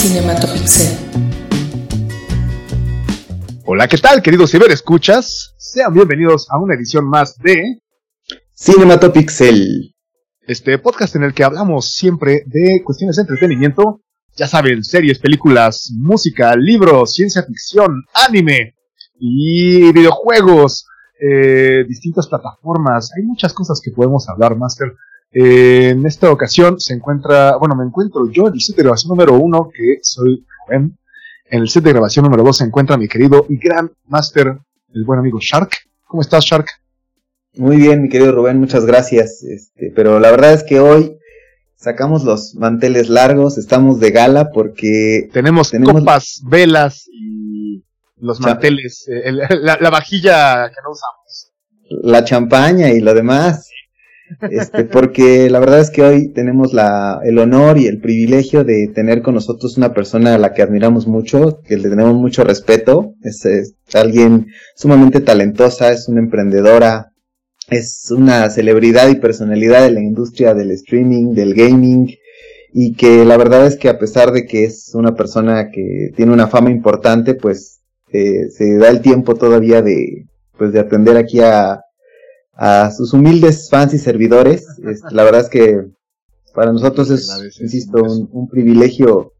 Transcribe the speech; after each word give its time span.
Cinematopixel. 0.00 0.96
Hola, 3.66 3.86
¿qué 3.86 3.98
tal, 3.98 4.22
queridos 4.22 4.50
ciberescuchas? 4.50 5.54
Sean 5.58 5.92
bienvenidos 5.92 6.46
a 6.50 6.56
una 6.56 6.74
edición 6.74 7.06
más 7.06 7.36
de 7.36 7.82
Cinematopixel. 8.54 9.94
este 10.46 10.78
podcast 10.78 11.16
en 11.16 11.24
el 11.24 11.34
que 11.34 11.44
hablamos 11.44 11.92
siempre 11.92 12.44
de 12.46 12.82
cuestiones 12.82 13.16
de 13.16 13.22
entretenimiento. 13.24 14.00
Ya 14.36 14.46
saben, 14.46 14.82
series, 14.84 15.18
películas, 15.18 15.92
música, 15.94 16.56
libros, 16.56 17.12
ciencia 17.12 17.42
ficción, 17.42 18.02
anime 18.14 18.76
y 19.18 19.92
videojuegos, 19.92 20.86
eh, 21.20 21.84
distintas 21.86 22.26
plataformas. 22.26 23.10
Hay 23.14 23.24
muchas 23.24 23.52
cosas 23.52 23.82
que 23.84 23.90
podemos 23.90 24.26
hablar, 24.30 24.56
Master. 24.56 24.94
Eh, 25.32 25.90
en 25.90 26.06
esta 26.06 26.30
ocasión 26.30 26.80
se 26.80 26.94
encuentra, 26.94 27.56
bueno, 27.56 27.76
me 27.76 27.84
encuentro 27.84 28.28
yo 28.30 28.48
en 28.48 28.54
el 28.54 28.60
set 28.60 28.76
de 28.76 28.82
grabación 28.82 29.10
número 29.10 29.34
uno, 29.34 29.70
que 29.72 29.98
soy 30.02 30.44
Rubén. 30.66 30.98
En 31.50 31.60
el 31.62 31.68
set 31.68 31.84
de 31.84 31.92
grabación 31.92 32.24
número 32.24 32.42
dos 32.42 32.56
se 32.58 32.64
encuentra 32.64 32.96
mi 32.96 33.08
querido 33.08 33.46
y 33.48 33.58
gran 33.58 33.90
Master, 34.06 34.58
el 34.94 35.04
buen 35.04 35.18
amigo 35.20 35.38
Shark. 35.40 35.70
¿Cómo 36.06 36.22
estás, 36.22 36.44
Shark? 36.44 36.66
Muy 37.54 37.76
bien, 37.76 38.02
mi 38.02 38.08
querido 38.08 38.32
Rubén, 38.32 38.58
muchas 38.58 38.84
gracias. 38.86 39.42
Este, 39.42 39.92
pero 39.94 40.18
la 40.20 40.30
verdad 40.30 40.52
es 40.52 40.64
que 40.64 40.80
hoy 40.80 41.16
sacamos 41.76 42.24
los 42.24 42.54
manteles 42.56 43.08
largos, 43.08 43.56
estamos 43.58 43.98
de 44.00 44.10
gala 44.10 44.50
porque 44.52 45.28
Tenemos, 45.32 45.70
Tenemos- 45.70 45.94
copas, 46.00 46.40
velas 46.44 47.06
y 47.12 47.84
los 48.18 48.40
manteles, 48.40 49.06
eh, 49.08 49.22
el- 49.24 49.38
la, 49.62 49.78
la 49.80 49.90
vajilla 49.90 50.68
que 50.68 50.76
no 50.84 50.90
usamos. 50.90 51.52
la 52.02 52.24
champaña 52.24 52.90
y 52.90 53.00
lo 53.00 53.14
demás. 53.14 53.68
Este, 54.50 54.84
porque 54.84 55.50
la 55.50 55.58
verdad 55.58 55.80
es 55.80 55.90
que 55.90 56.02
hoy 56.02 56.32
tenemos 56.32 56.72
la, 56.72 57.20
el 57.24 57.38
honor 57.38 57.78
y 57.78 57.86
el 57.86 58.00
privilegio 58.00 58.64
de 58.64 58.88
tener 58.94 59.22
con 59.22 59.34
nosotros 59.34 59.76
una 59.76 59.92
persona 59.92 60.34
a 60.34 60.38
la 60.38 60.52
que 60.52 60.62
admiramos 60.62 61.06
mucho, 61.06 61.60
que 61.66 61.76
le 61.76 61.88
tenemos 61.88 62.14
mucho 62.14 62.44
respeto. 62.44 63.14
Es, 63.22 63.74
alguien 63.94 64.46
sumamente 64.76 65.20
talentosa, 65.20 65.90
es 65.90 66.08
una 66.08 66.20
emprendedora, 66.20 67.12
es 67.68 68.10
una 68.10 68.48
celebridad 68.50 69.08
y 69.08 69.16
personalidad 69.16 69.82
de 69.82 69.92
la 69.92 70.00
industria 70.00 70.54
del 70.54 70.70
streaming, 70.72 71.34
del 71.34 71.54
gaming, 71.54 72.08
y 72.72 72.94
que 72.94 73.24
la 73.24 73.36
verdad 73.36 73.66
es 73.66 73.76
que 73.76 73.88
a 73.88 73.98
pesar 73.98 74.30
de 74.32 74.46
que 74.46 74.64
es 74.64 74.92
una 74.94 75.14
persona 75.14 75.70
que 75.70 76.12
tiene 76.16 76.32
una 76.32 76.46
fama 76.46 76.70
importante, 76.70 77.34
pues 77.34 77.80
eh, 78.12 78.48
se 78.50 78.76
da 78.76 78.88
el 78.90 79.00
tiempo 79.00 79.34
todavía 79.34 79.82
de, 79.82 80.26
pues 80.56 80.72
de 80.72 80.80
atender 80.80 81.16
aquí 81.16 81.40
a, 81.40 81.80
a 82.60 82.90
sus 82.90 83.14
humildes 83.14 83.70
fans 83.70 83.94
y 83.94 83.98
servidores. 83.98 84.66
Este, 84.84 85.14
la 85.14 85.24
verdad 85.24 85.40
es 85.40 85.48
que 85.48 85.86
para 86.54 86.70
nosotros 86.70 87.10
es, 87.10 87.58
insisto, 87.58 88.02
un 88.02 88.48
privilegio 88.50 89.32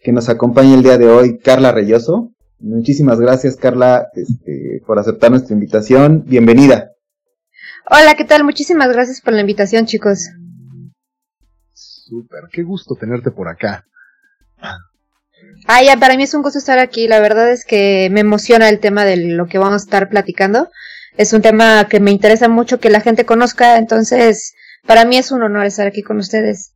que 0.00 0.10
nos 0.10 0.30
acompañe 0.30 0.74
el 0.74 0.82
día 0.82 0.96
de 0.96 1.06
hoy 1.06 1.38
Carla 1.38 1.70
Reyoso. 1.70 2.32
Muchísimas 2.60 3.20
gracias, 3.20 3.56
Carla, 3.56 4.08
este, 4.14 4.80
por 4.86 4.98
aceptar 4.98 5.30
nuestra 5.30 5.52
invitación. 5.52 6.24
Bienvenida. 6.24 6.92
Hola, 7.90 8.14
¿qué 8.16 8.24
tal? 8.24 8.42
Muchísimas 8.42 8.90
gracias 8.90 9.20
por 9.20 9.34
la 9.34 9.42
invitación, 9.42 9.84
chicos. 9.84 10.30
Súper, 11.74 12.44
qué 12.50 12.62
gusto 12.62 12.94
tenerte 12.94 13.30
por 13.32 13.48
acá. 13.48 13.84
Ah, 15.66 15.82
ya, 15.82 15.98
para 15.98 16.16
mí 16.16 16.22
es 16.22 16.32
un 16.32 16.42
gusto 16.42 16.58
estar 16.58 16.78
aquí. 16.78 17.06
La 17.06 17.20
verdad 17.20 17.50
es 17.50 17.66
que 17.66 18.08
me 18.10 18.20
emociona 18.20 18.70
el 18.70 18.80
tema 18.80 19.04
de 19.04 19.18
lo 19.18 19.46
que 19.46 19.58
vamos 19.58 19.82
a 19.82 19.84
estar 19.84 20.08
platicando. 20.08 20.70
Es 21.16 21.32
un 21.32 21.42
tema 21.42 21.88
que 21.88 22.00
me 22.00 22.10
interesa 22.10 22.48
mucho 22.48 22.80
que 22.80 22.90
la 22.90 23.00
gente 23.00 23.24
conozca, 23.24 23.78
entonces 23.78 24.54
para 24.86 25.04
mí 25.04 25.16
es 25.16 25.30
un 25.30 25.42
honor 25.42 25.66
estar 25.66 25.86
aquí 25.86 26.02
con 26.02 26.18
ustedes. 26.18 26.74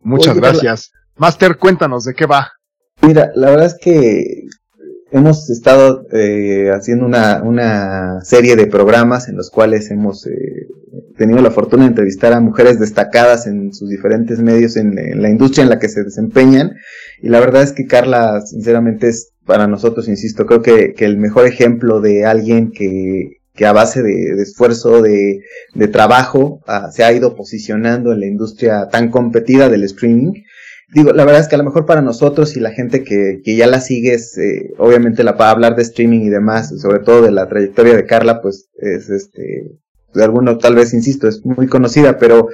Muchas 0.00 0.32
Oye, 0.32 0.40
gracias. 0.40 0.92
Master, 1.16 1.56
cuéntanos 1.56 2.04
de 2.04 2.14
qué 2.14 2.26
va. 2.26 2.52
Mira, 3.02 3.30
la 3.34 3.50
verdad 3.50 3.66
es 3.66 3.76
que 3.80 4.46
hemos 5.10 5.48
estado 5.50 6.06
eh, 6.12 6.70
haciendo 6.74 7.06
una, 7.06 7.42
una 7.42 8.20
serie 8.22 8.56
de 8.56 8.66
programas 8.66 9.28
en 9.28 9.36
los 9.36 9.50
cuales 9.50 9.90
hemos 9.90 10.26
eh, 10.26 10.66
tenido 11.16 11.40
la 11.40 11.50
fortuna 11.50 11.84
de 11.84 11.90
entrevistar 11.90 12.32
a 12.32 12.40
mujeres 12.40 12.78
destacadas 12.78 13.46
en 13.46 13.72
sus 13.72 13.88
diferentes 13.88 14.40
medios 14.40 14.76
en, 14.76 14.98
en 14.98 15.22
la 15.22 15.30
industria 15.30 15.62
en 15.62 15.70
la 15.70 15.78
que 15.78 15.88
se 15.88 16.02
desempeñan. 16.02 16.72
Y 17.20 17.28
la 17.28 17.40
verdad 17.40 17.62
es 17.62 17.72
que 17.72 17.86
Carla, 17.86 18.40
sinceramente, 18.42 19.08
es 19.08 19.32
para 19.44 19.66
nosotros, 19.66 20.08
insisto, 20.08 20.46
creo 20.46 20.62
que, 20.62 20.92
que 20.94 21.04
el 21.04 21.18
mejor 21.18 21.46
ejemplo 21.46 22.00
de 22.00 22.24
alguien 22.24 22.72
que, 22.72 23.38
que 23.54 23.66
a 23.66 23.72
base 23.72 24.02
de, 24.02 24.34
de 24.34 24.42
esfuerzo, 24.42 25.02
de, 25.02 25.40
de 25.74 25.88
trabajo, 25.88 26.60
ah, 26.66 26.90
se 26.92 27.04
ha 27.04 27.12
ido 27.12 27.36
posicionando 27.36 28.12
en 28.12 28.20
la 28.20 28.26
industria 28.26 28.88
tan 28.90 29.10
competida 29.10 29.68
del 29.68 29.84
streaming. 29.84 30.32
Digo, 30.94 31.12
la 31.12 31.24
verdad 31.24 31.40
es 31.40 31.48
que 31.48 31.56
a 31.56 31.58
lo 31.58 31.64
mejor 31.64 31.84
para 31.84 32.02
nosotros 32.02 32.56
y 32.56 32.60
la 32.60 32.70
gente 32.70 33.02
que, 33.02 33.40
que 33.42 33.56
ya 33.56 33.66
la 33.66 33.80
sigue, 33.80 34.14
es, 34.14 34.38
eh, 34.38 34.72
obviamente 34.78 35.24
la 35.24 35.36
para 35.36 35.50
hablar 35.50 35.74
de 35.74 35.82
streaming 35.82 36.20
y 36.20 36.28
demás, 36.28 36.72
sobre 36.80 37.00
todo 37.00 37.22
de 37.22 37.32
la 37.32 37.48
trayectoria 37.48 37.96
de 37.96 38.06
Carla, 38.06 38.40
pues 38.40 38.68
es 38.78 39.10
este, 39.10 39.78
de 40.14 40.24
alguno 40.24 40.58
tal 40.58 40.74
vez, 40.74 40.94
insisto, 40.94 41.28
es 41.28 41.44
muy 41.44 41.66
conocida, 41.66 42.18
pero 42.18 42.48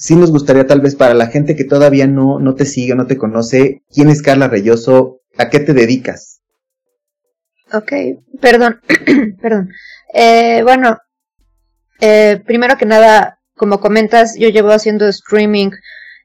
sí 0.00 0.16
nos 0.16 0.32
gustaría 0.32 0.66
tal 0.66 0.80
vez 0.80 0.96
para 0.96 1.12
la 1.12 1.26
gente 1.26 1.54
que 1.54 1.64
todavía 1.64 2.06
no, 2.06 2.40
no 2.40 2.54
te 2.54 2.64
sigue, 2.64 2.94
no 2.94 3.06
te 3.06 3.18
conoce, 3.18 3.82
¿quién 3.94 4.08
es 4.08 4.22
Carla 4.22 4.48
Reyoso? 4.48 5.20
¿A 5.36 5.50
qué 5.50 5.60
te 5.60 5.74
dedicas? 5.74 6.40
Ok, 7.72 7.92
perdón, 8.40 8.80
perdón. 9.42 9.68
Eh, 10.14 10.62
bueno, 10.64 10.98
eh, 12.00 12.42
primero 12.46 12.78
que 12.78 12.86
nada, 12.86 13.40
como 13.54 13.78
comentas, 13.78 14.36
yo 14.38 14.48
llevo 14.48 14.70
haciendo 14.70 15.06
streaming, 15.06 15.70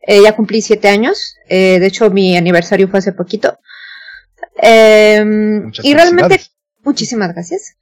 eh, 0.08 0.22
ya 0.24 0.35
cumplí 0.38 0.62
siete 0.62 0.88
años, 0.88 1.35
eh, 1.50 1.78
de 1.80 1.85
hecho 1.85 2.09
mi 2.09 2.38
aniversario 2.38 2.88
fue 2.88 3.00
hace 3.00 3.12
poquito. 3.12 3.59
Em, 4.56 5.69
y 5.84 5.94
realmente, 5.94 6.40
muchísimas 6.81 7.34
gracias. 7.34 7.75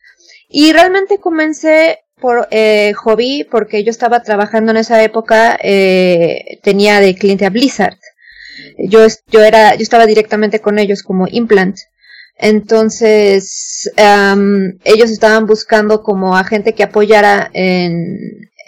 Y 0.50 0.74
realmente 0.74 1.20
comencé 1.20 2.00
por 2.20 2.48
eh, 2.52 2.94
hobby, 2.94 3.48
porque 3.50 3.84
yo 3.84 3.92
estaba 3.92 4.22
trabajando 4.24 4.72
en 4.72 4.78
esa 4.78 5.04
época, 5.04 5.58
eh, 5.62 6.60
tenía 6.64 7.00
de 7.00 7.16
cliente 7.16 7.46
a 7.46 7.50
Blizzard. 7.50 7.98
Yo, 8.78 9.06
yo 9.28 9.44
era, 9.44 9.76
yo 9.76 9.84
estaba 9.84 10.06
directamente 10.06 10.60
con 10.60 10.80
ellos 10.80 11.04
como 11.04 11.28
implant. 11.30 11.78
Entonces, 12.38 13.90
ellos 13.96 15.12
estaban 15.12 15.46
buscando 15.46 16.02
como 16.02 16.36
a 16.36 16.44
gente 16.44 16.74
que 16.74 16.84
apoyara 16.84 17.50
en, 17.54 18.18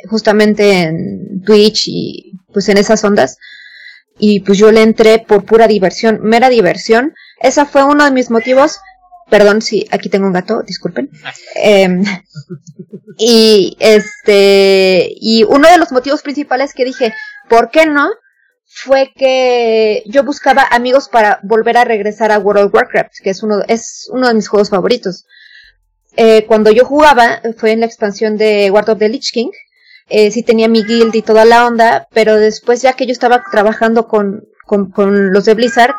justamente 0.09 0.83
en 0.83 1.41
Twitch 1.43 1.87
y 1.87 2.33
pues 2.53 2.69
en 2.69 2.77
esas 2.77 3.03
ondas. 3.03 3.37
Y 4.17 4.41
pues 4.41 4.57
yo 4.57 4.71
le 4.71 4.81
entré 4.81 5.19
por 5.19 5.43
pura 5.45 5.67
diversión, 5.67 6.19
mera 6.21 6.49
diversión. 6.49 7.13
Esa 7.39 7.65
fue 7.65 7.83
uno 7.83 8.05
de 8.05 8.11
mis 8.11 8.29
motivos. 8.29 8.77
Perdón 9.29 9.61
si 9.61 9.87
aquí 9.91 10.09
tengo 10.09 10.27
un 10.27 10.33
gato, 10.33 10.61
disculpen. 10.61 11.09
Em, 11.55 12.03
y 13.17 13.75
este, 13.79 15.13
y 15.19 15.43
uno 15.43 15.69
de 15.69 15.77
los 15.77 15.91
motivos 15.91 16.21
principales 16.21 16.73
que 16.73 16.85
dije, 16.85 17.13
¿por 17.49 17.71
qué 17.71 17.85
no? 17.85 18.09
fue 18.75 19.13
que 19.15 20.03
yo 20.05 20.25
buscaba 20.25 20.67
amigos 20.69 21.07
para 21.07 21.39
volver 21.43 21.77
a 21.77 21.85
regresar 21.85 22.33
a 22.33 22.39
World 22.39 22.65
of 22.65 22.73
Warcraft, 22.73 23.13
que 23.23 23.29
es 23.29 23.41
uno, 23.41 23.61
es 23.69 24.09
uno 24.11 24.27
de 24.27 24.33
mis 24.33 24.49
juegos 24.49 24.69
favoritos. 24.69 25.25
Eh, 26.17 26.45
cuando 26.45 26.71
yo 26.71 26.83
jugaba, 26.83 27.41
fue 27.57 27.71
en 27.71 27.79
la 27.79 27.85
expansión 27.85 28.35
de 28.35 28.69
Ward 28.71 28.89
of 28.89 28.99
the 28.99 29.07
Lich 29.07 29.31
King, 29.31 29.51
eh, 30.09 30.29
sí 30.29 30.43
tenía 30.43 30.67
mi 30.67 30.83
guild 30.83 31.15
y 31.15 31.21
toda 31.21 31.45
la 31.45 31.65
onda, 31.65 32.09
pero 32.13 32.35
después 32.35 32.81
ya 32.81 32.93
que 32.93 33.05
yo 33.05 33.13
estaba 33.13 33.45
trabajando 33.49 34.09
con, 34.09 34.43
con, 34.65 34.91
con 34.91 35.31
los 35.31 35.45
de 35.45 35.53
Blizzard, 35.53 35.95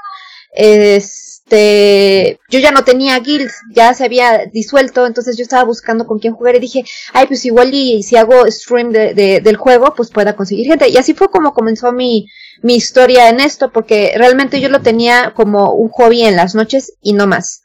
este, 1.48 2.40
yo 2.50 2.58
ya 2.58 2.72
no 2.72 2.84
tenía 2.84 3.18
guild, 3.20 3.50
ya 3.74 3.94
se 3.94 4.04
había 4.04 4.46
disuelto, 4.52 5.06
entonces 5.06 5.36
yo 5.36 5.42
estaba 5.42 5.64
buscando 5.64 6.06
con 6.06 6.18
quién 6.18 6.34
jugar 6.34 6.56
y 6.56 6.60
dije, 6.60 6.84
ay, 7.12 7.26
pues 7.26 7.44
igual 7.44 7.72
y 7.72 8.02
si 8.02 8.16
hago 8.16 8.46
stream 8.50 8.90
de, 8.90 9.14
de- 9.14 9.40
del 9.40 9.56
juego, 9.56 9.94
pues 9.96 10.10
pueda 10.10 10.34
conseguir 10.34 10.66
gente. 10.66 10.88
Y 10.88 10.96
así 10.96 11.14
fue 11.14 11.28
como 11.28 11.52
comenzó 11.52 11.92
mi, 11.92 12.26
mi 12.62 12.74
historia 12.74 13.28
en 13.28 13.40
esto, 13.40 13.70
porque 13.72 14.14
realmente 14.16 14.60
yo 14.60 14.68
lo 14.68 14.80
tenía 14.82 15.32
como 15.34 15.72
un 15.74 15.88
hobby 15.90 16.22
en 16.22 16.36
las 16.36 16.54
noches 16.54 16.92
y 17.00 17.12
no 17.12 17.26
más. 17.26 17.62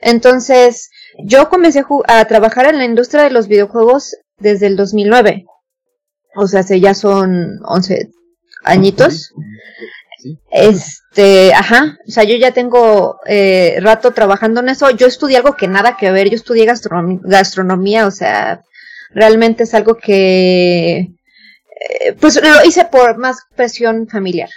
Entonces, 0.00 0.88
yo 1.22 1.48
comencé 1.50 1.80
a, 2.06 2.20
a 2.20 2.24
trabajar 2.26 2.66
en 2.66 2.78
la 2.78 2.84
industria 2.86 3.24
de 3.24 3.30
los 3.30 3.48
videojuegos 3.48 4.16
desde 4.38 4.66
el 4.66 4.76
2009. 4.76 5.44
O 6.36 6.46
sea, 6.46 6.62
ya 6.62 6.94
son 6.94 7.58
11 7.66 8.10
añitos. 8.64 9.32
Sí. 10.22 10.38
Este, 10.50 11.52
ajá, 11.54 11.96
o 12.06 12.10
sea, 12.10 12.24
yo 12.24 12.36
ya 12.36 12.52
tengo 12.52 13.18
eh, 13.26 13.78
rato 13.80 14.12
trabajando 14.12 14.60
en 14.60 14.68
eso. 14.68 14.90
Yo 14.90 15.06
estudié 15.06 15.38
algo 15.38 15.54
que 15.56 15.68
nada 15.68 15.96
que 15.96 16.10
ver, 16.10 16.28
yo 16.28 16.36
estudié 16.36 16.66
gastronom- 16.66 17.20
gastronomía, 17.22 18.06
o 18.06 18.10
sea, 18.10 18.60
realmente 19.14 19.62
es 19.64 19.74
algo 19.74 19.94
que, 19.96 20.98
eh, 20.98 22.12
pues 22.20 22.36
lo 22.42 22.64
hice 22.64 22.84
por 22.84 23.18
más 23.18 23.38
presión 23.56 24.08
familiar, 24.08 24.50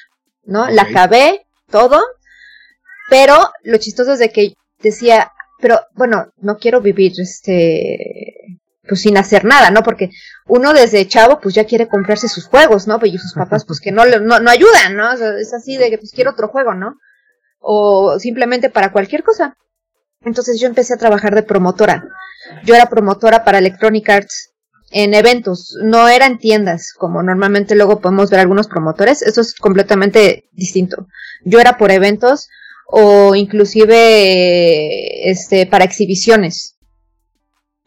¿no? 0.44 0.70
La 0.70 0.84
acabé, 0.84 1.46
todo, 1.72 2.02
pero 3.10 3.50
lo 3.64 3.78
chistoso 3.78 4.14
es 4.14 4.20
de 4.20 4.30
que 4.32 4.54
decía, 4.80 5.32
pero 5.60 5.80
bueno, 5.94 6.28
no 6.38 6.58
quiero 6.58 6.82
vivir 6.82 7.14
este 7.18 8.60
pues 8.88 9.02
sin 9.02 9.18
hacer 9.18 9.46
nada, 9.46 9.72
¿no? 9.72 9.84
Porque 9.84 10.10
uno 10.48 10.74
desde 10.74 11.08
chavo 11.08 11.40
pues 11.40 11.56
ya 11.56 11.66
quiere 11.66 11.88
comprarse 11.88 12.28
sus 12.28 12.48
juegos, 12.48 12.88
¿no? 12.88 13.00
Y 13.04 13.18
sus 13.18 13.34
papás 13.34 13.66
pues 13.66 13.80
que 13.80 13.92
no, 13.92 14.06
no, 14.06 14.40
no 14.40 14.52
ayudan, 14.52 14.96
¿no? 14.96 15.12
es 15.12 15.54
así 15.54 15.78
de 15.78 15.90
que 15.90 15.98
pues 15.98 16.12
quiero 16.12 16.32
otro 16.32 16.50
juego, 16.50 16.74
¿no? 16.74 16.98
O 17.60 18.20
simplemente 18.20 18.70
para 18.70 18.92
cualquier 18.92 19.24
cosa. 19.24 19.56
Entonces 20.22 20.60
yo 20.60 20.68
empecé 20.68 20.94
a 20.94 20.98
trabajar 20.98 21.36
de 21.36 21.44
promotora. 21.44 22.04
Yo 22.66 22.76
era 22.76 22.90
promotora 22.90 23.44
para 23.44 23.60
Electronic 23.60 24.10
Arts 24.10 24.54
en 24.92 25.14
eventos, 25.16 25.76
no 25.82 26.08
eran 26.08 26.38
tiendas, 26.38 26.94
como 26.94 27.24
normalmente 27.24 27.76
luego 27.76 28.00
podemos 28.00 28.30
ver 28.30 28.40
algunos 28.40 28.68
promotores, 28.68 29.24
eso 29.24 29.42
es 29.42 29.56
completamente 29.56 30.50
distinto. 30.52 31.08
Yo 31.44 31.60
era 31.60 31.78
por 31.78 31.92
eventos 31.92 32.48
o 32.88 33.34
inclusive 33.34 35.30
este 35.30 35.66
para 35.66 35.84
exhibiciones. 35.84 36.73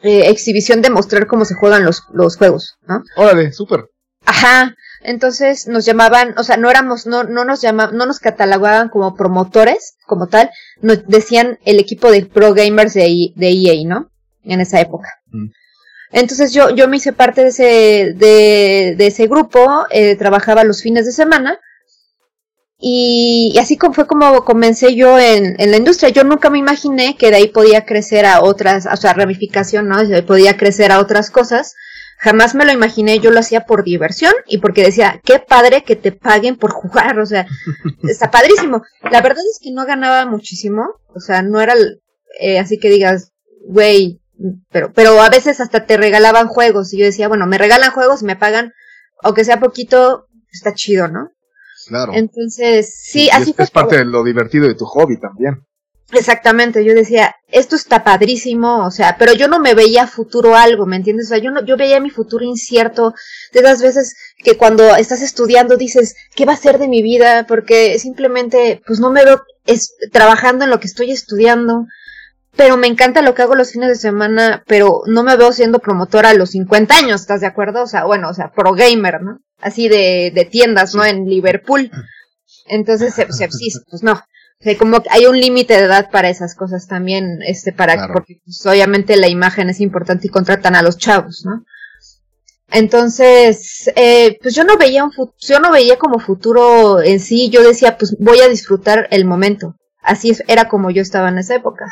Eh, 0.02 0.28
exhibición 0.28 0.82
de 0.82 0.90
mostrar 0.90 1.26
cómo 1.26 1.44
se 1.44 1.54
juegan 1.54 1.84
los, 1.84 2.02
los 2.12 2.36
juegos, 2.36 2.76
¿no? 2.86 3.02
Órale, 3.16 3.52
súper. 3.52 3.86
Ajá, 4.26 4.74
entonces 5.02 5.68
nos 5.68 5.86
llamaban, 5.86 6.34
o 6.36 6.44
sea, 6.44 6.58
no 6.58 6.68
éramos, 6.68 7.06
no, 7.06 7.24
no 7.24 7.44
nos 7.44 7.62
llamaban, 7.62 7.96
no 7.96 8.04
nos 8.04 8.18
catalogaban 8.18 8.90
como 8.90 9.14
promotores, 9.14 9.96
como 10.06 10.26
tal, 10.26 10.50
nos 10.82 11.06
decían 11.06 11.58
el 11.64 11.78
equipo 11.78 12.10
de 12.10 12.26
pro 12.26 12.52
gamers 12.52 12.92
de, 12.92 13.32
de 13.34 13.48
EA, 13.48 13.86
¿no? 13.86 14.10
En 14.42 14.60
esa 14.60 14.80
época. 14.80 15.08
Mm. 15.28 15.46
Entonces 16.12 16.52
yo, 16.52 16.70
yo 16.70 16.88
me 16.88 16.98
hice 16.98 17.12
parte 17.12 17.42
de 17.42 17.48
ese, 17.48 18.14
de, 18.16 18.94
de 18.96 19.06
ese 19.06 19.26
grupo, 19.28 19.86
eh, 19.90 20.16
trabajaba 20.16 20.64
los 20.64 20.82
fines 20.82 21.06
de 21.06 21.12
semana 21.12 21.58
y, 22.78 23.56
así 23.58 23.78
como 23.78 23.94
fue 23.94 24.06
como 24.06 24.44
comencé 24.44 24.94
yo 24.94 25.18
en, 25.18 25.54
en, 25.58 25.70
la 25.70 25.78
industria. 25.78 26.10
Yo 26.10 26.24
nunca 26.24 26.50
me 26.50 26.58
imaginé 26.58 27.16
que 27.16 27.30
de 27.30 27.36
ahí 27.36 27.48
podía 27.48 27.86
crecer 27.86 28.26
a 28.26 28.42
otras, 28.42 28.86
o 28.86 28.96
sea, 28.96 29.14
ramificación, 29.14 29.88
¿no? 29.88 29.96
Podía 30.26 30.56
crecer 30.56 30.92
a 30.92 31.00
otras 31.00 31.30
cosas. 31.30 31.74
Jamás 32.18 32.54
me 32.54 32.64
lo 32.64 32.72
imaginé, 32.72 33.18
yo 33.18 33.30
lo 33.30 33.40
hacía 33.40 33.66
por 33.66 33.84
diversión 33.84 34.32
y 34.46 34.58
porque 34.58 34.82
decía, 34.82 35.20
qué 35.24 35.38
padre 35.38 35.84
que 35.84 35.96
te 35.96 36.12
paguen 36.12 36.56
por 36.56 36.70
jugar, 36.72 37.18
o 37.18 37.26
sea, 37.26 37.46
está 38.08 38.30
padrísimo. 38.30 38.82
La 39.10 39.20
verdad 39.20 39.44
es 39.50 39.58
que 39.62 39.70
no 39.70 39.84
ganaba 39.84 40.24
muchísimo, 40.24 40.82
o 41.14 41.20
sea, 41.20 41.42
no 41.42 41.60
era 41.60 41.74
eh, 42.40 42.58
así 42.58 42.78
que 42.78 42.88
digas, 42.88 43.32
güey, 43.66 44.20
pero, 44.70 44.92
pero 44.92 45.20
a 45.20 45.28
veces 45.28 45.60
hasta 45.60 45.86
te 45.86 45.96
regalaban 45.96 46.48
juegos 46.48 46.92
y 46.92 46.98
yo 46.98 47.04
decía, 47.04 47.28
bueno, 47.28 47.46
me 47.46 47.58
regalan 47.58 47.92
juegos 47.92 48.22
y 48.22 48.26
me 48.26 48.36
pagan, 48.36 48.72
aunque 49.22 49.44
sea 49.44 49.60
poquito, 49.60 50.26
está 50.50 50.74
chido, 50.74 51.08
¿no? 51.08 51.30
Claro. 51.86 52.12
Entonces, 52.14 52.94
sí, 53.02 53.28
así 53.30 53.50
es, 53.50 53.60
Es 53.60 53.70
parte 53.70 53.98
de 53.98 54.04
lo 54.04 54.24
divertido 54.24 54.66
de 54.66 54.74
tu 54.74 54.84
hobby 54.84 55.18
también. 55.18 55.66
Exactamente, 56.12 56.84
yo 56.84 56.94
decía, 56.94 57.34
esto 57.48 57.74
está 57.74 58.04
padrísimo, 58.04 58.86
o 58.86 58.92
sea, 58.92 59.16
pero 59.18 59.32
yo 59.32 59.48
no 59.48 59.58
me 59.58 59.74
veía 59.74 60.06
futuro 60.06 60.54
algo, 60.54 60.86
¿me 60.86 60.94
entiendes? 60.94 61.26
O 61.26 61.28
sea, 61.30 61.38
yo 61.38 61.50
no, 61.50 61.64
yo 61.64 61.76
veía 61.76 62.00
mi 62.00 62.10
futuro 62.10 62.44
incierto, 62.44 63.12
de 63.52 63.60
esas 63.60 63.82
veces 63.82 64.14
que 64.38 64.56
cuando 64.56 64.94
estás 64.94 65.20
estudiando 65.20 65.76
dices, 65.76 66.14
¿qué 66.36 66.44
va 66.44 66.52
a 66.52 66.56
ser 66.56 66.78
de 66.78 66.86
mi 66.86 67.02
vida? 67.02 67.44
Porque 67.48 67.98
simplemente, 67.98 68.82
pues 68.86 69.00
no 69.00 69.10
me 69.10 69.24
veo 69.24 69.42
es, 69.64 69.96
trabajando 70.12 70.64
en 70.64 70.70
lo 70.70 70.78
que 70.78 70.86
estoy 70.86 71.10
estudiando, 71.10 71.86
pero 72.54 72.76
me 72.76 72.86
encanta 72.86 73.20
lo 73.20 73.34
que 73.34 73.42
hago 73.42 73.56
los 73.56 73.72
fines 73.72 73.88
de 73.88 73.96
semana, 73.96 74.62
pero 74.68 75.02
no 75.06 75.24
me 75.24 75.36
veo 75.36 75.50
siendo 75.52 75.80
promotora 75.80 76.30
a 76.30 76.34
los 76.34 76.50
50 76.50 76.96
años, 76.96 77.22
¿estás 77.22 77.40
de 77.40 77.48
acuerdo? 77.48 77.82
O 77.82 77.86
sea, 77.88 78.04
bueno, 78.04 78.30
o 78.30 78.34
sea, 78.34 78.52
pro 78.52 78.74
gamer, 78.74 79.22
¿no? 79.22 79.40
Así 79.58 79.88
de, 79.88 80.32
de 80.34 80.44
tiendas, 80.44 80.94
¿no? 80.94 81.04
En 81.04 81.26
Liverpool. 81.26 81.90
Entonces, 82.66 83.14
sí, 83.14 83.70
pues 83.90 84.02
no. 84.02 84.12
O 84.12 84.64
sea, 84.64 84.78
como 84.78 85.02
hay 85.10 85.26
un 85.26 85.38
límite 85.38 85.74
de 85.74 85.84
edad 85.84 86.10
para 86.10 86.30
esas 86.30 86.54
cosas 86.54 86.86
también, 86.86 87.40
este, 87.42 87.72
para, 87.72 88.08
porque 88.12 88.40
pues, 88.44 88.64
obviamente 88.66 89.16
la 89.16 89.28
imagen 89.28 89.68
es 89.68 89.80
importante 89.80 90.28
y 90.28 90.30
contratan 90.30 90.74
a 90.76 90.82
los 90.82 90.96
chavos, 90.96 91.42
¿no? 91.44 91.64
Entonces, 92.70 93.90
eh, 93.94 94.38
pues 94.42 94.54
yo 94.54 94.64
no 94.64 94.76
veía 94.76 95.04
un 95.04 95.12
yo 95.38 95.60
no 95.60 95.70
veía 95.70 95.98
como 95.98 96.18
futuro 96.18 97.00
en 97.00 97.20
sí, 97.20 97.48
yo 97.50 97.62
decía, 97.62 97.96
pues 97.96 98.16
voy 98.18 98.40
a 98.40 98.48
disfrutar 98.48 99.06
el 99.10 99.24
momento. 99.24 99.76
Así 100.02 100.32
era 100.48 100.68
como 100.68 100.90
yo 100.90 101.02
estaba 101.02 101.28
en 101.28 101.38
esa 101.38 101.56
época. 101.56 101.86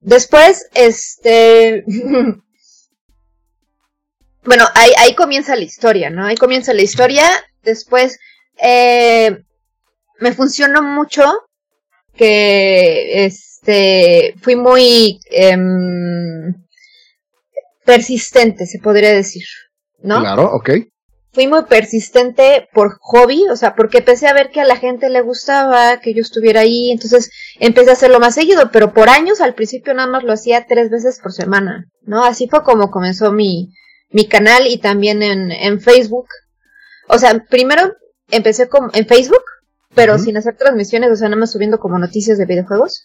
Después, 0.00 0.66
este, 0.74 1.84
bueno, 4.50 4.64
ahí, 4.74 4.90
ahí 4.98 5.14
comienza 5.14 5.54
la 5.54 5.62
historia, 5.62 6.10
¿no? 6.10 6.26
Ahí 6.26 6.34
comienza 6.34 6.74
la 6.74 6.82
historia. 6.82 7.24
Después, 7.62 8.18
eh, 8.60 9.44
me 10.18 10.32
funcionó 10.32 10.82
mucho 10.82 11.22
que, 12.16 13.26
este, 13.26 14.34
fui 14.42 14.56
muy 14.56 15.20
em, 15.30 16.52
persistente, 17.84 18.66
se 18.66 18.80
podría 18.80 19.12
decir, 19.12 19.44
¿no? 20.02 20.18
Claro, 20.18 20.50
ok 20.52 20.70
fui 21.32 21.46
muy 21.46 21.62
persistente 21.66 22.68
por 22.72 22.98
hobby, 23.02 23.44
o 23.52 23.54
sea, 23.54 23.76
porque 23.76 23.98
empecé 23.98 24.26
a 24.26 24.32
ver 24.32 24.50
que 24.50 24.60
a 24.60 24.64
la 24.64 24.74
gente 24.74 25.08
le 25.10 25.20
gustaba 25.20 26.00
que 26.00 26.12
yo 26.12 26.22
estuviera 26.22 26.62
ahí, 26.62 26.90
entonces 26.90 27.30
empecé 27.60 27.90
a 27.90 27.92
hacerlo 27.92 28.18
más 28.18 28.34
seguido, 28.34 28.72
pero 28.72 28.92
por 28.92 29.08
años 29.08 29.40
al 29.40 29.54
principio 29.54 29.94
nada 29.94 30.10
más 30.10 30.24
lo 30.24 30.32
hacía 30.32 30.66
tres 30.66 30.90
veces 30.90 31.20
por 31.22 31.32
semana, 31.32 31.86
¿no? 32.02 32.24
Así 32.24 32.48
fue 32.48 32.64
como 32.64 32.90
comenzó 32.90 33.30
mi, 33.30 33.70
mi 34.10 34.26
canal 34.26 34.66
y 34.66 34.78
también 34.78 35.22
en, 35.22 35.50
en 35.50 35.80
Facebook. 35.80 36.28
O 37.08 37.18
sea, 37.18 37.44
primero 37.48 37.92
empecé 38.30 38.68
con, 38.68 38.90
en 38.94 39.06
Facebook, 39.06 39.42
pero 39.94 40.18
sin 40.18 40.36
hacer 40.36 40.56
transmisiones, 40.56 41.10
o 41.10 41.16
sea, 41.16 41.28
nada 41.28 41.40
más 41.40 41.52
subiendo 41.52 41.78
como 41.78 41.98
noticias 41.98 42.38
de 42.38 42.46
videojuegos. 42.46 43.02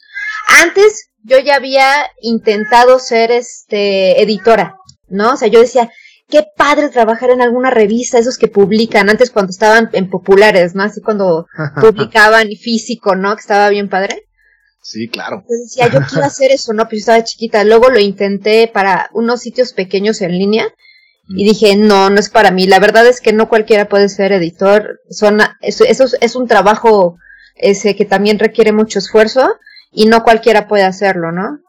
Antes 0.61 1.09
yo 1.23 1.39
ya 1.39 1.55
había 1.55 1.87
intentado 2.21 2.99
ser 2.99 3.31
este 3.31 4.21
editora, 4.21 4.75
¿no? 5.07 5.33
O 5.33 5.37
sea, 5.37 5.47
yo 5.47 5.59
decía, 5.59 5.91
qué 6.29 6.45
padre 6.55 6.89
trabajar 6.89 7.31
en 7.31 7.41
alguna 7.41 7.71
revista, 7.71 8.19
esos 8.19 8.37
que 8.37 8.47
publican, 8.47 9.09
antes 9.09 9.31
cuando 9.31 9.51
estaban 9.51 9.89
en 9.93 10.09
populares, 10.09 10.75
¿no? 10.75 10.83
Así 10.83 11.01
cuando 11.01 11.47
publicaban 11.81 12.47
físico, 12.49 13.15
¿no? 13.15 13.35
Que 13.35 13.41
estaba 13.41 13.69
bien 13.69 13.89
padre. 13.89 14.27
Sí, 14.81 15.07
claro. 15.07 15.37
Entonces 15.37 15.71
decía, 15.71 15.87
yo 15.87 16.05
quiero 16.07 16.25
hacer 16.27 16.51
eso, 16.51 16.73
¿no? 16.73 16.83
Pues 16.83 16.99
yo 16.99 16.99
estaba 16.99 17.23
chiquita. 17.23 17.63
Luego 17.63 17.89
lo 17.89 17.99
intenté 17.99 18.69
para 18.71 19.09
unos 19.13 19.41
sitios 19.41 19.73
pequeños 19.73 20.21
en 20.21 20.37
línea 20.37 20.67
y 21.27 21.43
mm. 21.43 21.47
dije, 21.47 21.75
no, 21.75 22.09
no 22.09 22.19
es 22.19 22.29
para 22.29 22.51
mí. 22.51 22.67
La 22.67 22.79
verdad 22.79 23.07
es 23.07 23.21
que 23.21 23.33
no 23.33 23.49
cualquiera 23.49 23.89
puede 23.89 24.09
ser 24.09 24.31
editor. 24.31 24.99
Son, 25.09 25.39
eso, 25.61 25.83
eso 25.85 26.05
es 26.21 26.35
un 26.35 26.47
trabajo 26.47 27.17
ese 27.55 27.95
que 27.95 28.05
también 28.05 28.39
requiere 28.39 28.71
mucho 28.71 28.99
esfuerzo 28.99 29.55
y 29.91 30.05
no 30.05 30.23
cualquiera 30.23 30.67
puede 30.67 30.83
hacerlo, 30.83 31.31
¿no? 31.31 31.59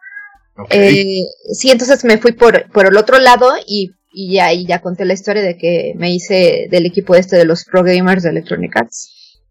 Eh, 0.71 1.23
sí, 1.53 1.71
entonces 1.71 2.03
me 2.05 2.19
fui 2.19 2.33
por, 2.33 2.71
por 2.71 2.87
el 2.87 2.97
otro 2.97 3.19
lado 3.19 3.53
y 3.67 3.93
y 4.19 4.39
ahí 4.39 4.67
ya 4.67 4.81
conté 4.81 5.05
la 5.05 5.13
historia 5.13 5.43
de 5.43 5.59
que 5.59 5.93
me 5.95 6.11
hice 6.11 6.69
del 6.71 6.87
equipo 6.87 7.15
este 7.15 7.37
de 7.37 7.45
los 7.45 7.67
pro 7.67 7.83
gamers 7.83 8.23
de 8.23 8.31
Electronic 8.31 8.75
Arts. 8.75 9.43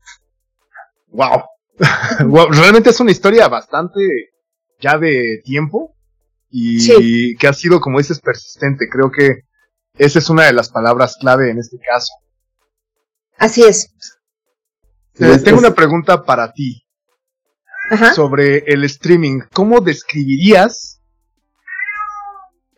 Wow. 1.10 1.44
Realmente 2.50 2.90
es 2.90 3.00
una 3.00 3.12
historia 3.12 3.48
bastante 3.48 4.00
ya 4.82 4.98
de 4.98 5.40
tiempo 5.44 5.96
y 6.50 7.38
que 7.38 7.48
ha 7.48 7.54
sido, 7.54 7.80
como 7.80 8.00
dices, 8.00 8.20
persistente. 8.20 8.88
Creo 8.92 9.12
que 9.12 9.44
esa 9.98 10.20
es 10.20 10.30
una 10.30 10.46
de 10.46 10.54
las 10.54 10.70
palabras 10.70 11.18
clave 11.20 11.50
en 11.52 11.60
este 11.60 11.78
caso. 11.80 12.14
Así 13.38 13.64
es. 13.64 13.92
Eh, 15.20 15.40
tengo 15.44 15.60
una 15.60 15.74
pregunta 15.74 16.24
para 16.24 16.52
ti 16.52 16.86
sobre 18.14 18.60
el 18.68 18.84
streaming. 18.84 19.42
¿Cómo 19.54 19.80
describirías 19.80 21.02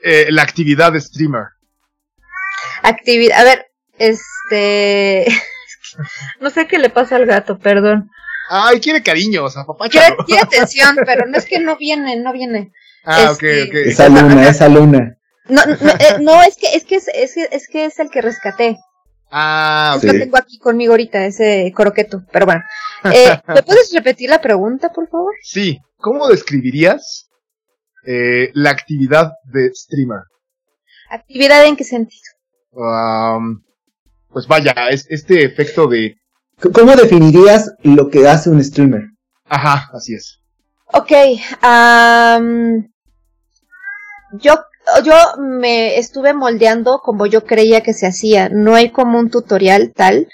eh, 0.04 0.28
la 0.30 0.44
actividad 0.44 0.92
de 0.94 1.02
streamer? 1.02 1.46
actividad. 2.84 3.40
A 3.40 3.44
ver, 3.44 3.72
este. 3.98 5.26
no 6.42 6.50
sé 6.50 6.68
qué 6.68 6.80
le 6.80 6.90
pasa 6.90 7.16
al 7.16 7.26
gato, 7.26 7.58
perdón. 7.58 8.10
Ay, 8.50 8.80
quiere 8.80 9.04
cariño, 9.04 9.44
o 9.44 9.50
sea, 9.50 9.66
papá. 9.66 9.90
Quiere, 9.90 10.16
atención, 10.42 10.98
pero 11.06 11.26
no 11.28 11.38
es 11.38 11.46
que 11.46 11.60
no 11.60 11.76
viene, 11.76 12.16
no 12.18 12.32
viene. 12.32 12.72
Ah, 13.04 13.32
ok, 13.32 13.44
este, 13.44 13.64
ok. 13.64 13.74
Esa 13.88 14.10
luna, 14.10 14.50
esa 14.50 14.70
luna. 14.70 15.17
No, 15.50 15.66
no, 15.66 15.74
eh, 15.74 16.20
no, 16.22 16.42
es 16.44 16.58
que, 16.58 16.68
es 16.76 16.84
que 16.84 16.96
es, 16.96 17.08
es, 17.14 17.38
es 17.38 17.68
que 17.68 17.86
es 17.86 18.00
el 18.00 18.10
que 18.10 18.22
rescaté. 18.22 18.78
Ah, 19.32 19.96
ok. 19.98 20.04
Lo 20.04 20.12
tengo 20.14 20.38
aquí 20.38 20.58
conmigo 20.58 20.94
ahorita, 20.94 21.26
ese 21.26 21.72
croqueto, 21.76 22.24
pero 22.32 22.46
bueno. 22.46 22.64
Eh, 23.14 23.40
¿Me 23.48 23.64
puedes 23.64 23.92
repetir 23.94 24.30
la 24.30 24.42
pregunta, 24.42 24.90
por 24.92 25.08
favor? 25.10 25.34
Sí. 25.42 25.80
¿Cómo 25.98 26.28
describirías 26.28 27.30
eh, 28.06 28.52
la 28.54 28.70
actividad 28.70 29.32
de 29.46 29.72
streamer? 29.74 30.22
¿Actividad 31.10 31.66
en 31.66 31.76
qué 31.76 31.84
sentido? 31.84 32.24
pues 34.30 34.46
vaya, 34.48 34.74
es 34.92 35.08
este 35.10 35.44
efecto 35.44 35.88
de... 35.88 36.16
¿Cómo 36.74 36.96
definirías 36.96 37.74
lo 37.82 38.08
que 38.08 38.28
hace 38.28 38.52
un 38.52 38.64
streamer? 38.64 39.02
Ajá, 39.46 39.90
así 39.94 40.14
es. 40.14 40.40
Ok, 40.94 41.12
yo, 44.34 44.56
yo 45.04 45.14
me 45.40 45.98
estuve 45.98 46.34
moldeando 46.34 47.00
como 47.04 47.26
yo 47.26 47.46
creía 47.46 47.82
que 47.82 47.94
se 47.94 48.08
hacía. 48.08 48.50
No 48.50 48.76
hay 48.76 48.92
como 48.92 49.20
un 49.20 49.30
tutorial 49.30 49.94
tal. 49.96 50.28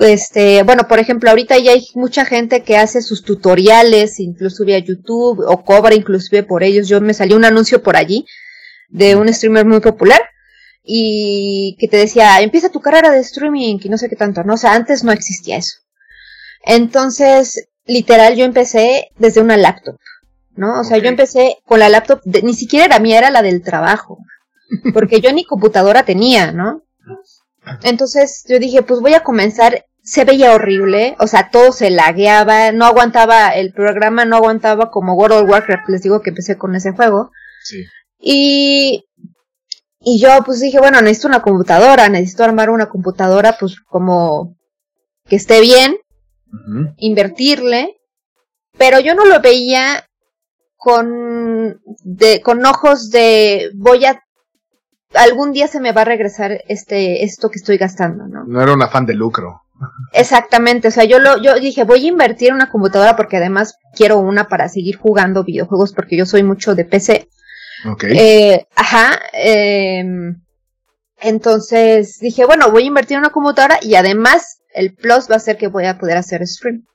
Este, 0.00 0.62
bueno, 0.62 0.86
por 0.88 0.98
ejemplo, 0.98 1.30
ahorita 1.30 1.58
ya 1.58 1.72
hay 1.72 1.84
mucha 1.94 2.24
gente 2.24 2.62
que 2.62 2.76
hace 2.76 3.02
sus 3.02 3.24
tutoriales, 3.24 4.20
inclusive 4.20 4.76
a 4.76 4.78
YouTube, 4.78 5.44
o 5.46 5.64
cobra 5.64 5.94
inclusive 5.94 6.42
por 6.42 6.62
ellos. 6.62 6.88
Yo 6.88 7.00
me 7.00 7.14
salió 7.14 7.36
un 7.36 7.44
anuncio 7.44 7.82
por 7.82 7.96
allí 7.96 8.24
de 8.88 9.16
un 9.16 9.32
streamer 9.32 9.66
muy 9.66 9.80
popular 9.80 10.20
y 10.84 11.76
que 11.78 11.88
te 11.88 11.96
decía, 11.96 12.40
empieza 12.40 12.70
tu 12.70 12.80
carrera 12.80 13.10
de 13.10 13.20
streaming 13.20 13.78
y 13.82 13.88
no 13.88 13.98
sé 13.98 14.08
qué 14.08 14.16
tanto, 14.16 14.42
¿no? 14.44 14.54
O 14.54 14.56
sea, 14.56 14.74
antes 14.74 15.04
no 15.04 15.12
existía 15.12 15.56
eso. 15.56 15.76
Entonces, 16.64 17.68
literal, 17.86 18.36
yo 18.36 18.44
empecé 18.44 19.08
desde 19.16 19.40
una 19.40 19.56
laptop, 19.56 19.96
¿no? 20.54 20.80
O 20.80 20.84
sea, 20.84 20.98
yo 20.98 21.08
empecé 21.08 21.58
con 21.64 21.78
la 21.80 21.88
laptop, 21.88 22.20
ni 22.42 22.54
siquiera 22.54 22.86
era 22.86 22.98
mía, 22.98 23.18
era 23.18 23.30
la 23.30 23.42
del 23.42 23.62
trabajo, 23.62 24.18
porque 24.94 25.20
yo 25.20 25.32
ni 25.32 25.44
computadora 25.44 26.04
tenía, 26.04 26.52
¿no? 26.52 26.82
Entonces 27.82 28.44
yo 28.48 28.58
dije, 28.58 28.82
pues 28.82 29.00
voy 29.00 29.14
a 29.14 29.22
comenzar, 29.22 29.86
se 30.02 30.24
veía 30.24 30.52
horrible, 30.52 31.16
o 31.20 31.26
sea, 31.26 31.50
todo 31.50 31.72
se 31.72 31.90
lagueaba, 31.90 32.72
no 32.72 32.86
aguantaba, 32.86 33.50
el 33.50 33.72
programa 33.72 34.24
no 34.24 34.36
aguantaba 34.36 34.90
como 34.90 35.14
World 35.14 35.44
of 35.44 35.50
Warcraft, 35.50 35.88
les 35.88 36.02
digo 36.02 36.22
que 36.22 36.30
empecé 36.30 36.58
con 36.58 36.74
ese 36.74 36.92
juego. 36.92 37.30
Sí. 37.62 37.84
Y, 38.18 39.04
y 40.00 40.20
yo 40.20 40.30
pues 40.44 40.60
dije, 40.60 40.80
bueno, 40.80 41.00
necesito 41.00 41.28
una 41.28 41.42
computadora, 41.42 42.08
necesito 42.08 42.42
armar 42.42 42.70
una 42.70 42.88
computadora 42.88 43.56
pues 43.58 43.80
como 43.80 44.56
que 45.28 45.36
esté 45.36 45.60
bien, 45.60 45.96
invertirle, 46.96 47.96
pero 48.76 49.00
yo 49.00 49.14
no 49.14 49.24
lo 49.24 49.40
veía 49.40 50.04
con, 50.82 51.80
de, 52.02 52.42
con 52.42 52.66
ojos 52.66 53.10
de 53.10 53.70
voy 53.74 54.04
a 54.04 54.20
algún 55.14 55.52
día 55.52 55.68
se 55.68 55.78
me 55.78 55.92
va 55.92 56.00
a 56.00 56.06
regresar 56.06 56.64
este 56.66 57.22
esto 57.22 57.50
que 57.50 57.58
estoy 57.58 57.76
gastando, 57.76 58.26
¿no? 58.26 58.44
No 58.44 58.60
era 58.60 58.72
un 58.72 58.82
afán 58.82 59.06
de 59.06 59.14
lucro. 59.14 59.62
Exactamente, 60.12 60.88
o 60.88 60.90
sea, 60.90 61.04
yo 61.04 61.20
lo 61.20 61.40
yo 61.40 61.54
dije, 61.60 61.84
voy 61.84 62.04
a 62.04 62.08
invertir 62.08 62.48
en 62.48 62.56
una 62.56 62.70
computadora 62.70 63.14
porque 63.14 63.36
además 63.36 63.76
quiero 63.94 64.18
una 64.18 64.48
para 64.48 64.68
seguir 64.68 64.96
jugando 64.96 65.44
videojuegos 65.44 65.92
porque 65.92 66.16
yo 66.16 66.26
soy 66.26 66.42
mucho 66.42 66.74
de 66.74 66.84
PC. 66.84 67.28
Ok. 67.88 68.04
Eh, 68.08 68.66
ajá, 68.74 69.20
eh, 69.34 70.04
entonces 71.20 72.18
dije, 72.18 72.44
bueno, 72.44 72.72
voy 72.72 72.82
a 72.82 72.86
invertir 72.86 73.14
en 73.14 73.20
una 73.20 73.30
computadora 73.30 73.78
y 73.80 73.94
además 73.94 74.62
el 74.74 74.94
plus 74.94 75.30
va 75.30 75.36
a 75.36 75.40
ser 75.40 75.56
que 75.58 75.68
voy 75.68 75.84
a 75.86 75.98
poder 75.98 76.16
hacer 76.16 76.44
stream. 76.44 76.86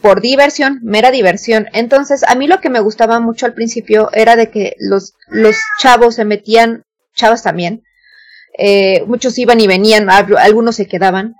Por 0.00 0.20
diversión, 0.20 0.78
mera 0.82 1.10
diversión. 1.10 1.66
Entonces, 1.72 2.22
a 2.22 2.34
mí 2.34 2.46
lo 2.46 2.60
que 2.60 2.70
me 2.70 2.80
gustaba 2.80 3.18
mucho 3.20 3.46
al 3.46 3.54
principio 3.54 4.10
era 4.12 4.36
de 4.36 4.50
que 4.50 4.74
los, 4.78 5.14
los 5.28 5.56
chavos 5.80 6.14
se 6.14 6.24
metían, 6.24 6.84
chavas 7.14 7.42
también, 7.42 7.82
eh, 8.56 9.04
muchos 9.06 9.38
iban 9.38 9.60
y 9.60 9.66
venían, 9.66 10.08
algunos 10.10 10.76
se 10.76 10.86
quedaban, 10.86 11.34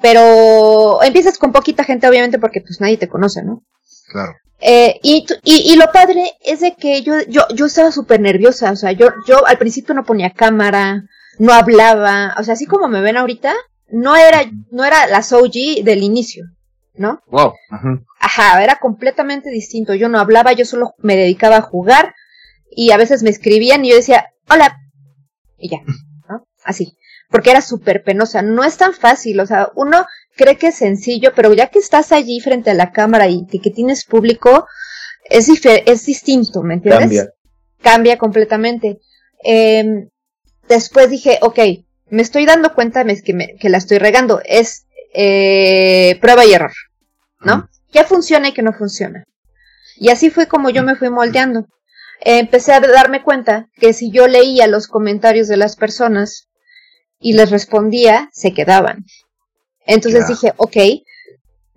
pero 0.00 1.02
empiezas 1.02 1.38
con 1.38 1.52
poquita 1.52 1.84
gente 1.84 2.08
obviamente 2.08 2.38
porque 2.38 2.60
pues 2.60 2.80
nadie 2.80 2.96
te 2.96 3.08
conoce, 3.08 3.42
¿no? 3.42 3.62
Claro. 4.10 4.34
Eh, 4.58 4.98
y, 5.02 5.26
y, 5.44 5.72
y, 5.72 5.76
lo 5.76 5.92
padre 5.92 6.32
es 6.40 6.60
de 6.60 6.74
que 6.74 7.02
yo, 7.02 7.14
yo, 7.28 7.42
yo 7.54 7.66
estaba 7.66 7.92
súper 7.92 8.20
nerviosa, 8.20 8.72
o 8.72 8.76
sea, 8.76 8.92
yo, 8.92 9.10
yo 9.26 9.46
al 9.46 9.58
principio 9.58 9.94
no 9.94 10.04
ponía 10.04 10.30
cámara, 10.30 11.04
no 11.38 11.52
hablaba, 11.52 12.34
o 12.38 12.42
sea, 12.42 12.54
así 12.54 12.64
como 12.64 12.88
me 12.88 13.02
ven 13.02 13.18
ahorita, 13.18 13.54
no 13.90 14.16
era, 14.16 14.50
no 14.70 14.84
era 14.84 15.06
la 15.08 15.22
Soji 15.22 15.82
del 15.82 16.02
inicio, 16.02 16.46
¿no? 16.98 17.20
Wow. 17.26 17.54
Ajá. 18.20 18.62
era 18.62 18.76
completamente 18.76 19.50
distinto. 19.50 19.94
Yo 19.94 20.08
no 20.08 20.18
hablaba, 20.18 20.52
yo 20.52 20.64
solo 20.64 20.94
me 20.98 21.16
dedicaba 21.16 21.56
a 21.56 21.62
jugar 21.62 22.14
y 22.70 22.90
a 22.90 22.96
veces 22.96 23.22
me 23.22 23.30
escribían 23.30 23.84
y 23.84 23.90
yo 23.90 23.96
decía, 23.96 24.32
hola, 24.48 24.76
y 25.58 25.70
ya, 25.70 25.78
¿no? 26.28 26.46
Así. 26.64 26.96
Porque 27.30 27.50
era 27.50 27.60
súper 27.60 28.04
penosa. 28.04 28.42
No 28.42 28.64
es 28.64 28.76
tan 28.76 28.94
fácil, 28.94 29.40
o 29.40 29.46
sea, 29.46 29.70
uno 29.74 30.06
cree 30.36 30.56
que 30.56 30.68
es 30.68 30.76
sencillo, 30.76 31.32
pero 31.34 31.52
ya 31.54 31.68
que 31.68 31.78
estás 31.78 32.12
allí 32.12 32.40
frente 32.40 32.70
a 32.70 32.74
la 32.74 32.92
cámara 32.92 33.28
y 33.28 33.46
que, 33.46 33.70
tienes 33.70 34.04
público, 34.04 34.66
es, 35.24 35.48
es 35.64 36.06
distinto, 36.06 36.62
¿me 36.62 36.74
entiendes? 36.74 37.00
Cambia. 37.00 37.32
Cambia 37.82 38.18
completamente. 38.18 39.00
Em, 39.42 40.08
después 40.68 41.10
dije, 41.10 41.38
ok, 41.42 41.58
me 42.10 42.22
estoy 42.22 42.46
dando 42.46 42.74
cuenta 42.74 43.04
que, 43.04 43.56
que 43.58 43.68
la 43.68 43.78
estoy 43.78 43.98
regando. 43.98 44.40
Es 44.44 44.86
eh, 45.18 46.18
prueba 46.20 46.44
y 46.44 46.52
error, 46.52 46.72
¿no? 47.40 47.68
¿Qué 47.92 48.04
funciona 48.04 48.48
y 48.48 48.52
qué 48.52 48.62
no 48.62 48.72
funciona? 48.72 49.24
Y 49.96 50.10
así 50.10 50.30
fue 50.30 50.46
como 50.46 50.70
yo 50.70 50.82
me 50.82 50.96
fui 50.96 51.10
moldeando. 51.10 51.66
empecé 52.20 52.72
a 52.72 52.80
darme 52.80 53.22
cuenta 53.22 53.68
que 53.74 53.92
si 53.92 54.10
yo 54.10 54.26
leía 54.26 54.66
los 54.66 54.88
comentarios 54.88 55.48
de 55.48 55.56
las 55.56 55.76
personas 55.76 56.48
y 57.18 57.34
les 57.34 57.50
respondía, 57.50 58.28
se 58.32 58.52
quedaban. 58.52 59.04
Entonces 59.86 60.26
dije, 60.26 60.52
ok, 60.56 60.76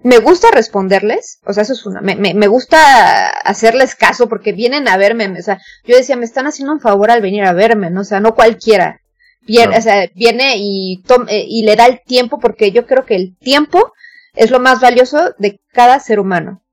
me 0.02 0.18
gusta 0.18 0.50
responderles, 0.52 1.40
o 1.46 1.54
sea, 1.54 1.64
eso 1.64 1.74
es 1.74 1.86
una, 1.86 2.02
me, 2.02 2.16
me, 2.16 2.34
me, 2.34 2.48
gusta 2.48 3.30
hacerles 3.30 3.96
caso 3.96 4.30
porque 4.30 4.54
vienen 4.54 4.88
a 4.88 4.96
verme, 4.96 5.30
o 5.38 5.44
sea, 5.44 5.60
yo 5.84 5.98
decía, 5.98 6.16
me 6.16 6.24
están 6.24 6.48
haciendo 6.48 6.74
un 6.74 6.80
favor 6.80 7.12
al 7.12 7.22
venir 7.22 7.44
a 7.44 7.52
verme, 7.52 7.90
¿no? 7.90 8.02
O 8.02 8.06
sea, 8.06 8.22
no 8.22 8.34
cualquiera 8.34 9.02
viene, 9.50 9.78
o 9.78 9.82
sea, 9.82 10.10
viene 10.16 10.54
y, 10.58 11.04
eh, 11.28 11.46
y 11.48 11.64
le 11.64 11.76
da 11.76 11.86
el 11.88 12.02
tiempo 12.06 12.40
porque 12.40 12.72
yo 12.72 12.86
creo 12.86 13.06
que 13.06 13.16
el 13.16 13.36
tiempo 13.38 13.94
es 14.34 14.52
lo 14.52 14.60
más 14.60 14.80
valioso 14.80 15.34
de 15.38 15.62
cada 15.74 16.00
ser 16.00 16.20
humano. 16.20 16.64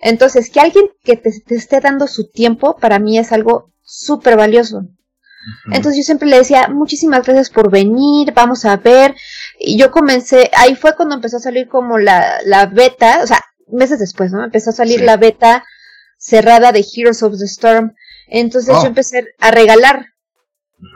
Entonces, 0.00 0.50
que 0.50 0.60
alguien 0.60 0.86
que 1.04 1.16
te, 1.16 1.30
esté 1.54 1.80
dando 1.80 2.06
su 2.06 2.28
tiempo, 2.28 2.76
para 2.76 2.98
mí 2.98 3.18
es 3.18 3.32
algo 3.32 3.72
súper 3.82 4.36
valioso. 4.36 4.82
Entonces 5.66 5.96
yo 5.96 6.02
siempre 6.04 6.28
le 6.28 6.38
decía, 6.38 6.68
muchísimas 6.68 7.24
gracias 7.24 7.50
por 7.50 7.68
venir, 7.68 8.32
vamos 8.32 8.64
a 8.64 8.76
ver. 8.76 9.16
Y 9.58 9.76
yo 9.76 9.90
comencé, 9.90 10.50
ahí 10.56 10.76
fue 10.76 10.94
cuando 10.94 11.16
empezó 11.16 11.38
a 11.38 11.40
salir 11.40 11.68
como 11.68 11.98
la, 11.98 12.40
la 12.44 12.66
beta, 12.66 13.20
o 13.22 13.26
sea, 13.26 13.42
meses 13.66 13.98
después, 13.98 14.30
¿no? 14.30 14.44
Empezó 14.44 14.70
a 14.70 14.74
salir 14.74 15.00
la 15.00 15.16
beta 15.16 15.64
cerrada 16.16 16.70
de 16.70 16.84
Heroes 16.94 17.24
of 17.24 17.36
the 17.38 17.46
Storm. 17.46 17.94
Entonces 18.28 18.74
yo 18.74 18.82
oh. 18.82 18.86
empecé 18.86 19.26
a 19.40 19.50
regalar, 19.50 20.06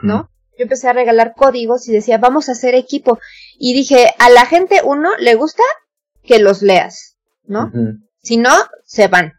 ¿no? 0.01 0.29
yo 0.57 0.63
empecé 0.63 0.87
a 0.87 0.93
regalar 0.93 1.33
códigos 1.35 1.87
y 1.87 1.93
decía, 1.93 2.17
vamos 2.17 2.49
a 2.49 2.53
hacer 2.53 2.75
equipo. 2.75 3.19
Y 3.57 3.73
dije, 3.73 4.13
a 4.19 4.29
la 4.29 4.45
gente, 4.45 4.81
uno, 4.83 5.09
le 5.19 5.35
gusta 5.35 5.63
que 6.23 6.39
los 6.39 6.61
leas, 6.61 7.17
¿no? 7.45 7.71
Si 8.21 8.37
no, 8.37 8.53
se 8.85 9.07
van. 9.07 9.33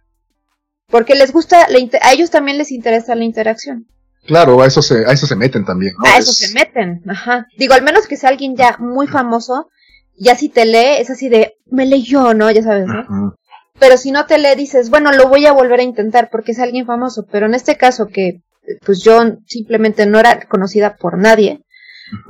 Porque 0.89 1.15
les 1.15 1.33
gusta, 1.33 1.67
a 2.01 2.13
ellos 2.13 2.31
también 2.31 2.59
les 2.59 2.73
interesa 2.73 3.15
la 3.15 3.25
interacción. 3.25 3.87
Claro, 4.27 4.61
a 4.61 4.67
eso 4.67 4.83
se, 4.83 5.07
a 5.07 5.13
eso 5.13 5.27
se 5.27 5.37
meten 5.37 5.65
también. 5.65 5.95
A 6.05 6.19
eso 6.19 6.33
se 6.33 6.53
meten, 6.53 7.03
ajá. 7.09 7.47
Digo, 7.57 7.75
al 7.75 7.83
menos 7.83 8.07
que 8.07 8.17
sea 8.17 8.31
alguien 8.31 8.57
ya 8.57 8.77
muy 8.79 9.07
famoso, 9.07 9.69
ya 10.17 10.35
si 10.35 10.49
te 10.49 10.65
lee, 10.65 10.99
es 10.99 11.11
así 11.11 11.29
de, 11.29 11.55
me 11.67 11.87
leyó, 11.87 12.35
¿no? 12.35 12.51
Ya 12.51 12.63
sabes, 12.63 12.87
¿no? 12.87 13.35
Pero 13.79 13.97
si 13.97 14.11
no 14.11 14.27
te 14.27 14.39
lee, 14.39 14.57
dices, 14.57 14.91
bueno, 14.91 15.13
lo 15.13 15.29
voy 15.29 15.47
a 15.47 15.53
volver 15.53 15.81
a 15.81 15.85
intentar 15.85 16.29
porque 16.31 16.53
es 16.53 16.59
alguien 16.59 16.87
famoso. 16.87 17.27
Pero 17.31 17.47
en 17.47 17.55
este 17.55 17.77
caso 17.77 18.07
que 18.07 18.43
pues 18.85 19.03
yo 19.03 19.23
simplemente 19.47 20.07
no 20.07 20.19
era 20.19 20.47
conocida 20.47 20.97
por 20.97 21.19
nadie, 21.19 21.65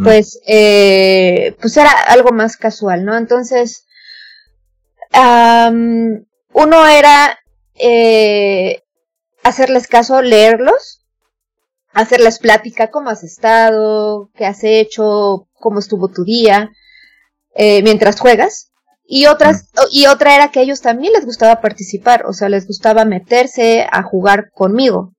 pues, 0.02 0.40
eh, 0.46 1.56
pues 1.60 1.76
era 1.76 1.90
algo 1.90 2.30
más 2.30 2.56
casual, 2.56 3.04
¿no? 3.04 3.16
Entonces, 3.16 3.84
uno 6.52 6.86
era 6.86 7.38
eh, 7.74 8.82
hacerles 9.42 9.86
caso, 9.86 10.22
leerlos, 10.22 11.04
hacerles 11.92 12.38
plática, 12.38 12.90
cómo 12.90 13.10
has 13.10 13.24
estado, 13.24 14.30
qué 14.34 14.46
has 14.46 14.62
hecho, 14.64 15.48
cómo 15.54 15.78
estuvo 15.78 16.08
tu 16.08 16.24
día, 16.24 16.70
eh, 17.54 17.82
mientras 17.82 18.20
juegas. 18.20 18.70
Y 19.10 19.26
otras, 19.26 19.70
y 19.90 20.06
otra 20.06 20.34
era 20.34 20.50
que 20.50 20.60
a 20.60 20.62
ellos 20.62 20.82
también 20.82 21.14
les 21.14 21.24
gustaba 21.24 21.62
participar, 21.62 22.26
o 22.26 22.34
sea, 22.34 22.50
les 22.50 22.66
gustaba 22.66 23.06
meterse 23.06 23.86
a 23.90 24.02
jugar 24.02 24.50
conmigo. 24.52 25.14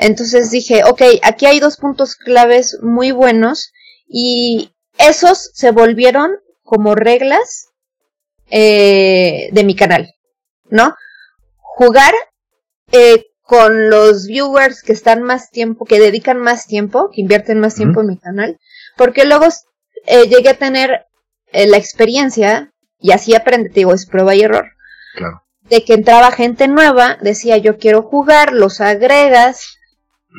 Entonces 0.00 0.50
dije, 0.50 0.82
ok, 0.84 1.02
aquí 1.22 1.44
hay 1.44 1.60
dos 1.60 1.76
puntos 1.76 2.16
claves 2.16 2.78
muy 2.80 3.10
buenos 3.10 3.70
y 4.08 4.72
esos 4.96 5.50
se 5.52 5.72
volvieron 5.72 6.38
como 6.62 6.94
reglas 6.94 7.68
eh, 8.50 9.50
de 9.52 9.62
mi 9.62 9.76
canal, 9.76 10.14
¿no? 10.70 10.94
Jugar 11.58 12.14
eh, 12.92 13.26
con 13.42 13.90
los 13.90 14.26
viewers 14.26 14.82
que 14.82 14.94
están 14.94 15.22
más 15.22 15.50
tiempo, 15.50 15.84
que 15.84 16.00
dedican 16.00 16.40
más 16.40 16.66
tiempo, 16.66 17.10
que 17.12 17.20
invierten 17.20 17.60
más 17.60 17.74
tiempo 17.74 18.00
en 18.00 18.06
mi 18.06 18.18
canal, 18.18 18.58
porque 18.96 19.26
luego 19.26 19.48
eh, 20.06 20.28
llegué 20.28 20.48
a 20.48 20.58
tener 20.58 21.04
la 21.52 21.76
experiencia, 21.76 22.72
y 23.00 23.10
así 23.10 23.34
aprendí, 23.34 23.70
digo, 23.70 23.92
es 23.92 24.06
prueba 24.06 24.34
y 24.36 24.42
error, 24.42 24.70
claro. 25.16 25.42
de 25.62 25.84
que 25.84 25.94
entraba 25.94 26.30
gente 26.30 26.68
nueva, 26.68 27.18
decía 27.20 27.58
yo 27.58 27.76
quiero 27.76 28.02
jugar, 28.02 28.52
los 28.52 28.80
agregas, 28.80 29.79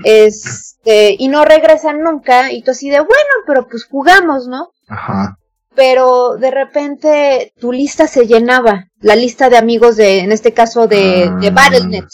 este, 0.03 1.15
y 1.17 1.27
no 1.27 1.45
regresan 1.45 2.01
nunca, 2.01 2.51
y 2.51 2.63
tú 2.63 2.71
así 2.71 2.89
de, 2.89 2.99
bueno, 2.99 3.33
pero 3.45 3.67
pues 3.67 3.85
jugamos, 3.85 4.47
¿no? 4.47 4.71
Ajá. 4.87 5.37
Pero 5.75 6.37
de 6.37 6.51
repente 6.51 7.53
tu 7.59 7.71
lista 7.71 8.07
se 8.07 8.27
llenaba, 8.27 8.87
la 8.99 9.15
lista 9.15 9.49
de 9.49 9.57
amigos 9.57 9.95
de, 9.95 10.19
en 10.19 10.31
este 10.31 10.53
caso 10.53 10.87
de, 10.87 11.31
de 11.39 11.47
ah. 11.47 11.51
Battle.net. 11.51 12.05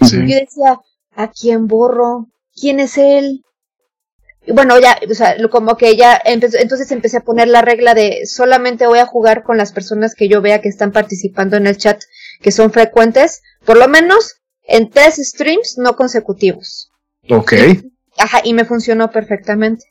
Y 0.00 0.32
yo 0.32 0.38
decía, 0.38 0.80
¿a 1.14 1.28
quién 1.28 1.66
borro? 1.66 2.26
¿Quién 2.54 2.80
es 2.80 2.96
él? 2.98 3.44
Y 4.46 4.52
bueno, 4.52 4.78
ya, 4.80 4.98
o 5.08 5.14
sea, 5.14 5.36
como 5.50 5.76
que 5.76 5.96
ya, 5.96 6.20
entonces 6.24 6.90
empecé 6.90 7.18
a 7.18 7.24
poner 7.24 7.48
la 7.48 7.60
regla 7.60 7.94
de 7.94 8.22
solamente 8.24 8.86
voy 8.86 8.98
a 8.98 9.06
jugar 9.06 9.42
con 9.42 9.58
las 9.58 9.72
personas 9.72 10.14
que 10.14 10.28
yo 10.28 10.40
vea 10.40 10.62
que 10.62 10.68
están 10.68 10.92
participando 10.92 11.56
en 11.56 11.66
el 11.66 11.76
chat, 11.76 12.00
que 12.40 12.50
son 12.50 12.72
frecuentes, 12.72 13.42
por 13.66 13.76
lo 13.76 13.86
menos 13.88 14.40
en 14.62 14.88
tres 14.88 15.16
streams 15.16 15.76
no 15.76 15.94
consecutivos. 15.94 16.89
Ok. 17.28 17.52
Ajá, 18.18 18.40
y 18.44 18.54
me 18.54 18.64
funcionó 18.64 19.10
perfectamente. 19.10 19.84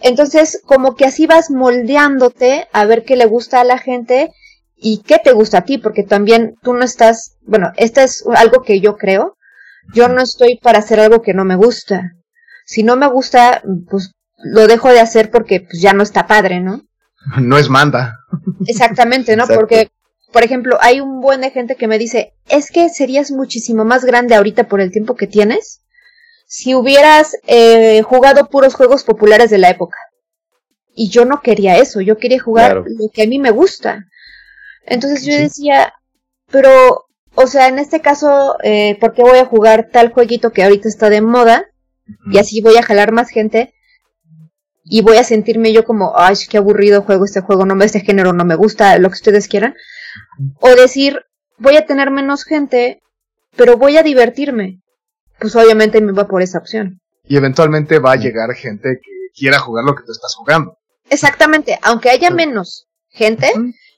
Entonces, 0.00 0.60
como 0.64 0.94
que 0.94 1.04
así 1.04 1.26
vas 1.26 1.50
moldeándote 1.50 2.68
a 2.72 2.84
ver 2.84 3.04
qué 3.04 3.16
le 3.16 3.26
gusta 3.26 3.60
a 3.60 3.64
la 3.64 3.78
gente 3.78 4.32
y 4.76 5.02
qué 5.02 5.18
te 5.22 5.32
gusta 5.32 5.58
a 5.58 5.64
ti, 5.64 5.78
porque 5.78 6.04
también 6.04 6.54
tú 6.62 6.74
no 6.74 6.84
estás, 6.84 7.36
bueno, 7.42 7.72
esto 7.76 8.00
es 8.00 8.24
algo 8.36 8.62
que 8.62 8.80
yo 8.80 8.96
creo, 8.96 9.36
yo 9.92 10.08
no 10.08 10.22
estoy 10.22 10.58
para 10.62 10.78
hacer 10.78 11.00
algo 11.00 11.22
que 11.22 11.34
no 11.34 11.44
me 11.44 11.56
gusta. 11.56 12.12
Si 12.64 12.82
no 12.82 12.96
me 12.96 13.08
gusta, 13.08 13.62
pues 13.90 14.12
lo 14.36 14.66
dejo 14.66 14.90
de 14.90 15.00
hacer 15.00 15.30
porque 15.30 15.60
pues 15.60 15.80
ya 15.80 15.92
no 15.92 16.02
está 16.02 16.26
padre, 16.26 16.60
¿no? 16.60 16.82
No 17.40 17.58
es 17.58 17.68
manda. 17.68 18.18
Exactamente, 18.66 19.36
¿no? 19.36 19.46
Porque, 19.48 19.90
por 20.32 20.44
ejemplo, 20.44 20.78
hay 20.80 21.00
un 21.00 21.20
buen 21.20 21.40
de 21.40 21.50
gente 21.50 21.74
que 21.74 21.88
me 21.88 21.98
dice, 21.98 22.34
es 22.48 22.70
que 22.70 22.88
serías 22.88 23.32
muchísimo 23.32 23.84
más 23.84 24.04
grande 24.04 24.36
ahorita 24.36 24.68
por 24.68 24.80
el 24.80 24.92
tiempo 24.92 25.16
que 25.16 25.26
tienes 25.26 25.82
si 26.48 26.74
hubieras 26.74 27.36
eh, 27.46 28.00
jugado 28.02 28.48
puros 28.48 28.74
juegos 28.74 29.04
populares 29.04 29.50
de 29.50 29.58
la 29.58 29.68
época. 29.68 29.98
Y 30.94 31.10
yo 31.10 31.26
no 31.26 31.42
quería 31.42 31.76
eso, 31.76 32.00
yo 32.00 32.16
quería 32.16 32.40
jugar 32.40 32.76
lo 32.86 33.10
que 33.12 33.22
a 33.22 33.26
mí 33.26 33.38
me 33.38 33.50
gusta. 33.50 34.06
Entonces 34.86 35.26
yo 35.26 35.34
decía, 35.34 35.92
pero, 36.50 37.04
o 37.34 37.46
sea, 37.46 37.68
en 37.68 37.78
este 37.78 38.00
caso, 38.00 38.56
eh, 38.62 38.96
¿por 38.98 39.12
qué 39.12 39.22
voy 39.22 39.38
a 39.38 39.44
jugar 39.44 39.90
tal 39.92 40.10
jueguito 40.10 40.50
que 40.50 40.64
ahorita 40.64 40.88
está 40.88 41.10
de 41.10 41.20
moda? 41.20 41.66
Y 42.32 42.38
así 42.38 42.62
voy 42.62 42.76
a 42.76 42.82
jalar 42.82 43.12
más 43.12 43.28
gente. 43.28 43.74
Y 44.82 45.02
voy 45.02 45.18
a 45.18 45.24
sentirme 45.24 45.74
yo 45.74 45.84
como, 45.84 46.14
ay, 46.16 46.34
qué 46.48 46.56
aburrido 46.56 47.02
juego 47.02 47.26
este 47.26 47.42
juego, 47.42 47.66
no 47.66 47.74
me 47.74 47.84
este 47.84 48.00
género, 48.00 48.32
no 48.32 48.46
me 48.46 48.54
gusta, 48.54 48.98
lo 48.98 49.10
que 49.10 49.16
ustedes 49.16 49.48
quieran. 49.48 49.74
O 50.60 50.70
decir, 50.70 51.20
voy 51.58 51.76
a 51.76 51.84
tener 51.84 52.10
menos 52.10 52.44
gente, 52.44 53.02
pero 53.54 53.76
voy 53.76 53.98
a 53.98 54.02
divertirme 54.02 54.80
pues 55.40 55.54
obviamente 55.56 56.00
me 56.00 56.12
va 56.12 56.26
por 56.26 56.42
esa 56.42 56.58
opción. 56.58 57.00
Y 57.24 57.36
eventualmente 57.36 57.98
va 57.98 58.12
a 58.12 58.16
llegar 58.16 58.52
gente 58.54 59.00
que 59.02 59.10
quiera 59.38 59.58
jugar 59.58 59.84
lo 59.84 59.94
que 59.94 60.04
tú 60.04 60.12
estás 60.12 60.34
jugando. 60.34 60.78
Exactamente, 61.10 61.78
aunque 61.82 62.10
haya 62.10 62.30
menos 62.30 62.88
gente, 63.08 63.50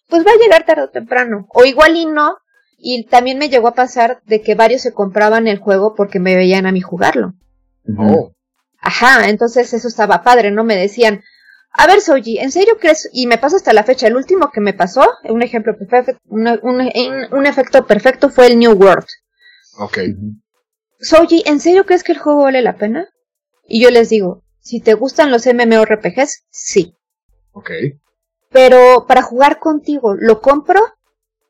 pues 0.08 0.26
va 0.26 0.32
a 0.32 0.42
llegar 0.42 0.64
tarde 0.64 0.84
o 0.84 0.90
temprano. 0.90 1.46
O 1.50 1.64
igual 1.64 1.96
y 1.96 2.06
no. 2.06 2.36
Y 2.78 3.06
también 3.06 3.38
me 3.38 3.50
llegó 3.50 3.68
a 3.68 3.74
pasar 3.74 4.22
de 4.24 4.40
que 4.40 4.54
varios 4.54 4.82
se 4.82 4.92
compraban 4.92 5.46
el 5.46 5.58
juego 5.58 5.94
porque 5.94 6.18
me 6.18 6.34
veían 6.34 6.66
a 6.66 6.72
mí 6.72 6.80
jugarlo. 6.80 7.34
Oh. 7.98 8.32
Ajá, 8.80 9.28
entonces 9.28 9.72
eso 9.74 9.86
estaba 9.86 10.22
padre, 10.22 10.50
¿no? 10.50 10.64
Me 10.64 10.76
decían, 10.76 11.22
a 11.72 11.86
ver, 11.86 12.00
Soji, 12.00 12.38
¿en 12.38 12.50
serio 12.50 12.78
crees? 12.80 13.08
Y 13.12 13.26
me 13.26 13.38
pasa 13.38 13.56
hasta 13.56 13.74
la 13.74 13.84
fecha, 13.84 14.06
el 14.06 14.16
último 14.16 14.50
que 14.50 14.60
me 14.60 14.72
pasó, 14.72 15.06
un 15.24 15.42
ejemplo 15.42 15.76
perfecto, 15.76 16.18
un, 16.28 16.48
un 16.48 17.46
efecto 17.46 17.86
perfecto 17.86 18.30
fue 18.30 18.46
el 18.46 18.58
New 18.58 18.72
World. 18.72 19.06
Ok. 19.78 19.98
Soji, 21.00 21.42
¿en 21.46 21.60
serio 21.60 21.86
crees 21.86 22.04
que 22.04 22.12
el 22.12 22.18
juego 22.18 22.44
vale 22.44 22.62
la 22.62 22.76
pena? 22.76 23.08
Y 23.66 23.82
yo 23.82 23.90
les 23.90 24.10
digo, 24.10 24.42
si 24.60 24.80
te 24.80 24.94
gustan 24.94 25.30
los 25.30 25.46
MMORPGs, 25.46 26.44
sí. 26.50 26.94
Ok. 27.52 27.70
Pero 28.50 29.06
para 29.06 29.22
jugar 29.22 29.58
contigo, 29.58 30.14
¿lo 30.14 30.40
compro? 30.40 30.80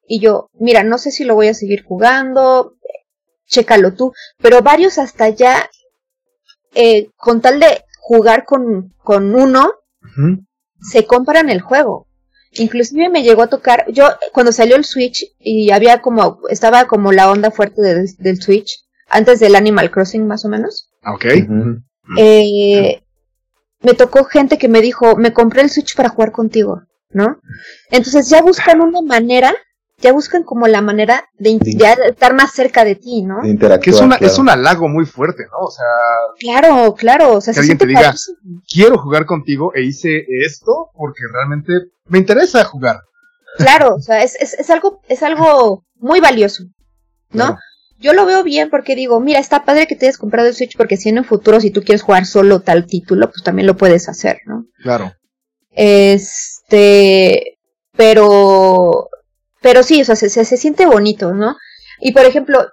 Y 0.07 0.21
yo, 0.21 0.51
mira, 0.55 0.85
no 0.85 0.99
sé 0.99 1.11
si 1.11 1.25
lo 1.25 1.35
voy 1.35 1.49
a 1.49 1.55
seguir 1.55 1.85
jugando, 1.85 2.75
chécalo 3.47 3.95
tú, 3.95 4.13
pero 4.39 4.63
varios 4.63 4.99
hasta 4.99 5.29
ya, 5.29 5.69
eh, 6.75 7.11
con 7.17 7.41
tal 7.41 7.61
de 7.61 7.85
jugar 7.99 8.45
con, 8.45 8.95
con 9.03 9.35
uno, 9.35 9.73
se 10.81 11.07
compran 11.07 11.51
el 11.51 11.61
juego. 11.61 12.07
Inclusive 12.53 13.09
me 13.09 13.23
llegó 13.23 13.43
a 13.43 13.49
tocar, 13.49 13.87
yo 13.93 14.09
cuando 14.33 14.53
salió 14.53 14.77
el 14.77 14.85
Switch 14.85 15.25
y 15.39 15.71
había 15.71 16.01
como, 16.01 16.41
estaba 16.49 16.87
como 16.87 17.13
la 17.13 17.31
onda 17.31 17.51
fuerte 17.51 17.81
del 17.83 18.43
Switch, 18.43 18.85
antes 19.11 19.41
del 19.41 19.57
Animal 19.57 19.91
Crossing 19.91 20.27
más 20.27 20.45
o 20.45 20.49
menos. 20.49 20.91
Ah, 21.03 21.13
ok. 21.15 21.25
eh, 22.17 23.03
me 23.83 23.95
tocó 23.95 24.25
gente 24.25 24.59
que 24.59 24.69
me 24.69 24.81
dijo, 24.81 25.17
me 25.17 25.33
compré 25.33 25.63
el 25.63 25.71
Switch 25.71 25.95
para 25.97 26.09
jugar 26.09 26.33
contigo, 26.33 26.83
¿no? 27.11 27.41
Entonces 27.91 28.29
ya 28.29 28.43
buscan 28.43 28.81
una 28.81 29.01
manera, 29.03 29.55
ya 29.99 30.13
buscan 30.13 30.43
como 30.43 30.67
la 30.67 30.81
manera 30.81 31.29
de, 31.39 31.59
estar 32.09 32.35
más 32.35 32.53
cerca 32.53 32.85
de 32.85 32.95
ti, 32.95 33.23
¿no? 33.23 33.41
que 33.81 33.91
es, 33.91 34.01
una, 34.01 34.17
es 34.17 34.39
un 34.39 34.49
halago 34.49 34.89
muy 34.89 35.07
fuerte, 35.07 35.45
¿no? 35.51 35.67
O 35.67 35.71
sea... 35.71 35.87
Claro, 36.39 36.95
claro. 36.95 37.35
O 37.35 37.41
sea, 37.41 37.55
que 37.55 37.61
alguien 37.61 37.79
te 37.79 37.87
diga, 37.87 38.15
quiero 38.69 38.99
jugar 38.99 39.27
contigo 39.27 39.73
e 39.75 39.83
hice 39.83 40.25
esto 40.45 40.91
porque 40.95 41.23
realmente 41.33 41.73
me 42.07 42.19
interesa 42.19 42.65
jugar. 42.65 43.01
Claro, 43.57 43.97
o 43.97 44.01
sea, 44.01 44.23
es, 44.23 44.37
es, 44.37 44.55
es 44.55 44.71
algo, 44.71 45.01
es 45.09 45.23
algo 45.23 45.85
muy 45.97 46.21
valioso, 46.21 46.65
¿no? 47.33 47.59
Yo 48.01 48.15
lo 48.15 48.25
veo 48.25 48.43
bien 48.43 48.71
porque 48.71 48.95
digo, 48.95 49.21
mira, 49.21 49.39
está 49.39 49.65
padre 49.65 49.87
que 49.87 49.95
te 49.95 50.07
hayas 50.07 50.17
comprado 50.17 50.49
el 50.49 50.55
Switch 50.55 50.77
porque 50.77 50.97
si 50.97 51.11
en 51.11 51.19
un 51.19 51.25
futuro, 51.25 51.61
si 51.61 51.71
tú 51.71 51.83
quieres 51.83 52.03
jugar 52.03 52.25
solo 52.25 52.61
tal 52.61 52.87
título, 52.87 53.31
pues 53.31 53.43
también 53.45 53.67
lo 53.67 53.77
puedes 53.77 54.09
hacer, 54.09 54.39
¿no? 54.47 54.65
Claro. 54.83 55.13
Este, 55.71 57.59
pero, 57.95 59.11
pero 59.61 59.83
sí, 59.83 60.01
o 60.01 60.05
sea, 60.05 60.17
se, 60.17 60.31
se, 60.31 60.57
siente 60.57 60.87
bonito, 60.87 61.35
¿no? 61.35 61.57
Y 62.01 62.13
por 62.13 62.25
ejemplo, 62.25 62.67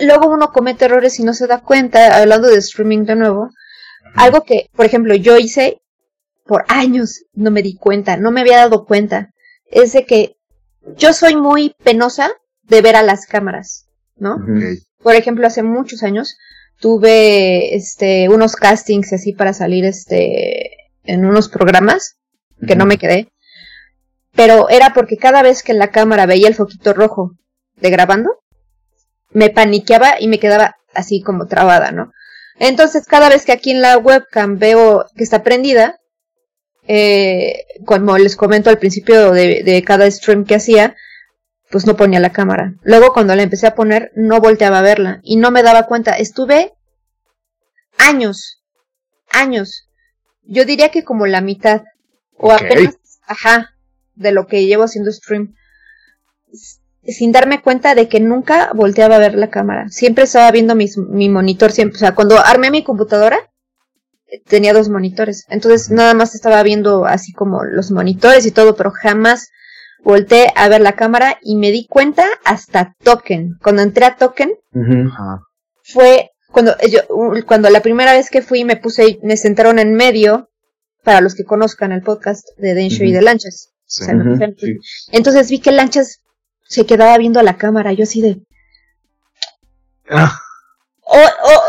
luego 0.00 0.28
uno 0.28 0.52
comete 0.52 0.86
errores 0.86 1.20
y 1.20 1.22
no 1.22 1.34
se 1.34 1.46
da 1.46 1.60
cuenta, 1.60 2.18
hablando 2.18 2.48
de 2.48 2.56
streaming 2.56 3.04
de 3.04 3.16
nuevo, 3.16 3.50
algo 4.14 4.42
que, 4.42 4.70
por 4.74 4.86
ejemplo, 4.86 5.14
yo 5.14 5.36
hice 5.36 5.82
por 6.46 6.64
años, 6.68 7.24
no 7.34 7.50
me 7.50 7.62
di 7.62 7.76
cuenta, 7.76 8.16
no 8.16 8.30
me 8.30 8.40
había 8.40 8.56
dado 8.56 8.86
cuenta, 8.86 9.30
es 9.66 9.92
de 9.92 10.06
que 10.06 10.36
yo 10.96 11.12
soy 11.12 11.36
muy 11.36 11.76
penosa 11.84 12.32
de 12.62 12.80
ver 12.80 12.96
a 12.96 13.02
las 13.02 13.26
cámaras. 13.26 13.86
¿No? 14.22 14.38
Por 15.02 15.14
ejemplo, 15.16 15.46
hace 15.46 15.62
muchos 15.62 16.02
años 16.02 16.38
tuve 16.78 17.74
este 17.74 18.28
unos 18.28 18.56
castings 18.56 19.12
así 19.12 19.32
para 19.32 19.52
salir 19.52 19.84
este 19.84 20.70
en 21.04 21.24
unos 21.24 21.48
programas 21.48 22.16
que 22.66 22.76
no 22.76 22.86
me 22.86 22.98
quedé. 22.98 23.32
Pero 24.34 24.70
era 24.70 24.94
porque 24.94 25.16
cada 25.16 25.42
vez 25.42 25.62
que 25.62 25.72
en 25.72 25.78
la 25.78 25.90
cámara 25.90 26.24
veía 26.24 26.48
el 26.48 26.54
foquito 26.54 26.94
rojo 26.94 27.32
de 27.76 27.90
grabando, 27.90 28.30
me 29.30 29.50
paniqueaba 29.50 30.20
y 30.20 30.28
me 30.28 30.38
quedaba 30.38 30.76
así 30.94 31.20
como 31.20 31.46
trabada, 31.46 31.90
¿no? 31.90 32.12
Entonces, 32.58 33.06
cada 33.06 33.28
vez 33.28 33.44
que 33.44 33.52
aquí 33.52 33.72
en 33.72 33.82
la 33.82 33.98
webcam 33.98 34.58
veo 34.58 35.04
que 35.16 35.24
está 35.24 35.42
prendida, 35.42 35.98
eh, 36.86 37.64
como 37.84 38.16
les 38.18 38.36
comento 38.36 38.70
al 38.70 38.78
principio 38.78 39.32
de, 39.32 39.62
de 39.64 39.82
cada 39.82 40.08
stream 40.10 40.44
que 40.44 40.54
hacía, 40.54 40.96
pues 41.72 41.86
no 41.86 41.96
ponía 41.96 42.20
la 42.20 42.30
cámara. 42.30 42.74
Luego 42.82 43.12
cuando 43.12 43.34
la 43.34 43.42
empecé 43.42 43.66
a 43.66 43.74
poner, 43.74 44.12
no 44.14 44.40
volteaba 44.40 44.78
a 44.78 44.82
verla 44.82 45.20
y 45.24 45.36
no 45.36 45.50
me 45.50 45.62
daba 45.62 45.86
cuenta. 45.86 46.12
Estuve 46.12 46.74
años, 47.96 48.62
años. 49.30 49.88
Yo 50.42 50.64
diría 50.66 50.90
que 50.90 51.02
como 51.02 51.26
la 51.26 51.40
mitad 51.40 51.82
o 52.36 52.52
apenas, 52.52 52.98
ajá, 53.26 53.70
de 54.14 54.32
lo 54.32 54.46
que 54.46 54.66
llevo 54.66 54.84
haciendo 54.84 55.10
stream. 55.10 55.54
Sin 57.04 57.32
darme 57.32 57.62
cuenta 57.62 57.94
de 57.94 58.08
que 58.08 58.20
nunca 58.20 58.70
volteaba 58.74 59.16
a 59.16 59.20
ver 59.20 59.34
la 59.34 59.50
cámara. 59.50 59.88
Siempre 59.88 60.24
estaba 60.24 60.50
viendo 60.52 60.76
mi 60.76 61.28
monitor, 61.28 61.72
siempre. 61.72 61.96
O 61.96 61.98
sea, 61.98 62.14
cuando 62.14 62.38
armé 62.38 62.70
mi 62.70 62.84
computadora, 62.84 63.38
tenía 64.46 64.74
dos 64.74 64.88
monitores. 64.90 65.46
Entonces 65.48 65.90
nada 65.90 66.12
más 66.14 66.34
estaba 66.34 66.62
viendo 66.62 67.06
así 67.06 67.32
como 67.32 67.64
los 67.64 67.90
monitores 67.90 68.44
y 68.46 68.50
todo, 68.50 68.76
pero 68.76 68.90
jamás 68.90 69.48
volteé 70.04 70.52
a 70.56 70.68
ver 70.68 70.80
la 70.80 70.92
cámara 70.92 71.38
y 71.42 71.56
me 71.56 71.70
di 71.70 71.86
cuenta 71.86 72.26
hasta 72.44 72.94
Token. 73.02 73.58
Cuando 73.62 73.82
entré 73.82 74.04
a 74.04 74.16
Token, 74.16 74.52
fue 75.82 76.30
cuando 76.48 76.76
yo, 76.90 77.00
cuando 77.46 77.70
la 77.70 77.80
primera 77.80 78.12
vez 78.12 78.28
que 78.30 78.42
fui 78.42 78.64
me 78.64 78.76
puse, 78.76 79.18
me 79.22 79.36
sentaron 79.36 79.78
en 79.78 79.94
medio, 79.94 80.50
para 81.02 81.20
los 81.20 81.34
que 81.34 81.44
conozcan 81.44 81.92
el 81.92 82.02
podcast 82.02 82.46
de 82.58 82.74
Densho 82.74 83.04
y 83.04 83.12
de 83.12 83.22
Lanchas. 83.22 83.72
Entonces 85.10 85.50
vi 85.50 85.58
que 85.60 85.72
Lanchas 85.72 86.20
se 86.68 86.86
quedaba 86.86 87.18
viendo 87.18 87.40
a 87.40 87.42
la 87.42 87.56
cámara, 87.56 87.92
yo 87.92 88.04
así 88.04 88.20
de... 88.22 88.40
Ah. 90.08 90.38
O, 91.02 91.18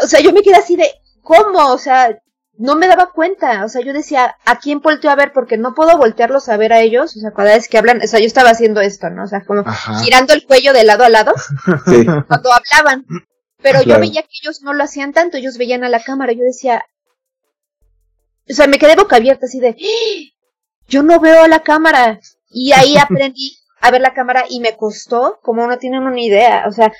o 0.03 0.07
sea, 0.07 0.19
yo 0.21 0.31
me 0.31 0.41
quedé 0.41 0.55
así 0.55 0.75
de, 0.75 0.87
¿cómo? 1.21 1.73
O 1.73 1.77
sea, 1.77 2.17
no 2.57 2.75
me 2.75 2.87
daba 2.87 3.11
cuenta, 3.11 3.65
o 3.65 3.69
sea, 3.69 3.81
yo 3.81 3.93
decía, 3.93 4.37
¿a 4.45 4.59
quién 4.59 4.79
volteo 4.79 5.09
a 5.09 5.15
ver? 5.15 5.33
Porque 5.33 5.57
no 5.57 5.73
puedo 5.73 5.97
voltearlos 5.97 6.49
a 6.49 6.57
ver 6.57 6.71
a 6.71 6.81
ellos, 6.81 7.15
o 7.17 7.19
sea, 7.19 7.31
cada 7.31 7.55
vez 7.55 7.67
que 7.67 7.77
hablan, 7.77 8.01
o 8.01 8.07
sea, 8.07 8.19
yo 8.19 8.27
estaba 8.27 8.51
haciendo 8.51 8.79
esto, 8.81 9.09
¿no? 9.09 9.23
O 9.23 9.27
sea, 9.27 9.43
como 9.43 9.63
girando 10.03 10.33
el 10.33 10.45
cuello 10.45 10.71
de 10.71 10.83
lado 10.83 11.03
a 11.03 11.09
lado, 11.09 11.33
cuando 12.27 12.49
hablaban, 12.53 13.05
pero 13.61 13.81
yo 13.81 13.99
veía 13.99 14.21
que 14.21 14.37
ellos 14.43 14.61
no 14.61 14.73
lo 14.73 14.83
hacían 14.83 15.13
tanto, 15.13 15.37
ellos 15.37 15.57
veían 15.57 15.83
a 15.83 15.89
la 15.89 16.03
cámara, 16.03 16.33
yo 16.33 16.43
decía, 16.43 16.85
o 18.49 18.53
sea, 18.53 18.67
me 18.67 18.77
quedé 18.77 18.95
boca 18.95 19.15
abierta 19.15 19.47
así 19.47 19.59
de, 19.59 19.69
¡Ah! 19.69 20.45
yo 20.87 21.01
no 21.01 21.19
veo 21.19 21.43
a 21.43 21.47
la 21.47 21.63
cámara, 21.63 22.19
y 22.49 22.71
ahí 22.73 22.95
aprendí 23.01 23.57
a 23.81 23.89
ver 23.89 24.01
la 24.01 24.13
cámara 24.13 24.45
y 24.47 24.59
me 24.59 24.77
costó, 24.77 25.39
como 25.41 25.65
no 25.65 25.77
tienen 25.79 26.03
una 26.03 26.21
idea, 26.21 26.65
o 26.67 26.71
sea, 26.71 26.93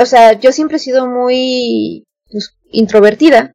o 0.00 0.06
sea, 0.06 0.32
yo 0.32 0.50
siempre 0.50 0.78
he 0.78 0.80
sido 0.80 1.06
muy 1.06 2.04
pues, 2.30 2.56
introvertida, 2.70 3.54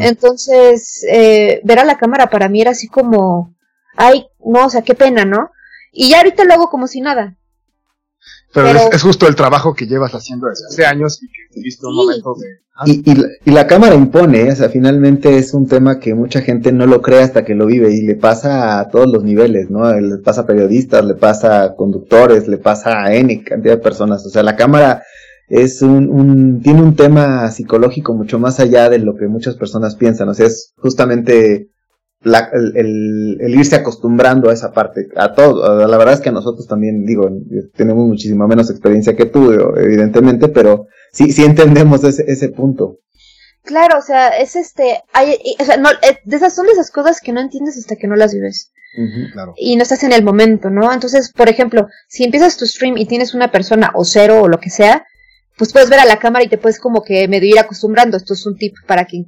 entonces, 0.00 1.04
eh, 1.10 1.60
ver 1.64 1.78
a 1.78 1.84
la 1.84 1.98
cámara 1.98 2.30
para 2.30 2.48
mí 2.48 2.60
era 2.60 2.70
así 2.70 2.88
como, 2.88 3.54
ay, 3.96 4.26
no, 4.44 4.66
o 4.66 4.70
sea, 4.70 4.82
qué 4.82 4.94
pena, 4.94 5.24
¿no? 5.24 5.50
Y 5.92 6.10
ya 6.10 6.18
ahorita 6.18 6.44
lo 6.44 6.54
hago 6.54 6.70
como 6.70 6.86
si 6.86 7.00
nada. 7.00 7.36
Pero, 8.52 8.90
es, 8.90 9.02
justo 9.02 9.28
el 9.28 9.34
trabajo 9.34 9.74
que 9.74 9.86
llevas 9.86 10.14
haciendo 10.14 10.48
desde 10.48 10.66
hace 10.66 10.86
años 10.86 11.22
y 11.22 11.26
que 11.26 11.54
tuviste 11.54 11.86
un 11.86 11.94
momento 11.94 12.34
de... 12.40 12.46
Ah. 12.78 12.84
Y, 12.86 13.50
la, 13.50 13.66
cámara 13.66 13.94
impone, 13.94 14.50
o 14.50 14.56
sea, 14.56 14.68
finalmente 14.68 15.38
es 15.38 15.54
un 15.54 15.66
tema 15.66 15.98
que 15.98 16.14
mucha 16.14 16.42
gente 16.42 16.72
no 16.72 16.86
lo 16.86 17.00
cree 17.00 17.22
hasta 17.22 17.44
que 17.44 17.54
lo 17.54 17.66
vive 17.66 17.92
y 17.92 18.02
le 18.02 18.16
pasa 18.16 18.80
a 18.80 18.88
todos 18.88 19.10
los 19.10 19.24
niveles, 19.24 19.70
¿no? 19.70 19.90
Le 19.98 20.18
pasa 20.18 20.42
a 20.42 20.46
periodistas, 20.46 21.04
le 21.04 21.14
pasa 21.14 21.62
a 21.62 21.74
conductores, 21.74 22.48
le 22.48 22.58
pasa 22.58 23.02
a 23.02 23.14
N 23.14 23.42
cantidad 23.44 23.76
de 23.76 23.82
personas. 23.82 24.26
O 24.26 24.28
sea, 24.28 24.42
la 24.42 24.56
cámara 24.56 25.02
es 25.48 25.82
un, 25.82 26.10
un, 26.10 26.60
tiene 26.62 26.82
un 26.82 26.96
tema 26.96 27.50
psicológico 27.50 28.14
mucho 28.14 28.38
más 28.38 28.58
allá 28.60 28.90
de 28.90 28.98
lo 28.98 29.14
que 29.16 29.28
muchas 29.28 29.56
personas 29.56 29.96
piensan. 29.96 30.28
O 30.28 30.34
sea, 30.34 30.46
es 30.46 30.72
justamente 30.76 31.70
la, 32.20 32.50
el, 32.52 33.38
el, 33.40 33.54
irse 33.54 33.76
acostumbrando 33.76 34.50
a 34.50 34.52
esa 34.52 34.72
parte. 34.72 35.08
A 35.16 35.34
todo. 35.34 35.86
La 35.86 35.96
verdad 35.96 36.14
es 36.14 36.20
que 36.20 36.30
a 36.30 36.32
nosotros 36.32 36.66
también, 36.66 37.04
digo, 37.04 37.30
tenemos 37.74 38.06
muchísima 38.06 38.48
menos 38.48 38.70
experiencia 38.70 39.14
que 39.14 39.26
tú, 39.26 39.52
evidentemente, 39.76 40.48
pero 40.48 40.86
sí, 41.12 41.32
sí 41.32 41.44
entendemos 41.44 42.02
ese, 42.02 42.24
ese 42.26 42.48
punto. 42.48 42.98
Claro, 43.62 43.98
o 43.98 44.02
sea, 44.02 44.28
es 44.28 44.54
este, 44.54 45.02
hay, 45.12 45.36
o 45.60 45.64
sea, 45.64 45.76
no, 45.76 45.90
eh, 45.90 46.18
de 46.24 46.36
esas 46.36 46.54
son 46.54 46.66
de 46.66 46.72
esas 46.72 46.90
cosas 46.90 47.20
que 47.20 47.32
no 47.32 47.40
entiendes 47.40 47.76
hasta 47.76 47.96
que 47.96 48.06
no 48.06 48.14
las 48.14 48.32
vives. 48.32 48.72
claro. 49.32 49.54
Y 49.56 49.74
no 49.76 49.82
estás 49.82 50.04
en 50.04 50.12
el 50.12 50.22
momento, 50.22 50.70
¿no? 50.70 50.92
Entonces, 50.92 51.32
por 51.32 51.48
ejemplo, 51.48 51.88
si 52.08 52.22
empiezas 52.22 52.56
tu 52.56 52.64
stream 52.64 52.96
y 52.96 53.06
tienes 53.06 53.34
una 53.34 53.50
persona 53.50 53.90
o 53.94 54.04
cero 54.04 54.42
o 54.42 54.48
lo 54.48 54.58
que 54.58 54.70
sea, 54.70 55.04
pues 55.56 55.72
puedes 55.72 55.88
ver 55.88 56.00
a 56.00 56.04
la 56.04 56.18
cámara 56.18 56.44
y 56.44 56.48
te 56.48 56.58
puedes 56.58 56.78
como 56.78 57.02
que 57.02 57.28
medio 57.28 57.48
ir 57.48 57.58
acostumbrando. 57.58 58.16
Esto 58.16 58.34
es 58.34 58.44
un 58.46 58.56
tip 58.56 58.74
para 58.86 59.06
que, 59.06 59.24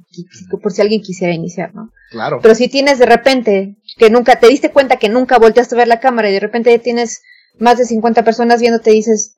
por 0.61 0.71
si 0.71 0.81
alguien 0.81 1.01
quisiera 1.01 1.33
iniciar, 1.33 1.73
¿no? 1.73 1.91
Claro. 2.11 2.39
Pero 2.41 2.55
si 2.55 2.67
tienes 2.67 2.99
de 2.99 3.05
repente 3.05 3.77
que 3.97 4.09
nunca, 4.09 4.39
te 4.39 4.47
diste 4.47 4.71
cuenta 4.71 4.97
que 4.97 5.09
nunca 5.09 5.39
volteaste 5.39 5.75
a 5.75 5.79
ver 5.79 5.87
la 5.87 5.99
cámara 5.99 6.29
y 6.29 6.33
de 6.33 6.39
repente 6.39 6.77
tienes 6.79 7.21
más 7.57 7.77
de 7.77 7.85
50 7.85 8.23
personas 8.23 8.61
viéndote, 8.61 8.91
dices, 8.91 9.37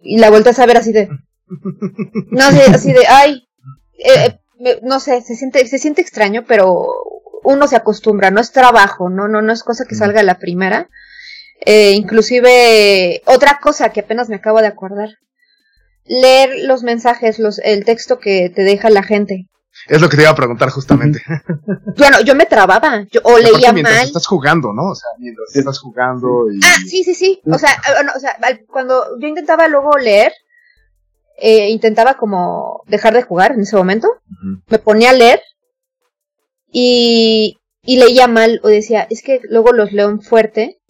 y 0.00 0.18
la 0.18 0.30
vueltas 0.30 0.58
a 0.58 0.66
ver 0.66 0.76
así 0.76 0.92
de, 0.92 1.08
no 2.30 2.50
sé, 2.50 2.62
así 2.72 2.92
de, 2.92 3.06
ay, 3.08 3.48
eh, 3.98 4.38
eh, 4.64 4.80
no 4.82 5.00
sé, 5.00 5.20
se 5.22 5.34
siente, 5.34 5.66
se 5.66 5.78
siente 5.78 6.02
extraño, 6.02 6.44
pero 6.46 6.86
uno 7.44 7.66
se 7.68 7.76
acostumbra, 7.76 8.30
no 8.30 8.40
es 8.40 8.52
trabajo, 8.52 9.08
no, 9.08 9.28
no, 9.28 9.42
no 9.42 9.52
es 9.52 9.62
cosa 9.62 9.84
que 9.86 9.94
salga 9.94 10.20
a 10.20 10.24
la 10.24 10.38
primera. 10.38 10.88
Eh, 11.64 11.92
inclusive, 11.92 13.22
otra 13.26 13.58
cosa 13.60 13.90
que 13.90 14.00
apenas 14.00 14.28
me 14.28 14.36
acabo 14.36 14.60
de 14.60 14.68
acordar, 14.68 15.10
leer 16.08 16.50
los 16.64 16.82
mensajes, 16.82 17.38
los, 17.38 17.58
el 17.58 17.84
texto 17.84 18.18
que 18.18 18.50
te 18.50 18.62
deja 18.62 18.90
la 18.90 19.02
gente. 19.02 19.46
Es 19.86 20.00
lo 20.00 20.08
que 20.08 20.16
te 20.16 20.22
iba 20.22 20.32
a 20.32 20.36
preguntar 20.36 20.70
justamente. 20.70 21.22
bueno, 21.96 22.20
yo 22.22 22.34
me 22.34 22.46
trababa, 22.46 23.06
yo, 23.10 23.20
o 23.22 23.38
leía 23.38 23.72
mientras 23.72 24.04
estás 24.04 24.26
jugando, 24.26 24.72
¿no? 24.72 24.90
O 24.90 24.94
sea, 24.94 25.08
mientras 25.18 25.54
estás 25.54 25.78
jugando 25.78 26.50
y... 26.50 26.58
Ah, 26.64 26.76
sí, 26.86 27.04
sí, 27.04 27.14
sí. 27.14 27.40
O 27.46 27.58
sea, 27.58 27.70
eh, 27.70 28.06
o 28.14 28.18
sea, 28.18 28.36
cuando 28.66 29.18
yo 29.20 29.28
intentaba 29.28 29.68
luego 29.68 29.96
leer, 29.96 30.32
eh, 31.38 31.70
intentaba 31.70 32.14
como 32.14 32.82
dejar 32.86 33.14
de 33.14 33.22
jugar 33.22 33.52
en 33.52 33.60
ese 33.60 33.76
momento, 33.76 34.08
me 34.66 34.78
ponía 34.78 35.10
a 35.10 35.14
leer 35.14 35.40
y, 36.72 37.58
y 37.82 37.98
leía 37.98 38.26
mal 38.26 38.60
o 38.64 38.68
decía, 38.68 39.06
es 39.08 39.22
que 39.22 39.40
luego 39.48 39.72
los 39.72 39.92
leo 39.92 40.08
en 40.08 40.20
fuerte 40.20 40.80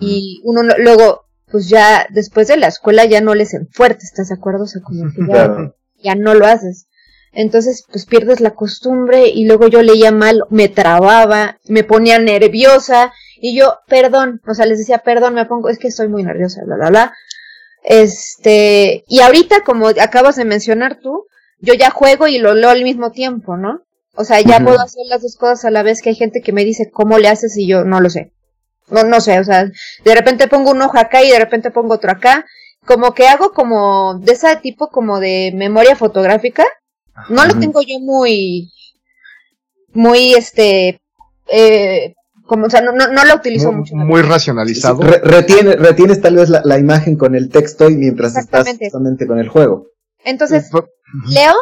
y 0.00 0.40
uno 0.44 0.62
luego 0.78 1.27
pues 1.50 1.68
ya 1.68 2.06
después 2.10 2.48
de 2.48 2.56
la 2.56 2.68
escuela 2.68 3.04
ya 3.04 3.20
no 3.20 3.34
les 3.34 3.54
en 3.54 3.68
fuerte, 3.68 4.04
¿estás 4.04 4.28
de 4.28 4.34
acuerdo? 4.34 4.64
O 4.64 4.66
sea, 4.66 4.82
como 4.82 5.10
que 5.12 5.72
ya, 6.02 6.14
no 6.14 6.34
lo 6.34 6.46
haces. 6.46 6.86
Entonces, 7.32 7.84
pues 7.90 8.06
pierdes 8.06 8.40
la 8.40 8.54
costumbre 8.54 9.28
y 9.28 9.44
luego 9.44 9.68
yo 9.68 9.82
leía 9.82 10.12
mal, 10.12 10.44
me 10.50 10.68
trababa, 10.68 11.58
me 11.66 11.84
ponía 11.84 12.18
nerviosa 12.18 13.12
y 13.40 13.56
yo, 13.56 13.78
perdón, 13.86 14.40
o 14.46 14.54
sea, 14.54 14.66
les 14.66 14.78
decía, 14.78 14.98
perdón, 14.98 15.34
me 15.34 15.46
pongo, 15.46 15.68
es 15.68 15.78
que 15.78 15.88
estoy 15.88 16.08
muy 16.08 16.22
nerviosa, 16.22 16.62
bla, 16.64 16.76
bla, 16.76 16.88
bla. 16.88 17.14
Este, 17.84 19.04
y 19.06 19.20
ahorita, 19.20 19.62
como 19.64 19.88
acabas 19.88 20.36
de 20.36 20.44
mencionar 20.44 20.98
tú, 21.00 21.26
yo 21.60 21.74
ya 21.74 21.90
juego 21.90 22.26
y 22.26 22.38
lo 22.38 22.54
leo 22.54 22.70
al 22.70 22.82
mismo 22.82 23.10
tiempo, 23.10 23.56
¿no? 23.56 23.82
O 24.14 24.24
sea, 24.24 24.40
ya 24.40 24.58
puedo 24.58 24.80
hacer 24.80 25.04
las 25.08 25.22
dos 25.22 25.36
cosas 25.36 25.64
a 25.66 25.70
la 25.70 25.84
vez 25.84 26.02
que 26.02 26.08
hay 26.08 26.16
gente 26.16 26.40
que 26.40 26.52
me 26.52 26.64
dice, 26.64 26.90
¿cómo 26.90 27.18
le 27.18 27.28
haces? 27.28 27.56
Y 27.56 27.68
yo 27.68 27.84
no 27.84 28.00
lo 28.00 28.10
sé. 28.10 28.32
No, 28.90 29.04
no 29.04 29.20
sé, 29.20 29.38
o 29.38 29.44
sea, 29.44 29.64
de 29.64 30.14
repente 30.14 30.48
pongo 30.48 30.70
un 30.70 30.82
ojo 30.82 30.98
acá 30.98 31.22
y 31.22 31.30
de 31.30 31.38
repente 31.38 31.70
pongo 31.70 31.94
otro 31.94 32.10
acá. 32.10 32.46
Como 32.84 33.12
que 33.12 33.28
hago 33.28 33.52
como 33.52 34.18
de 34.18 34.32
ese 34.32 34.56
tipo 34.56 34.88
como 34.88 35.20
de 35.20 35.52
memoria 35.54 35.94
fotográfica. 35.94 36.64
No 37.28 37.44
lo 37.44 37.58
tengo 37.58 37.82
yo 37.82 37.98
muy, 38.00 38.72
muy 39.92 40.34
este, 40.34 41.00
eh, 41.48 42.14
como, 42.48 42.66
o 42.66 42.70
sea, 42.70 42.80
no, 42.80 42.92
no, 42.92 43.08
no 43.08 43.24
lo 43.24 43.34
utilizo 43.34 43.70
mucho. 43.72 43.94
Muy 43.94 44.22
racionalizado. 44.22 45.00
retiene, 45.02 45.76
retienes 45.76 46.20
tal 46.20 46.36
vez 46.36 46.48
la, 46.48 46.78
imagen 46.78 47.16
con 47.16 47.34
el 47.34 47.50
texto 47.50 47.90
y 47.90 47.96
mientras 47.96 48.36
estás 48.36 48.66
justamente 48.66 49.26
con 49.26 49.38
el 49.38 49.48
juego. 49.48 49.88
Entonces, 50.24 50.70
leo 51.28 51.54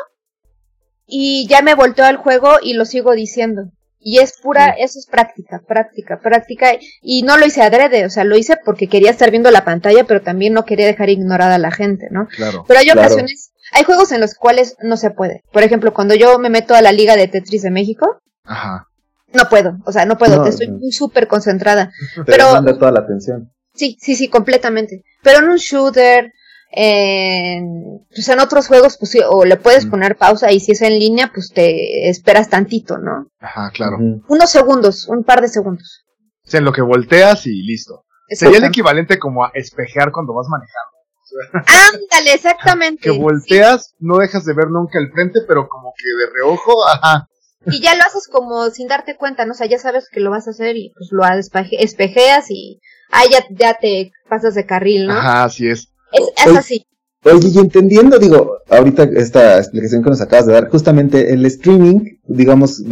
y 1.06 1.46
ya 1.48 1.62
me 1.62 1.74
volteo 1.74 2.04
al 2.04 2.16
juego 2.16 2.56
y 2.62 2.74
lo 2.74 2.84
sigo 2.84 3.12
diciendo. 3.12 3.70
Y 4.08 4.20
es 4.20 4.34
pura, 4.40 4.68
eso 4.68 5.00
es 5.00 5.06
práctica, 5.06 5.60
práctica, 5.66 6.20
práctica. 6.20 6.68
Y 7.02 7.24
no 7.24 7.36
lo 7.36 7.44
hice 7.44 7.62
adrede, 7.62 8.06
o 8.06 8.08
sea, 8.08 8.22
lo 8.22 8.36
hice 8.36 8.56
porque 8.64 8.86
quería 8.86 9.10
estar 9.10 9.32
viendo 9.32 9.50
la 9.50 9.64
pantalla, 9.64 10.04
pero 10.04 10.22
también 10.22 10.52
no 10.52 10.64
quería 10.64 10.86
dejar 10.86 11.10
ignorada 11.10 11.56
a 11.56 11.58
la 11.58 11.72
gente, 11.72 12.06
¿no? 12.12 12.28
Claro. 12.28 12.64
Pero 12.68 12.78
hay 12.78 12.88
ocasiones, 12.88 13.50
hay 13.72 13.82
juegos 13.82 14.12
en 14.12 14.20
los 14.20 14.34
cuales 14.36 14.76
no 14.80 14.96
se 14.96 15.10
puede. 15.10 15.42
Por 15.50 15.64
ejemplo, 15.64 15.92
cuando 15.92 16.14
yo 16.14 16.38
me 16.38 16.50
meto 16.50 16.76
a 16.76 16.82
la 16.82 16.92
Liga 16.92 17.16
de 17.16 17.26
Tetris 17.26 17.62
de 17.62 17.72
México, 17.72 18.20
Ajá. 18.44 18.86
no 19.32 19.48
puedo, 19.48 19.76
o 19.84 19.90
sea, 19.90 20.04
no 20.04 20.16
puedo, 20.16 20.46
estoy 20.46 20.68
muy 20.68 20.92
súper 20.92 21.26
concentrada. 21.26 21.90
Te 22.14 22.22
pero 22.22 22.62
toda 22.78 22.92
la 22.92 23.00
atención. 23.00 23.52
Sí, 23.74 23.98
sí, 24.00 24.14
sí, 24.14 24.28
completamente. 24.28 25.02
Pero 25.24 25.40
en 25.40 25.48
un 25.48 25.56
shooter, 25.56 26.32
en, 26.70 28.07
pues 28.09 28.29
en 28.29 28.40
otros 28.40 28.68
juegos, 28.68 28.96
pues 28.98 29.11
sí, 29.11 29.20
o 29.29 29.44
le 29.44 29.57
puedes 29.57 29.87
poner 29.87 30.16
pausa 30.16 30.52
y 30.52 30.61
si 30.61 30.72
es 30.72 30.83
en 30.83 30.98
línea, 30.98 31.31
pues 31.33 31.50
te 31.52 32.09
esperas 32.09 32.50
tantito, 32.50 32.98
¿no? 32.98 33.31
Ajá, 33.40 33.70
claro. 33.72 33.98
Unos 34.29 34.50
segundos, 34.50 35.09
un 35.09 35.24
par 35.24 35.40
de 35.40 35.48
segundos. 35.48 36.05
Sea, 36.42 36.59
en 36.59 36.64
lo 36.64 36.72
que 36.72 36.83
volteas 36.83 37.46
y 37.46 37.62
listo. 37.62 38.05
Sería 38.29 38.59
el 38.59 38.64
equivalente 38.64 39.18
como 39.18 39.44
a 39.44 39.50
espejear 39.55 40.11
cuando 40.12 40.35
vas 40.35 40.48
manejando. 40.48 40.96
Ándale, 41.52 42.35
exactamente. 42.35 43.02
que 43.02 43.11
volteas, 43.11 43.94
no 43.98 44.18
dejas 44.18 44.44
de 44.44 44.55
ver 44.55 44.68
nunca 44.68 44.98
el 44.98 45.11
frente, 45.12 45.40
pero 45.46 45.68
como 45.68 45.92
que 45.96 46.24
de 46.24 46.33
reojo, 46.33 46.87
ajá. 46.87 47.29
Y 47.66 47.81
ya 47.81 47.96
lo 47.96 48.02
haces 48.02 48.29
como 48.31 48.70
sin 48.70 48.87
darte 48.87 49.16
cuenta, 49.16 49.44
¿no? 49.44 49.52
O 49.52 49.55
sea, 49.55 49.66
ya 49.66 49.79
sabes 49.79 50.09
que 50.11 50.20
lo 50.20 50.31
vas 50.31 50.46
a 50.46 50.50
hacer 50.50 50.76
y 50.76 50.92
pues 50.96 51.11
lo 51.11 51.24
espejeas 51.81 52.46
y 52.50 52.81
ah, 53.11 53.24
ya, 53.31 53.44
ya 53.50 53.74
te 53.74 54.12
pasas 54.29 54.55
de 54.55 54.66
carril, 54.66 55.09
¿no? 55.09 55.14
Ajá, 55.14 55.44
así 55.44 55.68
es. 55.68 55.88
Es, 56.16 56.57
así. 56.57 56.85
Oye, 57.24 57.48
y 57.48 57.59
entendiendo, 57.59 58.18
digo, 58.18 58.59
ahorita 58.68 59.05
esta 59.16 59.59
explicación 59.59 60.02
que 60.02 60.11
nos 60.11 60.20
acabas 60.20 60.46
de 60.46 60.52
dar, 60.52 60.68
justamente 60.68 61.33
el 61.33 61.44
streaming, 61.46 62.18
digamos, 62.24 62.83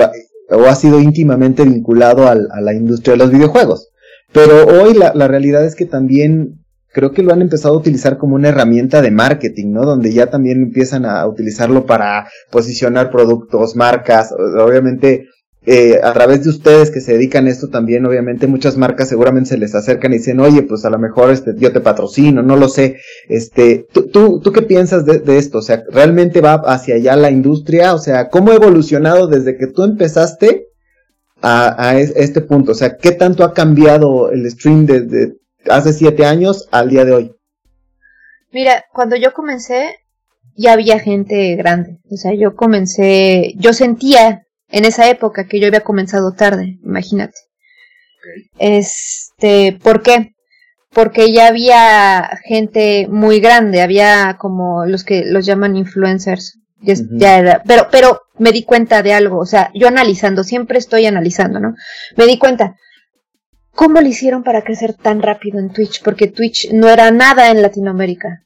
o 0.50 0.64
ha 0.64 0.74
sido 0.74 1.00
íntimamente 1.00 1.64
vinculado 1.64 2.26
a 2.28 2.34
la 2.34 2.74
industria 2.74 3.12
de 3.12 3.18
los 3.18 3.30
videojuegos. 3.30 3.90
Pero 4.32 4.66
hoy 4.66 4.94
la, 4.94 5.12
la, 5.14 5.28
realidad 5.28 5.64
es 5.64 5.76
que 5.76 5.86
también 5.86 6.64
creo 6.92 7.12
que 7.12 7.22
lo 7.22 7.32
han 7.32 7.42
empezado 7.42 7.74
a 7.74 7.78
utilizar 7.78 8.18
como 8.18 8.34
una 8.34 8.48
herramienta 8.48 9.00
de 9.00 9.12
marketing, 9.12 9.72
¿no? 9.72 9.84
Donde 9.84 10.12
ya 10.12 10.30
también 10.30 10.62
empiezan 10.62 11.04
a 11.04 11.26
utilizarlo 11.26 11.86
para 11.86 12.28
posicionar 12.50 13.10
productos, 13.10 13.76
marcas, 13.76 14.32
obviamente 14.32 15.28
eh, 15.66 15.98
a 16.02 16.12
través 16.12 16.44
de 16.44 16.50
ustedes 16.50 16.90
que 16.90 17.00
se 17.00 17.14
dedican 17.14 17.46
a 17.46 17.50
esto 17.50 17.68
también, 17.68 18.04
obviamente 18.04 18.46
muchas 18.46 18.76
marcas 18.76 19.08
seguramente 19.08 19.50
se 19.50 19.56
les 19.56 19.74
acercan 19.74 20.12
y 20.12 20.18
dicen, 20.18 20.38
oye, 20.40 20.62
pues 20.62 20.84
a 20.84 20.90
lo 20.90 20.98
mejor 20.98 21.30
este, 21.30 21.54
yo 21.56 21.72
te 21.72 21.80
patrocino, 21.80 22.42
no 22.42 22.56
lo 22.56 22.68
sé. 22.68 22.98
Este, 23.28 23.86
¿tú, 23.90 24.10
tú, 24.10 24.52
qué 24.52 24.60
piensas 24.60 25.06
de, 25.06 25.38
esto? 25.38 25.58
O 25.58 25.62
sea, 25.62 25.82
¿realmente 25.90 26.42
va 26.42 26.54
hacia 26.66 26.96
allá 26.96 27.16
la 27.16 27.30
industria? 27.30 27.94
O 27.94 27.98
sea, 27.98 28.28
¿cómo 28.28 28.50
ha 28.50 28.56
evolucionado 28.56 29.26
desde 29.26 29.56
que 29.56 29.66
tú 29.68 29.84
empezaste 29.84 30.66
a, 31.40 31.88
a 31.88 31.98
este 31.98 32.42
punto? 32.42 32.72
O 32.72 32.74
sea, 32.74 32.98
¿qué 32.98 33.12
tanto 33.12 33.42
ha 33.42 33.54
cambiado 33.54 34.30
el 34.30 34.50
stream 34.50 34.84
desde 34.84 35.38
hace 35.70 35.94
siete 35.94 36.26
años 36.26 36.68
al 36.72 36.90
día 36.90 37.06
de 37.06 37.12
hoy? 37.12 37.34
Mira, 38.52 38.84
cuando 38.92 39.16
yo 39.16 39.32
comencé, 39.32 39.96
ya 40.56 40.74
había 40.74 40.98
gente 40.98 41.56
grande. 41.56 42.00
O 42.10 42.16
sea, 42.16 42.34
yo 42.34 42.54
comencé, 42.54 43.54
yo 43.56 43.72
sentía 43.72 44.43
en 44.68 44.84
esa 44.84 45.08
época 45.08 45.46
que 45.46 45.60
yo 45.60 45.68
había 45.68 45.80
comenzado 45.80 46.32
tarde, 46.32 46.78
imagínate. 46.82 47.38
Este, 48.58 49.78
¿por 49.82 50.02
qué? 50.02 50.34
Porque 50.90 51.32
ya 51.32 51.48
había 51.48 52.38
gente 52.44 53.08
muy 53.08 53.40
grande, 53.40 53.82
había 53.82 54.36
como 54.38 54.86
los 54.86 55.04
que 55.04 55.24
los 55.24 55.44
llaman 55.44 55.76
influencers. 55.76 56.58
Ya, 56.80 57.62
pero, 57.66 57.88
pero 57.90 58.20
me 58.38 58.52
di 58.52 58.62
cuenta 58.62 59.02
de 59.02 59.14
algo, 59.14 59.38
o 59.38 59.46
sea, 59.46 59.70
yo 59.74 59.88
analizando, 59.88 60.44
siempre 60.44 60.78
estoy 60.78 61.06
analizando, 61.06 61.58
¿no? 61.58 61.74
Me 62.16 62.26
di 62.26 62.38
cuenta, 62.38 62.76
¿cómo 63.72 64.00
lo 64.00 64.06
hicieron 64.06 64.42
para 64.42 64.62
crecer 64.62 64.92
tan 64.92 65.22
rápido 65.22 65.58
en 65.60 65.72
Twitch? 65.72 66.02
Porque 66.02 66.26
Twitch 66.26 66.70
no 66.72 66.88
era 66.90 67.10
nada 67.10 67.50
en 67.50 67.62
Latinoamérica. 67.62 68.44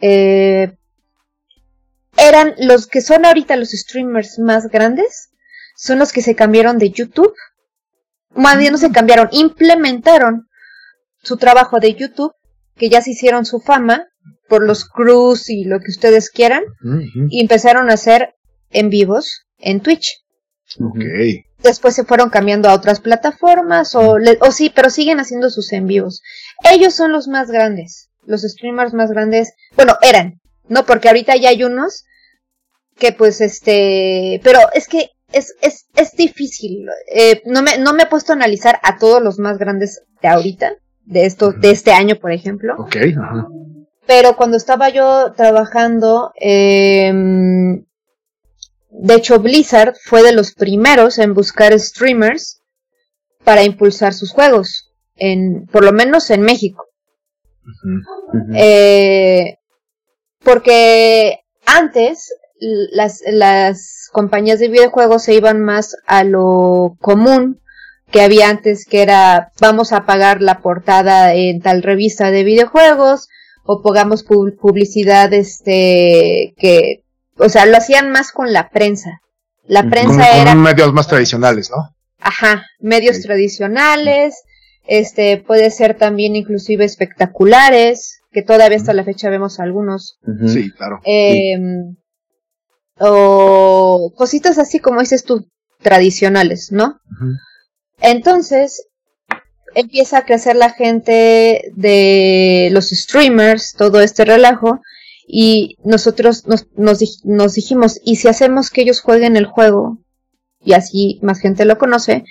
Eh, 0.00 0.72
eran 2.16 2.54
los 2.58 2.86
que 2.86 3.02
son 3.02 3.26
ahorita 3.26 3.56
los 3.56 3.70
streamers 3.70 4.38
más 4.38 4.68
grandes, 4.68 5.30
son 5.76 5.98
los 5.98 6.12
que 6.12 6.22
se 6.22 6.34
cambiaron 6.34 6.78
de 6.78 6.90
YouTube. 6.90 7.32
Más 8.34 8.58
bien 8.58 8.72
no 8.72 8.78
se 8.78 8.90
cambiaron, 8.90 9.28
implementaron 9.32 10.46
su 11.22 11.36
trabajo 11.36 11.80
de 11.80 11.94
YouTube 11.94 12.32
que 12.76 12.88
ya 12.90 13.00
se 13.00 13.10
hicieron 13.12 13.46
su 13.46 13.60
fama 13.60 14.06
por 14.48 14.62
los 14.64 14.84
crews 14.84 15.48
y 15.50 15.64
lo 15.64 15.78
que 15.80 15.90
ustedes 15.90 16.30
quieran, 16.30 16.62
y 17.30 17.40
empezaron 17.40 17.90
a 17.90 17.94
hacer 17.94 18.34
en 18.70 18.90
vivos 18.90 19.46
en 19.58 19.80
Twitch. 19.80 20.06
Ok. 20.80 20.98
Después 21.62 21.94
se 21.94 22.04
fueron 22.04 22.28
cambiando 22.28 22.68
a 22.68 22.74
otras 22.74 23.00
plataformas 23.00 23.94
o, 23.94 24.18
le- 24.18 24.38
o 24.42 24.52
sí, 24.52 24.70
pero 24.74 24.90
siguen 24.90 25.18
haciendo 25.20 25.48
sus 25.50 25.72
en 25.72 25.86
vivos. 25.86 26.20
Ellos 26.70 26.94
son 26.94 27.12
los 27.12 27.28
más 27.28 27.50
grandes, 27.50 28.10
los 28.26 28.42
streamers 28.42 28.92
más 28.92 29.10
grandes. 29.10 29.52
Bueno, 29.74 29.96
eran, 30.02 30.40
¿no? 30.68 30.84
Porque 30.84 31.08
ahorita 31.08 31.34
ya 31.36 31.48
hay 31.48 31.64
unos 31.64 32.04
que 32.98 33.12
pues 33.12 33.40
este, 33.40 34.40
pero 34.44 34.60
es 34.74 34.86
que 34.86 35.10
es, 35.36 35.54
es, 35.60 35.86
es 35.94 36.12
difícil. 36.12 36.86
Eh, 37.12 37.42
no, 37.44 37.62
me, 37.62 37.78
no 37.78 37.92
me 37.92 38.04
he 38.04 38.06
puesto 38.06 38.32
a 38.32 38.36
analizar 38.36 38.78
a 38.82 38.98
todos 38.98 39.22
los 39.22 39.38
más 39.38 39.58
grandes 39.58 40.02
de 40.22 40.28
ahorita, 40.28 40.74
de 41.04 41.26
esto, 41.26 41.52
de 41.52 41.70
este 41.70 41.92
año, 41.92 42.16
por 42.16 42.32
ejemplo. 42.32 42.74
Ok. 42.78 42.96
Ajá. 43.16 43.48
Pero 44.06 44.36
cuando 44.36 44.56
estaba 44.56 44.88
yo 44.88 45.32
trabajando, 45.36 46.32
eh, 46.40 47.12
de 48.90 49.14
hecho 49.14 49.40
Blizzard 49.40 49.96
fue 50.00 50.22
de 50.22 50.32
los 50.32 50.54
primeros 50.54 51.18
en 51.18 51.34
buscar 51.34 51.78
streamers 51.78 52.62
para 53.42 53.64
impulsar 53.64 54.14
sus 54.14 54.32
juegos, 54.32 54.92
en, 55.16 55.66
por 55.66 55.84
lo 55.84 55.92
menos 55.92 56.30
en 56.30 56.42
México. 56.42 56.84
Eh, 58.54 59.58
porque 60.44 61.40
antes 61.64 62.32
las, 62.58 63.22
las 63.26 64.08
compañías 64.12 64.58
de 64.58 64.68
videojuegos 64.68 65.24
se 65.24 65.34
iban 65.34 65.60
más 65.60 65.96
a 66.06 66.24
lo 66.24 66.96
común 67.00 67.60
que 68.10 68.22
había 68.22 68.48
antes, 68.48 68.84
que 68.86 69.02
era 69.02 69.50
vamos 69.60 69.92
a 69.92 70.06
pagar 70.06 70.40
la 70.40 70.60
portada 70.60 71.34
en 71.34 71.60
tal 71.60 71.82
revista 71.82 72.30
de 72.30 72.44
videojuegos 72.44 73.28
o 73.64 73.82
pongamos 73.82 74.24
pu- 74.24 74.56
publicidad 74.58 75.32
este 75.32 76.54
que 76.56 77.02
o 77.36 77.48
sea 77.48 77.66
lo 77.66 77.76
hacían 77.76 78.10
más 78.10 78.30
con 78.32 78.52
la 78.52 78.70
prensa 78.70 79.20
la 79.66 79.82
prensa 79.90 80.14
Con, 80.30 80.40
era 80.40 80.52
con 80.52 80.62
medios 80.62 80.92
más 80.92 81.08
tradicionales, 81.08 81.70
¿no? 81.70 81.94
Ajá, 82.20 82.64
medios 82.78 83.20
tradicionales, 83.22 84.44
este, 84.86 85.38
puede 85.38 85.70
ser 85.72 85.96
también 85.96 86.36
inclusive 86.36 86.84
espectaculares, 86.84 88.20
que 88.30 88.42
todavía 88.42 88.76
hasta 88.76 88.92
la 88.92 89.02
fecha 89.04 89.28
vemos 89.30 89.58
algunos. 89.58 90.18
Sí, 90.46 90.70
claro. 90.70 91.00
em, 91.04 91.96
o 92.98 94.12
cositas 94.16 94.58
así 94.58 94.78
como 94.78 95.00
dices 95.00 95.24
tú, 95.24 95.48
tradicionales, 95.80 96.72
¿no? 96.72 97.00
Entonces, 98.00 98.86
empieza 99.74 100.18
a 100.18 100.24
crecer 100.24 100.56
la 100.56 100.70
gente 100.70 101.70
de 101.74 102.68
los 102.72 102.88
streamers, 102.90 103.74
todo 103.76 104.00
este 104.00 104.24
relajo, 104.24 104.80
y 105.28 105.76
nosotros 105.84 106.46
nos, 106.46 106.66
nos, 106.76 107.24
nos 107.24 107.54
dijimos, 107.54 108.00
¿y 108.04 108.16
si 108.16 108.28
hacemos 108.28 108.70
que 108.70 108.82
ellos 108.82 109.00
jueguen 109.00 109.36
el 109.36 109.46
juego? 109.46 109.98
Y 110.64 110.72
así 110.72 111.18
más 111.22 111.40
gente 111.40 111.64
lo 111.64 111.78
conoce. 111.78 112.24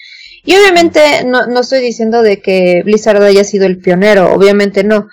Y 0.44 0.56
obviamente 0.56 1.24
no, 1.26 1.48
no 1.48 1.62
estoy 1.62 1.82
diciendo 1.82 2.22
de 2.22 2.42
que 2.42 2.84
Blizzard 2.84 3.22
haya 3.24 3.44
sido 3.44 3.66
el 3.66 3.80
pionero, 3.80 4.34
obviamente 4.34 4.84
no, 4.84 5.08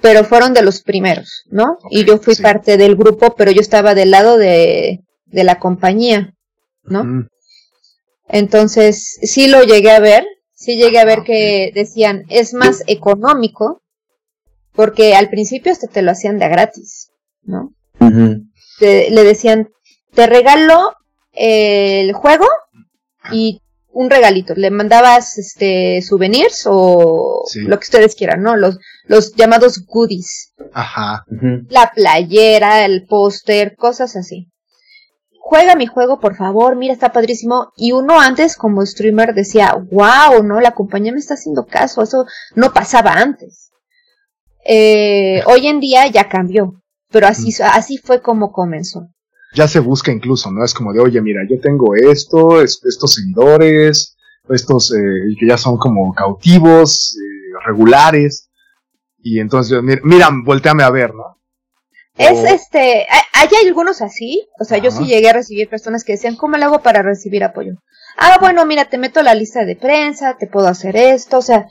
pero 0.00 0.24
fueron 0.24 0.54
de 0.54 0.62
los 0.62 0.82
primeros, 0.82 1.42
¿no? 1.50 1.78
y 1.90 2.04
yo 2.04 2.18
fui 2.18 2.34
sí. 2.34 2.42
parte 2.42 2.76
del 2.76 2.96
grupo, 2.96 3.34
pero 3.36 3.50
yo 3.50 3.60
estaba 3.60 3.94
del 3.94 4.10
lado 4.10 4.36
de, 4.38 5.00
de 5.26 5.44
la 5.44 5.58
compañía, 5.58 6.34
¿no? 6.84 7.26
Entonces, 8.28 9.18
sí 9.22 9.48
lo 9.48 9.62
llegué 9.62 9.90
a 9.90 10.00
ver, 10.00 10.24
sí 10.54 10.76
llegué 10.76 10.98
a 10.98 11.04
ver 11.04 11.20
Ah, 11.20 11.24
que 11.24 11.72
decían, 11.74 12.24
es 12.28 12.52
más 12.54 12.82
económico, 12.86 13.80
porque 14.72 15.14
al 15.14 15.28
principio 15.30 15.72
hasta 15.72 15.88
te 15.88 16.02
lo 16.02 16.10
hacían 16.12 16.38
de 16.38 16.48
gratis, 16.48 17.10
¿no? 17.42 17.72
Te- 18.78 19.10
le 19.10 19.24
decían, 19.24 19.68
te 20.14 20.26
regalo 20.26 20.92
el 21.32 22.12
juego 22.12 22.46
y 23.32 23.60
un 23.90 24.10
regalito. 24.10 24.54
Le 24.54 24.70
mandabas 24.70 25.38
este 25.38 26.02
souvenirs 26.02 26.64
o 26.66 27.42
Sí. 27.46 27.60
lo 27.62 27.78
que 27.78 27.84
ustedes 27.84 28.14
quieran, 28.14 28.42
¿no? 28.42 28.56
Los, 28.56 28.78
los 29.06 29.34
llamados 29.34 29.84
goodies. 29.86 30.52
Ajá. 30.72 31.24
La 31.68 31.90
playera, 31.94 32.84
el 32.84 33.06
póster, 33.06 33.74
cosas 33.76 34.14
así. 34.16 34.48
Juega 35.40 35.76
mi 35.76 35.86
juego, 35.86 36.20
por 36.20 36.36
favor, 36.36 36.76
mira, 36.76 36.92
está 36.92 37.10
padrísimo. 37.10 37.72
Y 37.74 37.92
uno 37.92 38.20
antes, 38.20 38.54
como 38.54 38.84
streamer, 38.84 39.32
decía, 39.32 39.74
wow, 39.90 40.42
no, 40.44 40.60
la 40.60 40.72
compañía 40.74 41.10
me 41.12 41.18
está 41.18 41.34
haciendo 41.34 41.64
caso, 41.64 42.02
eso 42.02 42.26
no 42.54 42.72
pasaba 42.74 43.12
antes. 43.12 43.70
Eh, 44.66 45.42
hoy 45.46 45.66
en 45.66 45.80
día 45.80 46.06
ya 46.08 46.28
cambió, 46.28 46.82
pero 47.10 47.26
así, 47.26 47.50
así 47.62 47.96
fue 47.96 48.20
como 48.20 48.52
comenzó. 48.52 49.08
Ya 49.54 49.66
se 49.68 49.80
busca 49.80 50.12
incluso, 50.12 50.50
¿no? 50.50 50.64
Es 50.64 50.74
como 50.74 50.92
de, 50.92 51.00
oye, 51.00 51.20
mira, 51.22 51.40
yo 51.48 51.58
tengo 51.60 51.94
esto, 51.94 52.60
es- 52.62 52.80
estos 52.86 53.14
seguidores, 53.14 54.16
estos 54.48 54.92
eh, 54.92 55.34
que 55.38 55.46
ya 55.46 55.56
son 55.58 55.78
como 55.78 56.12
cautivos, 56.14 57.16
eh, 57.16 57.58
regulares. 57.66 58.50
Y 59.22 59.40
entonces, 59.40 59.82
mira, 59.82 60.00
mira, 60.04 60.28
volteame 60.44 60.82
a 60.82 60.90
ver, 60.90 61.14
¿no? 61.14 61.36
Es 62.16 62.42
este, 62.52 63.06
hay, 63.08 63.22
hay 63.32 63.66
algunos 63.66 64.02
así, 64.02 64.48
o 64.58 64.64
sea, 64.64 64.78
yo 64.78 64.90
sí 64.90 65.06
llegué 65.06 65.28
a 65.30 65.34
recibir 65.34 65.68
personas 65.68 66.02
que 66.02 66.12
decían, 66.12 66.34
¿cómo 66.36 66.56
le 66.56 66.64
hago 66.64 66.80
para 66.82 67.00
recibir 67.02 67.44
apoyo? 67.44 67.74
Ah, 68.16 68.38
bueno, 68.40 68.66
mira, 68.66 68.86
te 68.88 68.98
meto 68.98 69.20
a 69.20 69.22
la 69.22 69.34
lista 69.34 69.64
de 69.64 69.76
prensa, 69.76 70.36
te 70.36 70.48
puedo 70.48 70.66
hacer 70.66 70.96
esto, 70.96 71.38
o 71.38 71.42
sea, 71.42 71.68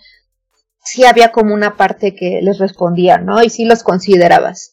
sí 0.83 1.03
había 1.03 1.33
como 1.33 1.53
una 1.53 1.75
parte 1.75 2.15
que 2.15 2.39
les 2.41 2.59
respondía, 2.59 3.17
¿no? 3.17 3.43
Y 3.43 3.49
sí 3.49 3.65
los 3.65 3.83
considerabas. 3.83 4.71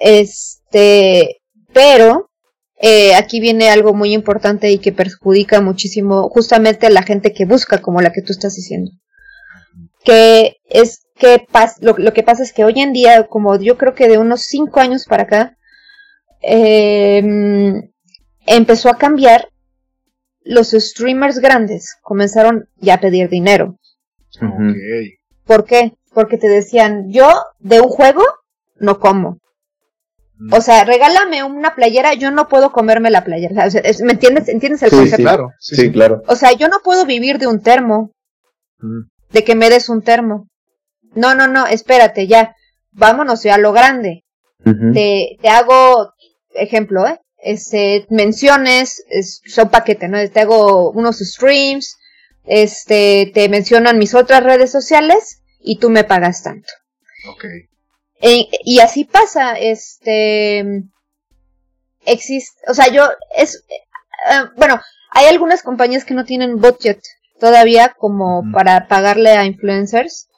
Este, 0.00 1.39
pero 1.72 2.30
eh, 2.76 3.14
aquí 3.14 3.40
viene 3.40 3.70
algo 3.70 3.94
muy 3.94 4.14
importante 4.14 4.70
y 4.70 4.78
que 4.78 4.92
perjudica 4.92 5.60
muchísimo 5.60 6.28
justamente 6.30 6.86
a 6.86 6.90
la 6.90 7.02
gente 7.02 7.32
que 7.32 7.44
busca, 7.44 7.82
como 7.82 8.00
la 8.00 8.12
que 8.12 8.22
tú 8.22 8.32
estás 8.32 8.54
diciendo. 8.56 8.90
Que 10.04 10.56
es 10.64 11.06
que 11.16 11.44
pas 11.50 11.76
lo, 11.82 11.96
lo 11.98 12.12
que 12.12 12.22
pasa 12.22 12.42
es 12.42 12.52
que 12.52 12.64
hoy 12.64 12.80
en 12.80 12.92
día, 12.92 13.26
como 13.26 13.58
yo 13.60 13.76
creo 13.76 13.94
que 13.94 14.08
de 14.08 14.18
unos 14.18 14.42
cinco 14.42 14.80
años 14.80 15.04
para 15.04 15.24
acá, 15.24 15.58
eh, 16.42 17.22
empezó 18.46 18.88
a 18.88 18.98
cambiar. 18.98 19.48
Los 20.42 20.70
streamers 20.70 21.38
grandes 21.38 21.96
comenzaron 22.02 22.68
ya 22.76 22.94
a 22.94 23.00
pedir 23.00 23.28
dinero. 23.28 23.78
¿Por 25.44 25.64
qué? 25.66 25.92
Porque 26.14 26.38
te 26.38 26.48
decían, 26.48 27.12
yo 27.12 27.28
de 27.58 27.80
un 27.80 27.88
juego 27.88 28.22
no 28.76 28.98
como. 28.98 29.38
Mm. 30.42 30.54
O 30.54 30.60
sea, 30.62 30.84
regálame 30.84 31.44
una 31.44 31.74
playera, 31.74 32.14
yo 32.14 32.30
no 32.30 32.48
puedo 32.48 32.72
comerme 32.72 33.10
la 33.10 33.24
playera. 33.24 33.66
O 33.66 33.70
sea, 33.70 33.82
es- 33.82 34.00
¿Me 34.00 34.12
entiendes? 34.12 34.48
¿Entiendes 34.48 34.82
el 34.82 34.90
Sí, 34.90 34.96
concepto? 34.96 35.16
sí. 35.18 35.22
Claro. 35.22 35.48
Sí, 35.58 35.76
Sí, 35.76 35.82
sí. 35.82 35.92
claro. 35.92 36.22
O 36.26 36.34
sea, 36.36 36.52
yo 36.52 36.68
no 36.68 36.78
puedo 36.82 37.04
vivir 37.04 37.38
de 37.38 37.46
un 37.46 37.60
termo, 37.62 38.12
Mm. 38.78 39.02
de 39.32 39.44
que 39.44 39.54
me 39.54 39.68
des 39.70 39.88
un 39.90 40.02
termo. 40.02 40.48
No, 41.14 41.34
no, 41.34 41.46
no, 41.46 41.66
espérate, 41.66 42.26
ya. 42.26 42.54
Vámonos 42.92 43.42
ya 43.42 43.54
a 43.54 43.58
lo 43.58 43.72
grande. 43.72 44.24
Te, 44.94 45.36
te 45.40 45.48
hago, 45.48 46.12
ejemplo, 46.54 47.06
¿eh? 47.06 47.18
Este, 47.42 48.06
menciones, 48.10 49.02
es, 49.08 49.40
son 49.46 49.70
paquete, 49.70 50.06
¿no? 50.08 50.18
Te 50.28 50.40
hago 50.40 50.90
unos 50.90 51.18
streams, 51.20 51.96
este, 52.44 53.30
te 53.32 53.48
mencionan 53.48 53.98
mis 53.98 54.14
otras 54.14 54.42
redes 54.44 54.70
sociales 54.70 55.42
y 55.60 55.78
tú 55.78 55.88
me 55.90 56.04
pagas 56.04 56.42
tanto. 56.42 56.68
Ok. 57.30 57.44
E- 58.20 58.48
y 58.64 58.80
así 58.80 59.04
pasa, 59.04 59.58
este 59.58 60.64
existe, 62.04 62.60
o 62.68 62.74
sea, 62.74 62.88
yo 62.88 63.08
es 63.36 63.64
eh, 64.30 64.44
bueno, 64.56 64.80
hay 65.12 65.26
algunas 65.26 65.62
compañías 65.62 66.04
que 66.04 66.14
no 66.14 66.24
tienen 66.24 66.60
budget 66.60 67.00
todavía 67.38 67.94
como 67.98 68.42
para 68.52 68.86
pagarle 68.88 69.30
a 69.30 69.46
influencers 69.46 70.28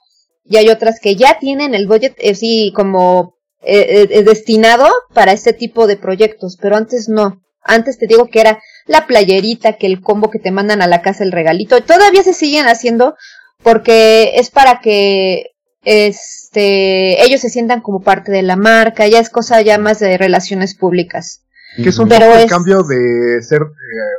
y 0.45 0.57
hay 0.57 0.69
otras 0.69 1.01
que 1.01 1.17
ya 1.17 1.39
tienen 1.39 1.75
el 1.75 1.87
budget 1.87 2.17
así 2.31 2.73
como 2.75 3.35
eh, 3.63 4.09
eh, 4.11 4.23
destinado 4.25 4.89
para 5.15 5.33
este 5.33 5.53
tipo 5.53 5.87
de 5.87 5.97
proyectos, 5.97 6.59
pero 6.61 6.77
antes 6.77 7.09
no. 7.09 7.41
Antes 7.65 7.97
te 7.97 8.09
digo 8.09 8.27
que 8.27 8.41
era 8.41 8.61
la 8.87 9.07
playerita, 9.07 9.75
que 9.75 9.87
el 9.87 10.01
combo 10.01 10.31
que 10.31 10.41
te 10.41 10.51
mandan 10.51 10.83
a 10.83 10.89
la 10.89 11.01
casa, 11.01 11.23
el 11.23 11.31
regalito. 11.31 11.81
Todavía 11.81 12.25
se 12.25 12.35
siguen 12.35 12.67
haciendo 12.67 13.15
porque 13.63 14.33
es 14.35 14.51
para 14.51 14.81
que 14.81 15.52
este 15.83 17.25
ellos 17.25 17.41
se 17.41 17.49
sientan 17.51 17.81
como 17.81 18.01
parte 18.01 18.33
de 18.33 18.43
la 18.43 18.57
marca, 18.57 19.07
ya 19.07 19.19
es 19.21 19.31
cosa 19.31 19.61
ya 19.63 19.79
más 19.79 19.99
de 20.01 20.17
relaciones 20.19 20.75
públicas. 20.75 21.43
Que 21.77 21.89
es 21.89 21.99
un 21.99 22.09
Pero 22.09 22.27
poco 22.27 22.39
el 22.39 22.49
cambio 22.51 22.83
de 22.83 23.41
ser 23.43 23.63
eh, 23.63 23.67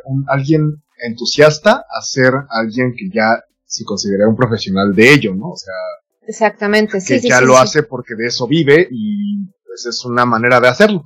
un- 0.06 0.26
alguien 0.28 0.84
entusiasta 1.04 1.86
a 1.90 2.02
ser 2.02 2.32
alguien 2.50 2.94
que 2.98 3.10
ya 3.14 3.40
se 3.66 3.84
considera 3.84 4.28
un 4.28 4.36
profesional 4.36 4.94
de 4.96 5.14
ello, 5.14 5.36
¿no? 5.36 5.50
O 5.52 5.58
sea, 5.58 5.74
Exactamente, 6.26 7.02
sí, 7.02 7.16
que 7.16 7.20
sí, 7.20 7.30
ya 7.30 7.40
sí, 7.40 7.46
lo 7.46 7.54
sí. 7.56 7.60
hace 7.62 7.84
porque 7.84 8.16
de 8.16 8.28
eso 8.28 8.48
vive 8.48 8.88
y 8.90 9.46
pues 9.66 9.86
es 9.88 10.06
una 10.06 10.26
manera 10.26 10.60
de 10.62 10.70
hacerlo. 10.70 11.04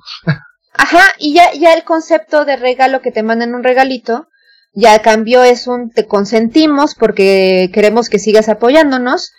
Ajá, 0.74 1.02
y 1.18 1.34
ya, 1.34 1.52
ya 1.52 1.74
el 1.74 1.82
concepto 1.84 2.44
de 2.44 2.56
regalo 2.56 3.00
que 3.00 3.10
te 3.10 3.22
mandan 3.22 3.54
un 3.54 3.64
regalito, 3.64 4.28
ya 4.74 5.00
cambió, 5.02 5.42
es 5.42 5.66
un 5.66 5.90
te 5.90 6.06
consentimos 6.06 6.94
porque 6.94 7.70
queremos 7.74 8.08
que 8.08 8.18
sigas 8.20 8.48
apoyándonos, 8.48 9.32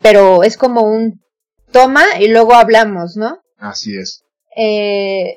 pero 0.00 0.42
es 0.42 0.56
como 0.56 0.82
un 0.82 1.22
toma 1.72 2.04
y 2.18 2.28
luego 2.28 2.54
hablamos, 2.54 3.16
¿no? 3.16 3.40
Así 3.58 3.96
es. 3.96 4.24
Eh, 4.56 5.36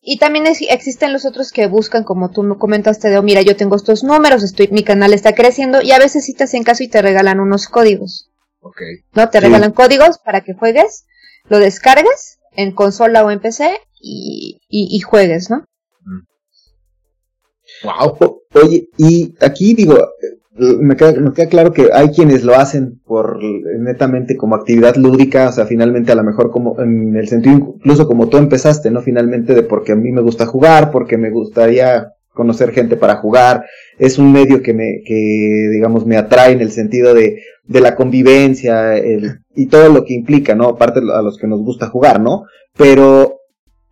y 0.00 0.18
también 0.18 0.46
existen 0.46 1.12
los 1.12 1.26
otros 1.26 1.52
que 1.52 1.66
buscan, 1.66 2.04
como 2.04 2.30
tú 2.30 2.42
me 2.42 2.56
comentaste, 2.56 3.10
de, 3.10 3.18
oh, 3.18 3.22
mira, 3.22 3.42
yo 3.42 3.56
tengo 3.56 3.76
estos 3.76 4.04
números, 4.04 4.42
estoy, 4.42 4.68
mi 4.68 4.82
canal 4.82 5.12
está 5.12 5.34
creciendo, 5.34 5.82
y 5.82 5.92
a 5.92 5.98
veces 5.98 6.24
sí 6.24 6.34
te 6.34 6.44
hacen 6.44 6.62
caso 6.62 6.82
y 6.82 6.88
te 6.88 7.02
regalan 7.02 7.40
unos 7.40 7.68
códigos. 7.68 8.30
Ok. 8.60 8.80
¿No? 9.12 9.28
Te 9.28 9.40
regalan 9.40 9.72
códigos 9.72 10.18
para 10.18 10.42
que 10.42 10.54
juegues, 10.54 11.04
lo 11.48 11.58
descargues 11.58 12.38
en 12.52 12.72
consola 12.72 13.24
o 13.24 13.30
en 13.30 13.40
PC 13.40 13.76
y, 14.00 14.60
y, 14.68 15.00
juegues, 15.00 15.50
¿no? 15.50 15.64
Wow. 17.84 18.42
oye, 18.54 18.88
y 18.96 19.34
aquí 19.40 19.74
digo, 19.74 20.08
me 20.58 20.96
queda, 20.96 21.12
me 21.12 21.32
queda 21.32 21.48
claro 21.48 21.72
que 21.72 21.88
hay 21.92 22.08
quienes 22.08 22.44
lo 22.44 22.54
hacen 22.54 23.00
por 23.06 23.38
netamente 23.42 24.36
como 24.36 24.56
actividad 24.56 24.96
lúdica, 24.96 25.48
o 25.48 25.52
sea, 25.52 25.66
finalmente 25.66 26.12
a 26.12 26.16
lo 26.16 26.24
mejor 26.24 26.50
como 26.50 26.80
en 26.80 27.16
el 27.16 27.28
sentido 27.28 27.56
incluso 27.56 28.06
como 28.06 28.28
tú 28.28 28.36
empezaste, 28.36 28.90
¿no? 28.90 29.00
Finalmente 29.02 29.54
de 29.54 29.62
porque 29.62 29.92
a 29.92 29.96
mí 29.96 30.10
me 30.12 30.22
gusta 30.22 30.46
jugar, 30.46 30.90
porque 30.90 31.16
me 31.16 31.30
gustaría 31.30 32.12
conocer 32.32 32.72
gente 32.72 32.96
para 32.96 33.16
jugar, 33.16 33.64
es 33.98 34.18
un 34.18 34.32
medio 34.32 34.62
que 34.62 34.72
me, 34.72 35.02
que 35.04 35.68
digamos 35.72 36.06
me 36.06 36.16
atrae 36.16 36.52
en 36.52 36.60
el 36.60 36.70
sentido 36.70 37.14
de, 37.14 37.42
de 37.64 37.80
la 37.80 37.96
convivencia 37.96 38.96
el, 38.96 39.40
y 39.54 39.66
todo 39.66 39.88
lo 39.88 40.04
que 40.04 40.14
implica, 40.14 40.54
¿no? 40.54 40.68
Aparte 40.68 41.00
a 41.00 41.22
los 41.22 41.36
que 41.38 41.46
nos 41.46 41.60
gusta 41.60 41.88
jugar, 41.88 42.20
¿no? 42.20 42.44
Pero 42.76 43.40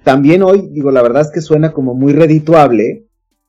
también 0.04 0.44
hoy, 0.44 0.68
digo, 0.70 0.92
la 0.92 1.02
verdad 1.02 1.22
es 1.22 1.32
que 1.32 1.40
suena 1.40 1.72
como 1.72 1.94
muy 1.94 2.12
redituable 2.12 3.05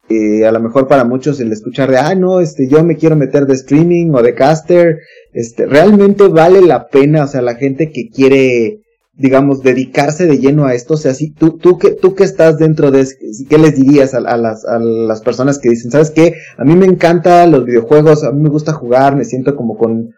eh, 0.09 0.45
a 0.45 0.51
lo 0.51 0.59
mejor 0.61 0.87
para 0.87 1.03
muchos 1.03 1.39
el 1.39 1.51
escuchar 1.51 1.91
de, 1.91 1.97
ah, 1.97 2.15
no, 2.15 2.39
este, 2.39 2.67
yo 2.69 2.83
me 2.83 2.95
quiero 2.95 3.15
meter 3.15 3.45
de 3.45 3.55
streaming 3.55 4.11
o 4.13 4.21
de 4.21 4.33
caster, 4.33 4.99
este, 5.33 5.65
realmente 5.65 6.27
vale 6.27 6.61
la 6.61 6.87
pena, 6.87 7.25
o 7.25 7.27
sea, 7.27 7.41
la 7.41 7.55
gente 7.55 7.91
que 7.91 8.09
quiere, 8.09 8.83
digamos, 9.13 9.63
dedicarse 9.63 10.25
de 10.25 10.39
lleno 10.39 10.65
a 10.65 10.73
esto, 10.73 10.93
o 10.93 10.97
sea, 10.97 11.13
si 11.13 11.31
tú, 11.31 11.57
tú 11.57 11.77
que, 11.77 11.91
tú 11.91 12.15
que 12.15 12.23
estás 12.23 12.57
dentro 12.57 12.89
de, 12.89 13.05
¿qué 13.49 13.57
les 13.57 13.75
dirías 13.75 14.13
a, 14.13 14.21
las, 14.21 14.65
a 14.65 14.79
las 14.79 15.21
personas 15.21 15.59
que 15.59 15.69
dicen, 15.69 15.91
sabes 15.91 16.11
qué, 16.11 16.35
a 16.57 16.63
mí 16.63 16.75
me 16.75 16.85
encantan 16.85 17.51
los 17.51 17.65
videojuegos, 17.65 18.23
a 18.23 18.31
mí 18.31 18.41
me 18.41 18.49
gusta 18.49 18.71
jugar, 18.71 19.15
me 19.15 19.25
siento 19.25 19.57
como 19.57 19.77
con, 19.77 20.13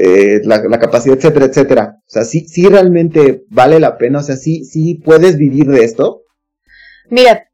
eh, 0.00 0.40
la, 0.44 0.62
la, 0.62 0.78
capacidad, 0.78 1.16
etcétera, 1.16 1.46
etcétera. 1.46 1.96
O 1.98 2.10
sea, 2.10 2.24
sí, 2.24 2.46
sí 2.48 2.66
realmente 2.66 3.44
vale 3.50 3.78
la 3.78 3.98
pena, 3.98 4.20
o 4.20 4.22
sea, 4.22 4.36
sí, 4.36 4.64
sí 4.64 4.94
puedes 5.04 5.36
vivir 5.36 5.66
de 5.66 5.84
esto. 5.84 6.22
Mira, 7.10 7.45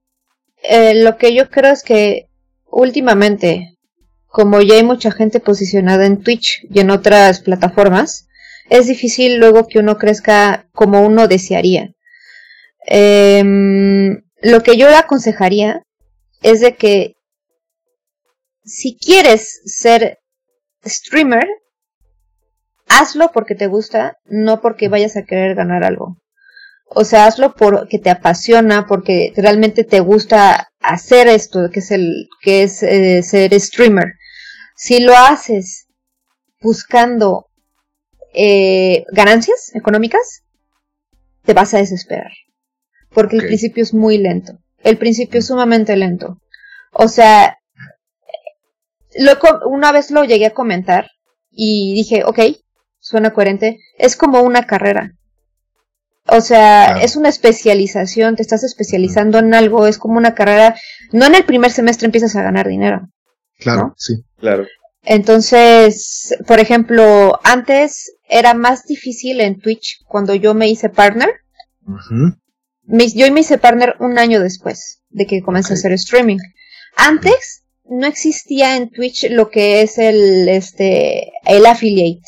eh, 0.62 0.94
lo 1.02 1.16
que 1.16 1.34
yo 1.34 1.50
creo 1.50 1.72
es 1.72 1.82
que 1.82 2.28
últimamente, 2.66 3.76
como 4.26 4.60
ya 4.60 4.74
hay 4.76 4.84
mucha 4.84 5.10
gente 5.10 5.40
posicionada 5.40 6.06
en 6.06 6.22
Twitch 6.22 6.66
y 6.70 6.80
en 6.80 6.90
otras 6.90 7.40
plataformas, 7.40 8.28
es 8.70 8.86
difícil 8.86 9.38
luego 9.38 9.66
que 9.66 9.78
uno 9.78 9.98
crezca 9.98 10.68
como 10.72 11.02
uno 11.02 11.28
desearía. 11.28 11.94
Em, 12.86 14.22
lo 14.40 14.62
que 14.62 14.76
yo 14.76 14.88
le 14.88 14.96
aconsejaría 14.96 15.82
es 16.42 16.60
de 16.60 16.74
que 16.74 17.14
si 18.64 18.96
quieres 18.96 19.60
ser 19.64 20.18
streamer, 20.84 21.46
hazlo 22.88 23.30
porque 23.32 23.54
te 23.54 23.66
gusta, 23.66 24.18
no 24.24 24.60
porque 24.60 24.88
vayas 24.88 25.16
a 25.16 25.24
querer 25.24 25.54
ganar 25.54 25.84
algo. 25.84 26.21
O 26.94 27.04
sea, 27.04 27.26
hazlo 27.26 27.54
porque 27.54 27.98
te 27.98 28.10
apasiona, 28.10 28.86
porque 28.86 29.32
realmente 29.36 29.84
te 29.84 30.00
gusta 30.00 30.68
hacer 30.80 31.28
esto, 31.28 31.70
que 31.72 31.80
es 31.80 31.90
el, 31.90 32.28
que 32.40 32.62
es 32.62 32.82
eh, 32.82 33.22
ser 33.22 33.58
streamer. 33.58 34.14
Si 34.76 35.00
lo 35.00 35.16
haces 35.16 35.86
buscando 36.60 37.46
eh, 38.34 39.04
ganancias 39.12 39.74
económicas, 39.74 40.42
te 41.44 41.54
vas 41.54 41.74
a 41.74 41.78
desesperar. 41.78 42.32
Porque 43.10 43.36
el 43.36 43.46
principio 43.46 43.82
es 43.82 43.92
muy 43.92 44.18
lento. 44.18 44.58
El 44.82 44.98
principio 44.98 45.40
es 45.40 45.46
sumamente 45.46 45.96
lento. 45.96 46.38
O 46.92 47.08
sea, 47.08 47.58
lo, 49.14 49.32
una 49.68 49.92
vez 49.92 50.10
lo 50.10 50.24
llegué 50.24 50.46
a 50.46 50.54
comentar 50.54 51.10
y 51.50 51.94
dije, 51.94 52.24
ok, 52.24 52.40
suena 52.98 53.32
coherente. 53.32 53.78
Es 53.98 54.16
como 54.16 54.42
una 54.42 54.66
carrera. 54.66 55.12
O 56.28 56.40
sea, 56.40 57.02
es 57.02 57.16
una 57.16 57.28
especialización, 57.28 58.36
te 58.36 58.42
estás 58.42 58.62
especializando 58.62 59.38
en 59.38 59.54
algo, 59.54 59.86
es 59.86 59.98
como 59.98 60.18
una 60.18 60.34
carrera. 60.34 60.76
No 61.10 61.26
en 61.26 61.34
el 61.34 61.44
primer 61.44 61.72
semestre 61.72 62.06
empiezas 62.06 62.36
a 62.36 62.42
ganar 62.42 62.68
dinero. 62.68 63.08
Claro, 63.58 63.94
sí. 63.96 64.24
Claro. 64.38 64.66
Entonces, 65.02 66.34
por 66.46 66.60
ejemplo, 66.60 67.38
antes 67.42 68.12
era 68.28 68.54
más 68.54 68.84
difícil 68.84 69.40
en 69.40 69.58
Twitch 69.58 69.98
cuando 70.06 70.34
yo 70.34 70.54
me 70.54 70.68
hice 70.68 70.88
partner. 70.88 71.30
yo 72.86 73.32
me 73.32 73.40
hice 73.40 73.58
partner 73.58 73.96
un 73.98 74.18
año 74.18 74.40
después 74.40 75.02
de 75.10 75.26
que 75.26 75.42
comencé 75.42 75.72
a 75.72 75.76
hacer 75.76 75.92
streaming. 75.92 76.38
Antes 76.96 77.64
no 77.84 78.06
existía 78.06 78.76
en 78.76 78.90
Twitch 78.90 79.28
lo 79.30 79.50
que 79.50 79.82
es 79.82 79.98
el, 79.98 80.48
este, 80.48 81.32
el 81.46 81.66
affiliate. 81.66 82.22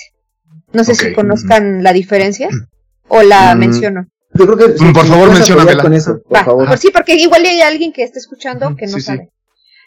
No 0.72 0.82
sé 0.82 0.96
si 0.96 1.12
conozcan 1.12 1.84
la 1.84 1.92
diferencia 1.92 2.48
o 3.08 3.22
la 3.22 3.54
mm. 3.54 3.58
menciono. 3.58 4.06
Yo 4.34 4.46
creo 4.46 4.58
que 4.58 4.84
mm, 4.84 4.92
por 4.92 5.06
favor 5.06 5.32
menciónamela 5.32 5.82
con 5.82 5.92
eso, 5.92 6.20
por 6.28 6.44
favor. 6.44 6.78
sí, 6.78 6.90
porque 6.92 7.14
igual 7.14 7.44
hay 7.44 7.60
alguien 7.60 7.92
que 7.92 8.02
esté 8.02 8.18
escuchando 8.18 8.74
que 8.76 8.86
no 8.86 8.98
sabe. 8.98 9.30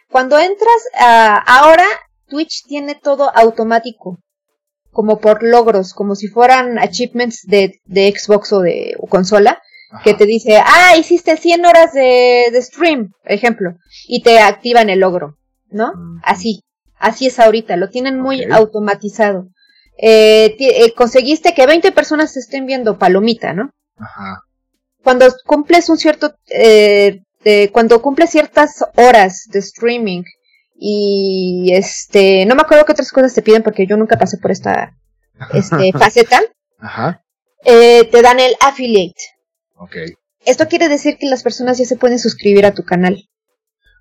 Cuando 0.09 0.39
entras 0.39 0.87
a, 0.97 1.37
ahora 1.37 1.85
Twitch 2.27 2.63
tiene 2.65 2.95
todo 2.95 3.29
automático, 3.35 4.19
como 4.91 5.19
por 5.19 5.43
logros, 5.43 5.93
como 5.93 6.15
si 6.15 6.27
fueran 6.27 6.79
achievements 6.79 7.45
de, 7.45 7.81
de 7.85 8.13
Xbox 8.17 8.53
o 8.53 8.61
de 8.61 8.95
consola, 9.09 9.61
que 10.03 10.13
te 10.13 10.25
dice, 10.25 10.57
ah, 10.57 10.95
hiciste 10.97 11.37
100 11.37 11.65
horas 11.65 11.93
de, 11.93 12.49
de 12.51 12.61
stream, 12.61 13.11
por 13.23 13.31
ejemplo, 13.31 13.71
y 14.07 14.21
te 14.21 14.39
activan 14.39 14.89
el 14.89 14.99
logro, 14.99 15.37
¿no? 15.69 15.93
Así, 16.23 16.63
así 16.97 17.27
es 17.27 17.39
ahorita, 17.39 17.77
lo 17.77 17.89
tienen 17.89 18.19
muy 18.19 18.43
automatizado 18.51 19.47
eh, 19.97 20.55
eh, 20.59 20.93
conseguiste 20.93 21.53
que 21.53 21.65
20 21.65 21.91
personas 21.91 22.37
estén 22.37 22.65
viendo 22.65 22.97
palomita, 22.97 23.53
¿no? 23.53 23.71
Ajá. 23.97 24.43
Cuando 25.03 25.25
cumples 25.45 25.89
un 25.89 25.97
cierto, 25.97 26.35
eh, 26.49 27.21
cuando 27.71 28.01
cumples 28.01 28.31
ciertas 28.31 28.83
horas 28.95 29.45
de 29.51 29.59
streaming 29.59 30.23
y 30.79 31.71
este, 31.73 32.45
no 32.45 32.55
me 32.55 32.61
acuerdo 32.61 32.85
qué 32.85 32.91
otras 32.91 33.11
cosas 33.11 33.33
te 33.33 33.41
piden 33.41 33.63
porque 33.63 33.87
yo 33.87 33.97
nunca 33.97 34.17
pasé 34.17 34.37
por 34.37 34.51
esta 34.51 34.93
este, 35.53 35.91
faceta. 35.97 36.41
Ajá. 36.79 37.23
Eh, 37.63 38.07
te 38.11 38.21
dan 38.21 38.39
el 38.39 38.55
affiliate. 38.61 39.21
Ok. 39.75 39.95
Esto 40.45 40.67
quiere 40.67 40.87
decir 40.87 41.17
que 41.17 41.27
las 41.27 41.43
personas 41.43 41.77
ya 41.77 41.85
se 41.85 41.97
pueden 41.97 42.19
suscribir 42.19 42.65
a 42.65 42.73
tu 42.73 42.83
canal. 42.83 43.27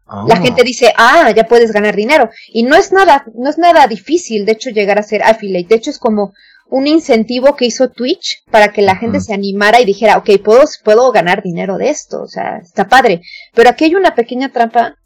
La 0.07 0.37
ah. 0.37 0.41
gente 0.41 0.63
dice, 0.63 0.93
ah, 0.97 1.33
ya 1.35 1.45
puedes 1.45 1.73
ganar 1.73 1.97
dinero. 1.97 2.31
Y 2.49 2.63
no 2.63 2.77
es 2.77 2.93
nada, 2.93 3.25
no 3.35 3.51
es 3.51 3.59
nada 3.59 3.87
difícil, 3.89 4.47
de 4.47 4.53
hecho, 4.53 4.71
llegar 4.71 4.99
a 4.99 5.03
ser 5.03 5.23
affiliate. 5.23 5.69
De 5.69 5.75
hecho, 5.75 5.91
es 5.91 5.99
como 5.99 6.33
un 6.69 6.87
incentivo 6.87 7.57
que 7.57 7.67
hizo 7.67 7.91
Twitch 7.91 8.45
para 8.51 8.73
que 8.73 8.83
la 8.83 8.97
gente 8.97 9.21
se 9.21 9.35
animara 9.35 9.81
y 9.81 9.85
dijera, 9.85 10.17
ok, 10.19 10.31
puedo, 10.45 10.65
puedo 10.85 11.11
ganar 11.13 11.43
dinero 11.43 11.77
de 11.77 11.91
esto. 11.91 12.23
O 12.23 12.29
sea, 12.29 12.59
está 12.59 12.89
padre. 12.89 13.23
Pero 13.55 13.71
aquí 13.71 13.85
hay 13.85 13.95
una 13.95 14.15
pequeña 14.15 14.53
trampa 14.53 14.97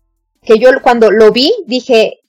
que 0.42 0.58
yo 0.58 0.70
cuando 0.82 1.10
lo 1.10 1.32
vi 1.32 1.52
dije, 1.66 2.20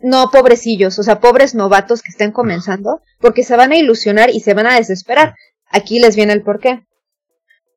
no, 0.00 0.30
pobrecillos, 0.30 0.98
o 0.98 1.02
sea, 1.02 1.20
pobres 1.20 1.54
novatos 1.54 2.02
que 2.02 2.10
estén 2.10 2.32
comenzando, 2.32 3.00
porque 3.20 3.44
se 3.44 3.56
van 3.56 3.72
a 3.72 3.76
ilusionar 3.76 4.30
y 4.30 4.40
se 4.40 4.54
van 4.54 4.66
a 4.66 4.74
desesperar. 4.74 5.34
Aquí 5.70 6.00
les 6.00 6.16
viene 6.16 6.32
el 6.32 6.42
porqué. 6.42 6.84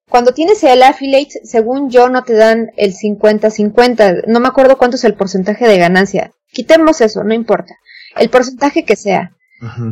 Cuando 0.10 0.34
tienes 0.34 0.64
el 0.64 0.84
affiliate, 0.84 1.42
según 1.44 1.90
yo, 1.90 2.10
no 2.10 2.24
te 2.24 2.34
dan 2.34 2.72
el 2.78 2.94
50-50. 2.94 4.26
No 4.28 4.40
me 4.40 4.48
acuerdo 4.48 4.78
cuánto 4.78 4.98
es 4.98 5.04
el 5.04 5.16
porcentaje 5.16 5.68
de 5.68 5.78
ganancia. 5.78 6.34
Quitemos 6.52 7.02
eso, 7.02 7.24
no 7.24 7.34
importa. 7.34 7.76
El 8.16 8.30
porcentaje 8.30 8.86
que 8.86 8.96
sea. 8.96 9.32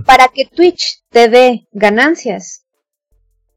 Para 0.06 0.28
que 0.28 0.46
Twitch 0.46 1.04
te 1.10 1.30
dé 1.30 1.68
ganancias. 1.72 2.66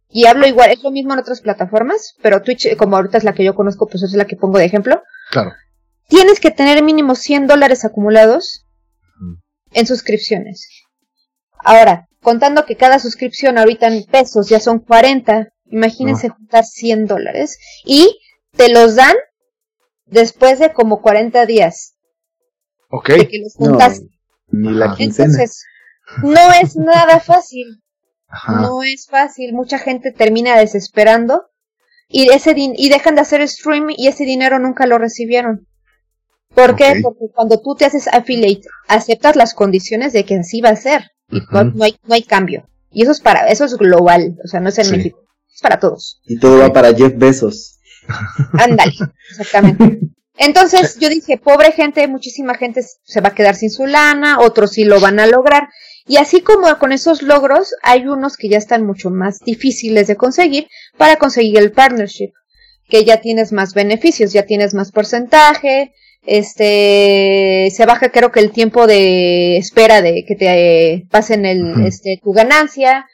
Y 0.08 0.26
hablo 0.26 0.46
igual, 0.46 0.70
es 0.70 0.82
lo 0.82 0.90
mismo 0.90 1.12
en 1.12 1.18
otras 1.18 1.40
plataformas, 1.40 2.14
pero 2.22 2.40
Twitch, 2.40 2.76
como 2.76 2.96
ahorita 2.96 3.18
es 3.18 3.24
la 3.24 3.34
que 3.34 3.44
yo 3.44 3.54
conozco, 3.54 3.86
pues 3.86 4.02
es 4.02 4.12
la 4.12 4.24
que 4.24 4.36
pongo 4.36 4.58
de 4.58 4.64
ejemplo. 4.64 5.02
Claro. 5.30 5.52
Tienes 6.08 6.40
que 6.40 6.50
tener 6.50 6.82
mínimo 6.82 7.16
100 7.16 7.48
dólares 7.48 7.84
acumulados 7.84 8.66
en 9.72 9.86
suscripciones. 9.86 10.68
Ahora, 11.58 12.08
contando 12.22 12.64
que 12.64 12.76
cada 12.76 12.98
suscripción 12.98 13.58
ahorita 13.58 13.88
en 13.88 14.04
pesos 14.04 14.48
ya 14.48 14.60
son 14.60 14.78
40, 14.78 15.48
Imagínense 15.70 16.28
juntar 16.28 16.64
100 16.64 17.06
dólares 17.06 17.58
y 17.84 18.20
te 18.56 18.68
los 18.68 18.96
dan 18.96 19.14
después 20.06 20.58
de 20.58 20.72
como 20.72 21.02
40 21.02 21.46
días. 21.46 21.96
Ok. 22.90 23.08
De 23.10 23.28
que 23.28 23.38
los 23.38 23.54
juntas. 23.54 24.02
ni 24.48 24.72
la 24.72 24.94
Entonces, 24.98 25.64
no 26.22 26.52
es 26.62 26.76
nada 26.76 27.20
fácil. 27.20 27.82
No 28.48 28.82
es 28.82 29.06
fácil. 29.08 29.52
Mucha 29.52 29.78
gente 29.78 30.12
termina 30.12 30.56
desesperando 30.58 31.50
y, 32.08 32.30
ese 32.30 32.54
y 32.56 32.88
dejan 32.88 33.14
de 33.14 33.20
hacer 33.22 33.46
stream 33.48 33.88
y 33.96 34.08
ese 34.08 34.24
dinero 34.24 34.58
nunca 34.58 34.86
lo 34.86 34.98
recibieron. 34.98 35.66
¿Por 36.54 36.76
qué? 36.76 37.00
Porque 37.02 37.26
cuando 37.34 37.60
tú 37.60 37.74
te 37.74 37.84
haces 37.84 38.08
affiliate, 38.08 38.66
aceptas 38.88 39.36
las 39.36 39.52
condiciones 39.54 40.12
de 40.12 40.24
que 40.24 40.36
así 40.36 40.60
va 40.60 40.70
a 40.70 40.76
ser. 40.76 41.10
no, 41.28 41.84
hay, 41.84 41.98
no 42.04 42.14
hay 42.14 42.22
cambio. 42.22 42.68
Y 42.90 43.02
eso 43.02 43.12
es 43.12 43.20
para, 43.20 43.48
eso 43.48 43.64
es 43.64 43.76
global, 43.76 44.38
o 44.42 44.48
sea, 44.48 44.60
no 44.60 44.70
es 44.70 44.78
en 44.78 44.90
México, 44.90 45.25
es 45.56 45.62
para 45.62 45.80
todos. 45.80 46.20
Y 46.26 46.38
todo 46.38 46.58
va 46.58 46.72
para 46.72 46.94
Jeff 46.94 47.14
Bezos. 47.16 47.78
Ándale, 48.52 48.92
exactamente. 49.30 50.00
Entonces 50.38 50.98
yo 51.00 51.08
dije, 51.08 51.38
pobre 51.38 51.72
gente, 51.72 52.06
muchísima 52.08 52.54
gente 52.54 52.82
se 52.82 53.20
va 53.22 53.30
a 53.30 53.34
quedar 53.34 53.56
sin 53.56 53.70
su 53.70 53.86
lana, 53.86 54.38
otros 54.38 54.72
sí 54.72 54.84
lo 54.84 55.00
van 55.00 55.18
a 55.18 55.26
lograr. 55.26 55.68
Y 56.06 56.18
así 56.18 56.42
como 56.42 56.78
con 56.78 56.92
esos 56.92 57.22
logros, 57.22 57.74
hay 57.82 58.06
unos 58.06 58.36
que 58.36 58.50
ya 58.50 58.58
están 58.58 58.86
mucho 58.86 59.10
más 59.10 59.40
difíciles 59.40 60.06
de 60.06 60.16
conseguir 60.16 60.68
para 60.98 61.16
conseguir 61.16 61.58
el 61.58 61.72
partnership, 61.72 62.32
que 62.88 63.04
ya 63.04 63.16
tienes 63.22 63.50
más 63.52 63.72
beneficios, 63.72 64.32
ya 64.32 64.44
tienes 64.44 64.74
más 64.74 64.92
porcentaje, 64.92 65.94
este, 66.26 67.72
se 67.74 67.86
baja 67.86 68.10
creo 68.10 68.30
que 68.30 68.40
el 68.40 68.52
tiempo 68.52 68.86
de 68.86 69.56
espera 69.56 70.02
de 70.02 70.24
que 70.28 70.36
te 70.36 71.06
pasen 71.10 71.46
el, 71.46 71.86
este, 71.86 72.20
tu 72.22 72.32
ganancia, 72.32 73.06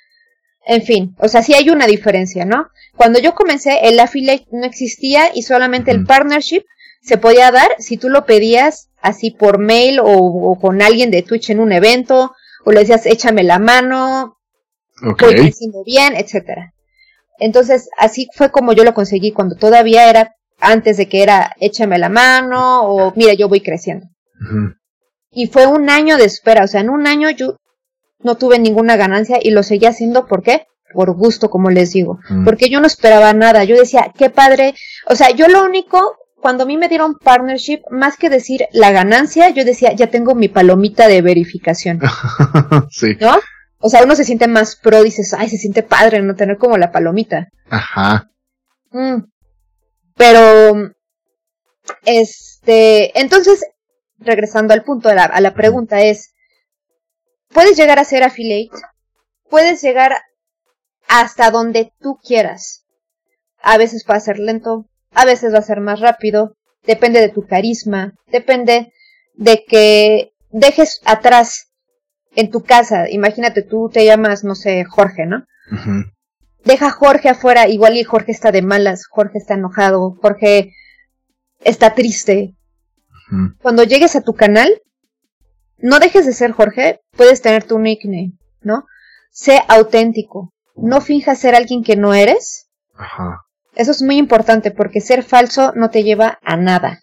en 0.65 0.83
fin, 0.83 1.17
o 1.19 1.29
sea, 1.29 1.43
sí 1.43 1.55
hay 1.55 1.71
una 1.71 1.87
diferencia, 1.87 2.45
¿no? 2.45 2.69
Cuando 2.97 3.19
yo 3.19 3.35
comencé, 3.35 3.89
el 3.89 3.99
affiliate 3.99 4.47
no 4.53 4.65
existía 4.65 5.31
y 5.35 5.43
solamente 5.43 5.91
el 5.91 6.05
partnership 6.05 6.65
se 7.03 7.19
podía 7.19 7.51
dar 7.51 7.69
si 7.79 7.97
tú 7.97 8.09
lo 8.09 8.25
pedías 8.27 8.91
así 9.01 9.33
por 9.33 9.59
mail 9.59 9.99
o, 10.03 10.57
con 10.61 10.81
alguien 10.81 11.11
de 11.11 11.23
Twitch 11.23 11.51
en 11.51 11.59
un 11.59 11.73
evento, 11.73 12.33
o 12.65 12.71
le 12.71 12.81
decías 12.81 13.07
échame 13.07 13.43
la 13.43 13.59
mano, 13.59 14.39
okay. 15.05 15.37
voy 15.37 15.49
haciendo 15.49 15.83
bien, 15.85 16.15
etcétera. 16.15 16.73
Entonces, 17.39 17.89
así 17.99 18.29
fue 18.35 18.53
como 18.53 18.73
yo 18.73 18.85
lo 18.85 18.95
conseguí 18.95 19.33
cuando 19.33 19.57
todavía 19.57 20.09
era 20.09 20.37
antes 20.61 20.97
de 20.97 21.09
que 21.09 21.25
era 21.25 21.57
échame 21.59 21.99
la 21.99 22.09
mano 22.09 22.83
o 22.85 23.13
mira, 23.17 23.35
yo 23.35 23.49
voy 23.49 23.63
creciendo. 23.63 24.07
Y 25.33 25.49
fue 25.49 25.67
un 25.67 25.91
año 25.91 26.17
de 26.17 26.25
espera, 26.25 26.65
o 26.65 26.69
sea, 26.69 26.83
en 26.83 26.91
un 26.91 27.09
año 27.09 27.31
yo 27.31 27.57
no 28.23 28.37
tuve 28.37 28.59
ninguna 28.59 28.97
ganancia 28.97 29.39
y 29.41 29.51
lo 29.51 29.63
seguía 29.63 29.91
haciendo, 29.91 30.27
¿por 30.27 30.43
qué? 30.43 30.67
Por 30.93 31.13
gusto, 31.15 31.51
como 31.51 31.71
les 31.71 31.93
digo. 31.93 32.19
Porque 32.45 32.69
yo 32.69 32.81
no 32.81 32.87
esperaba 32.87 33.33
nada, 33.33 33.65
yo 33.65 33.77
decía, 33.77 34.13
qué 34.17 34.31
padre, 34.31 34.75
o 35.07 35.15
sea, 35.15 35.31
yo 35.31 35.49
lo 35.49 35.65
único, 35.65 36.17
cuando 36.41 36.65
a 36.65 36.67
mí 36.67 36.77
me 36.77 36.89
dieron 36.89 37.19
partnership, 37.19 37.81
más 37.91 38.17
que 38.17 38.29
decir 38.29 38.67
la 38.73 38.91
ganancia, 38.91 39.49
yo 39.51 39.65
decía, 39.65 39.93
ya 39.93 40.09
tengo 40.09 40.35
mi 40.35 40.49
palomita 40.49 41.09
de 41.09 41.23
verificación. 41.23 42.01
sí. 42.91 43.17
¿No? 43.21 43.39
O 43.79 43.89
sea, 43.89 44.05
uno 44.05 44.15
se 44.15 44.25
siente 44.25 44.47
más 44.47 44.77
pro, 44.77 45.03
dices, 45.03 45.35
ay, 45.35 45.49
se 45.49 45.57
siente 45.57 45.83
padre 45.83 46.23
no 46.23 46.37
tener 46.37 46.57
como 46.57 46.79
la 46.79 46.93
palomita. 46.93 47.49
Ajá. 47.69 48.31
Mm. 48.91 49.25
Pero, 50.17 50.93
este, 52.05 53.19
entonces, 53.19 53.65
regresando 54.19 54.75
al 54.75 54.85
punto, 54.85 55.09
a 55.09 55.15
la, 55.15 55.25
a 55.25 55.41
la 55.41 55.55
pregunta 55.55 56.01
es, 56.01 56.32
puedes 57.53 57.77
llegar 57.77 57.99
a 57.99 58.05
ser 58.05 58.23
affiliate, 58.23 58.77
puedes 59.49 59.83
llegar 59.83 60.17
hasta 61.09 61.51
donde 61.51 61.93
tú 62.01 62.19
quieras. 62.23 62.85
A 63.63 63.79
veces 63.79 64.05
va 64.09 64.17
a 64.17 64.21
ser 64.21 64.39
lento, 64.39 64.87
a 65.13 65.25
veces 65.25 65.55
va 65.55 65.59
a 65.59 65.63
ser 65.63 65.81
más 65.81 66.01
rápido, 66.01 66.57
depende 66.85 67.21
de 67.21 67.29
tu 67.29 67.47
carisma, 67.47 68.15
depende 68.27 68.93
de 69.35 69.65
que 69.65 70.33
dejes 70.51 71.01
atrás 71.05 71.69
en 72.35 72.51
tu 72.51 72.63
casa, 72.63 73.09
imagínate 73.11 73.63
tú 73.63 73.91
te 73.93 74.05
llamas, 74.05 74.43
no 74.43 74.55
sé, 74.55 74.85
Jorge, 74.85 75.27
¿no? 75.27 75.45
deja 76.65 76.87
a 76.87 76.91
Jorge 76.91 77.29
afuera, 77.29 77.69
igual 77.69 77.97
y 77.97 78.05
Jorge 78.05 78.33
está 78.33 78.53
de 78.53 78.63
malas, 78.63 79.07
Jorge 79.07 79.39
está 79.39 79.55
enojado, 79.55 80.17
Jorge 80.21 80.73
está 81.61 81.95
triste. 81.95 82.55
Cuando 83.63 83.85
llegues 83.85 84.15
a 84.15 84.21
tu 84.21 84.35
canal, 84.35 84.71
no 85.83 85.99
dejes 85.99 86.25
de 86.25 86.33
ser 86.33 86.53
Jorge, 86.53 87.01
puedes 87.11 87.43
tener 87.43 87.65
tu 87.65 87.79
nickname, 87.79 88.33
¿no? 88.63 88.87
Sé 89.31 89.61
auténtico, 89.69 90.53
no 90.77 91.01
finjas 91.01 91.39
ser 91.39 91.55
alguien 91.55 91.83
que 91.83 91.97
no 91.97 92.15
eres. 92.15 92.69
Ajá. 92.95 93.43
Eso 93.75 93.91
es 93.91 94.03
muy 94.03 94.17
importante 94.17 94.71
porque 94.71 95.01
ser 95.01 95.23
falso 95.23 95.73
no 95.75 95.91
te 95.91 96.03
lleva 96.03 96.39
a 96.43 96.57
nada. 96.57 97.03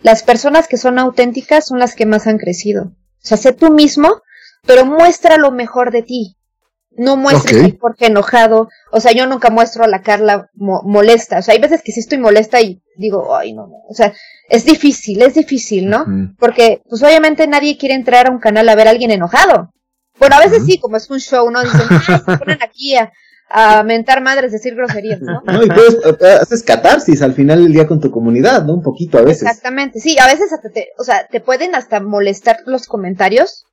Las 0.00 0.22
personas 0.22 0.68
que 0.68 0.76
son 0.76 0.98
auténticas 0.98 1.66
son 1.66 1.78
las 1.78 1.94
que 1.94 2.06
más 2.06 2.26
han 2.26 2.38
crecido. 2.38 2.84
O 2.84 3.26
sea, 3.26 3.36
sé 3.36 3.52
tú 3.52 3.72
mismo, 3.72 4.22
pero 4.66 4.84
muestra 4.84 5.36
lo 5.36 5.50
mejor 5.50 5.90
de 5.90 6.02
ti. 6.02 6.36
No 6.98 7.16
muestres 7.16 7.64
a 7.64 7.76
Jorge 7.80 8.06
enojado. 8.06 8.68
O 8.92 9.00
sea, 9.00 9.12
yo 9.12 9.26
nunca 9.26 9.50
muestro 9.50 9.84
a 9.84 9.88
la 9.88 10.02
Carla 10.02 10.50
molesta. 10.54 11.38
O 11.38 11.42
sea, 11.42 11.54
hay 11.54 11.60
veces 11.60 11.82
que 11.82 11.92
sí 11.92 12.00
estoy 12.00 12.18
molesta 12.18 12.60
y 12.60 12.82
digo, 12.96 13.34
ay, 13.36 13.52
no, 13.54 13.68
no. 13.68 13.76
O 13.88 13.94
sea, 13.94 14.12
es 14.48 14.64
difícil, 14.64 15.22
es 15.22 15.34
difícil, 15.34 15.88
¿no? 15.88 16.04
Porque, 16.38 16.82
pues 16.88 17.02
obviamente 17.02 17.46
nadie 17.46 17.78
quiere 17.78 17.94
entrar 17.94 18.26
a 18.26 18.30
un 18.32 18.40
canal 18.40 18.68
a 18.68 18.74
ver 18.74 18.88
a 18.88 18.90
alguien 18.90 19.12
enojado. 19.12 19.70
Bueno, 20.18 20.36
a 20.36 20.40
veces 20.40 20.64
sí, 20.66 20.78
como 20.78 20.96
es 20.96 21.08
un 21.08 21.20
show, 21.20 21.48
¿no? 21.50 21.62
Dicen, 21.62 21.86
ah, 21.90 22.22
se 22.26 22.36
ponen 22.36 22.58
aquí 22.62 22.96
a, 22.96 23.12
a 23.48 23.82
mentar 23.84 24.20
madres, 24.20 24.50
decir 24.50 24.74
groserías, 24.74 25.20
¿no? 25.20 25.40
No, 25.44 25.62
y 25.62 25.68
puedes, 25.68 25.96
haces 26.40 26.64
catarsis 26.64 27.22
al 27.22 27.34
final 27.34 27.62
del 27.62 27.72
día 27.72 27.86
con 27.86 28.00
tu 28.00 28.10
comunidad, 28.10 28.64
¿no? 28.64 28.74
Un 28.74 28.82
poquito 28.82 29.18
a 29.18 29.22
veces. 29.22 29.42
Exactamente, 29.42 30.00
sí, 30.00 30.16
a 30.18 30.26
veces 30.26 30.52
hasta 30.52 30.70
te, 30.70 30.88
o 30.98 31.04
sea, 31.04 31.28
te 31.28 31.40
pueden 31.40 31.74
hasta 31.74 32.00
molestar 32.00 32.58
los 32.66 32.86
comentarios 32.86 33.66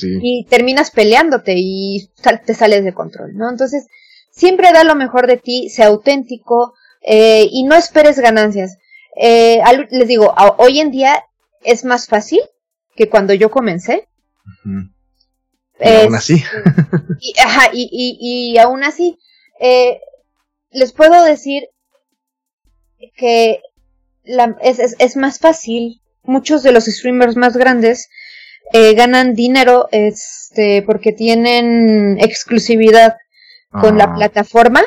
y 0.00 0.44
terminas 0.48 0.90
peleándote 0.90 1.54
y 1.56 2.10
te 2.44 2.54
sales 2.54 2.84
de 2.84 2.94
control, 2.94 3.36
¿no? 3.36 3.50
Entonces, 3.50 3.86
siempre 4.30 4.72
da 4.72 4.84
lo 4.84 4.94
mejor 4.94 5.26
de 5.26 5.36
ti, 5.36 5.70
sea 5.70 5.86
auténtico 5.86 6.74
eh, 7.02 7.48
y 7.50 7.62
no 7.64 7.76
esperes 7.76 8.18
ganancias. 8.18 8.78
Eh, 9.16 9.62
les 9.90 10.08
digo, 10.08 10.34
hoy 10.58 10.80
en 10.80 10.90
día 10.90 11.24
es 11.62 11.84
más 11.84 12.06
fácil 12.06 12.40
que 12.94 13.08
cuando 13.08 13.32
yo 13.32 13.50
comencé. 13.50 14.08
Y 15.80 15.88
aún 15.88 16.14
así. 16.14 16.42
y, 17.20 17.38
ajá, 17.38 17.70
y, 17.72 17.88
y, 17.92 18.52
y 18.52 18.58
aún 18.58 18.82
así, 18.84 19.18
eh, 19.60 20.00
les 20.70 20.92
puedo 20.92 21.22
decir 21.22 21.68
que 23.16 23.60
la, 24.24 24.56
es, 24.62 24.78
es, 24.78 24.96
es, 24.98 25.16
más 25.16 25.38
fácil. 25.38 26.02
Muchos 26.22 26.62
de 26.64 26.72
los 26.72 26.86
streamers 26.86 27.36
más 27.36 27.56
grandes 27.56 28.08
eh, 28.72 28.94
ganan 28.94 29.34
dinero 29.34 29.88
este 29.92 30.82
porque 30.82 31.12
tienen 31.12 32.18
exclusividad 32.20 33.16
con 33.70 33.98
la 33.98 34.04
ah. 34.04 34.14
plataforma. 34.14 34.82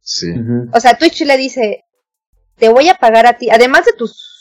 Sí. 0.00 0.34
O 0.72 0.80
sea, 0.80 0.98
Twitch 0.98 1.22
le 1.22 1.36
dice, 1.36 1.84
te 2.56 2.68
voy 2.68 2.88
a 2.88 2.94
pagar 2.94 3.26
a 3.26 3.38
ti, 3.38 3.50
además 3.50 3.84
de 3.86 3.92
tus 3.92 4.34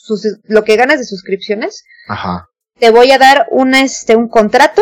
lo 0.44 0.64
que 0.64 0.76
ganas 0.76 1.00
de 1.00 1.06
suscripciones, 1.06 1.86
Ajá. 2.08 2.50
te 2.78 2.90
voy 2.90 3.12
a 3.12 3.18
dar 3.18 3.48
una, 3.52 3.82
este, 3.82 4.16
un 4.16 4.28
contrato 4.28 4.82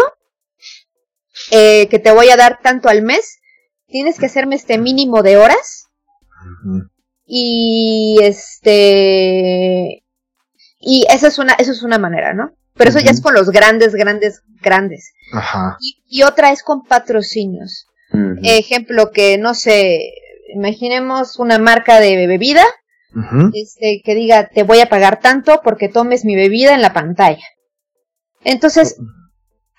eh, 1.51 1.87
que 1.89 1.99
te 1.99 2.11
voy 2.11 2.29
a 2.29 2.37
dar 2.37 2.59
tanto 2.61 2.89
al 2.89 3.01
mes. 3.01 3.39
Tienes 3.87 4.17
que 4.17 4.25
hacerme 4.25 4.55
este 4.55 4.77
mínimo 4.77 5.21
de 5.21 5.37
horas. 5.37 5.87
Y 7.25 8.17
este 8.21 10.03
y 10.79 11.05
esa 11.09 11.27
es 11.27 11.37
una, 11.37 11.53
eso 11.53 11.71
es 11.71 11.83
una 11.83 11.99
manera, 11.99 12.33
¿no? 12.33 12.55
Pero 12.75 12.89
eso 12.89 12.99
ya 12.99 13.11
es 13.11 13.21
con 13.21 13.33
los 13.33 13.49
grandes, 13.49 13.93
grandes, 13.93 14.41
grandes. 14.61 15.11
Ajá. 15.33 15.77
Y, 16.07 16.23
otra 16.23 16.51
es 16.51 16.63
con 16.63 16.83
patrocinios. 16.83 17.87
Ejemplo 18.43 19.11
que, 19.11 19.37
no 19.37 19.53
sé, 19.53 20.11
imaginemos 20.53 21.39
una 21.39 21.59
marca 21.59 21.99
de 22.01 22.27
bebida 22.27 22.65
este, 23.53 24.01
que 24.03 24.15
diga, 24.15 24.47
te 24.47 24.63
voy 24.63 24.79
a 24.79 24.89
pagar 24.89 25.19
tanto 25.19 25.61
porque 25.63 25.89
tomes 25.89 26.25
mi 26.25 26.35
bebida 26.35 26.73
en 26.73 26.81
la 26.81 26.93
pantalla. 26.93 27.45
Entonces, 28.43 28.97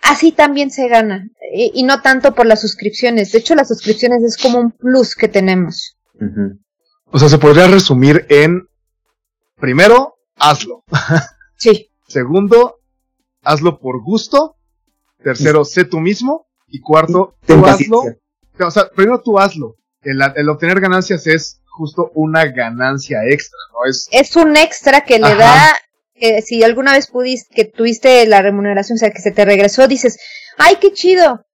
así 0.03 0.33
también 0.33 0.71
se 0.71 0.89
gana. 0.89 1.29
Y, 1.55 1.83
no 1.83 2.01
tanto 2.01 2.35
por 2.35 2.47
las 2.47 2.61
suscripciones. 2.61 3.33
De 3.33 3.39
hecho, 3.39 3.55
las 3.55 3.69
suscripciones 3.69 4.23
es 4.23 4.37
como 4.37 4.59
un 4.59 4.73
plus 4.73 5.15
que 5.15 5.29
tenemos. 5.29 5.99
O 7.07 7.19
sea, 7.19 7.29
se 7.29 7.39
podría 7.39 7.67
resumir 7.67 8.27
en, 8.29 8.67
primero, 9.59 10.15
hazlo. 10.37 10.85
sí. 11.57 11.89
Segundo, 12.07 12.81
hazlo 13.43 13.79
por 13.79 14.03
gusto. 14.03 14.57
Tercero, 15.23 15.65
sé 15.65 15.85
tú 15.85 16.01
mismo. 16.01 16.47
Y 16.69 16.81
cuarto, 16.81 17.37
tú 17.47 17.65
hazlo. 17.67 18.03
O 18.59 18.71
sea, 18.71 18.89
primero 18.95 19.21
tú 19.23 19.39
hazlo. 19.39 19.77
El, 20.03 20.49
obtener 20.49 20.81
ganancias 20.81 21.27
es 21.27 21.61
justo 21.67 22.11
una 22.15 22.47
ganancia 22.47 23.21
extra, 23.29 23.59
¿no? 23.73 23.89
Es, 23.89 24.09
es 24.11 24.37
un 24.37 24.57
extra 24.57 25.03
que 25.03 25.19
le 25.19 25.35
da, 25.37 25.75
que 26.15 26.43
si 26.43 26.63
alguna 26.63 26.93
vez 26.93 27.07
pudiste, 27.07 27.55
que 27.55 27.65
tuviste 27.65 28.27
la 28.27 28.43
remuneración, 28.43 28.97
o 28.97 28.99
sea, 28.99 29.11
que 29.11 29.21
se 29.21 29.31
te 29.31 29.45
regresó, 29.45 29.87
dices, 29.87 30.19
ay, 30.59 30.77
qué 30.81 30.93
chido, 30.93 31.45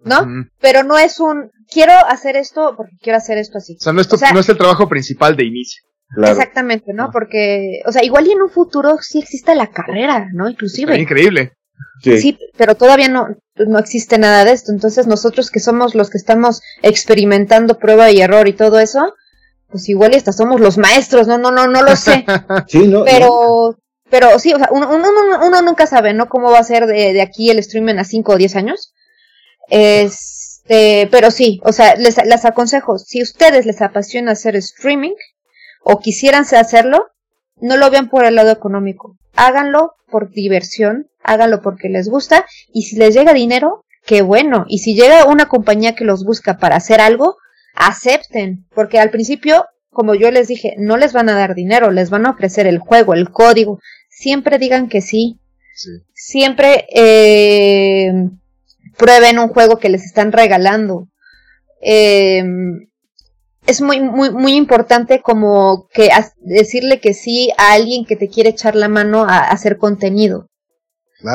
¿no? 0.00 0.26
Pero 0.58 0.84
no 0.84 0.98
es 0.98 1.20
un, 1.20 1.50
quiero 1.70 1.92
hacer 2.06 2.36
esto 2.36 2.74
porque 2.76 2.96
quiero 3.00 3.18
hacer 3.18 3.38
esto 3.38 3.58
así. 3.58 3.76
O 3.78 3.82
sea, 3.82 3.92
no 3.92 4.00
es, 4.00 4.08
no 4.32 4.40
es 4.40 4.48
el 4.48 4.58
trabajo 4.58 4.88
principal 4.88 5.36
de 5.36 5.44
inicio. 5.44 5.82
Exactamente, 6.16 6.92
¿no? 6.92 7.10
Porque, 7.10 7.80
o 7.86 7.92
sea, 7.92 8.04
igual 8.04 8.26
y 8.26 8.32
en 8.32 8.42
un 8.42 8.50
futuro 8.50 8.98
sí 9.00 9.18
existe 9.18 9.54
la 9.54 9.68
carrera, 9.68 10.28
¿no? 10.32 10.48
Inclusive. 10.48 10.98
increíble. 10.98 11.52
Sí. 12.02 12.38
pero 12.56 12.74
todavía 12.74 13.08
no, 13.08 13.28
no 13.56 13.78
existe 13.78 14.18
nada 14.18 14.44
de 14.44 14.52
esto. 14.52 14.72
Entonces 14.72 15.06
nosotros 15.06 15.50
que 15.50 15.60
somos 15.60 15.94
los 15.94 16.10
que 16.10 16.18
estamos 16.18 16.60
experimentando 16.82 17.78
prueba 17.78 18.10
y 18.10 18.20
error 18.20 18.48
y 18.48 18.52
todo 18.52 18.78
eso, 18.78 19.14
pues 19.68 19.88
igual 19.88 20.12
y 20.12 20.16
hasta 20.16 20.32
somos 20.32 20.60
los 20.60 20.78
maestros, 20.78 21.26
no, 21.26 21.38
no, 21.38 21.50
no, 21.50 21.66
no 21.66 21.82
lo 21.82 21.96
sé. 21.96 22.24
sí, 22.68 22.88
no. 22.88 23.04
Pero, 23.04 23.78
pero 24.10 24.38
sí, 24.38 24.52
o 24.52 24.58
sea, 24.58 24.68
uno, 24.72 24.88
uno, 24.94 25.08
uno, 25.46 25.62
nunca 25.62 25.86
sabe, 25.86 26.12
¿no? 26.12 26.28
Cómo 26.28 26.50
va 26.50 26.58
a 26.58 26.64
ser 26.64 26.86
de, 26.86 27.12
de 27.12 27.22
aquí 27.22 27.50
el 27.50 27.58
streaming 27.60 27.96
a 27.96 28.04
5 28.04 28.32
o 28.32 28.36
10 28.36 28.56
años. 28.56 28.92
Es, 29.68 30.42
Este, 30.64 31.08
pero 31.10 31.30
sí, 31.30 31.60
o 31.64 31.72
sea, 31.72 31.96
les, 31.96 32.16
les 32.24 32.44
aconsejo, 32.44 32.98
si 32.98 33.22
ustedes 33.22 33.66
les 33.66 33.82
apasiona 33.82 34.32
hacer 34.32 34.56
streaming 34.56 35.14
o 35.84 35.98
quisieran 36.00 36.44
hacerlo, 36.44 37.08
no 37.56 37.76
lo 37.76 37.90
vean 37.90 38.08
por 38.08 38.24
el 38.24 38.34
lado 38.34 38.50
económico. 38.50 39.16
Háganlo 39.34 39.94
por 40.10 40.30
diversión, 40.30 41.08
háganlo 41.22 41.62
porque 41.62 41.88
les 41.88 42.08
gusta 42.08 42.44
y 42.72 42.82
si 42.82 42.96
les 42.96 43.14
llega 43.14 43.32
dinero, 43.32 43.84
qué 44.04 44.22
bueno. 44.22 44.64
Y 44.68 44.78
si 44.78 44.94
llega 44.94 45.24
una 45.26 45.46
compañía 45.46 45.94
que 45.94 46.04
los 46.04 46.24
busca 46.24 46.58
para 46.58 46.76
hacer 46.76 47.00
algo, 47.00 47.36
acepten, 47.74 48.66
porque 48.74 48.98
al 48.98 49.10
principio, 49.10 49.66
como 49.90 50.14
yo 50.14 50.30
les 50.30 50.48
dije, 50.48 50.74
no 50.78 50.96
les 50.96 51.12
van 51.12 51.28
a 51.28 51.34
dar 51.34 51.54
dinero, 51.54 51.90
les 51.90 52.10
van 52.10 52.26
a 52.26 52.30
ofrecer 52.30 52.66
el 52.66 52.78
juego, 52.78 53.14
el 53.14 53.30
código. 53.30 53.78
Siempre 54.08 54.58
digan 54.58 54.88
que 54.88 55.00
sí. 55.00 55.38
Siempre 56.14 56.86
eh, 56.94 58.12
prueben 58.98 59.38
un 59.38 59.48
juego 59.48 59.78
que 59.78 59.88
les 59.88 60.04
están 60.04 60.32
regalando. 60.32 61.08
Eh, 61.80 62.44
es 63.66 63.80
muy, 63.80 64.00
muy, 64.00 64.30
muy 64.30 64.54
importante 64.54 65.20
como 65.22 65.86
que 65.92 66.08
decirle 66.40 67.00
que 67.00 67.14
sí 67.14 67.50
a 67.58 67.74
alguien 67.74 68.04
que 68.04 68.16
te 68.16 68.28
quiere 68.28 68.50
echar 68.50 68.74
la 68.74 68.88
mano 68.88 69.24
a, 69.24 69.38
hacer 69.38 69.78
contenido. 69.78 70.48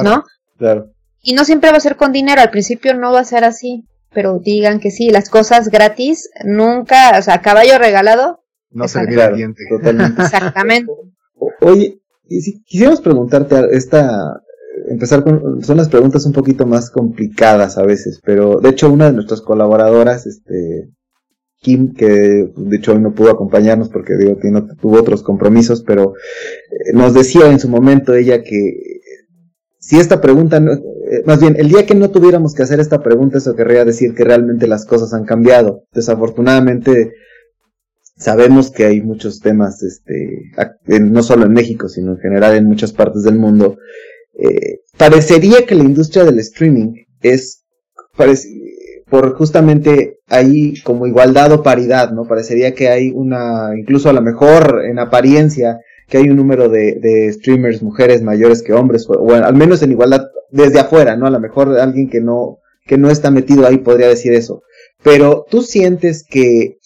¿No? 0.04 0.24
Claro. 0.58 0.92
Y 1.22 1.34
no 1.34 1.46
siempre 1.46 1.72
va 1.72 1.78
a 1.78 1.82
ser 1.82 1.96
con 1.96 2.12
dinero, 2.12 2.42
al 2.42 2.52
principio 2.52 2.94
no 2.94 3.12
va 3.12 3.22
a 3.22 3.26
ser 3.26 3.44
así, 3.44 3.86
pero 4.14 4.40
digan 4.40 4.80
que 4.80 4.92
sí, 4.92 5.10
las 5.10 5.30
cosas 5.30 5.70
gratis 5.70 6.30
nunca, 6.44 7.18
o 7.18 7.22
sea, 7.22 7.42
caballo 7.42 7.78
regalado. 7.78 8.44
No 8.70 8.88
se 8.88 9.06
claro, 9.06 9.38
Totalmente. 9.70 10.22
Exactamente. 10.22 10.92
Oye, 11.62 12.02
si 12.28 12.62
quisiéramos 12.64 13.02
preguntarte 13.02 13.56
esta, 13.72 14.42
empezar 14.90 15.24
con, 15.24 15.64
son 15.64 15.78
las 15.78 15.90
preguntas 15.90 16.26
un 16.26 16.34
poquito 16.34 16.66
más 16.66 16.92
complicadas 16.92 17.78
a 17.78 17.84
veces, 17.84 18.22
pero 18.24 18.60
de 18.60 18.70
hecho 18.70 18.92
una 18.92 19.06
de 19.06 19.14
nuestras 19.14 19.42
colaboradoras, 19.42 20.26
este, 20.26 20.90
Kim, 21.60 21.94
que 21.94 22.06
de 22.06 22.78
hecho 22.78 22.94
hoy 22.94 23.00
no 23.00 23.14
pudo 23.14 23.32
acompañarnos 23.32 23.90
porque 23.90 24.16
digo 24.16 24.38
no 24.44 24.68
tuvo 24.76 25.00
otros 25.00 25.24
compromisos, 25.24 25.84
pero 25.84 26.14
eh, 26.72 26.94
nos 26.94 27.14
decía 27.14 27.50
en 27.50 27.60
su 27.60 27.68
momento 27.68 28.14
ella 28.14 28.44
que 28.44 28.98
si 29.88 29.98
esta 29.98 30.20
pregunta, 30.20 30.58
eh, 30.58 31.24
más 31.26 31.40
bien, 31.40 31.56
el 31.58 31.70
día 31.70 31.86
que 31.86 31.96
no 31.96 32.12
tuviéramos 32.12 32.54
que 32.54 32.62
hacer 32.62 32.82
esta 32.82 33.02
pregunta, 33.02 33.38
eso 33.38 33.56
querría 33.56 33.86
decir 33.86 34.14
que 34.14 34.26
realmente 34.26 34.68
las 34.68 34.86
cosas 34.86 35.14
han 35.14 35.24
cambiado. 35.24 35.86
Desafortunadamente, 35.94 37.14
sabemos 38.18 38.70
que 38.70 38.84
hay 38.84 39.02
muchos 39.02 39.40
temas, 39.40 39.82
este, 39.84 40.52
no 41.00 41.24
solo 41.24 41.46
en 41.46 41.54
México, 41.54 41.88
sino 41.88 42.12
en 42.12 42.18
general 42.18 42.56
en 42.56 42.66
muchas 42.66 42.92
partes 42.92 43.24
del 43.24 43.40
mundo. 43.40 43.78
Eh, 44.38 44.82
parecería 44.98 45.66
que 45.66 45.76
la 45.76 45.86
industria 45.86 46.26
del 46.26 46.40
streaming 46.40 47.06
es, 47.22 47.64
por 49.10 49.36
justamente 49.36 50.20
ahí 50.28 50.82
como 50.84 51.08
igualdad 51.08 51.52
o 51.54 51.64
paridad, 51.64 52.12
¿no? 52.12 52.26
Parecería 52.26 52.74
que 52.74 52.90
hay 52.90 53.12
una, 53.14 53.72
incluso 53.78 54.10
a 54.10 54.14
lo 54.14 54.22
mejor 54.22 54.84
en 54.86 55.00
apariencia, 55.00 55.80
que 56.08 56.18
hay 56.18 56.30
un 56.30 56.38
número 56.38 56.70
de, 56.70 57.32
streamers 57.34 57.82
mujeres 57.82 58.22
mayores 58.22 58.64
que 58.64 58.74
hombres, 58.74 59.08
o, 59.10 59.34
al 59.34 59.56
menos 59.56 59.82
en 59.82 59.92
igualdad 59.92 60.28
desde 60.52 60.80
afuera, 60.80 61.16
¿no? 61.16 61.28
A 61.28 61.32
lo 61.32 61.40
mejor 61.40 61.78
alguien 61.80 62.10
que 62.10 62.22
no, 62.22 62.60
que 62.86 62.98
no 62.98 63.10
está 63.10 63.32
metido 63.32 63.66
ahí 63.66 63.78
podría 63.78 64.08
decir 64.08 64.34
eso. 64.34 64.64
Pero 65.04 65.46
tú 65.50 65.62
sientes 65.62 66.26
que, 66.28 66.78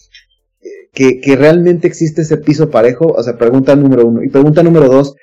que, 0.92 1.20
que 1.20 1.36
realmente 1.36 1.88
existe 1.88 2.22
ese 2.22 2.36
piso 2.36 2.70
parejo, 2.70 3.06
o 3.06 3.22
sea, 3.22 3.36
pregunta 3.36 3.74
número 3.74 4.06
uno. 4.06 4.22
Y 4.22 4.28
pregunta 4.28 4.62
número 4.62 4.88
dos, 4.88 5.16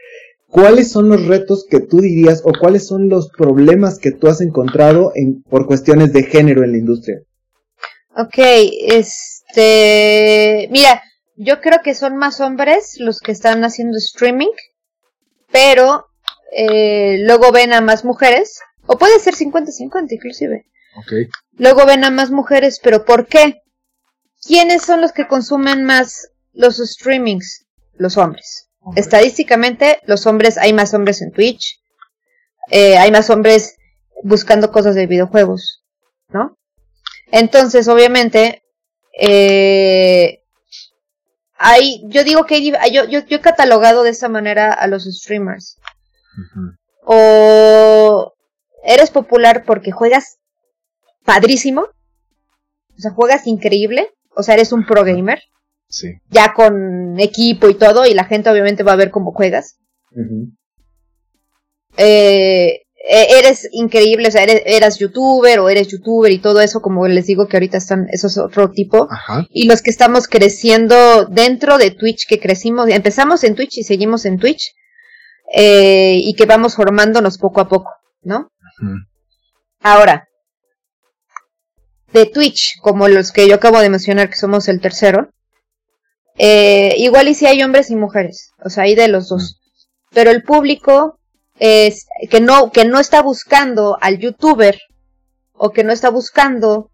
¿cuáles 0.49 0.91
son 0.91 1.09
los 1.09 1.25
retos 1.25 1.65
que 1.69 1.79
tú 1.79 2.01
dirías 2.01 2.41
o 2.43 2.51
cuáles 2.59 2.87
son 2.87 3.09
los 3.09 3.29
problemas 3.29 3.99
que 3.99 4.11
tú 4.11 4.27
has 4.27 4.41
encontrado 4.41 5.11
en, 5.15 5.43
por 5.43 5.65
cuestiones 5.65 6.11
de 6.13 6.23
género 6.23 6.63
en 6.63 6.71
la 6.71 6.77
industria? 6.77 7.21
Ok, 8.15 8.37
este, 8.87 10.67
mira, 10.71 11.01
yo 11.35 11.61
creo 11.61 11.79
que 11.83 11.95
son 11.95 12.17
más 12.17 12.41
hombres 12.41 12.95
los 12.99 13.19
que 13.21 13.31
están 13.31 13.63
haciendo 13.63 13.97
streaming, 13.97 14.51
pero 15.51 16.07
eh, 16.51 17.19
luego 17.21 17.51
ven 17.51 17.73
a 17.73 17.81
más 17.81 18.03
mujeres, 18.03 18.59
o 18.85 18.97
puede 18.97 19.19
ser 19.19 19.35
50-50 19.35 20.07
inclusive. 20.11 20.65
Ok. 20.97 21.13
Luego 21.57 21.85
ven 21.85 22.03
a 22.03 22.11
más 22.11 22.31
mujeres, 22.31 22.79
pero 22.83 23.05
¿por 23.05 23.27
qué? 23.27 23.61
¿Quiénes 24.45 24.83
son 24.83 25.01
los 25.01 25.11
que 25.11 25.27
consumen 25.27 25.83
más 25.83 26.29
los 26.53 26.77
streamings? 26.77 27.67
Los 27.95 28.17
hombres. 28.17 28.68
Estadísticamente, 28.95 29.99
los 30.05 30.25
hombres, 30.25 30.57
hay 30.57 30.73
más 30.73 30.93
hombres 30.93 31.21
en 31.21 31.31
Twitch, 31.31 31.79
eh, 32.71 32.97
hay 32.97 33.11
más 33.11 33.29
hombres 33.29 33.77
buscando 34.23 34.71
cosas 34.71 34.95
de 34.95 35.07
videojuegos, 35.07 35.83
¿no? 36.29 36.57
Entonces, 37.31 37.87
obviamente, 37.87 38.63
eh, 39.19 40.41
hay, 41.57 42.01
yo 42.07 42.23
digo 42.23 42.45
que 42.45 42.63
yo, 42.63 43.05
yo, 43.05 43.19
he 43.19 43.41
catalogado 43.41 44.03
de 44.03 44.11
esa 44.11 44.29
manera 44.29 44.73
a 44.73 44.87
los 44.87 45.03
streamers. 45.03 45.77
O 47.03 48.33
eres 48.83 49.11
popular 49.11 49.63
porque 49.65 49.91
juegas 49.91 50.39
padrísimo, 51.25 51.81
o 51.81 53.01
sea, 53.01 53.11
juegas 53.11 53.45
increíble, 53.45 54.09
o 54.35 54.43
sea, 54.43 54.55
eres 54.55 54.71
un 54.71 54.85
pro 54.85 55.03
gamer. 55.03 55.41
Ya 56.29 56.53
con 56.53 57.19
equipo 57.19 57.69
y 57.69 57.73
todo, 57.75 58.05
y 58.05 58.13
la 58.13 58.25
gente 58.25 58.49
obviamente 58.49 58.83
va 58.83 58.93
a 58.93 58.97
ver 58.97 59.11
cómo 59.11 59.31
juegas. 59.31 59.77
eh, 63.11 63.27
eres 63.39 63.67
increíble, 63.71 64.27
o 64.27 64.31
sea, 64.31 64.43
eres, 64.43 64.61
eras 64.65 64.99
youtuber 64.99 65.59
o 65.59 65.69
eres 65.69 65.87
youtuber 65.87 66.31
y 66.31 66.39
todo 66.39 66.61
eso, 66.61 66.81
como 66.81 67.07
les 67.07 67.25
digo 67.25 67.47
que 67.47 67.57
ahorita 67.57 67.77
están, 67.77 68.07
eso 68.11 68.27
es 68.27 68.37
otro 68.37 68.69
tipo. 68.71 69.07
Y 69.49 69.67
los 69.67 69.81
que 69.81 69.89
estamos 69.89 70.27
creciendo 70.27 71.25
dentro 71.25 71.77
de 71.77 71.91
Twitch, 71.91 72.27
que 72.27 72.39
crecimos, 72.39 72.87
empezamos 72.89 73.43
en 73.43 73.55
Twitch 73.55 73.79
y 73.79 73.83
seguimos 73.83 74.25
en 74.25 74.37
Twitch, 74.37 74.73
eh, 75.55 76.19
y 76.23 76.35
que 76.35 76.45
vamos 76.45 76.75
formándonos 76.75 77.39
poco 77.39 77.61
a 77.61 77.67
poco, 77.67 77.89
¿no? 78.21 78.51
Ahora, 79.81 80.27
de 82.13 82.25
Twitch, 82.27 82.79
como 82.81 83.07
los 83.07 83.31
que 83.31 83.47
yo 83.47 83.55
acabo 83.55 83.79
de 83.79 83.89
mencionar, 83.89 84.29
que 84.29 84.35
somos 84.35 84.67
el 84.67 84.81
tercero, 84.81 85.29
eh, 86.41 86.95
igual 86.97 87.27
y 87.27 87.33
si 87.33 87.45
hay 87.47 87.61
hombres 87.61 87.91
y 87.91 87.97
mujeres, 87.97 88.53
o 88.63 88.69
sea, 88.69 88.85
hay 88.85 88.95
de 88.95 89.09
los 89.09 89.27
dos. 89.27 89.59
Pero 90.11 90.31
el 90.31 90.41
público 90.41 91.19
es 91.59 92.07
que 92.31 92.39
no, 92.39 92.71
que 92.71 92.85
no 92.85 92.97
está 92.97 93.21
buscando 93.21 93.97
al 93.99 94.19
youtuber 94.19 94.79
o 95.51 95.71
que 95.71 95.83
no 95.83 95.91
está 95.91 96.09
buscando 96.09 96.91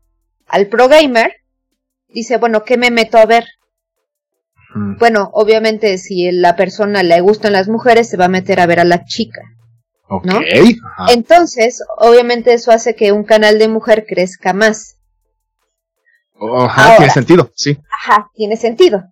al 0.48 0.66
pro 0.66 0.88
gamer, 0.88 1.32
dice, 2.08 2.38
bueno, 2.38 2.64
¿qué 2.64 2.76
me 2.78 2.90
meto 2.90 3.20
a 3.20 3.28
ver? 3.28 3.46
Bueno, 5.00 5.30
obviamente 5.34 6.00
si 6.00 6.32
la 6.32 6.56
persona 6.56 7.04
le 7.04 7.22
gustan 7.22 7.54
las 7.54 7.68
mujeres, 7.68 8.10
se 8.10 8.18
va 8.18 8.26
a 8.26 8.30
meter 8.30 8.60
a 8.60 8.66
ver 8.66 8.80
a 8.80 8.84
la 8.84 9.06
chica. 9.06 9.42
¿no? 10.24 10.40
Entonces, 11.10 11.84
obviamente 12.00 12.54
eso 12.54 12.72
hace 12.72 12.96
que 12.96 13.12
un 13.12 13.26
canal 13.26 13.60
de 13.60 13.68
mujer 13.68 14.06
crezca 14.08 14.54
más. 14.54 14.98
Ajá, 16.42 16.98
tiene 16.98 17.12
sentido, 17.12 17.52
sí. 17.56 17.78
Ajá, 18.02 18.32
tiene 18.34 18.58
sentido 18.58 19.04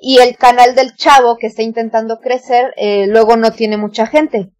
y 0.00 0.18
el 0.18 0.36
canal 0.36 0.74
del 0.74 0.94
chavo 0.94 1.36
que 1.36 1.48
está 1.48 1.62
intentando 1.62 2.20
crecer 2.20 2.72
eh, 2.76 3.06
luego 3.08 3.36
no 3.36 3.50
tiene 3.52 3.76
mucha 3.76 4.06
gente. 4.06 4.50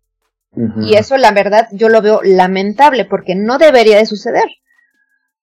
Y 0.80 0.96
eso 0.96 1.16
la 1.18 1.30
verdad 1.30 1.68
yo 1.70 1.88
lo 1.88 2.02
veo 2.02 2.20
lamentable 2.24 3.04
porque 3.04 3.36
no 3.36 3.58
debería 3.58 3.98
de 3.98 4.06
suceder. 4.06 4.48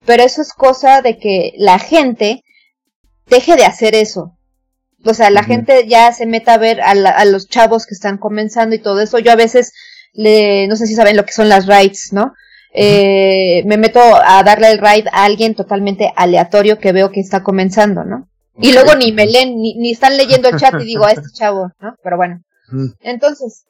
Pero 0.05 0.23
eso 0.23 0.41
es 0.41 0.51
cosa 0.51 1.01
de 1.01 1.17
que 1.17 1.53
la 1.57 1.79
gente 1.79 2.43
deje 3.27 3.55
de 3.55 3.63
hacer 3.63 3.95
eso. 3.95 4.37
O 5.05 5.13
sea, 5.13 5.29
la 5.29 5.43
gente 5.43 5.87
ya 5.87 6.11
se 6.11 6.25
meta 6.25 6.55
a 6.55 6.57
ver 6.57 6.81
a, 6.81 7.25
los 7.25 7.47
chavos 7.47 7.85
que 7.85 7.93
están 7.93 8.17
comenzando 8.17 8.75
y 8.75 8.79
todo 8.79 8.99
eso. 8.99 9.19
Yo 9.19 9.31
a 9.31 9.35
veces, 9.35 9.71
le, 10.13 10.67
no 10.67 10.75
sé 10.75 10.87
si 10.87 10.95
saben 10.95 11.15
lo 11.15 11.25
que 11.25 11.31
son 11.31 11.47
las 11.47 11.67
rides, 11.67 12.11
¿no? 12.11 12.33
Eh, 12.73 13.63
me 13.65 13.77
meto 13.77 14.01
a 14.01 14.43
darle 14.43 14.71
el 14.71 14.79
ride 14.79 15.09
a 15.13 15.23
alguien 15.23 15.55
totalmente 15.55 16.11
aleatorio 16.15 16.79
que 16.79 16.91
veo 16.91 17.11
que 17.11 17.21
está 17.21 17.41
comenzando, 17.43 18.03
¿no? 18.03 18.27
Y 18.57 18.73
luego 18.73 18.95
ni 18.95 19.11
me 19.11 19.25
leen, 19.25 19.57
ni, 19.59 19.75
ni 19.75 19.91
están 19.91 20.17
leyendo 20.17 20.49
el 20.49 20.57
chat 20.57 20.73
y 20.79 20.85
digo, 20.85 21.05
a 21.05 21.11
este 21.11 21.29
chavo, 21.33 21.71
¿no? 21.79 21.95
Pero 22.01 22.17
bueno. 22.17 22.41
Entonces, 23.01 23.65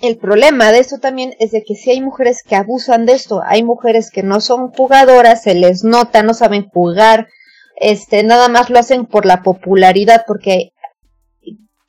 el 0.00 0.18
problema 0.18 0.72
de 0.72 0.80
esto 0.80 0.98
también 0.98 1.34
es 1.38 1.52
de 1.52 1.62
que 1.62 1.74
si 1.74 1.90
hay 1.90 2.00
mujeres 2.00 2.42
que 2.42 2.56
abusan 2.56 3.06
de 3.06 3.12
esto, 3.12 3.42
hay 3.44 3.62
mujeres 3.62 4.10
que 4.10 4.22
no 4.22 4.40
son 4.40 4.70
jugadoras, 4.70 5.42
se 5.42 5.54
les 5.54 5.84
nota, 5.84 6.22
no 6.22 6.34
saben 6.34 6.68
jugar, 6.68 7.28
este, 7.76 8.22
nada 8.22 8.48
más 8.48 8.70
lo 8.70 8.78
hacen 8.78 9.06
por 9.06 9.24
la 9.24 9.42
popularidad, 9.42 10.24
porque 10.26 10.72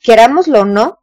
querámoslo 0.00 0.60
o 0.60 0.64
no, 0.64 0.98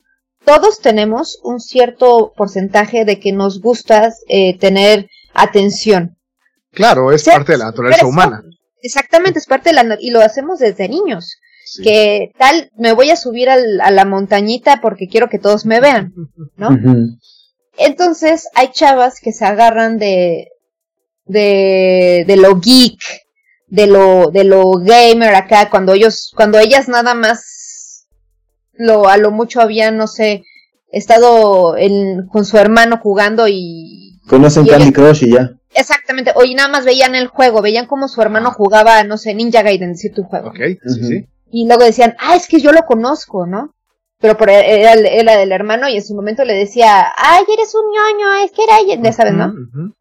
todos 0.45 0.79
tenemos 0.79 1.39
un 1.43 1.59
cierto 1.59 2.33
porcentaje 2.35 3.05
de 3.05 3.19
que 3.19 3.31
nos 3.31 3.61
gusta 3.61 4.13
eh, 4.27 4.57
tener 4.57 5.09
atención. 5.33 6.17
Claro, 6.71 7.11
es 7.11 7.23
parte 7.23 7.53
de 7.53 7.57
la 7.59 7.65
naturaleza 7.65 8.05
humana. 8.05 8.43
Exactamente, 8.83 9.39
es 9.39 9.47
parte 9.47 9.71
de 9.71 9.83
la... 9.83 9.97
y 9.99 10.11
lo 10.11 10.21
hacemos 10.21 10.59
desde 10.59 10.87
niños. 10.87 11.37
Que 11.81 12.31
tal, 12.37 12.69
me 12.77 12.91
voy 12.91 13.09
a 13.09 13.15
subir 13.15 13.49
a 13.49 13.57
la 13.57 14.05
montañita 14.05 14.79
porque 14.81 15.07
quiero 15.07 15.29
que 15.29 15.39
todos 15.39 15.65
me 15.65 15.79
vean, 15.79 16.13
¿no? 16.55 16.69
Entonces 17.77 18.47
hay 18.53 18.69
chavas 18.71 19.19
que 19.19 19.31
se 19.31 19.45
agarran 19.45 19.97
de, 19.97 20.49
de, 21.25 22.25
de 22.27 22.35
lo 22.35 22.59
geek, 22.59 22.99
de 23.67 23.87
lo, 23.87 24.29
de 24.29 24.43
lo 24.43 24.73
gamer 24.73 25.33
acá, 25.33 25.69
cuando 25.71 25.93
ellos, 25.93 26.31
cuando 26.35 26.59
ellas 26.59 26.89
nada 26.89 27.15
más 27.15 28.05
lo, 28.73 29.07
a 29.07 29.17
lo 29.17 29.31
mucho 29.31 29.61
habían, 29.61 29.97
no 29.97 30.07
sé, 30.07 30.43
estado 30.91 31.75
en, 31.77 32.27
con 32.27 32.45
su 32.45 32.57
hermano 32.57 32.99
jugando 33.01 33.47
y... 33.47 34.19
Conocen 34.27 34.67
Candy 34.67 34.91
Crush 34.91 35.23
y 35.23 35.31
ya. 35.31 35.57
Exactamente, 35.75 36.31
hoy 36.35 36.53
nada 36.55 36.69
más 36.69 36.85
veían 36.85 37.15
el 37.15 37.27
juego, 37.27 37.61
veían 37.61 37.85
como 37.87 38.07
su 38.07 38.21
hermano 38.21 38.51
jugaba, 38.51 39.03
no 39.03 39.17
sé, 39.17 39.33
Ninja 39.33 39.61
Gaiden, 39.63 39.93
decir 39.93 40.13
tu 40.13 40.23
juego. 40.23 40.49
Ok, 40.49 40.59
sí, 40.85 41.03
sí. 41.03 41.25
Y 41.51 41.67
luego 41.67 41.83
decían, 41.83 42.15
ah, 42.19 42.35
es 42.35 42.47
que 42.47 42.59
yo 42.59 42.71
lo 42.71 42.81
conozco, 42.85 43.45
¿no? 43.45 43.73
Pero 44.19 44.37
por, 44.37 44.49
era, 44.49 44.93
era 44.93 45.37
del 45.37 45.51
hermano 45.51 45.89
y 45.89 45.95
en 45.97 46.03
su 46.03 46.15
momento 46.15 46.45
le 46.45 46.53
decía, 46.53 47.11
ay, 47.17 47.43
eres 47.53 47.73
un 47.75 47.91
ñoño, 47.91 48.45
es 48.45 48.51
que 48.51 48.63
era, 48.63 49.01
ya 49.01 49.11
sabes, 49.11 49.33
¿no? 49.33 49.53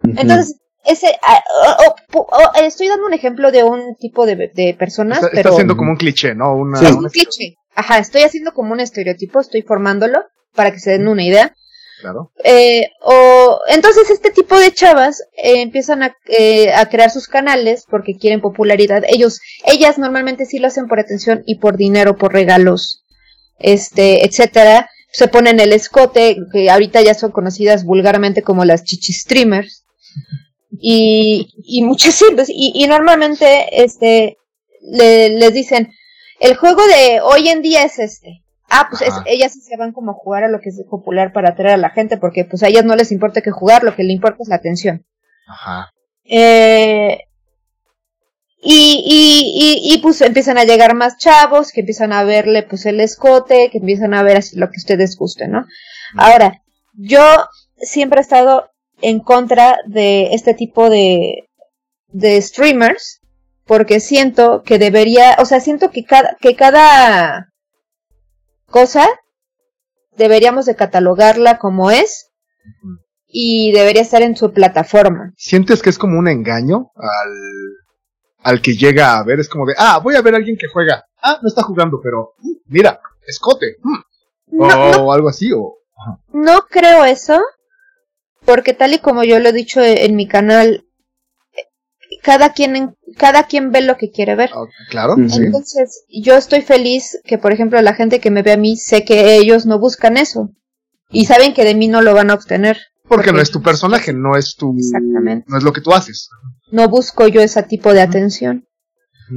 Entonces, 0.04 0.60
ese, 0.84 1.08
ah, 1.22 1.42
oh, 1.86 1.94
oh, 2.14 2.26
oh, 2.30 2.50
estoy 2.60 2.88
dando 2.88 3.06
un 3.06 3.14
ejemplo 3.14 3.50
de 3.50 3.64
un 3.64 3.96
tipo 3.96 4.26
de, 4.26 4.50
de 4.54 4.76
personas, 4.78 5.18
Está, 5.18 5.28
está 5.28 5.38
pero 5.42 5.50
haciendo 5.52 5.76
como 5.76 5.90
un 5.90 5.96
cliché, 5.96 6.34
¿no? 6.34 6.54
Una, 6.54 6.78
Sí. 6.78 6.86
es 6.86 6.92
un 6.92 7.08
cliché. 7.08 7.56
Ajá, 7.74 7.98
estoy 7.98 8.22
haciendo 8.22 8.52
como 8.52 8.72
un 8.72 8.80
estereotipo, 8.80 9.40
estoy 9.40 9.62
formándolo 9.62 10.24
para 10.54 10.70
que 10.72 10.78
se 10.78 10.90
den 10.92 11.08
una 11.08 11.24
idea. 11.24 11.54
Eh, 12.44 12.88
o 13.02 13.60
entonces 13.68 14.10
este 14.10 14.30
tipo 14.30 14.58
de 14.58 14.72
chavas 14.72 15.20
eh, 15.36 15.62
empiezan 15.62 16.02
a, 16.02 16.16
eh, 16.28 16.72
a 16.72 16.86
crear 16.88 17.10
sus 17.10 17.28
canales 17.28 17.84
porque 17.88 18.16
quieren 18.18 18.40
popularidad. 18.40 19.02
Ellos, 19.08 19.40
ellas 19.64 19.98
normalmente 19.98 20.44
sí 20.46 20.58
lo 20.58 20.66
hacen 20.68 20.88
por 20.88 21.00
atención 21.00 21.42
y 21.46 21.56
por 21.58 21.76
dinero, 21.76 22.16
por 22.16 22.32
regalos, 22.32 23.04
este, 23.58 24.24
etcétera. 24.26 24.88
Se 25.12 25.28
ponen 25.28 25.60
el 25.60 25.72
escote, 25.72 26.36
que 26.52 26.70
ahorita 26.70 27.02
ya 27.02 27.14
son 27.14 27.32
conocidas 27.32 27.84
vulgarmente 27.84 28.42
como 28.42 28.64
las 28.64 28.82
chichi 28.84 29.12
streamers. 29.12 29.84
Y, 30.80 31.48
y 31.64 31.82
muchas 31.82 32.22
y, 32.48 32.72
y 32.74 32.86
normalmente 32.86 33.82
este 33.84 34.38
le- 34.80 35.28
les 35.30 35.52
dicen 35.52 35.92
el 36.40 36.56
juego 36.56 36.82
de 36.86 37.20
hoy 37.20 37.48
en 37.48 37.62
día 37.62 37.84
es 37.84 37.98
este. 37.98 38.41
Ah, 38.74 38.86
pues 38.88 39.02
es- 39.02 39.14
ellas 39.26 39.52
sí 39.52 39.60
se 39.60 39.76
van 39.76 39.92
como 39.92 40.12
a 40.12 40.14
jugar 40.14 40.44
a 40.44 40.48
lo 40.48 40.60
que 40.60 40.70
es 40.70 40.82
popular 40.88 41.32
para 41.32 41.50
atraer 41.50 41.74
a 41.74 41.76
la 41.76 41.90
gente, 41.90 42.16
porque 42.16 42.44
pues 42.46 42.62
a 42.62 42.68
ellas 42.68 42.84
no 42.86 42.96
les 42.96 43.12
importa 43.12 43.42
que 43.42 43.50
jugar, 43.50 43.84
lo 43.84 43.94
que 43.94 44.02
le 44.02 44.14
importa 44.14 44.38
es 44.40 44.48
la 44.48 44.56
atención. 44.56 45.04
Ajá. 45.46 45.90
Eh, 46.24 47.18
y, 48.64 49.02
y, 49.04 49.90
y, 49.90 49.94
y, 49.94 49.98
pues 49.98 50.20
empiezan 50.20 50.56
a 50.56 50.64
llegar 50.64 50.94
más 50.94 51.18
chavos 51.18 51.72
que 51.72 51.80
empiezan 51.80 52.12
a 52.12 52.22
verle 52.22 52.62
pues 52.62 52.86
el 52.86 53.00
escote, 53.00 53.68
que 53.70 53.78
empiezan 53.78 54.14
a 54.14 54.22
ver 54.22 54.36
así 54.38 54.56
lo 54.56 54.70
que 54.70 54.76
ustedes 54.78 55.16
gusten, 55.16 55.50
¿no? 55.50 55.66
Ahora, 56.16 56.62
yo 56.94 57.22
siempre 57.76 58.20
he 58.20 58.22
estado 58.22 58.70
en 59.00 59.18
contra 59.18 59.78
de 59.86 60.32
este 60.32 60.54
tipo 60.54 60.88
de, 60.90 61.48
de 62.08 62.40
streamers, 62.40 63.20
porque 63.66 63.98
siento 64.00 64.62
que 64.62 64.78
debería, 64.78 65.36
o 65.40 65.44
sea, 65.44 65.58
siento 65.60 65.90
que 65.90 66.04
cada, 66.04 66.36
que 66.40 66.54
cada 66.54 67.51
cosa 68.72 69.06
deberíamos 70.16 70.66
de 70.66 70.74
catalogarla 70.74 71.58
como 71.58 71.90
es 71.92 72.30
y 73.26 73.72
debería 73.72 74.02
estar 74.02 74.22
en 74.22 74.36
su 74.36 74.52
plataforma. 74.52 75.32
¿Sientes 75.36 75.80
que 75.82 75.90
es 75.90 75.98
como 75.98 76.18
un 76.18 76.26
engaño 76.28 76.90
al, 76.96 77.32
al 78.42 78.60
que 78.60 78.72
llega 78.76 79.18
a 79.18 79.24
ver? 79.24 79.38
Es 79.40 79.48
como 79.48 79.64
de, 79.66 79.74
ah, 79.78 80.00
voy 80.02 80.16
a 80.16 80.22
ver 80.22 80.34
a 80.34 80.38
alguien 80.38 80.56
que 80.58 80.66
juega. 80.68 81.04
Ah, 81.22 81.38
no 81.40 81.48
está 81.48 81.62
jugando, 81.62 82.00
pero 82.02 82.34
mm, 82.38 82.50
mira, 82.66 83.00
escote. 83.26 83.76
mm, 83.82 83.98
No, 84.58 84.66
o 84.66 84.92
no, 84.92 85.12
algo 85.12 85.28
así, 85.28 85.50
o... 85.52 85.78
no 86.32 86.66
creo 86.68 87.04
eso, 87.04 87.40
porque 88.44 88.74
tal 88.74 88.92
y 88.94 88.98
como 88.98 89.24
yo 89.24 89.38
lo 89.38 89.48
he 89.48 89.52
dicho 89.52 89.80
en 89.82 90.14
mi 90.16 90.26
canal, 90.28 90.84
cada 92.22 92.52
quien, 92.52 92.76
en- 92.76 92.96
cada 93.16 93.44
quien 93.44 93.70
ve 93.72 93.80
lo 93.82 93.96
que 93.96 94.10
quiere 94.10 94.34
ver. 94.36 94.50
claro, 94.90 95.14
sí. 95.28 95.42
Entonces, 95.44 96.04
yo 96.08 96.36
estoy 96.36 96.62
feliz 96.62 97.18
que, 97.24 97.38
por 97.38 97.52
ejemplo, 97.52 97.80
la 97.82 97.94
gente 97.94 98.20
que 98.20 98.30
me 98.30 98.42
ve 98.42 98.52
a 98.52 98.56
mí, 98.56 98.76
sé 98.76 99.04
que 99.04 99.36
ellos 99.36 99.66
no 99.66 99.78
buscan 99.78 100.16
eso. 100.16 100.50
Y 101.10 101.26
saben 101.26 101.52
que 101.52 101.64
de 101.64 101.74
mí 101.74 101.88
no 101.88 102.00
lo 102.00 102.14
van 102.14 102.30
a 102.30 102.34
obtener. 102.34 102.78
Porque 103.08 103.32
no 103.32 103.40
es 103.42 103.50
tu 103.50 103.60
personaje, 103.60 104.12
no 104.14 104.36
es 104.36 104.54
tu... 104.56 104.74
Exactamente. 104.78 105.44
No 105.48 105.58
es 105.58 105.64
lo 105.64 105.72
que 105.72 105.82
tú 105.82 105.92
haces. 105.92 106.28
No 106.70 106.88
busco 106.88 107.28
yo 107.28 107.42
ese 107.42 107.62
tipo 107.64 107.92
de 107.92 108.00
atención. 108.00 108.66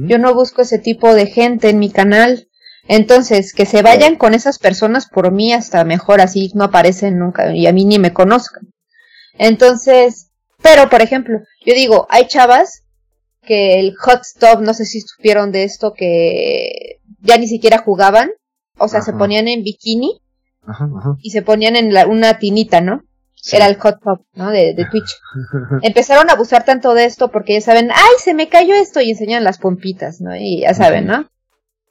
Yo 0.08 0.18
no 0.18 0.34
busco 0.34 0.62
ese 0.62 0.78
tipo 0.78 1.14
de 1.14 1.26
gente 1.26 1.68
en 1.70 1.78
mi 1.78 1.90
canal. 1.90 2.48
Entonces, 2.88 3.52
que 3.52 3.66
se 3.66 3.82
vayan 3.82 4.16
con 4.16 4.32
esas 4.34 4.58
personas 4.58 5.06
por 5.06 5.32
mí 5.32 5.52
hasta 5.52 5.84
mejor, 5.84 6.20
así 6.20 6.52
no 6.54 6.64
aparecen 6.64 7.18
nunca 7.18 7.54
y 7.54 7.66
a 7.66 7.72
mí 7.72 7.84
ni 7.84 7.98
me 7.98 8.12
conozcan. 8.12 8.62
Entonces, 9.38 10.25
pero 10.62 10.88
por 10.88 11.02
ejemplo, 11.02 11.38
yo 11.64 11.74
digo, 11.74 12.06
hay 12.10 12.26
chavas 12.26 12.82
que 13.42 13.78
el 13.78 13.94
hot 13.96 14.22
stop, 14.22 14.60
no 14.60 14.74
sé 14.74 14.84
si 14.84 15.00
supieron 15.00 15.52
de 15.52 15.64
esto, 15.64 15.92
que 15.94 16.98
ya 17.20 17.38
ni 17.38 17.46
siquiera 17.46 17.78
jugaban, 17.78 18.30
o 18.78 18.88
sea, 18.88 19.02
se 19.02 19.12
ponían 19.12 19.46
en 19.48 19.62
bikini 19.62 20.20
Ajá, 20.66 20.88
ajá. 20.98 21.16
y 21.22 21.30
se 21.30 21.42
ponían 21.42 21.76
en 21.76 21.94
la- 21.94 22.06
una 22.06 22.38
tinita, 22.38 22.80
¿no? 22.80 23.02
Sí. 23.34 23.54
Era 23.54 23.66
el 23.66 23.76
hot 23.76 24.00
top, 24.02 24.22
¿no? 24.34 24.50
De, 24.50 24.74
de 24.74 24.84
Twitch. 24.90 25.14
Empezaron 25.82 26.28
a 26.28 26.32
abusar 26.32 26.64
tanto 26.64 26.92
de 26.94 27.04
esto 27.04 27.30
porque 27.30 27.52
ya 27.54 27.60
saben, 27.60 27.90
ay, 27.92 28.12
se 28.18 28.34
me 28.34 28.48
cayó 28.48 28.74
esto 28.74 29.00
y 29.00 29.10
enseñan 29.10 29.44
las 29.44 29.58
pompitas, 29.58 30.20
¿no? 30.20 30.34
Y 30.34 30.62
ya 30.62 30.74
saben, 30.74 31.06
¿no? 31.06 31.30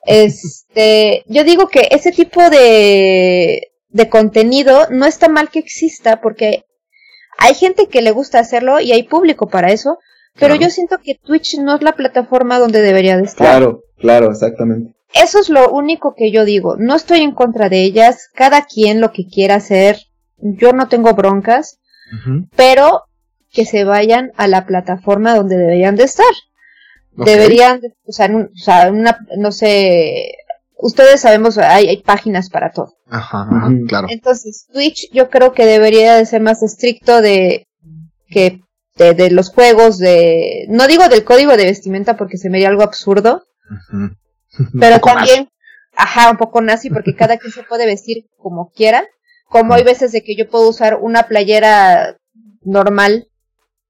Este, 0.05 1.23
yo 1.27 1.45
digo 1.45 1.67
que 1.69 1.87
ese 1.91 2.11
tipo 2.11 2.49
de, 2.49 3.69
de 3.87 4.09
contenido 4.09 4.87
no 4.89 5.05
está 5.05 5.29
mal 5.29 5.49
que 5.49 5.59
exista 5.59 6.19
porque 6.19 6.64
hay 7.37 7.53
gente 7.53 7.87
que 7.87 8.01
le 8.01 8.11
gusta 8.11 8.39
hacerlo 8.39 8.79
y 8.79 8.91
hay 8.91 9.03
público 9.03 9.47
para 9.47 9.71
eso, 9.71 9.97
pero 10.33 10.55
Claro. 10.55 10.61
yo 10.63 10.69
siento 10.69 10.97
que 11.03 11.15
Twitch 11.15 11.57
no 11.59 11.75
es 11.75 11.81
la 11.81 11.93
plataforma 11.93 12.59
donde 12.59 12.81
debería 12.81 13.17
de 13.17 13.23
estar. 13.23 13.47
Claro, 13.47 13.83
claro, 13.97 14.31
exactamente. 14.31 14.93
Eso 15.13 15.39
es 15.39 15.49
lo 15.49 15.69
único 15.71 16.13
que 16.15 16.31
yo 16.31 16.43
digo. 16.43 16.75
No 16.77 16.95
estoy 16.95 17.21
en 17.21 17.31
contra 17.31 17.69
de 17.69 17.83
ellas, 17.83 18.29
cada 18.33 18.63
quien 18.65 18.99
lo 18.99 19.11
que 19.13 19.25
quiera 19.27 19.55
hacer. 19.55 19.97
Yo 20.37 20.73
no 20.73 20.89
tengo 20.89 21.13
broncas, 21.13 21.79
pero 22.57 23.03
que 23.53 23.65
se 23.65 23.85
vayan 23.85 24.31
a 24.35 24.47
la 24.49 24.65
plataforma 24.65 25.33
donde 25.35 25.55
deberían 25.55 25.95
de 25.95 26.03
estar. 26.03 26.25
Deberían, 27.13 27.79
de- 27.79 27.93
o 28.05 28.11
sea, 28.11 28.25
en 28.25 28.35
un- 28.35 28.45
o 28.53 28.57
sea, 28.63 28.91
una, 28.91 29.17
no 29.37 29.51
sé, 29.53 30.33
ustedes 30.77 31.21
sabemos, 31.21 31.57
hay, 31.57 31.87
hay 31.87 32.01
páginas 32.03 32.49
para 32.49 32.71
todo. 32.71 32.94
Ajá, 33.07 33.47
claro. 33.87 34.07
Entonces, 34.09 34.67
Twitch 34.71 35.11
yo 35.11 35.29
creo 35.29 35.53
que 35.53 35.65
debería 35.65 36.15
de 36.15 36.25
ser 36.25 36.41
más 36.41 36.63
estricto 36.63 37.21
de 37.21 37.67
que 38.27 38.61
de, 38.95 39.13
de 39.13 39.29
los 39.29 39.49
juegos, 39.49 39.97
de, 39.97 40.65
no 40.69 40.87
digo 40.87 41.07
del 41.09 41.23
código 41.23 41.55
de 41.57 41.65
vestimenta 41.65 42.17
porque 42.17 42.37
se 42.37 42.49
me 42.49 42.57
haría 42.57 42.69
algo 42.69 42.83
absurdo, 42.83 43.43
pero 44.79 44.99
también, 44.99 45.49
ajá, 45.95 46.31
un 46.31 46.37
poco 46.37 46.61
nazi 46.61 46.89
porque 46.89 47.15
cada 47.15 47.37
quien 47.37 47.51
se 47.51 47.63
puede 47.63 47.85
vestir 47.85 48.25
como 48.37 48.71
quiera, 48.71 49.05
como 49.49 49.73
hay 49.73 49.83
veces 49.83 50.11
de 50.11 50.23
que 50.23 50.35
yo 50.35 50.49
puedo 50.49 50.69
usar 50.69 50.97
una 51.01 51.23
playera 51.23 52.17
normal, 52.61 53.27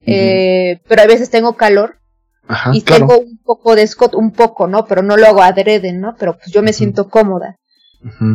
eh, 0.01 0.80
pero 0.88 1.01
a 1.01 1.07
veces 1.07 1.30
tengo 1.30 1.55
calor 1.55 1.99
Ajá, 2.47 2.72
y 2.74 2.82
claro. 2.82 3.07
tengo 3.07 3.20
un 3.22 3.38
poco 3.38 3.76
de 3.76 3.84
escote, 3.84 4.18
un 4.18 4.32
poco, 4.32 4.68
¿no? 4.68 4.86
Pero 4.86 5.01
no 5.01 5.18
lo 5.18 5.26
hago 5.26 5.41
adrede, 5.41 5.93
¿no? 5.93 6.16
Pero 6.20 6.38
pues 6.38 6.51
yo 6.51 6.61
me 6.61 6.74
siento 6.74 7.09
cómoda, 7.09 7.57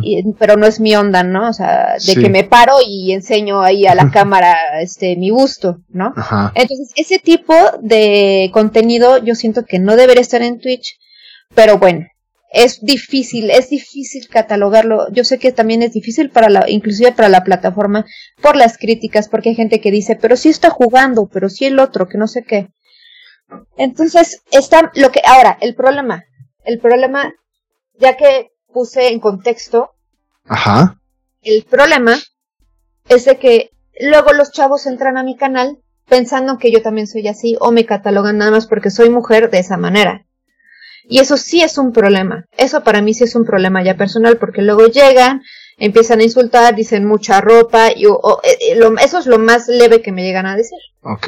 Y- 0.03 0.33
pero 0.37 0.57
no 0.57 0.65
es 0.67 0.79
mi 0.79 0.95
onda, 0.95 1.23
¿no? 1.23 1.49
O 1.49 1.53
sea, 1.53 1.93
de 1.93 1.99
Sí. 1.99 2.19
que 2.21 2.29
me 2.29 2.43
paro 2.43 2.73
y 2.85 3.13
enseño 3.13 3.61
ahí 3.61 3.85
a 3.87 3.95
la 3.95 4.11
cámara, 4.11 4.57
este, 4.81 5.15
mi 5.15 5.29
gusto, 5.29 5.77
¿no? 5.89 6.13
Ajá. 6.15 6.51
Entonces, 6.55 6.89
ese 6.95 7.19
tipo 7.19 7.53
de 7.81 8.49
contenido 8.53 9.17
yo 9.19 9.33
siento 9.35 9.63
que 9.65 9.79
no 9.79 9.95
debería 9.95 10.21
estar 10.21 10.41
en 10.41 10.59
Twitch, 10.59 10.97
pero 11.55 11.77
bueno, 11.77 12.05
es 12.53 12.81
difícil, 12.81 13.49
es 13.49 13.69
difícil 13.69 14.27
catalogarlo. 14.27 15.09
Yo 15.13 15.23
sé 15.23 15.39
que 15.39 15.53
también 15.53 15.83
es 15.83 15.93
difícil 15.93 16.29
para 16.31 16.49
la, 16.49 16.69
inclusive 16.69 17.13
para 17.13 17.29
la 17.29 17.45
plataforma, 17.45 18.05
por 18.41 18.57
las 18.57 18.77
críticas, 18.77 19.29
porque 19.29 19.49
hay 19.49 19.55
gente 19.55 19.79
que 19.79 19.89
dice, 19.91 20.17
pero 20.21 20.35
sí 20.35 20.49
está 20.49 20.69
jugando, 20.69 21.29
pero 21.31 21.47
sí 21.47 21.63
el 21.65 21.79
otro, 21.79 22.09
que 22.09 22.17
no 22.17 22.27
sé 22.27 22.43
qué. 22.43 22.67
Entonces, 23.77 24.41
está 24.51 24.91
lo 24.95 25.11
que, 25.11 25.21
ahora, 25.25 25.57
el 25.61 25.75
problema, 25.75 26.23
el 26.65 26.79
problema, 26.79 27.33
ya 27.99 28.15
que 28.17 28.50
puse 28.71 29.09
en 29.09 29.19
contexto, 29.19 29.91
Ajá. 30.45 30.99
el 31.41 31.63
problema 31.63 32.17
es 33.09 33.25
de 33.25 33.37
que 33.37 33.69
luego 33.99 34.33
los 34.33 34.51
chavos 34.51 34.85
entran 34.87 35.17
a 35.17 35.23
mi 35.23 35.35
canal 35.37 35.77
pensando 36.07 36.57
que 36.57 36.71
yo 36.71 36.81
también 36.81 37.07
soy 37.07 37.27
así 37.27 37.55
o 37.59 37.71
me 37.71 37.85
catalogan 37.85 38.37
nada 38.37 38.51
más 38.51 38.67
porque 38.67 38.89
soy 38.89 39.09
mujer 39.09 39.49
de 39.49 39.59
esa 39.59 39.77
manera. 39.77 40.25
Y 41.03 41.19
eso 41.19 41.35
sí 41.37 41.61
es 41.61 41.77
un 41.77 41.91
problema. 41.93 42.45
Eso 42.57 42.83
para 42.83 43.01
mí 43.01 43.13
sí 43.13 43.23
es 43.23 43.35
un 43.35 43.45
problema 43.45 43.83
ya 43.83 43.97
personal 43.97 44.37
porque 44.37 44.61
luego 44.61 44.85
llegan, 44.87 45.41
empiezan 45.77 46.19
a 46.19 46.23
insultar, 46.23 46.75
dicen 46.75 47.05
mucha 47.05 47.41
ropa 47.41 47.89
y 47.95 48.05
o- 48.05 48.19
o, 48.21 48.39
eh, 48.43 48.57
eh, 48.71 48.75
lo- 48.75 48.97
eso 48.99 49.17
es 49.19 49.25
lo 49.25 49.39
más 49.39 49.67
leve 49.67 50.01
que 50.01 50.11
me 50.11 50.23
llegan 50.23 50.45
a 50.45 50.55
decir. 50.55 50.77
Ok. 51.01 51.27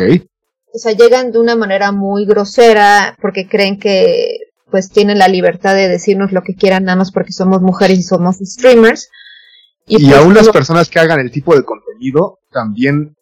O 0.73 0.77
sea, 0.77 0.91
llegan 0.93 1.31
de 1.31 1.39
una 1.39 1.55
manera 1.55 1.91
muy 1.91 2.25
grosera 2.25 3.15
porque 3.21 3.47
creen 3.47 3.79
que 3.79 4.37
pues 4.73 4.89
tienen 4.89 5.19
la 5.19 5.27
libertad 5.27 5.75
de 5.75 5.87
decirnos 5.87 6.31
lo 6.31 6.41
que 6.41 6.55
quieran 6.55 6.85
nada 6.85 6.95
más 6.95 7.11
porque 7.11 7.31
somos 7.31 7.61
mujeres 7.61 7.99
y 7.99 8.01
somos 8.01 8.37
streamers. 8.37 9.11
Y, 9.85 10.03
pues, 10.03 10.17
aún 10.17 10.33
las 10.33 10.49
personas 10.49 10.89
que 10.89 10.97
hagan 10.97 11.19
el 11.19 11.29
tipo 11.29 11.55
de 11.55 11.63
contenido 11.63 12.39
también 12.51 13.15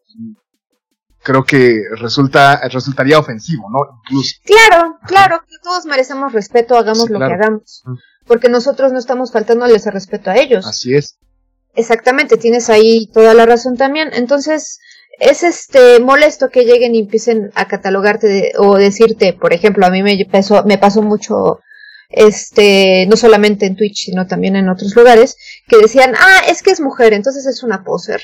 creo 1.22 1.44
que 1.44 1.82
resulta, 2.00 2.62
resultaría 2.70 3.20
ofensivo, 3.20 3.70
¿no? 3.70 4.00
Incluso. 4.06 4.38
Claro, 4.46 4.98
claro, 5.06 5.42
que 5.42 5.58
todos 5.62 5.86
merecemos 5.86 6.32
respeto, 6.32 6.78
hagamos 6.78 7.10
lo 7.10 7.20
que 7.20 7.26
hagamos. 7.26 7.84
Porque 8.26 8.48
nosotros 8.48 8.94
no 8.94 9.00
estamos 9.00 9.34
faltándoles 9.34 9.86
el 9.86 9.92
respeto 9.92 10.32
a 10.32 10.38
ellos. 10.38 10.66
Así 10.66 10.96
es. 10.96 11.18
Exactamente, 11.76 12.38
tienes 12.38 12.70
ahí 12.70 13.10
toda 13.14 13.34
la 13.34 13.46
razón 13.46 13.76
también. 13.76 14.12
Entonces, 14.14 14.80
es 15.20 15.44
este 15.44 16.00
molesto 16.00 16.50
que 16.50 16.66
lleguen 16.66 16.96
y 16.96 17.00
empiecen 17.00 17.52
a 17.56 17.68
catalogarte 17.68 18.54
o 18.58 18.78
decirte, 18.78 19.34
por 19.34 19.54
ejemplo, 19.54 19.86
a 19.86 19.90
mí 19.90 20.02
me 20.04 20.26
pasó, 20.26 20.64
me 20.66 20.78
pasó 20.78 21.02
mucho 21.02 21.60
este, 22.10 23.06
no 23.08 23.16
solamente 23.16 23.66
en 23.66 23.76
Twitch, 23.76 24.06
sino 24.06 24.28
también 24.28 24.56
en 24.56 24.70
otros 24.70 24.96
lugares, 24.96 25.38
que 25.68 25.78
decían, 25.78 26.14
ah, 26.18 26.42
es 26.48 26.62
que 26.62 26.72
es 26.72 26.82
mujer, 26.82 27.14
entonces 27.14 27.46
es 27.46 27.64
una 27.64 27.84
poser. 27.84 28.22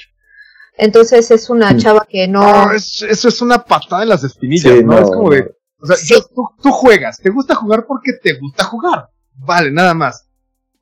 Entonces 0.77 1.31
es 1.31 1.49
una 1.49 1.73
mm. 1.73 1.77
chava 1.77 2.07
que 2.07 2.27
no... 2.27 2.41
Ah, 2.43 2.71
eso 2.75 3.27
es 3.27 3.41
una 3.41 3.63
patada 3.63 4.03
en 4.03 4.09
las 4.09 4.23
espinillas, 4.23 4.83
¿no? 4.83 4.99
Es 4.99 5.09
como 5.09 5.31
de... 5.31 5.55
O 5.79 5.85
sea, 5.85 6.17
tú, 6.61 6.71
juegas, 6.71 7.19
te 7.19 7.29
gusta 7.29 7.53
jugar 7.55 7.85
porque 7.87 8.13
te 8.13 8.33
gusta 8.33 8.63
jugar. 8.63 9.09
Vale, 9.35 9.71
nada 9.71 9.93
más. 9.93 10.27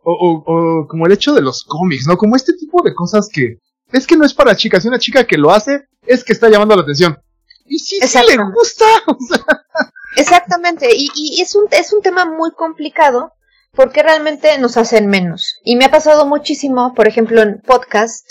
O, 0.04 0.14
o, 0.14 0.44
o, 0.46 0.88
como 0.88 1.06
el 1.06 1.12
hecho 1.12 1.34
de 1.34 1.42
los 1.42 1.66
cómics, 1.66 2.08
¿no? 2.08 2.16
Como 2.16 2.36
este 2.36 2.54
tipo 2.54 2.82
de 2.82 2.94
cosas 2.94 3.28
que 3.32 3.58
es 3.92 4.08
que 4.08 4.18
no 4.18 4.26
es 4.26 4.34
para 4.34 4.56
chicas. 4.56 4.84
Y 4.84 4.88
una 4.88 5.00
chica 5.00 5.26
que 5.26 5.38
lo 5.38 5.52
hace 5.52 5.88
es 6.06 6.24
que 6.24 6.34
está 6.34 6.50
llamando 6.50 6.76
la 6.76 6.82
atención. 6.82 7.18
Y 7.66 7.80
sí, 7.80 8.00
sí 8.02 8.20
le 8.28 8.38
gusta. 8.54 8.86
Exactamente. 10.18 10.90
Y, 10.96 11.10
y, 11.16 11.42
es, 11.42 11.56
un, 11.56 11.66
es 11.72 11.94
un 11.94 12.02
tema 12.02 12.26
muy 12.26 12.52
complicado 12.52 13.34
porque 13.74 14.04
realmente 14.04 14.58
nos 14.58 14.78
hacen 14.78 15.08
menos. 15.08 15.60
Y 15.64 15.76
me 15.76 15.86
ha 15.86 15.92
pasado 15.92 16.26
muchísimo, 16.26 16.94
por 16.94 17.08
ejemplo, 17.08 17.42
en 17.42 17.62
podcast 17.62 18.26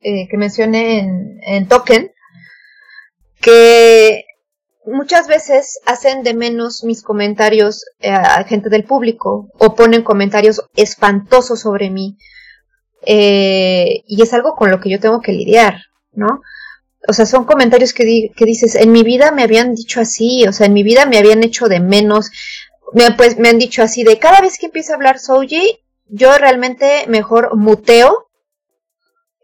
eh, 0.00 0.28
que 0.28 0.36
mencioné 0.36 0.98
en, 0.98 1.38
en 1.42 1.68
Token, 1.68 2.12
que 3.40 4.24
muchas 4.84 5.28
veces 5.28 5.78
hacen 5.86 6.22
de 6.22 6.34
menos 6.34 6.84
mis 6.84 7.02
comentarios 7.02 7.84
eh, 8.00 8.10
a 8.10 8.42
gente 8.44 8.68
del 8.68 8.84
público 8.84 9.48
o 9.58 9.74
ponen 9.74 10.02
comentarios 10.02 10.62
espantosos 10.74 11.60
sobre 11.60 11.90
mí. 11.90 12.16
Eh, 13.04 14.02
y 14.06 14.22
es 14.22 14.32
algo 14.32 14.54
con 14.54 14.70
lo 14.70 14.80
que 14.80 14.90
yo 14.90 15.00
tengo 15.00 15.20
que 15.20 15.32
lidiar, 15.32 15.82
¿no? 16.12 16.40
O 17.08 17.12
sea, 17.12 17.26
son 17.26 17.44
comentarios 17.44 17.92
que, 17.92 18.30
que 18.36 18.44
dices, 18.44 18.76
en 18.76 18.92
mi 18.92 19.02
vida 19.02 19.32
me 19.32 19.42
habían 19.42 19.74
dicho 19.74 20.00
así, 20.00 20.46
o 20.46 20.52
sea, 20.52 20.66
en 20.66 20.72
mi 20.72 20.82
vida 20.82 21.04
me 21.06 21.18
habían 21.18 21.42
hecho 21.42 21.66
de 21.66 21.80
menos, 21.80 22.30
me, 22.92 23.10
pues 23.12 23.38
me 23.38 23.48
han 23.48 23.58
dicho 23.58 23.82
así, 23.82 24.04
de 24.04 24.18
cada 24.18 24.40
vez 24.40 24.58
que 24.58 24.66
empiezo 24.66 24.92
a 24.92 24.96
hablar 24.96 25.18
Soji, 25.18 25.80
yo 26.06 26.36
realmente 26.38 27.04
mejor 27.08 27.56
muteo 27.56 28.28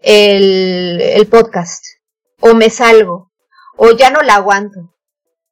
el, 0.03 1.01
el 1.01 1.27
podcast, 1.27 1.85
o 2.41 2.55
me 2.55 2.71
salgo, 2.71 3.33
o 3.77 3.91
ya 3.97 4.11
no 4.11 4.23
la 4.23 4.37
aguanto, 4.37 4.95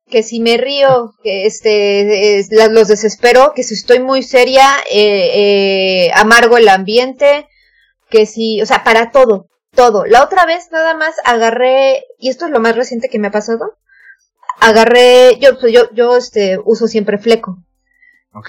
que 0.09 0.23
si 0.23 0.41
me 0.41 0.57
río, 0.57 1.15
que 1.23 1.47
este, 1.47 2.47
los 2.71 2.89
desespero, 2.89 3.53
que 3.55 3.65
si 3.65 3.75
estoy 3.75 3.99
muy 4.01 4.23
seria, 4.23 4.71
eh, 4.91 5.31
eh, 6.07 6.11
amargo 6.15 6.57
el 6.57 6.69
ambiente, 6.69 7.49
que 8.09 8.27
si, 8.27 8.61
o 8.63 8.67
sea, 8.67 8.85
para 8.85 9.11
todo, 9.11 9.49
todo. 9.75 10.05
La 10.07 10.23
otra 10.23 10.47
vez 10.47 10.69
nada 10.71 10.95
más 10.95 11.17
agarré, 11.25 12.05
y 12.19 12.29
esto 12.29 12.47
es 12.47 12.51
lo 12.51 12.61
más 12.61 12.77
reciente 12.77 13.09
que 13.09 13.19
me 13.19 13.29
ha 13.29 13.33
pasado, 13.33 13.77
agarré, 14.61 15.39
yo, 15.39 15.59
pues, 15.59 15.73
yo, 15.73 15.91
yo 15.93 16.17
este, 16.17 16.59
uso 16.65 16.87
siempre 16.87 17.19
fleco. 17.19 17.59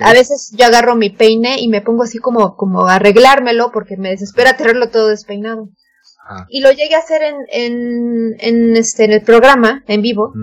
A 0.02 0.12
veces 0.12 0.54
yo 0.54 0.66
agarro 0.66 0.98
mi 0.98 1.10
peine 1.10 1.62
y 1.62 1.70
me 1.70 1.80
pongo 1.80 2.04
así 2.04 2.18
como, 2.18 2.58
como 2.58 2.88
a 2.88 2.96
arreglármelo 2.96 3.72
porque 3.72 3.96
me 3.96 4.10
desespera 4.10 4.58
tenerlo 4.58 4.90
todo 4.90 5.08
despeinado. 5.08 5.70
Y 6.50 6.60
lo 6.60 6.72
llegué 6.72 6.96
a 6.96 7.00
hacer 7.00 7.22
en, 7.22 7.36
en, 7.50 8.36
en, 8.40 8.76
este, 8.76 9.06
en 9.06 9.14
el 9.14 9.22
programa, 9.22 9.86
en 9.88 10.02
vivo, 10.02 10.34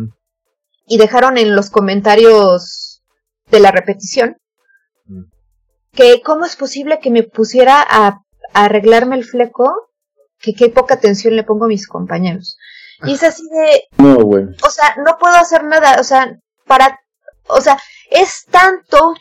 y 0.86 0.96
dejaron 0.96 1.36
en 1.36 1.54
los 1.54 1.68
comentarios 1.68 3.02
de 3.50 3.60
la 3.60 3.70
repetición 3.70 4.38
que 5.94 6.20
cómo 6.22 6.44
es 6.44 6.56
posible 6.56 6.98
que 7.00 7.10
me 7.10 7.22
pusiera 7.22 7.84
a, 7.88 8.23
a 8.54 8.64
arreglarme 8.64 9.16
el 9.16 9.24
fleco 9.24 9.90
que 10.38 10.54
qué 10.54 10.68
poca 10.68 10.94
atención 10.94 11.36
le 11.36 11.44
pongo 11.44 11.66
a 11.66 11.68
mis 11.68 11.86
compañeros. 11.86 12.58
Y 13.02 13.14
es 13.14 13.22
así 13.22 13.42
de... 13.50 13.84
No. 13.98 14.16
O 14.18 14.70
sea, 14.70 14.96
no 15.04 15.18
puedo 15.18 15.34
hacer 15.34 15.64
nada, 15.64 16.00
o 16.00 16.04
sea, 16.04 16.38
para... 16.66 17.00
O 17.48 17.60
sea, 17.60 17.78
es 18.10 18.46
tanto 18.50 19.14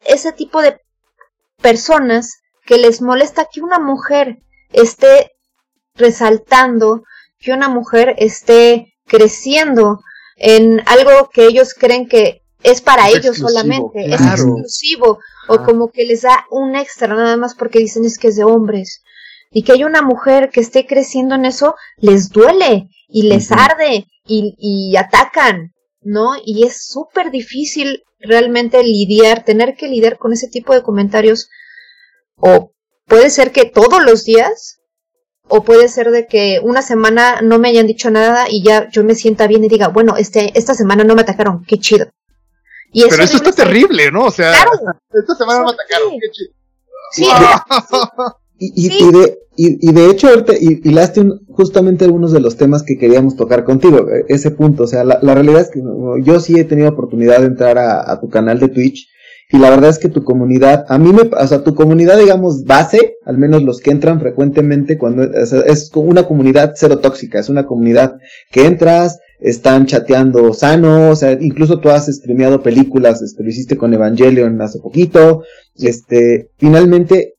ese 0.00 0.32
tipo 0.32 0.60
de 0.60 0.80
personas 1.62 2.40
que 2.64 2.78
les 2.78 3.00
molesta 3.00 3.46
que 3.50 3.62
una 3.62 3.78
mujer 3.78 4.38
esté 4.72 5.32
resaltando, 5.94 7.04
que 7.38 7.52
una 7.52 7.68
mujer 7.68 8.14
esté 8.18 8.94
creciendo 9.06 10.00
en 10.36 10.82
algo 10.86 11.30
que 11.30 11.46
ellos 11.46 11.74
creen 11.74 12.08
que 12.08 12.39
es 12.62 12.80
para 12.80 13.08
ellos 13.08 13.38
solamente, 13.38 14.06
es 14.06 14.20
exclusivo, 14.20 15.18
o 15.48 15.62
como 15.62 15.90
que 15.90 16.04
les 16.04 16.22
da 16.22 16.46
un 16.50 16.76
extra 16.76 17.14
nada 17.14 17.36
más 17.36 17.54
porque 17.54 17.78
dicen 17.78 18.04
es 18.04 18.18
que 18.18 18.28
es 18.28 18.36
de 18.36 18.44
hombres 18.44 19.02
y 19.50 19.62
que 19.62 19.72
hay 19.72 19.84
una 19.84 20.02
mujer 20.02 20.50
que 20.50 20.60
esté 20.60 20.86
creciendo 20.86 21.34
en 21.34 21.44
eso, 21.44 21.74
les 21.96 22.30
duele 22.30 22.88
y 23.08 23.24
les 23.24 23.50
arde 23.50 24.06
y, 24.24 24.54
y, 24.58 24.96
atacan, 24.96 25.72
¿no? 26.02 26.34
Y 26.44 26.64
es 26.64 26.86
súper 26.86 27.32
difícil 27.32 28.04
realmente 28.20 28.82
lidiar, 28.84 29.44
tener 29.44 29.74
que 29.74 29.88
lidiar 29.88 30.18
con 30.18 30.32
ese 30.32 30.48
tipo 30.48 30.72
de 30.72 30.82
comentarios. 30.82 31.48
O 32.36 32.72
puede 33.06 33.30
ser 33.30 33.50
que 33.50 33.64
todos 33.64 34.04
los 34.04 34.24
días, 34.24 34.78
o 35.48 35.64
puede 35.64 35.88
ser 35.88 36.12
de 36.12 36.28
que 36.28 36.60
una 36.62 36.80
semana 36.80 37.40
no 37.40 37.58
me 37.58 37.70
hayan 37.70 37.88
dicho 37.88 38.08
nada 38.10 38.46
y 38.48 38.62
ya 38.62 38.88
yo 38.90 39.02
me 39.02 39.16
sienta 39.16 39.48
bien 39.48 39.64
y 39.64 39.68
diga, 39.68 39.88
bueno, 39.88 40.16
este, 40.16 40.56
esta 40.56 40.74
semana 40.74 41.02
no 41.02 41.16
me 41.16 41.22
atacaron, 41.22 41.64
qué 41.64 41.78
chido. 41.78 42.06
Y 42.92 43.04
Pero 43.08 43.22
eso 43.22 43.36
está 43.36 43.52
terrible, 43.52 44.10
¿no? 44.10 44.24
O 44.26 44.30
sea, 44.30 44.52
esta 45.12 45.34
semana 45.34 45.64
me 45.64 45.70
atacaron, 45.70 46.12
qué 46.20 46.30
chido. 46.32 46.52
Sí, 47.12 47.26
Y, 48.58 48.86
y, 48.86 49.12
de, 49.12 49.38
y, 49.56 49.92
de 49.92 50.10
hecho, 50.10 50.28
ahorita 50.28 50.54
hilaste 50.58 51.22
justamente 51.48 52.04
algunos 52.04 52.32
de 52.32 52.40
los 52.40 52.56
temas 52.56 52.82
que 52.82 52.96
queríamos 52.96 53.36
tocar 53.36 53.64
contigo, 53.64 54.06
e, 54.08 54.24
ese 54.28 54.50
punto. 54.50 54.84
O 54.84 54.86
sea, 54.86 55.04
la, 55.04 55.18
realidad 55.20 55.60
es 55.60 55.70
que 55.70 55.82
yo 56.22 56.40
sí 56.40 56.58
he 56.58 56.64
tenido 56.64 56.88
oportunidad 56.88 57.40
de 57.40 57.46
entrar 57.46 57.78
a, 57.78 58.18
tu 58.20 58.28
canal 58.28 58.58
de 58.58 58.68
Twitch 58.68 59.08
y 59.50 59.58
la 59.58 59.70
verdad 59.70 59.90
es 59.90 59.98
que 59.98 60.08
tu 60.08 60.24
comunidad, 60.24 60.86
a 60.88 60.98
mí 60.98 61.12
me, 61.12 61.22
o 61.22 61.46
sea, 61.46 61.64
tu 61.64 61.74
comunidad, 61.74 62.18
digamos, 62.18 62.64
base, 62.64 63.16
al 63.24 63.36
menos 63.36 63.62
los 63.62 63.80
que 63.80 63.90
entran 63.90 64.20
frecuentemente, 64.20 64.96
cuando 64.96 65.24
es 65.24 65.90
una 65.94 66.22
comunidad 66.22 66.74
cero 66.76 66.98
tóxica, 66.98 67.40
es 67.40 67.48
una 67.48 67.66
comunidad 67.66 68.16
que 68.50 68.66
entras, 68.66 69.18
están 69.40 69.86
chateando 69.86 70.52
sano, 70.52 71.10
o 71.10 71.16
sea, 71.16 71.32
incluso 71.32 71.80
tú 71.80 71.88
has 71.90 72.06
streameado 72.06 72.62
películas, 72.62 73.22
este, 73.22 73.42
lo 73.42 73.48
hiciste 73.48 73.76
con 73.76 73.94
Evangelion 73.94 74.60
hace 74.60 74.80
poquito, 74.80 75.42
este, 75.76 76.50
finalmente 76.58 77.34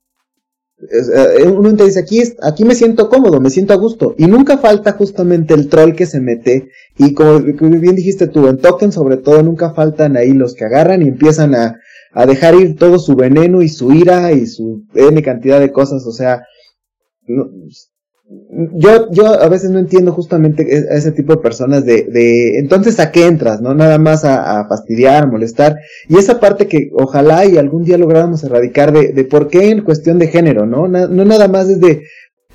eh, 0.90 1.48
uno 1.48 1.76
te 1.76 1.86
dice, 1.86 2.00
aquí, 2.00 2.22
aquí 2.42 2.66
me 2.66 2.74
siento 2.74 3.08
cómodo, 3.08 3.40
me 3.40 3.50
siento 3.50 3.74
a 3.74 3.78
gusto. 3.78 4.16
Y 4.18 4.26
nunca 4.26 4.58
falta 4.58 4.94
justamente 4.94 5.54
el 5.54 5.68
troll 5.68 5.94
que 5.94 6.06
se 6.06 6.20
mete. 6.20 6.70
Y 6.98 7.14
como 7.14 7.40
bien 7.40 7.96
dijiste 7.96 8.28
tú, 8.28 8.48
en 8.48 8.58
Token 8.58 8.92
sobre 8.92 9.18
todo, 9.18 9.44
nunca 9.44 9.74
faltan 9.74 10.18
ahí 10.18 10.34
los 10.34 10.56
que 10.56 10.66
agarran 10.66 11.02
y 11.04 11.10
empiezan 11.10 11.54
a, 11.56 11.80
a 12.14 12.26
dejar 12.26 12.56
ir 12.56 12.76
todo 12.78 12.98
su 13.00 13.16
veneno 13.16 13.62
y 13.62 13.70
su 13.70 13.92
ira 13.94 14.32
y 14.32 14.48
su 14.48 14.86
N 14.96 15.22
cantidad 15.22 15.60
de 15.60 15.72
cosas. 15.72 16.06
O 16.08 16.12
sea, 16.12 16.42
yo, 18.74 19.12
yo 19.12 19.28
a 19.28 19.48
veces 19.50 19.72
no 19.72 19.80
entiendo 19.80 20.12
justamente 20.12 20.64
a 20.90 20.96
ese 20.96 21.12
tipo 21.12 21.34
de 21.34 21.42
personas 21.42 21.86
de, 21.86 22.04
de 22.04 22.60
entonces 22.60 23.00
a 23.00 23.12
qué 23.12 23.26
entras, 23.26 23.62
¿no? 23.62 23.74
Nada 23.74 23.98
más 23.98 24.24
a, 24.26 24.68
fastidiar, 24.68 25.24
a 25.24 25.28
molestar. 25.28 25.76
Y 26.08 26.18
esa 26.18 26.40
parte 26.40 26.68
que 26.68 26.90
ojalá 26.94 27.46
y 27.46 27.58
algún 27.58 27.84
día 27.84 27.98
lográramos 27.98 28.44
erradicar 28.44 28.92
de, 28.92 29.14
de 29.14 29.24
por 29.24 29.48
qué 29.48 29.70
en 29.70 29.82
cuestión 29.82 30.20
de 30.20 30.28
género, 30.28 30.66
¿no? 30.66 30.88
no 30.88 31.26
nada 31.26 31.48
más 31.48 31.70
es 31.70 31.80
de 31.80 32.04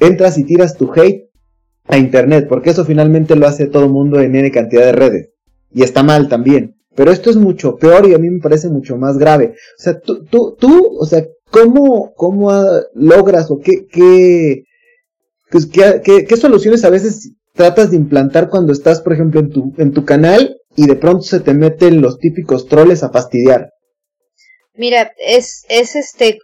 entras 0.00 0.38
y 0.38 0.44
tiras 0.44 0.76
tu 0.76 0.92
hate 0.94 1.30
a 1.88 1.98
internet, 1.98 2.46
porque 2.48 2.70
eso 2.70 2.84
finalmente 2.84 3.36
lo 3.36 3.46
hace 3.46 3.66
todo 3.66 3.88
mundo 3.88 4.20
en 4.20 4.34
N 4.34 4.50
cantidad 4.50 4.84
de 4.84 4.92
redes. 4.92 5.30
Y 5.72 5.82
está 5.82 6.02
mal 6.02 6.28
también. 6.28 6.76
Pero 6.94 7.10
esto 7.10 7.28
es 7.28 7.36
mucho 7.36 7.76
peor 7.76 8.08
y 8.08 8.14
a 8.14 8.18
mí 8.18 8.30
me 8.30 8.40
parece 8.40 8.68
mucho 8.68 8.96
más 8.96 9.18
grave. 9.18 9.54
O 9.78 9.82
sea, 9.82 10.00
tú, 10.00 10.24
tú, 10.24 10.56
tú 10.58 10.96
o 10.98 11.04
sea, 11.04 11.26
¿cómo, 11.50 12.12
cómo 12.16 12.50
logras 12.94 13.50
o 13.50 13.58
qué, 13.58 13.86
qué, 13.86 14.64
pues, 15.50 15.66
¿qué, 15.66 16.36
soluciones 16.36 16.84
a 16.84 16.90
veces 16.90 17.32
tratas 17.54 17.90
de 17.90 17.96
implantar 17.96 18.48
cuando 18.48 18.72
estás, 18.72 19.00
por 19.00 19.12
ejemplo, 19.12 19.40
en 19.40 19.50
tu, 19.50 19.74
en 19.78 19.92
tu 19.92 20.04
canal 20.04 20.56
y 20.76 20.86
de 20.86 20.96
pronto 20.96 21.22
se 21.22 21.40
te 21.40 21.54
meten 21.54 22.00
los 22.00 22.18
típicos 22.18 22.66
troles 22.66 23.02
a 23.02 23.10
fastidiar? 23.10 23.70
Mira, 24.74 25.12
es, 25.18 25.64
es 25.68 25.96
este, 25.96 26.38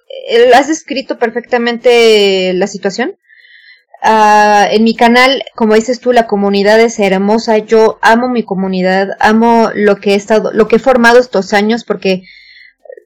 has 0.54 0.68
descrito 0.68 1.18
perfectamente 1.18 2.52
la 2.54 2.66
situación. 2.66 3.16
Ah, 4.04 4.66
en 4.70 4.84
mi 4.84 4.96
canal, 4.96 5.44
como 5.54 5.74
dices 5.74 6.00
tú, 6.00 6.12
la 6.12 6.26
comunidad 6.26 6.80
es 6.80 6.98
hermosa. 6.98 7.58
Yo 7.58 7.98
amo 8.00 8.28
mi 8.28 8.42
comunidad, 8.42 9.10
amo 9.20 9.70
lo 9.74 9.96
que 9.96 10.12
he 10.12 10.14
estado, 10.16 10.50
lo 10.52 10.66
que 10.66 10.76
he 10.76 10.80
formado 10.80 11.20
estos 11.20 11.52
años, 11.52 11.84
porque 11.84 12.22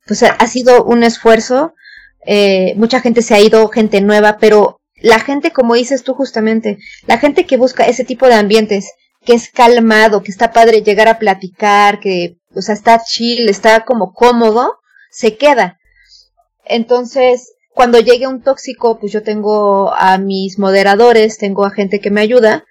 pues 0.06 0.22
ha 0.22 0.46
sido 0.46 0.84
un 0.84 1.02
esfuerzo. 1.02 1.74
Eh, 2.24 2.74
mucha 2.76 3.00
gente 3.00 3.22
se 3.22 3.34
ha 3.34 3.40
ido, 3.40 3.68
gente 3.68 4.00
nueva, 4.00 4.38
pero 4.40 4.80
la 5.06 5.20
gente, 5.20 5.52
como 5.52 5.74
dices 5.74 6.02
tú 6.02 6.14
justamente, 6.14 6.78
la 7.06 7.18
gente 7.18 7.46
que 7.46 7.56
busca 7.56 7.86
ese 7.86 8.04
tipo 8.04 8.26
de 8.26 8.34
ambientes, 8.34 8.90
que 9.24 9.34
es 9.34 9.50
calmado, 9.50 10.22
que 10.24 10.32
está 10.32 10.52
padre 10.52 10.82
llegar 10.82 11.06
a 11.06 11.20
platicar, 11.20 12.00
que, 12.00 12.38
o 12.56 12.60
sea, 12.60 12.74
está 12.74 13.00
chill, 13.04 13.48
está 13.48 13.84
como 13.84 14.12
cómodo, 14.12 14.80
se 15.12 15.36
queda. 15.36 15.78
Entonces, 16.64 17.52
cuando 17.72 18.00
llegue 18.00 18.26
un 18.26 18.42
tóxico, 18.42 18.98
pues 18.98 19.12
yo 19.12 19.22
tengo 19.22 19.94
a 19.94 20.18
mis 20.18 20.58
moderadores, 20.58 21.38
tengo 21.38 21.64
a 21.64 21.70
gente 21.70 22.00
que 22.00 22.10
me 22.10 22.22
ayuda. 22.22 22.64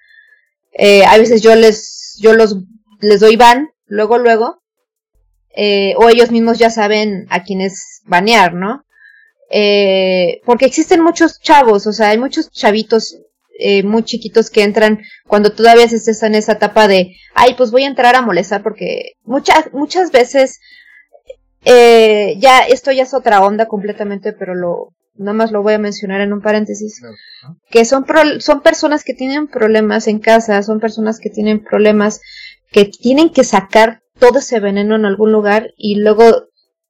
Eh, 0.72 1.06
a 1.06 1.16
veces 1.16 1.40
yo 1.40 1.54
les, 1.54 2.18
yo 2.20 2.34
los, 2.34 2.58
les 3.00 3.20
doy 3.20 3.36
ban, 3.36 3.70
luego, 3.86 4.18
luego. 4.18 4.62
Eh, 5.54 5.94
o 5.96 6.10
ellos 6.10 6.30
mismos 6.30 6.58
ya 6.58 6.68
saben 6.68 7.26
a 7.30 7.44
quiénes 7.44 8.02
banear, 8.04 8.52
¿no? 8.52 8.84
Eh, 9.50 10.40
porque 10.44 10.66
existen 10.66 11.02
muchos 11.02 11.40
chavos, 11.40 11.86
o 11.86 11.92
sea, 11.92 12.08
hay 12.08 12.18
muchos 12.18 12.50
chavitos 12.50 13.16
eh, 13.58 13.82
muy 13.84 14.02
chiquitos 14.02 14.50
que 14.50 14.62
entran 14.62 15.00
cuando 15.26 15.52
todavía 15.52 15.88
se 15.88 15.96
está 15.96 16.26
en 16.26 16.34
esa 16.34 16.52
etapa 16.52 16.88
de, 16.88 17.16
ay, 17.34 17.54
pues 17.56 17.70
voy 17.70 17.84
a 17.84 17.88
entrar 17.88 18.16
a 18.16 18.22
molestar 18.22 18.62
porque 18.62 19.12
muchas, 19.24 19.72
muchas 19.72 20.10
veces, 20.10 20.60
eh, 21.64 22.34
ya, 22.38 22.60
esto 22.60 22.92
ya 22.92 23.04
es 23.04 23.14
otra 23.14 23.40
onda 23.40 23.66
completamente, 23.66 24.32
pero 24.32 24.54
lo, 24.54 24.94
nada 25.14 25.32
más 25.32 25.52
lo 25.52 25.62
voy 25.62 25.74
a 25.74 25.78
mencionar 25.78 26.20
en 26.20 26.32
un 26.32 26.42
paréntesis, 26.42 27.00
que 27.70 27.84
son, 27.84 28.04
son 28.40 28.60
personas 28.62 29.04
que 29.04 29.14
tienen 29.14 29.46
problemas 29.46 30.06
en 30.06 30.18
casa, 30.18 30.62
son 30.62 30.80
personas 30.80 31.18
que 31.18 31.30
tienen 31.30 31.62
problemas 31.62 32.20
que 32.70 32.86
tienen 32.86 33.30
que 33.30 33.44
sacar 33.44 34.02
todo 34.18 34.38
ese 34.38 34.60
veneno 34.60 34.96
en 34.96 35.04
algún 35.04 35.32
lugar 35.32 35.72
y 35.76 35.96
luego 35.96 36.48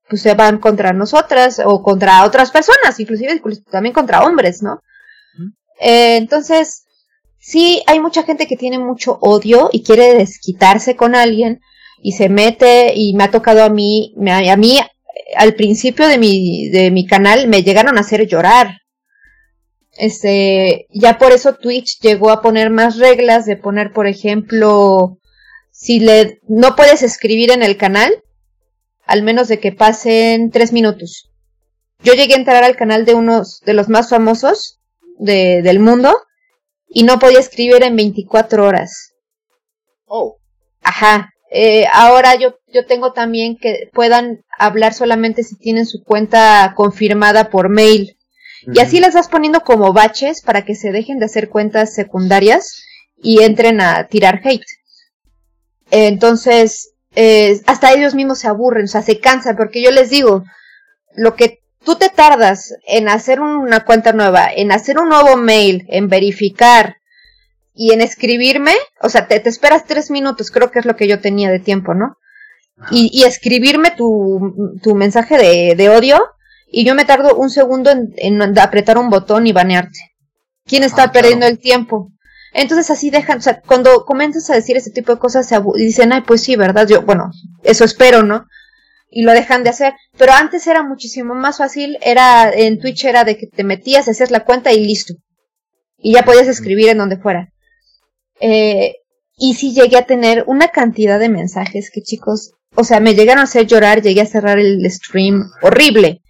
pues 0.09 0.23
se 0.23 0.35
van 0.35 0.59
contra 0.59 0.93
nosotras 0.93 1.61
o 1.65 1.83
contra 1.83 2.25
otras 2.25 2.51
personas, 2.51 2.99
inclusive 3.01 3.41
también 3.71 3.93
contra 3.93 4.23
hombres, 4.23 4.63
¿no? 4.63 4.81
Eh, 5.81 6.17
entonces, 6.17 6.85
sí, 7.39 7.83
hay 7.87 8.01
mucha 8.01 8.23
gente 8.23 8.47
que 8.47 8.57
tiene 8.57 8.79
mucho 8.79 9.19
odio 9.21 9.69
y 9.73 9.83
quiere 9.83 10.15
desquitarse 10.15 10.97
con 10.97 11.15
alguien 11.15 11.61
y 12.03 12.13
se 12.13 12.29
mete 12.29 12.93
y 12.95 13.15
me 13.15 13.25
ha 13.25 13.31
tocado 13.31 13.65
a 13.65 13.69
mí, 13.69 14.15
a 14.27 14.57
mí 14.57 14.79
al 15.35 15.55
principio 15.55 16.07
de 16.07 16.19
mi, 16.19 16.69
de 16.71 16.91
mi 16.91 17.07
canal 17.07 17.49
me 17.49 17.63
llegaron 17.63 17.97
a 17.99 18.01
hacer 18.01 18.27
llorar. 18.27 18.79
Este, 19.99 20.87
ya 20.91 21.19
por 21.19 21.33
eso 21.33 21.55
Twitch 21.55 22.01
llegó 22.01 22.31
a 22.31 22.43
poner 22.43 22.71
más 22.71 22.99
reglas 22.99 23.47
de 23.47 23.57
poner, 23.57 23.93
por 23.93 24.07
ejemplo, 24.07 25.19
si 25.73 26.01
le, 26.01 26.39
no 26.49 26.77
puedes 26.77 27.03
escribir 27.03 27.51
en 27.51 27.63
el 27.63 27.77
canal, 27.77 28.13
al 29.07 29.23
menos 29.23 29.49
de 29.49 29.61
que 29.61 29.73
pasen 29.73 30.51
tres 30.51 30.73
minutos. 30.73 31.31
Yo 32.03 32.13
llegué 32.13 32.35
a 32.35 32.39
entrar 32.39 32.65
al 32.65 32.77
canal 32.77 33.05
de 33.05 33.15
unos 33.15 33.61
de 33.65 33.73
los 33.73 33.89
más 33.89 34.11
famosos 34.11 34.81
de, 35.19 35.63
del 35.63 35.79
mundo 35.79 36.15
y 36.89 37.05
no 37.05 37.19
podía 37.19 37.39
escribir 37.39 37.83
en 37.83 37.97
24 37.97 38.65
horas. 38.65 39.15
Oh. 40.05 40.37
Ajá. 40.83 41.31
Eh, 41.51 41.87
ahora 41.93 42.35
yo, 42.35 42.57
yo 42.67 42.85
tengo 42.87 43.13
también 43.13 43.57
que 43.57 43.89
puedan 43.95 44.45
hablar 44.59 44.93
solamente 44.93 45.43
si 45.45 45.57
tienen 45.57 45.87
su 45.87 46.03
cuenta 46.03 46.75
confirmada 46.77 47.49
por 47.51 47.69
mail. 47.69 48.17
Y 48.75 48.81
así 48.81 48.99
les 48.99 49.15
vas 49.15 49.29
poniendo 49.29 49.61
como 49.61 49.93
baches 49.93 50.43
para 50.43 50.65
que 50.65 50.75
se 50.75 50.91
dejen 50.91 51.21
de 51.21 51.27
hacer 51.27 51.49
cuentas 51.49 51.95
secundarias 51.95 52.83
y 53.17 53.43
entren 53.43 53.81
a 53.81 54.09
tirar 54.09 54.41
hate. 54.45 54.67
Entonces, 55.93 56.96
eh, 57.17 57.63
hasta 57.67 57.93
ellos 57.95 58.15
mismos 58.15 58.39
se 58.39 58.47
aburren, 58.47 58.85
o 58.85 58.89
sea, 58.89 59.01
se 59.01 59.19
cansan, 59.19 59.57
porque 59.57 59.83
yo 59.83 59.91
les 59.91 60.11
digo, 60.11 60.45
lo 61.15 61.35
que 61.35 61.63
tú 61.83 61.97
te 61.97 62.11
tardas 62.11 62.75
en 62.87 63.09
hacer 63.09 63.41
una 63.41 63.87
cuenta 63.87 64.13
nueva, 64.13 64.49
en 64.55 64.71
hacer 64.71 64.99
un 64.99 65.09
nuevo 65.09 65.37
mail, 65.37 65.87
en 65.89 66.09
verificar 66.09 66.97
y 67.75 67.93
en 67.93 68.03
escribirme, 68.03 68.75
o 69.01 69.09
sea, 69.09 69.29
te, 69.29 69.37
esperas 69.49 69.87
tres 69.87 70.11
minutos, 70.11 70.51
creo 70.51 70.71
que 70.71 70.79
es 70.79 70.85
lo 70.85 70.95
que 70.95 71.09
yo 71.09 71.21
tenía 71.21 71.51
de 71.51 71.59
tiempo, 71.59 71.95
¿no? 71.95 72.19
Y, 72.91 73.11
y 73.11 73.25
escribirme 73.25 73.93
tu, 73.93 74.79
tu 74.83 74.95
mensaje 74.95 75.39
de, 75.39 75.75
de, 75.75 75.89
odio, 75.89 76.23
y 76.71 76.85
yo 76.85 76.95
me 76.95 77.07
tardo 77.07 77.35
un 77.35 77.49
segundo 77.49 77.91
en, 77.91 78.13
en 78.19 78.59
apretar 78.59 78.99
un 78.99 79.09
botón 79.09 79.47
y 79.47 79.53
banearte. 79.53 79.99
¿Quién 80.67 80.83
está 80.83 81.05
ah, 81.05 81.13
perdiendo 81.13 81.47
el 81.47 81.59
tiempo? 81.59 82.13
Entonces 82.53 82.91
así 82.91 83.11
dejan, 83.11 83.39
o 83.39 83.43
sea, 83.43 83.61
cuando 83.61 84.05
comienzas 84.05 84.49
a 84.51 84.55
decir 84.55 84.77
ese 84.77 84.91
tipo 84.91 85.13
de 85.13 85.19
cosas, 85.19 85.47
se 85.47 85.61
dicen, 85.77 86.13
ay, 86.13 86.23
pues 86.23 86.43
sí, 86.43 86.57
¿verdad? 86.57 86.87
Yo, 86.89 87.03
bueno, 87.03 87.31
eso 87.63 87.85
espero, 87.85 88.23
¿no? 88.23 88.47
Y 89.11 89.23
lo 89.23 89.33
dejan 89.33 89.63
de 89.63 89.71
hacer. 89.71 89.95
Pero 90.17 90.33
antes 90.33 90.67
era 90.67 90.83
muchísimo 90.83 91.35
más 91.35 91.59
fácil, 91.59 91.99
era, 92.01 92.51
en 92.51 92.79
Twitch 92.79 93.05
era 93.05 93.25
de 93.25 93.37
que 93.37 93.47
te 93.47 93.65
metías, 93.65 94.09
hacías 94.09 94.31
la 94.31 94.45
cuenta 94.45 94.73
y 94.73 94.85
listo. 94.85 95.15
Y 95.99 96.15
ya 96.15 96.25
podías 96.25 96.49
escribir 96.49 96.89
en 96.89 96.99
donde 96.99 97.19
fuera. 97.19 97.53
Eh, 98.41 98.97
y 99.37 99.55
sí 99.55 99.75
llegué 99.75 99.99
a 99.99 100.07
tener 100.07 100.45
una 100.47 100.69
cantidad 100.69 101.19
de 101.19 101.29
mensajes 101.29 101.91
que 101.93 102.03
chicos, 102.03 102.53
o 102.75 102.85
sea, 102.85 103.01
me 103.01 103.15
llegaron 103.15 103.41
a 103.41 103.45
hacer 103.45 103.67
llorar, 103.67 104.03
llegué 104.03 104.23
a 104.23 104.27
cerrar 104.27 104.59
el 104.59 104.91
stream 104.91 105.51
horrible. 105.63 106.23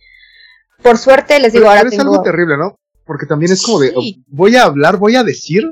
Por 0.82 0.98
suerte 0.98 1.38
les 1.40 1.52
digo 1.52 1.64
pero, 1.64 1.70
ahora 1.70 1.82
pero 1.82 1.94
es 1.94 2.00
algo 2.00 2.22
terrible, 2.22 2.56
¿no? 2.56 2.78
Porque 3.04 3.26
también 3.26 3.52
es 3.52 3.62
como 3.62 3.80
de, 3.80 3.94
voy 4.26 4.56
a 4.56 4.64
hablar, 4.64 4.96
voy 4.96 5.14
a 5.16 5.22
decir, 5.22 5.64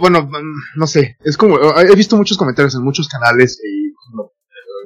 bueno, 0.00 0.22
mm, 0.22 0.78
no 0.78 0.86
sé, 0.86 1.16
es 1.24 1.36
como, 1.36 1.56
ah, 1.56 1.82
he 1.82 1.94
visto 1.94 2.16
muchos 2.16 2.36
comentarios 2.36 2.74
en 2.74 2.82
muchos 2.82 3.08
canales 3.08 3.60
y 3.62 3.86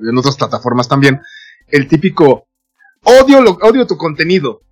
en 0.08 0.16
otras 0.16 0.36
plataformas 0.36 0.88
también, 0.88 1.20
el 1.68 1.88
típico, 1.88 2.46
odio, 3.04 3.40
lo, 3.40 3.52
odio 3.62 3.86
tu 3.86 3.96
contenido, 3.96 4.62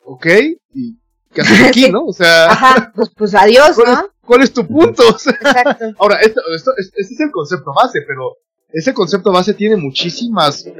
¿ok? 0.00 0.26
Y 0.74 0.98
¿qué 1.32 1.40
haces 1.40 1.60
aquí, 1.68 1.90
no? 1.90 2.06
O 2.06 2.12
sea, 2.12 2.50
Ajá, 2.50 2.92
pues, 2.94 3.10
pues 3.16 3.34
adiós, 3.34 3.76
¿cuál 3.76 3.92
¿no? 3.92 4.00
Es, 4.00 4.10
¿Cuál 4.20 4.42
es 4.42 4.52
tu 4.52 4.66
punto? 4.66 5.02
Exacto. 5.08 5.84
Ahora, 5.98 6.20
esto, 6.20 6.40
esto, 6.54 6.72
este 6.76 7.14
es 7.14 7.20
el 7.20 7.30
concepto 7.30 7.72
base, 7.74 8.00
pero 8.06 8.36
ese 8.72 8.94
concepto 8.94 9.32
base 9.32 9.54
tiene 9.54 9.76
muchísimas 9.76 10.66
eh, 10.66 10.72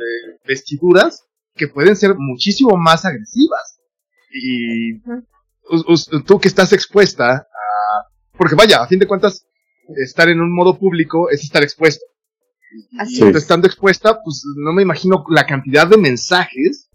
vestiduras 0.46 1.24
que 1.54 1.68
pueden 1.68 1.96
ser 1.96 2.14
muchísimo 2.16 2.76
más 2.76 3.04
agresivas. 3.04 3.78
Y 4.32 4.98
tú 6.26 6.40
que 6.40 6.48
estás 6.48 6.72
expuesta 6.72 7.46
porque 8.36 8.54
vaya, 8.54 8.82
a 8.82 8.86
fin 8.86 8.98
de 8.98 9.06
cuentas, 9.06 9.46
estar 9.96 10.28
en 10.28 10.40
un 10.40 10.54
modo 10.54 10.78
público 10.78 11.30
es 11.30 11.42
estar 11.44 11.62
expuesto. 11.62 12.04
Así 12.98 13.22
es. 13.22 13.36
Estando 13.36 13.66
expuesta, 13.66 14.20
pues 14.22 14.42
no 14.56 14.72
me 14.72 14.82
imagino 14.82 15.24
la 15.28 15.46
cantidad 15.46 15.86
de 15.86 15.96
mensajes 15.96 16.88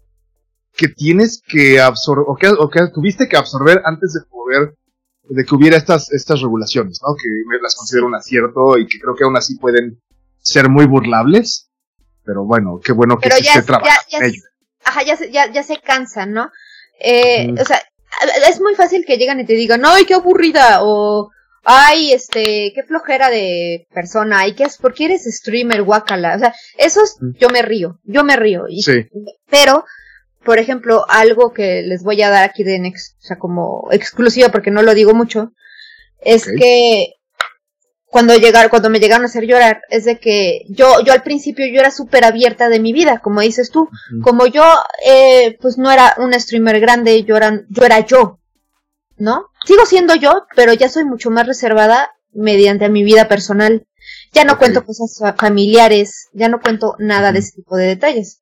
que 0.76 0.88
tienes 0.88 1.42
que 1.46 1.80
absorber, 1.80 2.24
o 2.28 2.36
que, 2.36 2.48
o 2.48 2.68
que 2.68 2.80
tuviste 2.94 3.28
que 3.28 3.36
absorber 3.36 3.80
antes 3.84 4.12
de 4.12 4.20
poder, 4.28 4.74
de 5.24 5.44
que 5.44 5.54
hubiera 5.54 5.76
estas, 5.76 6.12
estas 6.12 6.40
regulaciones, 6.42 7.00
¿no? 7.06 7.14
Que 7.14 7.28
me 7.48 7.60
las 7.62 7.74
considero 7.76 8.06
un 8.06 8.14
acierto 8.14 8.76
y 8.78 8.86
que 8.86 8.98
creo 9.00 9.14
que 9.14 9.24
aún 9.24 9.36
así 9.36 9.56
pueden 9.56 10.00
ser 10.42 10.68
muy 10.68 10.86
burlables. 10.86 11.70
Pero 12.24 12.44
bueno, 12.44 12.78
qué 12.84 12.92
bueno 12.92 13.18
que 13.18 13.28
Pero 13.28 13.36
se 13.36 13.44
ya, 13.44 13.54
esté 13.54 13.62
trabajando 13.66 14.00
ya, 14.10 14.18
en 14.18 14.24
ello. 14.24 14.42
Ajá, 14.84 15.02
ya, 15.04 15.16
se- 15.16 15.30
ya, 15.32 15.50
ya 15.52 15.62
se 15.62 15.78
cansan, 15.80 16.32
¿no? 16.32 16.50
Eh, 17.02 17.54
O 17.60 17.64
sea, 17.64 17.80
es 18.48 18.60
muy 18.60 18.74
fácil 18.74 19.04
que 19.04 19.16
llegan 19.16 19.40
y 19.40 19.46
te 19.46 19.54
digan, 19.54 19.82
ay, 19.84 20.04
qué 20.04 20.14
aburrida, 20.14 20.80
o 20.82 21.30
ay, 21.64 22.12
este, 22.12 22.72
qué 22.74 22.82
flojera 22.86 23.30
de 23.30 23.86
persona, 23.92 24.40
ay, 24.40 24.54
¿qué 24.54 24.64
es? 24.64 24.78
¿Por 24.78 24.94
qué 24.94 25.06
eres 25.06 25.24
streamer, 25.24 25.82
guacala? 25.82 26.36
O 26.36 26.38
sea, 26.38 26.54
esos 26.78 27.16
Mm. 27.20 27.32
yo 27.38 27.48
me 27.50 27.62
río, 27.62 27.98
yo 28.04 28.24
me 28.24 28.36
río. 28.36 28.64
Y, 28.68 28.82
Sí. 28.82 29.08
Pero, 29.50 29.84
por 30.44 30.58
ejemplo, 30.58 31.04
algo 31.08 31.52
que 31.52 31.82
les 31.82 32.02
voy 32.02 32.22
a 32.22 32.30
dar 32.30 32.44
aquí 32.48 32.64
de 32.64 32.78
o 32.78 32.92
sea, 33.22 33.38
como 33.38 33.88
exclusiva 33.90 34.48
porque 34.48 34.70
no 34.70 34.82
lo 34.82 34.94
digo 34.94 35.14
mucho, 35.14 35.52
es 36.20 36.46
que 36.46 37.14
cuando 38.10 38.34
llegar, 38.36 38.70
cuando 38.70 38.90
me 38.90 38.98
llegaron 38.98 39.24
a 39.24 39.28
hacer 39.28 39.44
llorar, 39.46 39.82
es 39.88 40.04
de 40.04 40.18
que 40.18 40.62
yo, 40.68 41.00
yo 41.04 41.12
al 41.12 41.22
principio 41.22 41.64
yo 41.66 41.78
era 41.80 41.90
súper 41.90 42.24
abierta 42.24 42.68
de 42.68 42.80
mi 42.80 42.92
vida, 42.92 43.18
como 43.18 43.40
dices 43.40 43.70
tú, 43.70 43.88
como 44.22 44.46
yo, 44.46 44.64
eh, 45.06 45.56
pues 45.60 45.78
no 45.78 45.90
era 45.92 46.14
un 46.18 46.32
streamer 46.38 46.80
grande, 46.80 47.22
yo 47.22 47.36
era, 47.36 47.62
yo 47.68 47.84
era 47.84 48.00
yo, 48.00 48.40
¿no? 49.16 49.46
Sigo 49.64 49.86
siendo 49.86 50.14
yo, 50.16 50.44
pero 50.56 50.72
ya 50.72 50.88
soy 50.88 51.04
mucho 51.04 51.30
más 51.30 51.46
reservada 51.46 52.10
mediante 52.32 52.88
mi 52.88 53.04
vida 53.04 53.28
personal. 53.28 53.86
Ya 54.32 54.44
no 54.44 54.58
cuento 54.58 54.84
cosas 54.84 55.16
fa- 55.18 55.34
familiares, 55.34 56.28
ya 56.32 56.48
no 56.48 56.60
cuento 56.60 56.96
nada 56.98 57.30
de 57.32 57.40
ese 57.40 57.52
tipo 57.52 57.76
de 57.76 57.86
detalles. 57.86 58.40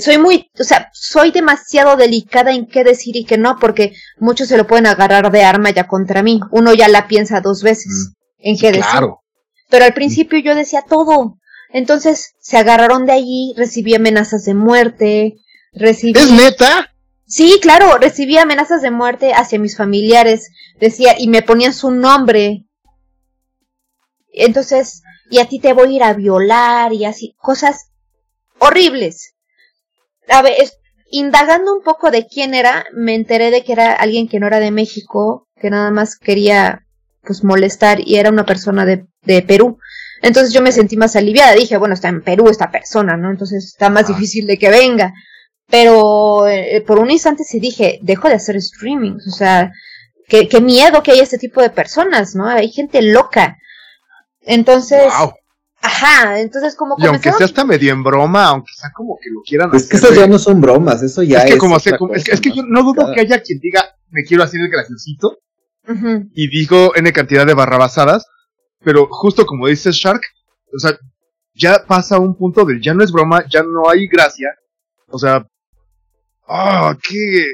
Soy 0.00 0.18
muy, 0.18 0.50
o 0.58 0.64
sea, 0.64 0.90
soy 0.92 1.30
demasiado 1.30 1.96
delicada 1.96 2.50
en 2.52 2.66
qué 2.66 2.82
decir 2.84 3.16
y 3.16 3.24
qué 3.24 3.38
no, 3.38 3.56
porque 3.60 3.92
muchos 4.18 4.48
se 4.48 4.56
lo 4.56 4.66
pueden 4.66 4.86
agarrar 4.86 5.30
de 5.30 5.44
arma 5.44 5.70
ya 5.70 5.86
contra 5.86 6.22
mí. 6.22 6.40
Uno 6.50 6.74
ya 6.74 6.88
la 6.88 7.06
piensa 7.06 7.40
dos 7.40 7.62
veces 7.62 8.12
en 8.44 8.56
decir. 8.56 8.82
Claro. 8.82 9.22
Pero 9.68 9.84
al 9.86 9.94
principio 9.94 10.38
yo 10.38 10.54
decía 10.54 10.82
todo. 10.88 11.38
Entonces 11.70 12.34
se 12.38 12.56
agarraron 12.56 13.06
de 13.06 13.12
allí, 13.12 13.54
recibí 13.56 13.94
amenazas 13.94 14.44
de 14.44 14.54
muerte, 14.54 15.34
recibí... 15.72 16.18
¿Es 16.18 16.30
neta? 16.30 16.94
Sí, 17.26 17.58
claro, 17.60 17.96
recibí 17.98 18.36
amenazas 18.38 18.82
de 18.82 18.90
muerte 18.90 19.32
hacia 19.32 19.58
mis 19.58 19.76
familiares, 19.76 20.50
decía, 20.78 21.14
y 21.18 21.26
me 21.26 21.42
ponían 21.42 21.72
su 21.72 21.90
nombre. 21.90 22.66
Entonces, 24.32 25.02
y 25.30 25.38
a 25.38 25.46
ti 25.48 25.58
te 25.58 25.72
voy 25.72 25.94
a 25.94 25.96
ir 25.96 26.02
a 26.02 26.12
violar 26.12 26.92
y 26.92 27.06
así, 27.06 27.34
cosas 27.38 27.90
horribles. 28.58 29.34
A 30.28 30.42
ver, 30.42 30.54
es- 30.58 30.78
indagando 31.10 31.74
un 31.74 31.82
poco 31.82 32.10
de 32.10 32.26
quién 32.26 32.54
era, 32.54 32.84
me 32.92 33.14
enteré 33.14 33.50
de 33.50 33.64
que 33.64 33.72
era 33.72 33.94
alguien 33.94 34.28
que 34.28 34.38
no 34.38 34.46
era 34.46 34.60
de 34.60 34.70
México, 34.70 35.48
que 35.60 35.70
nada 35.70 35.90
más 35.90 36.16
quería 36.16 36.83
pues 37.26 37.42
molestar 37.44 37.98
y 38.00 38.16
era 38.16 38.30
una 38.30 38.44
persona 38.46 38.84
de, 38.84 39.06
de 39.22 39.42
Perú. 39.42 39.78
Entonces 40.22 40.52
yo 40.52 40.62
me 40.62 40.72
sentí 40.72 40.96
más 40.96 41.16
aliviada, 41.16 41.52
dije, 41.54 41.76
bueno, 41.76 41.94
está 41.94 42.08
en 42.08 42.22
Perú 42.22 42.48
esta 42.48 42.70
persona, 42.70 43.16
¿no? 43.16 43.30
Entonces 43.30 43.64
está 43.64 43.90
más 43.90 44.04
Ah. 44.04 44.12
difícil 44.14 44.46
de 44.46 44.58
que 44.58 44.70
venga. 44.70 45.12
Pero 45.68 46.46
eh, 46.46 46.82
por 46.86 46.98
un 46.98 47.10
instante 47.10 47.42
sí 47.44 47.58
dije, 47.60 47.98
dejo 48.02 48.28
de 48.28 48.34
hacer 48.34 48.56
streaming, 48.56 49.16
o 49.26 49.30
sea, 49.30 49.70
qué, 50.28 50.46
qué 50.48 50.60
miedo 50.60 51.02
que 51.02 51.12
haya 51.12 51.22
este 51.22 51.38
tipo 51.38 51.62
de 51.62 51.70
personas, 51.70 52.34
¿no? 52.34 52.46
Hay 52.46 52.70
gente 52.70 53.00
loca. 53.02 53.56
Entonces, 54.42 55.02
Wow. 55.18 55.32
ajá, 55.80 56.38
entonces 56.40 56.76
como 56.76 56.96
Y 56.98 57.06
aunque 57.06 57.32
sea 57.32 57.46
hasta 57.46 57.64
medio 57.64 57.92
en 57.92 58.02
broma, 58.02 58.44
aunque 58.48 58.72
sea 58.76 58.90
como 58.94 59.16
que 59.22 59.30
lo 59.30 59.40
quieran 59.42 59.70
Es 59.74 59.88
que 59.88 59.96
hacer 59.96 60.08
esas 60.10 60.10
de- 60.16 60.20
ya 60.22 60.26
no 60.26 60.38
son 60.38 60.60
bromas, 60.60 61.02
eso 61.02 61.22
ya 61.22 61.38
es 61.38 61.44
es. 61.46 61.50
que 61.52 61.58
como 61.58 61.78
como- 61.98 62.14
es, 62.14 62.24
que, 62.24 62.30
cosa, 62.32 62.34
es 62.34 62.40
que 62.40 62.50
yo 62.52 62.62
no 62.68 62.82
dudo 62.82 63.12
que 63.14 63.20
haya 63.22 63.40
quien 63.42 63.58
diga, 63.60 63.84
me 64.10 64.22
quiero 64.24 64.42
hacer 64.42 64.60
el 64.60 64.68
graciosito, 64.70 65.38
Y 66.34 66.48
digo 66.48 66.94
N 66.96 67.12
cantidad 67.12 67.46
de 67.46 67.54
barrabasadas, 67.54 68.26
pero 68.82 69.06
justo 69.10 69.44
como 69.46 69.66
dice 69.68 69.90
Shark, 69.92 70.22
o 70.74 70.78
sea, 70.78 70.96
ya 71.54 71.84
pasa 71.86 72.18
un 72.18 72.36
punto 72.36 72.64
del 72.64 72.80
ya 72.80 72.94
no 72.94 73.04
es 73.04 73.12
broma, 73.12 73.44
ya 73.50 73.62
no 73.62 73.88
hay 73.88 74.06
gracia, 74.08 74.48
o 75.08 75.18
sea, 75.18 75.46
ah, 76.48 76.96
qué, 77.08 77.44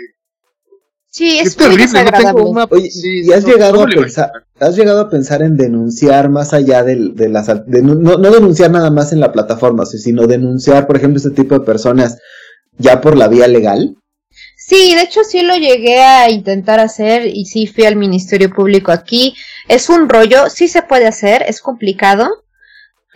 Sí, 1.12 1.40
es 1.40 1.56
terrible, 1.56 2.04
no 2.04 2.10
tengo 2.12 2.50
una... 2.50 2.66
Oye, 2.70 2.88
sí, 2.88 3.22
¿y 3.24 3.32
has 3.32 3.42
no- 3.44 3.52
llegado 3.52 3.74
no 3.78 3.82
a 3.82 3.86
pensar, 3.86 4.30
has 4.60 4.76
llegado 4.76 5.00
a 5.00 5.10
pensar 5.10 5.42
en 5.42 5.56
denunciar 5.56 6.30
más 6.30 6.52
allá 6.54 6.84
del- 6.84 7.16
de, 7.16 7.28
las, 7.28 7.48
de 7.66 7.82
no, 7.82 7.96
no- 7.96 8.16
no 8.16 8.30
denunciar 8.30 8.70
nada 8.70 8.92
más 8.92 9.12
en 9.12 9.18
la 9.18 9.32
plataforma, 9.32 9.84
sino 9.86 10.28
denunciar, 10.28 10.86
por 10.86 10.96
ejemplo, 10.96 11.16
este 11.16 11.30
tipo 11.30 11.58
de 11.58 11.64
personas 11.66 12.16
ya 12.78 13.00
por 13.00 13.16
la 13.16 13.26
vía 13.26 13.48
legal? 13.48 13.96
Sí, 14.70 14.94
de 14.94 15.02
hecho 15.02 15.24
sí 15.24 15.42
lo 15.42 15.56
llegué 15.56 16.00
a 16.00 16.30
intentar 16.30 16.78
hacer 16.78 17.26
y 17.26 17.44
sí 17.46 17.66
fui 17.66 17.84
al 17.86 17.96
Ministerio 17.96 18.50
Público 18.50 18.92
aquí. 18.92 19.34
Es 19.66 19.88
un 19.88 20.08
rollo, 20.08 20.48
sí 20.48 20.68
se 20.68 20.82
puede 20.82 21.08
hacer, 21.08 21.42
es 21.48 21.60
complicado, 21.60 22.44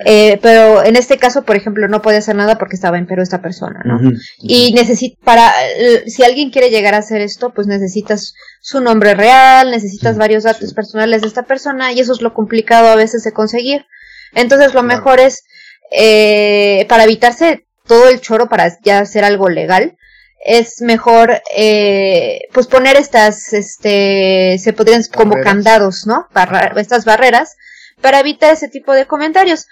eh, 0.05 0.41
pero 0.43 0.83
en 0.85 0.97
este 0.97 1.17
caso, 1.17 1.45
por 1.45 1.55
ejemplo, 1.55 1.87
no 1.87 2.03
puede 2.03 2.17
hacer 2.17 2.35
nada 2.35 2.59
porque 2.59 2.75
estaba 2.75 2.99
en 2.99 3.07
Perú 3.07 3.23
esta 3.23 3.41
persona, 3.41 3.83
¿no? 3.85 4.01
Y 4.41 4.73
necesita, 4.73 5.17
para, 5.25 5.53
eh, 5.79 6.03
si 6.11 6.25
alguien 6.25 6.51
quiere 6.51 6.71
llegar 6.71 6.95
a 6.95 6.99
hacer 6.99 7.21
esto, 7.21 7.53
pues 7.55 7.69
necesitas 7.69 8.35
su 8.61 8.81
nombre 8.81 9.15
real, 9.15 9.71
necesitas 9.71 10.15
Sí, 10.15 10.19
varios 10.19 10.43
datos 10.43 10.71
sí. 10.71 10.75
personales 10.75 11.23
de 11.23 11.29
esta 11.29 11.45
persona 11.45 11.93
y 11.93 12.01
eso 12.01 12.13
es 12.13 12.21
lo 12.21 12.35
complicado 12.35 12.89
a 12.89 12.97
veces 12.97 13.23
de 13.23 13.31
conseguir. 13.33 13.87
Entonces 14.35 14.75
lo 14.75 14.83
Claro. 14.83 14.89
mejor 14.97 15.21
es, 15.21 15.45
eh, 15.93 16.85
para 16.89 17.05
evitarse 17.05 17.65
todo 17.87 18.09
el 18.09 18.21
choro 18.21 18.49
para 18.49 18.77
ya 18.83 18.99
hacer 18.99 19.23
algo 19.23 19.49
legal, 19.49 19.97
es 20.45 20.81
mejor, 20.83 21.41
eh, 21.57 22.41
pues 22.53 22.67
poner 22.67 22.97
estas, 22.97 23.53
este, 23.55 24.59
se 24.59 24.73
podrían 24.75 25.03
como 25.15 25.35
candados, 25.43 26.07
¿no? 26.07 26.27
Barra- 26.35 26.73
estas 26.77 27.05
barreras 27.05 27.57
para 28.01 28.21
evitar 28.21 28.53
ese 28.53 28.69
tipo 28.69 28.93
de 28.93 29.07
comentarios. 29.07 29.67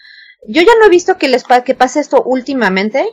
Yo 0.48 0.62
ya 0.62 0.72
no 0.80 0.86
he 0.86 0.90
visto 0.90 1.18
que 1.18 1.28
les 1.28 1.44
pa- 1.44 1.62
que 1.62 1.74
pase 1.74 2.00
esto 2.00 2.22
últimamente, 2.24 3.06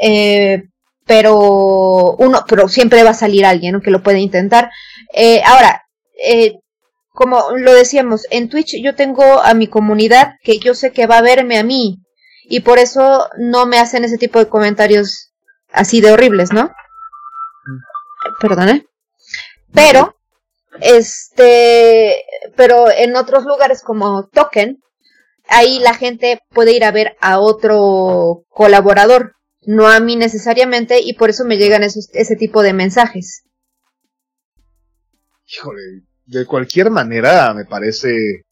eh, 0.00 0.64
pero 1.06 2.14
uno, 2.18 2.44
pero 2.48 2.68
siempre 2.68 3.02
va 3.04 3.10
a 3.10 3.14
salir 3.14 3.46
alguien 3.46 3.72
¿no? 3.74 3.80
que 3.80 3.90
lo 3.90 4.02
puede 4.02 4.18
intentar. 4.18 4.70
Eh, 5.14 5.40
ahora, 5.44 5.82
eh, 6.22 6.54
como 7.12 7.44
lo 7.56 7.72
decíamos, 7.74 8.26
en 8.30 8.48
Twitch 8.48 8.74
yo 8.82 8.94
tengo 8.94 9.24
a 9.42 9.54
mi 9.54 9.68
comunidad 9.68 10.32
que 10.42 10.58
yo 10.58 10.74
sé 10.74 10.92
que 10.92 11.06
va 11.06 11.18
a 11.18 11.22
verme 11.22 11.58
a 11.58 11.64
mí 11.64 11.98
y 12.44 12.60
por 12.60 12.78
eso 12.78 13.28
no 13.38 13.66
me 13.66 13.78
hacen 13.78 14.04
ese 14.04 14.18
tipo 14.18 14.38
de 14.38 14.48
comentarios 14.48 15.32
así 15.72 16.00
de 16.00 16.10
horribles, 16.12 16.52
¿no? 16.52 16.70
Perdón, 18.40 18.68
¿eh? 18.68 18.86
Pero, 19.72 20.16
este, 20.80 22.24
pero 22.56 22.90
en 22.90 23.16
otros 23.16 23.44
lugares 23.44 23.82
como 23.82 24.28
Token, 24.28 24.80
ahí 25.48 25.78
la 25.80 25.94
gente 25.94 26.40
puede 26.50 26.72
ir 26.72 26.84
a 26.84 26.92
ver 26.92 27.16
a 27.20 27.40
otro 27.40 28.44
colaborador, 28.48 29.34
no 29.66 29.88
a 29.88 30.00
mí 30.00 30.16
necesariamente, 30.16 31.00
y 31.02 31.14
por 31.14 31.30
eso 31.30 31.44
me 31.44 31.58
llegan 31.58 31.82
esos, 31.82 32.08
ese 32.12 32.36
tipo 32.36 32.62
de 32.62 32.72
mensajes. 32.72 33.42
Híjole, 35.46 35.82
de 36.26 36.46
cualquier 36.46 36.90
manera 36.90 37.52
me 37.54 37.64
parece 37.64 38.44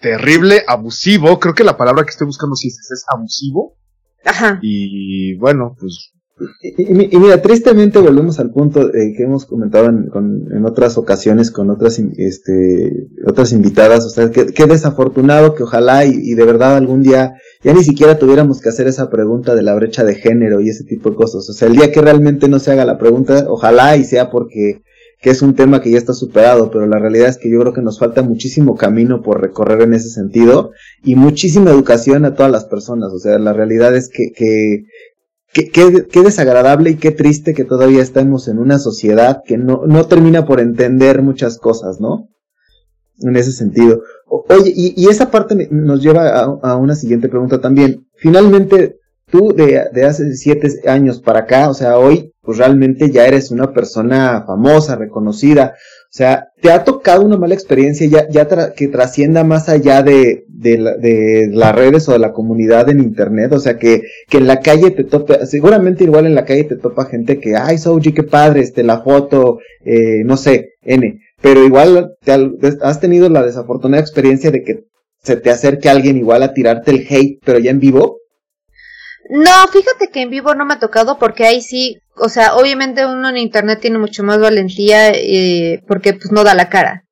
terrible, 0.00 0.64
abusivo, 0.66 1.38
creo 1.38 1.54
que 1.54 1.64
la 1.64 1.76
palabra 1.76 2.04
que 2.04 2.10
estoy 2.10 2.26
buscando 2.26 2.56
sí 2.56 2.68
es, 2.68 2.90
es 2.90 3.04
abusivo, 3.06 3.76
Ajá. 4.24 4.58
y 4.62 5.36
bueno, 5.36 5.76
pues 5.78 6.12
Y, 6.62 7.14
y- 7.16 7.18
mira, 7.18 7.42
tristemente 7.42 7.98
volvemos 7.98 8.38
al 8.40 8.50
punto 8.50 8.88
eh, 8.94 9.12
que 9.16 9.24
hemos 9.24 9.46
comentado 9.46 9.86
en, 9.86 10.08
con- 10.08 10.46
en 10.52 10.64
otras 10.64 10.96
ocasiones 10.98 11.50
con 11.50 11.70
otras, 11.70 11.98
este, 12.16 13.08
otras 13.26 13.52
invitadas, 13.52 14.04
o 14.06 14.10
sea, 14.10 14.30
que 14.30 14.66
desafortunado 14.66 15.54
que 15.54 15.62
ojalá 15.64 16.04
y, 16.06 16.12
y 16.14 16.34
de 16.34 16.44
verdad 16.44 16.76
algún 16.76 17.02
día 17.02 17.34
ya 17.62 17.72
ni 17.74 17.84
siquiera 17.84 18.18
tuviéramos 18.18 18.60
que 18.60 18.68
hacer 18.70 18.86
esa 18.88 19.10
pregunta 19.10 19.54
de 19.54 19.62
la 19.62 19.74
brecha 19.74 20.04
de 20.04 20.14
género 20.14 20.60
y 20.60 20.68
ese 20.70 20.84
tipo 20.84 21.10
de 21.10 21.16
cosas. 21.16 21.48
O 21.48 21.52
sea, 21.52 21.68
el 21.68 21.76
día 21.76 21.92
que 21.92 22.00
realmente 22.00 22.48
no 22.48 22.58
se 22.58 22.70
haga 22.72 22.84
la 22.84 22.98
pregunta, 22.98 23.46
ojalá 23.48 23.96
y 23.96 24.04
sea 24.04 24.30
porque 24.30 24.82
que 25.22 25.28
es 25.28 25.42
un 25.42 25.54
tema 25.54 25.82
que 25.82 25.90
ya 25.90 25.98
está 25.98 26.14
superado, 26.14 26.70
pero 26.70 26.86
la 26.86 26.98
realidad 26.98 27.28
es 27.28 27.36
que 27.36 27.50
yo 27.50 27.60
creo 27.60 27.74
que 27.74 27.82
nos 27.82 27.98
falta 27.98 28.22
muchísimo 28.22 28.74
camino 28.76 29.20
por 29.20 29.42
recorrer 29.42 29.82
en 29.82 29.92
ese 29.92 30.08
sentido 30.08 30.70
y 31.04 31.14
muchísima 31.14 31.70
educación 31.70 32.24
a 32.24 32.34
todas 32.34 32.50
las 32.50 32.64
personas. 32.64 33.12
O 33.12 33.18
sea, 33.18 33.38
la 33.38 33.52
realidad 33.52 33.94
es 33.94 34.08
que, 34.08 34.32
que 34.34 34.84
Qué, 35.52 36.22
desagradable 36.22 36.90
y 36.90 36.96
qué 36.96 37.10
triste 37.10 37.54
que 37.54 37.64
todavía 37.64 38.02
estamos 38.02 38.46
en 38.46 38.58
una 38.58 38.78
sociedad 38.78 39.42
que 39.44 39.58
no, 39.58 40.06
termina 40.06 40.46
por 40.46 40.60
entender 40.60 41.22
muchas 41.22 41.58
cosas, 41.58 42.00
¿no? 42.00 42.28
En 43.18 43.36
ese 43.36 43.52
sentido. 43.52 44.02
Oye, 44.26 44.72
y, 44.74 45.08
esa 45.08 45.30
parte 45.30 45.68
nos 45.70 46.02
lleva 46.02 46.28
a, 46.28 46.44
a 46.44 46.76
una 46.76 46.94
siguiente 46.94 47.28
pregunta 47.28 47.60
también. 47.60 48.06
Finalmente, 48.14 49.00
tú 49.26 49.52
de, 49.54 49.88
de 49.92 50.04
hace 50.04 50.34
siete 50.36 50.68
años 50.88 51.20
para 51.20 51.40
acá, 51.40 51.68
o 51.68 51.74
sea, 51.74 51.98
hoy, 51.98 52.32
pues 52.42 52.58
realmente 52.58 53.10
ya 53.10 53.26
eres 53.26 53.50
una 53.50 53.72
persona 53.72 54.44
famosa, 54.46 54.96
reconocida. 54.96 55.74
O 56.10 56.12
sea, 56.12 56.48
¿te 56.60 56.72
ha 56.72 56.82
tocado 56.82 57.24
una 57.24 57.36
mala 57.36 57.54
experiencia 57.54 58.04
ya, 58.08 58.28
ya 58.28 58.48
que 58.74 58.88
trascienda 58.88 59.44
más 59.44 59.68
allá 59.68 60.02
de, 60.02 60.44
de, 60.48 60.76
de 60.76 61.48
las 61.52 61.72
redes 61.72 62.08
o 62.08 62.12
de 62.12 62.18
la 62.18 62.32
comunidad 62.32 62.88
en 62.88 62.98
internet? 62.98 63.52
O 63.52 63.60
sea, 63.60 63.78
que, 63.78 64.02
que 64.28 64.38
en 64.38 64.48
la 64.48 64.58
calle 64.58 64.90
te 64.90 65.04
tope, 65.04 65.46
seguramente 65.46 66.02
igual 66.02 66.26
en 66.26 66.34
la 66.34 66.44
calle 66.44 66.64
te 66.64 66.74
topa 66.74 67.04
gente 67.04 67.38
que, 67.38 67.54
ay, 67.54 67.78
Soji, 67.78 68.12
qué 68.12 68.24
padre, 68.24 68.62
este, 68.62 68.82
la 68.82 69.02
foto, 69.02 69.60
eh, 69.84 70.24
no 70.24 70.36
sé, 70.36 70.70
N. 70.82 71.20
Pero 71.40 71.64
igual 71.64 72.16
te 72.24 72.32
has 72.82 73.00
tenido 73.00 73.28
la 73.28 73.44
desafortunada 73.44 74.02
experiencia 74.02 74.50
de 74.50 74.64
que 74.64 74.80
se 75.22 75.36
te 75.36 75.50
acerque 75.50 75.88
alguien 75.88 76.16
igual 76.16 76.42
a 76.42 76.52
tirarte 76.52 76.90
el 76.90 77.06
hate, 77.08 77.38
pero 77.44 77.60
ya 77.60 77.70
en 77.70 77.78
vivo. 77.78 78.19
No, 79.32 79.66
fíjate 79.72 80.10
que 80.12 80.22
en 80.22 80.30
vivo 80.30 80.54
no 80.54 80.64
me 80.66 80.74
ha 80.74 80.78
tocado 80.80 81.16
porque 81.18 81.44
ahí 81.46 81.60
sí, 81.62 81.98
o 82.16 82.28
sea, 82.28 82.54
obviamente 82.56 83.06
uno 83.06 83.28
en 83.28 83.36
internet 83.36 83.78
tiene 83.80 83.98
mucho 83.98 84.24
más 84.24 84.40
valentía 84.40 85.10
eh, 85.10 85.82
porque 85.86 86.14
pues 86.14 86.32
no 86.32 86.42
da 86.44 86.54
la 86.54 86.68
cara. 86.68 87.04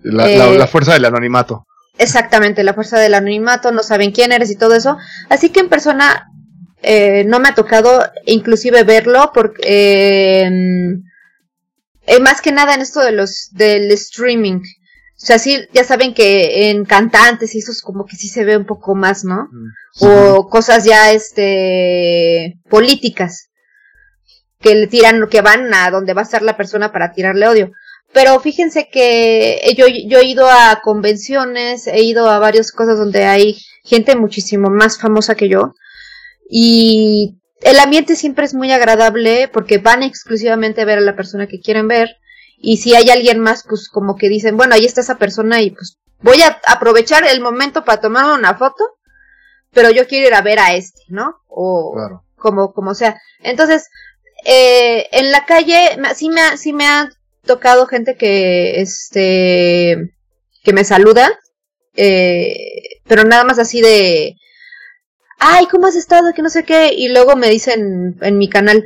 la, 0.00 0.30
Eh, 0.30 0.38
la- 0.38 0.50
la 0.52 0.66
fuerza 0.66 0.92
del 0.92 1.04
anonimato. 1.06 1.64
Exactamente, 1.98 2.62
la 2.62 2.74
fuerza 2.74 2.98
del 2.98 3.14
anonimato, 3.14 3.72
no 3.72 3.82
saben 3.82 4.12
quién 4.12 4.32
eres 4.32 4.50
y 4.50 4.56
todo 4.56 4.74
eso. 4.74 4.98
Así 5.30 5.48
que 5.48 5.60
en 5.60 5.70
persona 5.70 6.26
eh, 6.82 7.24
no 7.26 7.40
me 7.40 7.48
ha 7.48 7.54
tocado 7.54 8.04
inclusive 8.26 8.84
verlo 8.84 9.30
porque 9.32 9.62
eh, 9.64 10.50
eh, 12.06 12.20
más 12.20 12.42
que 12.42 12.52
nada 12.52 12.74
en 12.74 12.82
esto 12.82 13.00
de 13.00 13.12
los 13.12 13.48
del 13.52 13.90
streaming. 13.92 14.56
O 14.60 15.18
sea, 15.26 15.38
sí, 15.38 15.66
ya 15.72 15.84
saben 15.84 16.12
que 16.12 16.68
en 16.70 16.84
cantantes 16.84 17.54
y 17.54 17.58
eso 17.60 17.72
es 17.72 17.80
como 17.80 18.04
que 18.04 18.16
sí 18.16 18.28
se 18.28 18.44
ve 18.44 18.56
un 18.58 18.66
poco 18.66 18.94
más, 18.94 19.24
¿no? 19.24 19.48
O 20.00 20.48
cosas 20.48 20.84
ya 20.84 21.12
este 21.12 22.58
políticas 22.68 23.50
que 24.60 24.74
le 24.74 24.86
tiran 24.86 25.26
que 25.28 25.40
van 25.40 25.72
a 25.72 25.90
donde 25.90 26.14
va 26.14 26.22
a 26.22 26.24
estar 26.24 26.42
la 26.42 26.56
persona 26.56 26.92
para 26.92 27.12
tirarle 27.12 27.48
odio. 27.48 27.70
Pero 28.12 28.38
fíjense 28.40 28.88
que 28.90 29.60
yo, 29.76 29.86
yo 29.88 30.18
he 30.20 30.24
ido 30.24 30.48
a 30.48 30.80
convenciones 30.82 31.86
he 31.86 32.02
ido 32.02 32.28
a 32.28 32.38
varias 32.38 32.72
cosas 32.72 32.98
donde 32.98 33.24
hay 33.24 33.58
gente 33.84 34.16
muchísimo 34.16 34.70
más 34.70 34.98
famosa 34.98 35.34
que 35.34 35.48
yo 35.48 35.74
y 36.48 37.38
el 37.62 37.78
ambiente 37.78 38.16
siempre 38.16 38.44
es 38.44 38.54
muy 38.54 38.70
agradable 38.70 39.48
porque 39.52 39.78
van 39.78 40.02
exclusivamente 40.02 40.82
a 40.82 40.84
ver 40.84 40.98
a 40.98 41.02
la 41.02 41.16
persona 41.16 41.46
que 41.46 41.60
quieren 41.60 41.88
ver 41.88 42.16
y 42.58 42.78
si 42.78 42.94
hay 42.94 43.10
alguien 43.10 43.40
más 43.40 43.64
pues 43.68 43.88
como 43.88 44.16
que 44.16 44.28
dicen 44.28 44.56
bueno 44.56 44.74
ahí 44.74 44.84
está 44.84 45.00
esa 45.00 45.18
persona 45.18 45.60
y 45.62 45.70
pues 45.70 45.98
voy 46.20 46.42
a 46.42 46.60
aprovechar 46.66 47.24
el 47.26 47.40
momento 47.40 47.84
para 47.84 48.00
tomar 48.00 48.38
una 48.38 48.54
foto 48.56 48.84
pero 49.76 49.90
yo 49.90 50.06
quiero 50.08 50.26
ir 50.28 50.34
a 50.34 50.40
ver 50.40 50.58
a 50.58 50.74
este, 50.74 51.02
¿no? 51.08 51.36
O 51.48 51.92
Claro. 51.94 52.24
como, 52.36 52.72
como 52.72 52.94
sea. 52.94 53.20
Entonces, 53.40 53.88
eh, 54.46 55.06
en 55.12 55.30
la 55.30 55.44
calle, 55.44 55.98
sí 56.14 56.30
me, 56.30 56.40
ha, 56.40 56.56
sí 56.56 56.72
me 56.72 56.86
ha 56.86 57.10
tocado 57.44 57.86
gente 57.86 58.16
que, 58.16 58.80
este, 58.80 60.14
que 60.64 60.72
me 60.72 60.82
saluda, 60.82 61.38
eh, 61.94 62.56
pero 63.06 63.24
nada 63.24 63.44
más 63.44 63.58
así 63.58 63.82
de, 63.82 64.34
ay, 65.38 65.66
¿cómo 65.66 65.86
has 65.88 65.96
estado? 65.96 66.32
Que 66.34 66.40
no 66.42 66.48
sé 66.48 66.64
qué, 66.64 66.94
y 66.94 67.08
luego 67.10 67.36
me 67.36 67.50
dicen 67.50 68.16
en 68.22 68.38
mi 68.38 68.48
canal, 68.48 68.82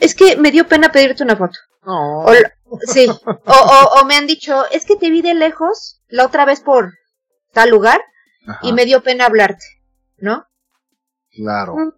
es 0.00 0.16
que 0.16 0.36
me 0.36 0.50
dio 0.50 0.66
pena 0.66 0.90
pedirte 0.90 1.22
una 1.22 1.36
foto. 1.36 1.58
O, 1.84 2.32
Sí, 2.92 3.06
o, 3.08 4.00
o, 4.00 4.04
me 4.06 4.16
han 4.16 4.26
dicho, 4.26 4.64
es 4.72 4.84
que 4.86 4.96
te 4.96 5.08
vi 5.08 5.22
de 5.22 5.34
lejos 5.34 6.00
la 6.08 6.26
otra 6.26 6.44
vez 6.44 6.60
por 6.60 6.92
tal 7.52 7.70
lugar 7.70 8.00
y 8.62 8.72
me 8.72 8.84
dio 8.84 9.04
pena 9.04 9.26
hablarte, 9.26 9.64
¿no? 10.18 10.46
Claro. 11.30 11.76
Mm. 11.76 11.92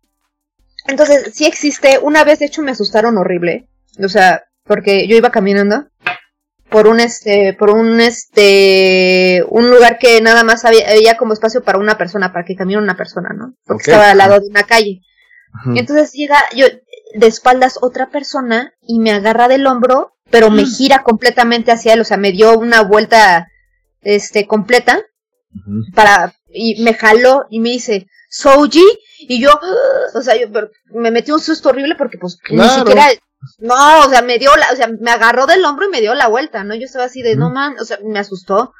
Entonces, 0.88 1.34
sí 1.34 1.46
existe, 1.46 1.98
una 1.98 2.24
vez 2.24 2.38
de 2.38 2.46
hecho 2.46 2.62
me 2.62 2.70
asustaron 2.70 3.18
horrible, 3.18 3.68
o 4.02 4.08
sea, 4.08 4.44
porque 4.64 5.06
yo 5.08 5.16
iba 5.16 5.30
caminando 5.30 5.86
por 6.68 6.86
un 6.86 7.00
este 7.00 7.56
por 7.58 7.70
un 7.70 8.00
este 8.00 9.42
un 9.48 9.70
lugar 9.70 9.98
que 9.98 10.20
nada 10.20 10.44
más 10.44 10.64
había, 10.64 11.16
como 11.16 11.32
espacio 11.32 11.62
para 11.62 11.78
una 11.78 11.96
persona 11.96 12.32
para 12.32 12.44
que 12.44 12.56
camine 12.56 12.78
una 12.78 12.96
persona 12.96 13.30
no 13.34 13.54
porque 13.64 13.90
estaba 13.90 14.10
al 14.10 14.18
lado 14.18 14.38
de 14.38 14.48
una 14.48 14.64
calle 14.64 15.00
y 15.74 15.78
entonces 15.78 16.12
llega 16.12 16.36
yo 16.54 16.66
de 17.14 17.26
espaldas 17.26 17.78
otra 17.80 18.10
persona 18.10 18.74
y 18.82 18.98
me 19.00 19.12
agarra 19.12 19.48
del 19.48 19.66
hombro 19.66 20.14
pero 20.30 20.50
me 20.50 20.66
gira 20.66 21.02
completamente 21.02 21.72
hacia 21.72 21.94
él 21.94 22.02
o 22.02 22.04
sea 22.04 22.18
me 22.18 22.32
dio 22.32 22.58
una 22.58 22.82
vuelta 22.82 23.48
este 24.02 24.46
completa 24.46 25.00
para 25.94 26.34
y 26.51 26.82
me 26.82 26.94
jaló 26.94 27.46
y 27.51 27.61
me 27.61 27.70
dice 27.70 28.07
Soji 28.30 28.84
y 29.20 29.40
yo 29.40 29.59
o 30.14 30.22
sea 30.22 30.36
yo 30.36 30.49
me 30.92 31.11
metí 31.11 31.30
un 31.30 31.40
susto 31.40 31.70
horrible 31.70 31.94
porque 31.96 32.18
pues 32.18 32.38
ni 32.51 32.68
siquiera 32.68 33.09
no, 33.59 34.01
o 34.05 34.09
sea, 34.09 34.22
me 34.22 34.38
dio 34.38 34.55
la, 34.57 34.66
o 34.72 34.76
sea, 34.76 34.88
me 34.88 35.11
agarró 35.11 35.46
del 35.46 35.64
hombro 35.64 35.86
y 35.86 35.90
me 35.90 36.01
dio 36.01 36.14
la 36.14 36.28
vuelta, 36.28 36.64
¿no? 36.64 36.74
Yo 36.74 36.84
estaba 36.84 37.05
así 37.05 37.22
de, 37.22 37.36
no 37.36 37.51
man, 37.51 37.76
o 37.80 37.84
sea, 37.84 37.99
me 38.05 38.18
asustó. 38.18 38.72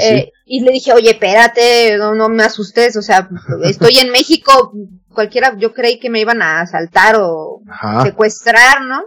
eh, 0.00 0.32
Y 0.44 0.60
le 0.60 0.72
dije, 0.72 0.92
oye, 0.92 1.10
espérate, 1.10 1.96
no, 1.96 2.14
no 2.14 2.28
me 2.28 2.42
asustes, 2.44 2.96
o 2.96 3.02
sea, 3.02 3.28
estoy 3.64 3.98
en 3.98 4.10
México, 4.12 4.72
cualquiera, 5.12 5.56
yo 5.56 5.72
creí 5.72 5.98
que 5.98 6.10
me 6.10 6.20
iban 6.20 6.42
a 6.42 6.60
asaltar 6.60 7.16
o 7.18 7.62
secuestrar, 8.02 8.82
¿no? 8.82 9.04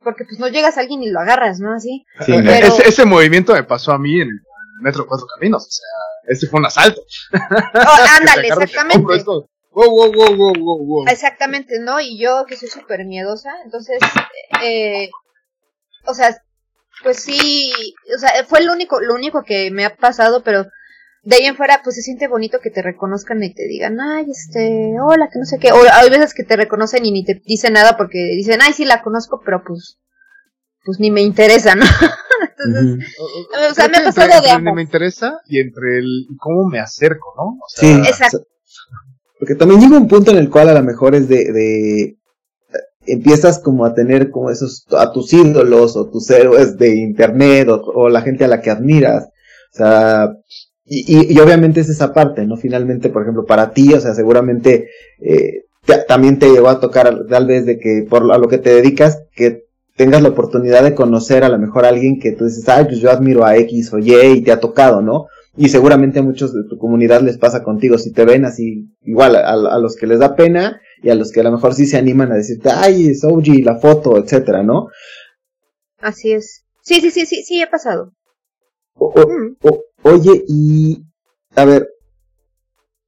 Porque 0.00 0.24
pues 0.24 0.40
no 0.40 0.48
llegas 0.48 0.76
a 0.78 0.80
alguien 0.80 1.02
y 1.02 1.10
lo 1.10 1.20
agarras, 1.20 1.60
¿no? 1.60 1.74
Así. 1.74 2.04
Sí, 2.26 2.32
ese, 2.32 2.88
ese, 2.88 3.04
movimiento 3.04 3.52
me 3.52 3.62
pasó 3.62 3.92
a 3.92 3.98
mí 3.98 4.20
en 4.20 4.28
el 4.28 4.40
Metro 4.82 5.06
Cuatro 5.06 5.26
Caminos, 5.26 5.66
o 5.66 5.70
sea, 5.70 6.32
ese 6.32 6.46
fue 6.48 6.60
un 6.60 6.66
asalto. 6.66 7.00
Oh, 7.32 7.38
ándale, 8.18 8.48
exactamente. 8.48 9.24
Exactamente, 11.08 11.78
¿no? 11.80 12.00
Y 12.00 12.18
yo 12.18 12.44
que 12.46 12.56
soy 12.56 12.68
súper 12.68 13.04
miedosa, 13.06 13.54
entonces, 13.64 13.98
eh, 14.62 15.08
o 16.06 16.14
sea, 16.14 16.36
pues 17.02 17.18
sí, 17.18 17.72
o 18.14 18.18
sea, 18.18 18.44
fue 18.44 18.62
lo 18.62 18.72
único, 18.72 19.00
lo 19.00 19.14
único 19.14 19.42
que 19.42 19.70
me 19.70 19.84
ha 19.84 19.96
pasado, 19.96 20.42
pero 20.42 20.66
de 21.22 21.36
ahí 21.36 21.44
en 21.46 21.56
fuera, 21.56 21.80
pues 21.82 21.96
se 21.96 22.02
siente 22.02 22.28
bonito 22.28 22.58
que 22.60 22.70
te 22.70 22.82
reconozcan 22.82 23.42
y 23.42 23.54
te 23.54 23.66
digan, 23.68 24.00
ay, 24.00 24.26
este, 24.30 24.96
hola, 25.00 25.28
que 25.32 25.38
no 25.38 25.44
sé 25.44 25.58
qué, 25.58 25.72
o 25.72 25.78
hay 25.92 26.10
veces 26.10 26.34
que 26.34 26.42
te 26.42 26.56
reconocen 26.56 27.06
y 27.06 27.12
ni 27.12 27.24
te 27.24 27.40
dicen 27.44 27.74
nada 27.74 27.96
porque 27.96 28.18
dicen, 28.18 28.60
ay, 28.60 28.72
sí 28.72 28.84
la 28.84 29.02
conozco, 29.02 29.40
pero 29.44 29.62
pues, 29.64 29.98
pues 30.84 30.98
ni 30.98 31.10
me 31.10 31.20
interesa, 31.20 31.74
¿no? 31.76 31.84
Entonces, 32.64 33.08
o 33.70 33.74
sea, 33.74 33.88
me 33.88 33.98
ha 33.98 34.04
pasado 34.04 34.28
de 34.42 34.62
Ni 34.62 34.72
me 34.72 34.82
interesa 34.82 35.40
y 35.46 35.60
entre 35.60 35.98
el 35.98 36.26
cómo 36.38 36.68
me 36.68 36.78
acerco, 36.78 37.34
¿no? 37.36 37.44
O 37.44 37.68
sea, 37.68 37.88
sí, 37.88 38.00
exacto. 38.08 38.46
Porque 39.38 39.54
también 39.54 39.80
llega 39.80 39.98
un 39.98 40.08
punto 40.08 40.30
en 40.30 40.38
el 40.38 40.50
cual 40.50 40.68
a 40.68 40.74
lo 40.74 40.82
mejor 40.82 41.14
es 41.14 41.28
de, 41.28 41.52
de 41.52 42.16
empiezas 43.06 43.58
como 43.58 43.84
a 43.84 43.94
tener 43.94 44.30
como 44.30 44.50
esos, 44.50 44.86
a 44.96 45.12
tus 45.12 45.32
ídolos 45.32 45.96
o 45.96 46.08
tus 46.10 46.30
héroes 46.30 46.78
de 46.78 46.96
internet 46.96 47.68
o, 47.68 48.08
la 48.08 48.22
gente 48.22 48.44
a 48.44 48.48
la 48.48 48.60
que 48.60 48.70
admiras. 48.70 49.24
O 49.72 49.76
sea, 49.76 50.32
y, 50.84 51.32
y, 51.32 51.38
obviamente 51.40 51.80
es 51.80 51.88
esa 51.88 52.12
parte, 52.12 52.46
¿no? 52.46 52.56
Finalmente, 52.56 53.08
por 53.08 53.22
ejemplo, 53.22 53.44
para 53.44 53.72
ti, 53.72 53.94
o 53.94 54.00
sea, 54.00 54.14
seguramente 54.14 54.88
eh, 55.20 55.64
también 56.06 56.38
te 56.38 56.50
llevó 56.50 56.68
a 56.68 56.80
tocar 56.80 57.26
tal 57.28 57.46
vez 57.46 57.66
de 57.66 57.78
que 57.78 58.06
por 58.08 58.30
a 58.32 58.38
lo 58.38 58.48
que 58.48 58.58
te 58.58 58.74
dedicas, 58.74 59.22
que 59.34 59.64
tengas 59.96 60.22
la 60.22 60.30
oportunidad 60.30 60.82
de 60.82 60.94
conocer 60.94 61.44
a 61.44 61.48
lo 61.48 61.58
mejor 61.58 61.84
a 61.84 61.88
alguien 61.88 62.18
que 62.18 62.32
tú 62.32 62.44
dices, 62.44 62.68
ay, 62.68 62.84
pues 62.86 62.98
yo 62.98 63.10
admiro 63.10 63.44
a 63.44 63.56
X 63.56 63.92
o 63.92 63.98
Y 63.98 64.14
y 64.14 64.42
te 64.42 64.52
ha 64.52 64.60
tocado, 64.60 65.02
¿no? 65.02 65.26
Y 65.56 65.68
seguramente 65.68 66.18
a 66.18 66.22
muchos 66.22 66.54
de 66.54 66.62
tu 66.68 66.78
comunidad 66.78 67.20
les 67.20 67.36
pasa 67.36 67.62
contigo, 67.62 67.98
si 67.98 68.12
te 68.12 68.24
ven 68.24 68.46
así, 68.46 68.88
igual 69.02 69.36
a, 69.36 69.78
los 69.78 69.96
que 69.96 70.06
les 70.06 70.18
da 70.18 70.34
pena 70.34 70.80
y 71.02 71.10
a 71.10 71.14
los 71.14 71.30
que 71.30 71.40
a 71.40 71.42
lo 71.42 71.52
mejor 71.52 71.74
sí 71.74 71.86
se 71.86 71.98
animan 71.98 72.32
a 72.32 72.36
decirte, 72.36 72.70
ay, 72.70 73.08
es 73.08 73.22
OG, 73.22 73.62
la 73.62 73.78
foto, 73.78 74.16
etcétera, 74.16 74.62
¿no? 74.62 74.88
Así 75.98 76.32
es. 76.32 76.64
Sí, 76.80 77.00
sí, 77.00 77.10
sí, 77.10 77.26
sí, 77.26 77.42
sí, 77.44 77.60
he 77.60 77.66
pasado. 77.66 78.12
Mm. 78.96 79.56
oye, 80.02 80.44
y 80.48 81.02
a 81.54 81.64
ver, 81.64 81.88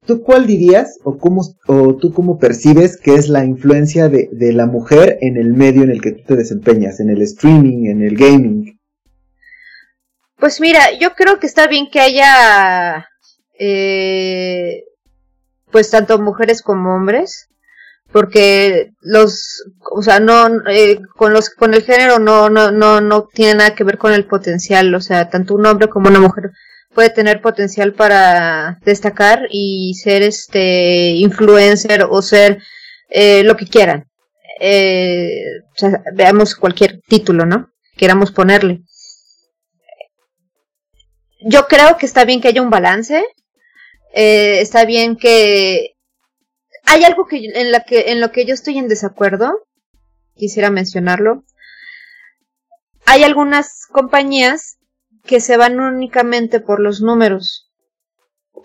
¿tú 0.05 0.21
cuál 0.21 0.47
dirías 0.47 0.99
o 1.03 1.17
cómo 1.17 1.41
o 1.67 1.95
tú 1.95 2.13
cómo 2.13 2.37
percibes 2.37 2.97
que 2.97 3.15
es 3.15 3.29
la 3.29 3.43
influencia 3.45 4.09
de, 4.09 4.29
de 4.31 4.53
la 4.53 4.65
mujer 4.65 5.17
en 5.21 5.37
el 5.37 5.53
medio 5.53 5.83
en 5.83 5.91
el 5.91 6.01
que 6.01 6.11
tú 6.11 6.23
te 6.27 6.35
desempeñas, 6.35 6.99
en 6.99 7.09
el 7.09 7.21
streaming, 7.21 7.87
en 7.87 8.03
el 8.03 8.15
gaming? 8.15 8.79
Pues 10.37 10.59
mira, 10.59 10.91
yo 10.99 11.13
creo 11.15 11.39
que 11.39 11.47
está 11.47 11.67
bien 11.67 11.89
que 11.89 12.01
haya, 12.01 13.07
eh, 13.57 14.83
pues 15.71 15.89
tanto 15.89 16.19
mujeres 16.19 16.61
como 16.61 16.93
hombres, 16.93 17.47
porque 18.11 18.91
los, 19.01 19.63
o 19.91 20.01
sea, 20.01 20.19
no, 20.19 20.47
eh, 20.69 20.99
con 21.15 21.33
los, 21.33 21.49
con 21.49 21.73
el 21.73 21.83
género 21.83 22.19
no, 22.19 22.49
no, 22.49 22.71
no, 22.71 23.01
no 23.01 23.27
tiene 23.33 23.55
nada 23.55 23.75
que 23.75 23.83
ver 23.83 23.97
con 23.97 24.13
el 24.13 24.25
potencial, 24.25 24.93
o 24.93 25.01
sea, 25.01 25.29
tanto 25.29 25.55
un 25.55 25.65
hombre 25.65 25.87
como 25.89 26.09
una 26.09 26.19
mujer 26.19 26.51
puede 26.95 27.11
tener 27.11 27.41
potencial 27.41 27.93
para 27.93 28.79
destacar 28.83 29.47
y 29.51 29.93
ser 29.93 30.23
este 30.23 31.11
influencer 31.11 32.07
o 32.09 32.21
ser 32.23 32.63
eh, 33.09 33.43
lo 33.43 33.55
que 33.55 33.67
quieran. 33.67 34.09
Eh, 34.59 35.29
veamos 36.13 36.55
cualquier 36.55 37.01
título, 37.07 37.45
¿no? 37.45 37.69
Queramos 37.95 38.31
ponerle 38.31 38.81
yo 41.45 41.67
creo 41.67 41.97
que 41.97 42.07
está 42.07 42.25
bien 42.25 42.41
que 42.41 42.47
haya 42.47 42.61
un 42.61 42.71
balance. 42.71 43.23
Eh, 44.13 44.61
está 44.61 44.85
bien 44.85 45.15
que 45.15 45.95
hay 46.83 47.03
algo 47.03 47.27
que 47.27 47.37
en 47.53 47.71
la 47.71 47.83
que 47.83 48.11
en 48.11 48.19
lo 48.19 48.31
que 48.31 48.45
yo 48.45 48.53
estoy 48.53 48.77
en 48.79 48.87
desacuerdo. 48.87 49.67
Quisiera 50.35 50.71
mencionarlo. 50.71 51.45
Hay 53.05 53.23
algunas 53.23 53.85
compañías 53.91 54.77
que 55.25 55.39
se 55.39 55.57
van 55.57 55.79
únicamente 55.79 56.59
por 56.59 56.79
los 56.79 57.01
números. 57.01 57.71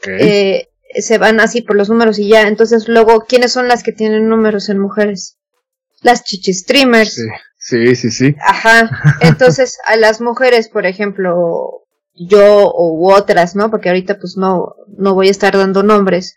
Eh, 0.06 0.68
se 0.94 1.18
van 1.18 1.40
así 1.40 1.62
por 1.62 1.76
los 1.76 1.88
números 1.88 2.18
y 2.18 2.28
ya. 2.28 2.42
Entonces 2.42 2.88
luego, 2.88 3.24
¿quiénes 3.26 3.52
son 3.52 3.68
las 3.68 3.82
que 3.82 3.92
tienen 3.92 4.28
números 4.28 4.68
en 4.68 4.78
mujeres? 4.78 5.38
Las 6.02 6.24
chichi 6.24 6.52
streamers. 6.52 7.14
Sí, 7.58 7.94
sí, 7.94 7.96
sí. 7.96 8.10
sí. 8.10 8.36
Ajá. 8.40 8.90
Entonces 9.20 9.78
a 9.86 9.96
las 9.96 10.20
mujeres, 10.20 10.68
por 10.68 10.86
ejemplo, 10.86 11.84
yo 12.14 12.72
u 12.74 13.10
otras, 13.10 13.56
¿no? 13.56 13.70
Porque 13.70 13.88
ahorita 13.88 14.18
pues 14.18 14.36
no, 14.36 14.74
no 14.96 15.14
voy 15.14 15.28
a 15.28 15.32
estar 15.32 15.56
dando 15.56 15.82
nombres. 15.82 16.36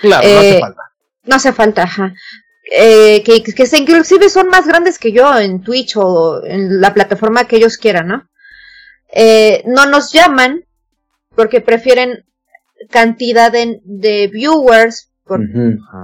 Claro, 0.00 0.26
no 0.26 0.38
hace 0.38 0.56
eh, 0.56 0.60
falta. 0.60 0.82
No 1.24 1.36
hace 1.36 1.52
falta, 1.52 1.82
ajá. 1.82 2.14
Eh, 2.72 3.22
que, 3.24 3.42
que 3.42 3.76
inclusive 3.76 4.28
son 4.28 4.48
más 4.48 4.66
grandes 4.66 4.98
que 4.98 5.12
yo 5.12 5.36
en 5.38 5.62
Twitch 5.62 5.96
o 5.96 6.44
en 6.44 6.80
la 6.80 6.94
plataforma 6.94 7.44
que 7.46 7.56
ellos 7.56 7.76
quieran, 7.76 8.08
¿no? 8.08 8.29
Eh, 9.12 9.62
no 9.66 9.86
nos 9.86 10.12
llaman 10.12 10.64
porque 11.34 11.60
prefieren 11.60 12.24
cantidad 12.90 13.52
de, 13.52 13.80
de 13.84 14.28
viewers, 14.28 15.10
por, 15.24 15.40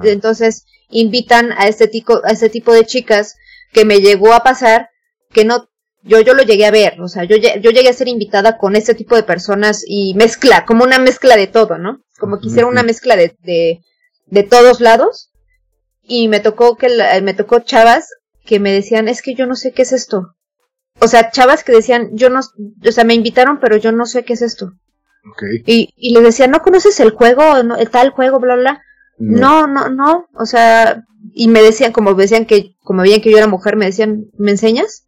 entonces 0.05 0.67
invitan 0.89 1.53
a 1.53 1.67
este, 1.69 1.89
tipo, 1.89 2.21
a 2.25 2.31
este 2.31 2.49
tipo 2.49 2.73
de 2.73 2.85
chicas 2.85 3.37
que 3.73 3.85
me 3.85 4.01
llegó 4.01 4.33
a 4.33 4.43
pasar 4.43 4.91
que 5.33 5.45
no 5.45 5.69
yo, 6.07 6.21
yo 6.21 6.35
lo 6.35 6.45
llegué 6.45 6.65
a 6.67 6.71
ver, 6.71 7.01
o 7.01 7.09
sea, 7.09 7.25
yo, 7.25 7.37
yo 7.37 7.71
llegué 7.71 7.89
a 7.89 7.93
ser 7.93 8.07
invitada 8.07 8.59
con 8.59 8.77
este 8.77 8.95
tipo 8.95 9.17
de 9.17 9.25
personas 9.25 9.83
y 9.85 10.15
mezcla, 10.15 10.65
como 10.65 10.85
una 10.85 11.01
mezcla 11.01 11.37
de 11.37 11.49
todo, 11.49 11.79
¿no? 11.79 12.05
Como 12.19 12.39
quisiera 12.39 12.69
una 12.69 12.85
mezcla 12.85 13.17
de, 13.17 13.37
de, 13.41 13.81
de, 14.27 14.43
todos 14.45 14.81
lados. 14.81 15.33
Y 16.03 16.29
me 16.29 16.39
tocó 16.39 16.77
que 16.77 16.89
me 17.23 17.35
tocó 17.35 17.59
chavas 17.59 18.09
que 18.45 18.61
me 18.61 18.71
decían, 18.71 19.09
es 19.09 19.21
que 19.21 19.35
yo 19.35 19.47
no 19.47 19.57
sé 19.57 19.73
qué 19.73 19.83
es 19.83 19.93
esto. 19.93 20.37
O 21.01 21.09
sea, 21.09 21.31
chavas 21.31 21.63
que 21.63 21.73
decían, 21.73 22.11
yo 22.13 22.31
no, 22.31 22.41
o 22.41 22.93
sea, 22.93 23.05
me 23.05 23.15
invitaron, 23.15 23.61
pero 23.61 23.77
yo 23.77 23.93
no 23.93 24.07
sé 24.07 24.25
qué 24.25 24.33
es 24.33 24.43
esto. 24.43 24.73
Okay. 25.33 25.63
Y, 25.67 25.95
y 25.97 26.15
les 26.15 26.23
decía, 26.23 26.47
¿no 26.47 26.61
conoces 26.61 26.99
el 27.01 27.11
juego? 27.11 27.63
¿No, 27.63 27.77
el 27.77 27.91
tal 27.91 28.11
juego, 28.11 28.39
bla, 28.39 28.57
bla? 28.57 28.83
No. 29.19 29.67
no, 29.67 29.89
no, 29.89 29.91
no. 29.91 30.29
O 30.35 30.47
sea, 30.47 31.03
y 31.35 31.49
me 31.49 31.63
decían, 31.63 31.93
como 31.93 32.15
decían 32.15 32.47
que, 32.47 32.77
como 32.83 33.03
veían 33.03 33.21
que 33.21 33.31
yo 33.31 33.39
era 33.39 33.47
mujer, 33.47 33.77
me 33.77 33.87
decían, 33.87 34.27
¿me 34.39 34.53
enseñas? 34.53 35.07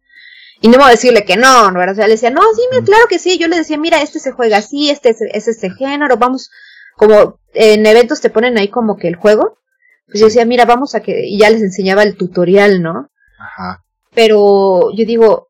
Y 0.61 0.67
no 0.67 0.77
voy 0.77 0.87
a 0.87 0.91
decirle 0.91 1.23
que 1.23 1.37
no, 1.37 1.71
¿no? 1.71 1.79
O 1.79 1.95
sea, 1.95 2.07
le 2.07 2.13
decía, 2.13 2.31
no, 2.31 2.41
sí, 2.53 2.61
mira, 2.69 2.83
claro 2.83 3.05
que 3.07 3.19
sí. 3.19 3.37
Yo 3.37 3.47
le 3.47 3.57
decía, 3.57 3.77
mira, 3.77 4.01
este 4.01 4.19
se 4.19 4.31
juega 4.31 4.57
así, 4.57 4.89
este 4.89 5.09
es, 5.09 5.47
este 5.47 5.69
género, 5.71 6.17
vamos, 6.17 6.49
como 6.95 7.39
en 7.53 7.85
eventos 7.85 8.19
te 8.19 8.29
ponen 8.29 8.57
ahí 8.57 8.67
como 8.67 8.97
que 8.97 9.07
el 9.07 9.15
juego. 9.15 9.59
Pues 10.07 10.19
yo 10.19 10.25
decía, 10.25 10.45
mira, 10.45 10.65
vamos 10.65 10.95
a 10.95 11.01
que, 11.01 11.27
y 11.27 11.37
ya 11.39 11.49
les 11.49 11.61
enseñaba 11.61 12.03
el 12.03 12.17
tutorial, 12.17 12.81
¿no? 12.81 13.09
Ajá. 13.39 13.85
Pero 14.13 14.91
yo 14.95 15.05
digo, 15.05 15.48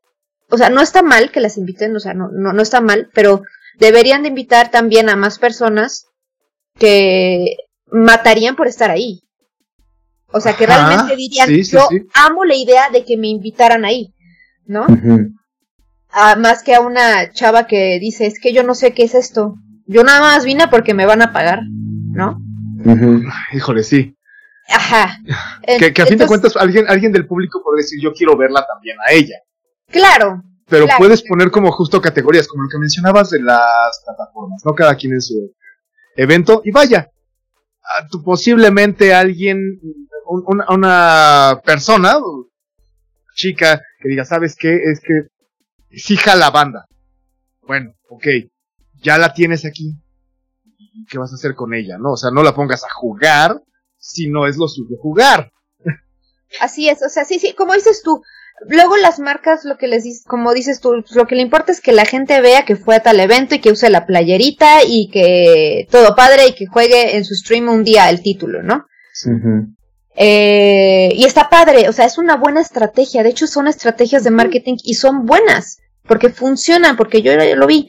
o 0.50 0.56
sea, 0.56 0.70
no 0.70 0.80
está 0.80 1.02
mal 1.02 1.30
que 1.30 1.40
las 1.40 1.56
inviten, 1.56 1.94
o 1.96 2.00
sea, 2.00 2.14
no, 2.14 2.28
no, 2.32 2.52
no 2.52 2.62
está 2.62 2.80
mal, 2.80 3.08
pero 3.14 3.42
deberían 3.78 4.22
de 4.22 4.28
invitar 4.28 4.70
también 4.70 5.08
a 5.08 5.16
más 5.16 5.38
personas 5.38 6.06
que 6.78 7.56
matarían 7.90 8.56
por 8.56 8.66
estar 8.66 8.90
ahí. 8.90 9.22
O 10.32 10.40
sea, 10.40 10.56
que 10.56 10.66
realmente 10.66 11.16
dirían, 11.16 11.48
yo 11.50 11.88
amo 12.14 12.44
la 12.44 12.54
idea 12.54 12.88
de 12.90 13.04
que 13.04 13.16
me 13.16 13.28
invitaran 13.28 13.84
ahí. 13.84 14.14
¿no? 14.70 14.86
a, 16.12 16.36
más 16.36 16.62
que 16.62 16.74
a 16.74 16.80
una 16.80 17.32
chava 17.32 17.66
que 17.66 17.98
dice, 18.00 18.26
es 18.26 18.38
que 18.40 18.52
yo 18.52 18.62
no 18.62 18.74
sé 18.74 18.92
qué 18.92 19.02
es 19.02 19.14
esto. 19.14 19.56
Yo 19.86 20.04
nada 20.04 20.20
más 20.20 20.44
vine 20.44 20.68
porque 20.68 20.94
me 20.94 21.06
van 21.06 21.22
a 21.22 21.32
pagar, 21.32 21.60
¿no? 22.12 22.38
Híjole, 23.52 23.82
sí. 23.82 24.16
Ajá. 24.68 25.18
que, 25.66 26.02
a 26.02 26.06
fin 26.06 26.18
de 26.18 26.26
cuentas 26.26 26.56
alguien, 26.56 26.84
alguien 26.88 27.10
del 27.10 27.26
público 27.26 27.60
puede 27.64 27.82
decir, 27.82 27.98
yo 28.00 28.12
quiero 28.12 28.36
verla 28.36 28.64
también 28.64 28.96
a 29.04 29.12
ella. 29.12 29.36
Claro. 29.90 30.42
Pero 30.68 30.86
puedes 30.98 31.22
poner 31.22 31.50
como 31.50 31.72
justo 31.72 32.00
categorías, 32.00 32.46
como 32.46 32.62
lo 32.62 32.68
que 32.68 32.78
mencionabas 32.78 33.30
de 33.30 33.40
las 33.40 34.02
plataformas, 34.04 34.62
¿no? 34.64 34.74
Cada 34.74 34.94
quien 34.94 35.14
en 35.14 35.20
su 35.20 35.52
evento. 36.16 36.62
Y 36.64 36.70
vaya, 36.70 37.10
posiblemente 38.24 39.12
alguien, 39.12 39.80
una 40.26 41.60
persona, 41.64 42.18
chica, 43.34 43.82
que 44.00 44.08
diga, 44.08 44.24
¿sabes 44.24 44.54
qué? 44.56 44.76
Es 44.76 45.00
que 45.00 45.26
sí 45.96 46.16
la 46.36 46.50
banda. 46.50 46.86
Bueno, 47.62 47.94
ok, 48.08 48.26
ya 49.02 49.18
la 49.18 49.32
tienes 49.34 49.64
aquí. 49.64 49.96
¿Qué 51.08 51.18
vas 51.18 51.32
a 51.32 51.34
hacer 51.34 51.54
con 51.54 51.74
ella? 51.74 51.98
No, 51.98 52.12
o 52.12 52.16
sea, 52.16 52.30
no 52.30 52.42
la 52.42 52.54
pongas 52.54 52.84
a 52.84 52.92
jugar 52.92 53.60
si 53.96 54.28
no 54.28 54.46
es 54.46 54.56
lo 54.56 54.68
suyo 54.68 54.96
jugar. 55.00 55.50
Así 56.60 56.88
es, 56.88 57.02
o 57.02 57.08
sea, 57.08 57.24
sí, 57.24 57.38
sí, 57.38 57.54
como 57.54 57.74
dices 57.74 58.02
tú, 58.02 58.22
luego 58.68 58.96
las 58.96 59.18
marcas 59.18 59.64
lo 59.64 59.76
que 59.76 59.88
les 59.88 60.04
dices, 60.04 60.24
como 60.24 60.52
dices 60.52 60.80
tú, 60.80 61.04
lo 61.14 61.26
que 61.26 61.34
le 61.34 61.42
importa 61.42 61.72
es 61.72 61.80
que 61.80 61.92
la 61.92 62.04
gente 62.04 62.40
vea 62.40 62.64
que 62.64 62.76
fue 62.76 62.96
a 62.96 63.02
tal 63.02 63.20
evento 63.20 63.54
y 63.54 63.60
que 63.60 63.72
use 63.72 63.90
la 63.90 64.06
playerita 64.06 64.84
y 64.86 65.08
que 65.10 65.86
todo 65.90 66.14
padre 66.14 66.48
y 66.48 66.54
que 66.54 66.66
juegue 66.66 67.16
en 67.16 67.24
su 67.24 67.34
stream 67.34 67.68
un 67.68 67.84
día 67.84 68.10
el 68.10 68.22
título, 68.22 68.62
¿no? 68.62 68.86
eh, 70.14 71.10
y 71.14 71.24
está 71.24 71.48
padre, 71.48 71.88
o 71.88 71.92
sea, 71.92 72.04
es 72.04 72.18
una 72.18 72.36
buena 72.36 72.60
estrategia, 72.60 73.22
de 73.22 73.30
hecho 73.30 73.46
son 73.46 73.68
estrategias 73.68 74.24
de 74.24 74.30
marketing 74.30 74.76
y 74.84 74.94
son 74.94 75.24
buenas, 75.24 75.78
porque 76.04 76.30
funcionan, 76.30 76.96
porque 76.96 77.22
yo 77.22 77.32
lo 77.36 77.66
vi, 77.66 77.88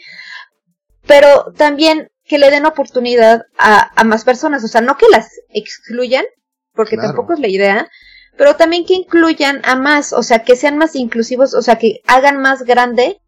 pero 1.05 1.51
también 1.57 2.09
que 2.23 2.37
le 2.37 2.49
den 2.49 2.65
oportunidad 2.65 3.41
a, 3.57 3.91
a 3.99 4.03
más 4.03 4.23
personas, 4.23 4.63
o 4.63 4.67
sea, 4.67 4.81
no 4.81 4.97
que 4.97 5.07
las 5.09 5.29
excluyan, 5.49 6.25
porque 6.73 6.95
tampoco 6.95 7.33
es 7.33 7.39
la 7.39 7.49
idea, 7.49 7.89
pero 8.37 8.55
también 8.55 8.85
que 8.85 8.93
incluyan 8.93 9.61
a 9.63 9.75
más, 9.75 10.13
o 10.13 10.23
sea, 10.23 10.43
que 10.43 10.55
sean 10.55 10.77
más 10.77 10.95
inclusivos, 10.95 11.53
o 11.53 11.61
sea, 11.61 11.77
que 11.77 12.01
hagan 12.07 12.41
más 12.41 12.63
grande 12.63 13.21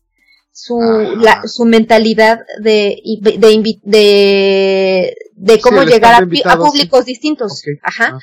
su, 0.51 0.79
la, 0.79 1.43
su 1.47 1.65
mentalidad 1.65 2.41
de, 2.61 3.01
de, 3.21 3.79
de, 3.83 5.15
de 5.35 5.59
cómo 5.59 5.83
llegar 5.83 6.23
a, 6.45 6.57
públicos 6.57 7.05
distintos. 7.05 7.63
Ajá. 7.81 8.19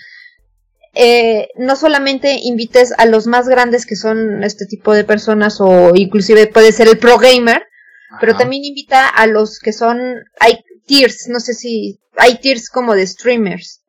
Eh, 0.94 1.48
no 1.57 1.77
solamente 1.77 2.40
invites 2.43 2.93
a 2.98 3.07
los 3.07 3.27
más 3.27 3.48
grandes 3.48 3.86
que 3.86 3.94
son 3.94 4.43
este 4.43 4.66
tipo 4.66 4.93
de 4.93 5.05
personas 5.05 5.61
o 5.61 5.93
inclusive 5.94 6.48
puede 6.48 6.73
ser 6.73 6.89
el 6.89 6.98
pro 6.98 7.19
gamer, 7.19 7.62
pero 8.20 8.36
también 8.36 8.65
invita 8.65 9.09
a 9.09 9.27
los 9.27 9.61
que 9.61 9.73
son, 9.73 10.24
hay 10.40 10.65
tiers, 10.86 11.28
no 11.28 11.39
sé 11.39 11.55
si 11.55 12.01
hay 12.16 12.39
tiers 12.39 12.69
como 12.69 12.94
de 12.94 13.07
streamers, 13.07 13.80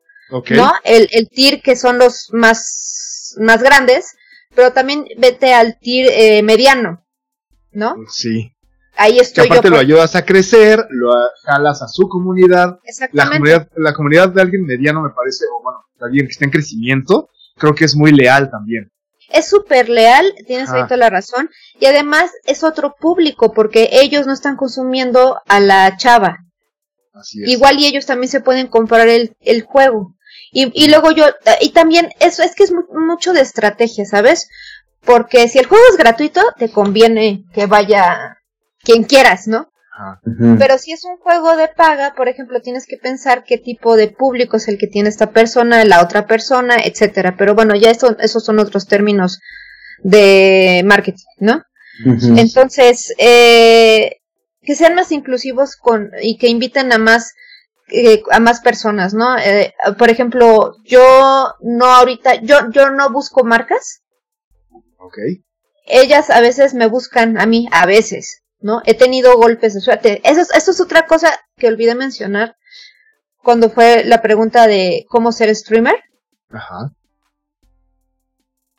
¿no? 0.50 0.72
El, 0.84 1.08
el 1.12 1.28
tier 1.28 1.60
que 1.60 1.76
son 1.76 1.98
los 1.98 2.28
más, 2.32 3.34
más 3.38 3.62
grandes, 3.62 4.16
pero 4.54 4.72
también 4.72 5.06
vete 5.18 5.54
al 5.54 5.78
tier 5.78 6.10
eh, 6.12 6.42
mediano, 6.42 7.04
¿no? 7.72 7.96
Sí. 8.08 8.52
Ahí 8.96 9.18
estoy 9.18 9.46
que 9.46 9.54
aparte 9.54 9.70
lo 9.70 9.78
ayudas 9.78 10.14
a 10.16 10.24
crecer, 10.24 10.86
lo 10.90 11.12
jalas 11.44 11.82
a 11.82 11.88
su 11.88 12.08
comunidad. 12.08 12.78
La 13.12 13.28
comunidad, 13.28 13.68
la 13.76 13.94
comunidad 13.94 14.28
de 14.28 14.42
alguien 14.42 14.64
mediano 14.64 15.02
me 15.02 15.10
parece, 15.10 15.44
o 15.46 15.62
bueno, 15.62 15.78
alguien 16.00 16.26
que 16.26 16.32
está 16.32 16.44
en 16.44 16.50
crecimiento, 16.50 17.30
creo 17.56 17.74
que 17.74 17.86
es 17.86 17.96
muy 17.96 18.12
leal 18.12 18.50
también. 18.50 18.90
Es 19.30 19.48
súper 19.48 19.88
leal, 19.88 20.34
tienes 20.46 20.68
ahí 20.68 20.82
toda 20.84 20.98
la 20.98 21.08
razón, 21.08 21.48
y 21.80 21.86
además 21.86 22.30
es 22.44 22.62
otro 22.62 22.94
público, 23.00 23.54
porque 23.54 23.88
ellos 23.92 24.26
no 24.26 24.34
están 24.34 24.56
consumiendo 24.56 25.40
a 25.48 25.58
la 25.58 25.96
chava, 25.96 26.36
Igual 27.34 27.78
y 27.78 27.86
ellos 27.86 28.06
también 28.06 28.30
se 28.30 28.40
pueden 28.40 28.68
comprar 28.68 29.08
el, 29.08 29.36
el 29.40 29.62
juego. 29.62 30.14
Y, 30.52 30.70
y 30.74 30.88
luego 30.88 31.10
yo, 31.10 31.24
y 31.60 31.70
también 31.70 32.10
eso 32.20 32.42
es 32.42 32.54
que 32.54 32.64
es 32.64 32.72
mucho 32.72 33.32
de 33.32 33.40
estrategia, 33.40 34.04
¿sabes? 34.04 34.48
Porque 35.04 35.48
si 35.48 35.58
el 35.58 35.66
juego 35.66 35.82
es 35.90 35.96
gratuito, 35.96 36.42
te 36.58 36.70
conviene 36.70 37.44
que 37.52 37.66
vaya 37.66 38.36
quien 38.82 39.04
quieras, 39.04 39.48
¿no? 39.48 39.72
Pero 40.58 40.78
si 40.78 40.92
es 40.92 41.04
un 41.04 41.18
juego 41.18 41.56
de 41.56 41.68
paga, 41.68 42.14
por 42.14 42.28
ejemplo, 42.28 42.60
tienes 42.60 42.86
que 42.86 42.96
pensar 42.96 43.44
qué 43.44 43.58
tipo 43.58 43.94
de 43.96 44.08
público 44.08 44.56
es 44.56 44.66
el 44.68 44.78
que 44.78 44.86
tiene 44.86 45.08
esta 45.08 45.30
persona, 45.30 45.84
la 45.84 46.02
otra 46.02 46.26
persona, 46.26 46.76
etcétera. 46.82 47.36
Pero 47.36 47.54
bueno, 47.54 47.74
ya 47.76 47.90
eso, 47.90 48.16
esos 48.18 48.44
son 48.44 48.58
otros 48.58 48.86
términos 48.86 49.40
de 50.02 50.82
marketing, 50.84 51.24
¿no? 51.38 51.62
Entonces, 52.36 53.12
eh, 53.18 54.16
que 54.62 54.74
sean 54.74 54.94
más 54.94 55.12
inclusivos 55.12 55.76
con 55.76 56.10
y 56.22 56.38
que 56.38 56.48
inviten 56.48 56.92
a 56.92 56.98
más 56.98 57.34
eh, 57.92 58.22
a 58.30 58.40
más 58.40 58.60
personas, 58.60 59.12
¿no? 59.12 59.36
Eh, 59.38 59.74
por 59.98 60.08
ejemplo, 60.08 60.76
yo 60.84 61.54
no 61.60 61.84
ahorita, 61.84 62.36
yo 62.36 62.70
yo 62.70 62.90
no 62.90 63.10
busco 63.10 63.44
marcas. 63.44 64.02
Ok. 64.98 65.18
Ellas 65.84 66.30
a 66.30 66.40
veces 66.40 66.74
me 66.74 66.86
buscan 66.86 67.38
a 67.38 67.44
mí, 67.44 67.68
a 67.70 67.84
veces, 67.86 68.42
¿no? 68.60 68.80
He 68.86 68.94
tenido 68.94 69.36
golpes 69.36 69.74
de 69.74 69.80
suerte. 69.80 70.20
Eso 70.24 70.40
es, 70.40 70.54
eso 70.54 70.70
es 70.70 70.80
otra 70.80 71.06
cosa 71.06 71.30
que 71.56 71.68
olvidé 71.68 71.94
mencionar 71.94 72.56
cuando 73.42 73.68
fue 73.68 74.04
la 74.04 74.22
pregunta 74.22 74.66
de 74.66 75.04
cómo 75.08 75.32
ser 75.32 75.54
streamer. 75.54 76.02
Ajá. 76.50 76.92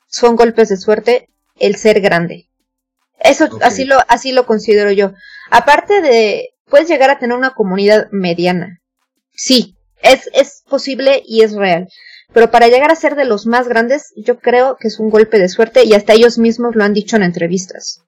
Son 0.08 0.36
golpes 0.36 0.70
de 0.70 0.78
suerte 0.78 1.30
el 1.60 1.76
ser 1.76 2.02
grande. 2.02 2.50
Eso 3.20 3.48
así 3.62 3.86
lo 3.86 4.00
así 4.08 4.32
lo 4.32 4.46
considero 4.46 4.92
yo. 4.92 5.14
Aparte 5.52 6.02
de 6.02 6.50
puedes 6.66 6.88
llegar 6.88 7.10
a 7.10 7.20
tener 7.20 7.38
una 7.38 7.54
comunidad 7.54 8.08
mediana. 8.12 8.80
Sí, 9.34 9.78
es 10.02 10.30
es 10.34 10.64
posible 10.70 11.24
y 11.26 11.42
es 11.42 11.54
real. 11.54 11.88
Pero 12.34 12.50
para 12.50 12.68
llegar 12.68 12.92
a 12.92 12.96
ser 12.96 13.16
de 13.16 13.26
los 13.26 13.46
más 13.46 13.68
grandes, 13.68 14.12
yo 14.16 14.40
creo 14.40 14.76
que 14.80 14.88
es 14.88 15.00
un 15.00 15.10
golpe 15.10 15.38
de 15.38 15.50
suerte 15.50 15.84
y 15.84 15.94
hasta 15.94 16.14
ellos 16.14 16.40
mismos 16.40 16.76
lo 16.76 16.84
han 16.84 16.94
dicho 16.94 17.16
en 17.16 17.24
entrevistas. 17.24 18.04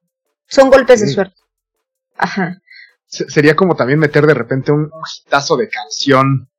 Son 0.47 0.69
golpes 0.69 1.01
de 1.01 1.07
suerte. 1.07 1.35
Ajá. 2.17 2.61
Sería 3.07 3.55
como 3.55 3.75
también 3.75 3.99
meter 3.99 4.25
de 4.25 4.33
repente 4.33 4.71
un, 4.71 4.89
hitazo 5.25 5.57
de 5.57 5.69
canción. 5.69 6.49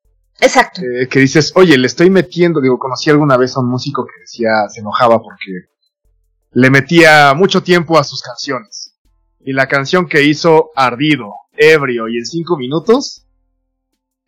Exacto. 0.40 0.82
Eh, 0.82 1.08
que 1.08 1.20
dices, 1.20 1.52
oye, 1.56 1.76
le 1.76 1.86
estoy 1.86 2.08
metiendo, 2.08 2.60
digo, 2.60 2.78
conocí 2.78 3.10
alguna 3.10 3.36
vez 3.36 3.56
a 3.56 3.60
un 3.60 3.68
músico 3.68 4.04
que 4.04 4.20
decía, 4.20 4.68
se 4.68 4.80
enojaba 4.80 5.20
porque 5.20 5.68
le 6.52 6.70
metía 6.70 7.34
mucho 7.34 7.62
tiempo 7.62 7.98
a 7.98 8.04
sus 8.04 8.22
canciones. 8.22 8.96
Y 9.40 9.52
la 9.52 9.66
canción 9.66 10.08
que 10.08 10.22
hizo 10.22 10.70
ardido, 10.76 11.32
ebrio 11.56 12.08
y 12.08 12.18
en 12.18 12.26
cinco 12.26 12.56
minutos 12.56 13.25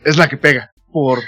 es 0.05 0.17
la 0.17 0.29
que 0.29 0.37
pega. 0.37 0.73
Por. 0.93 1.21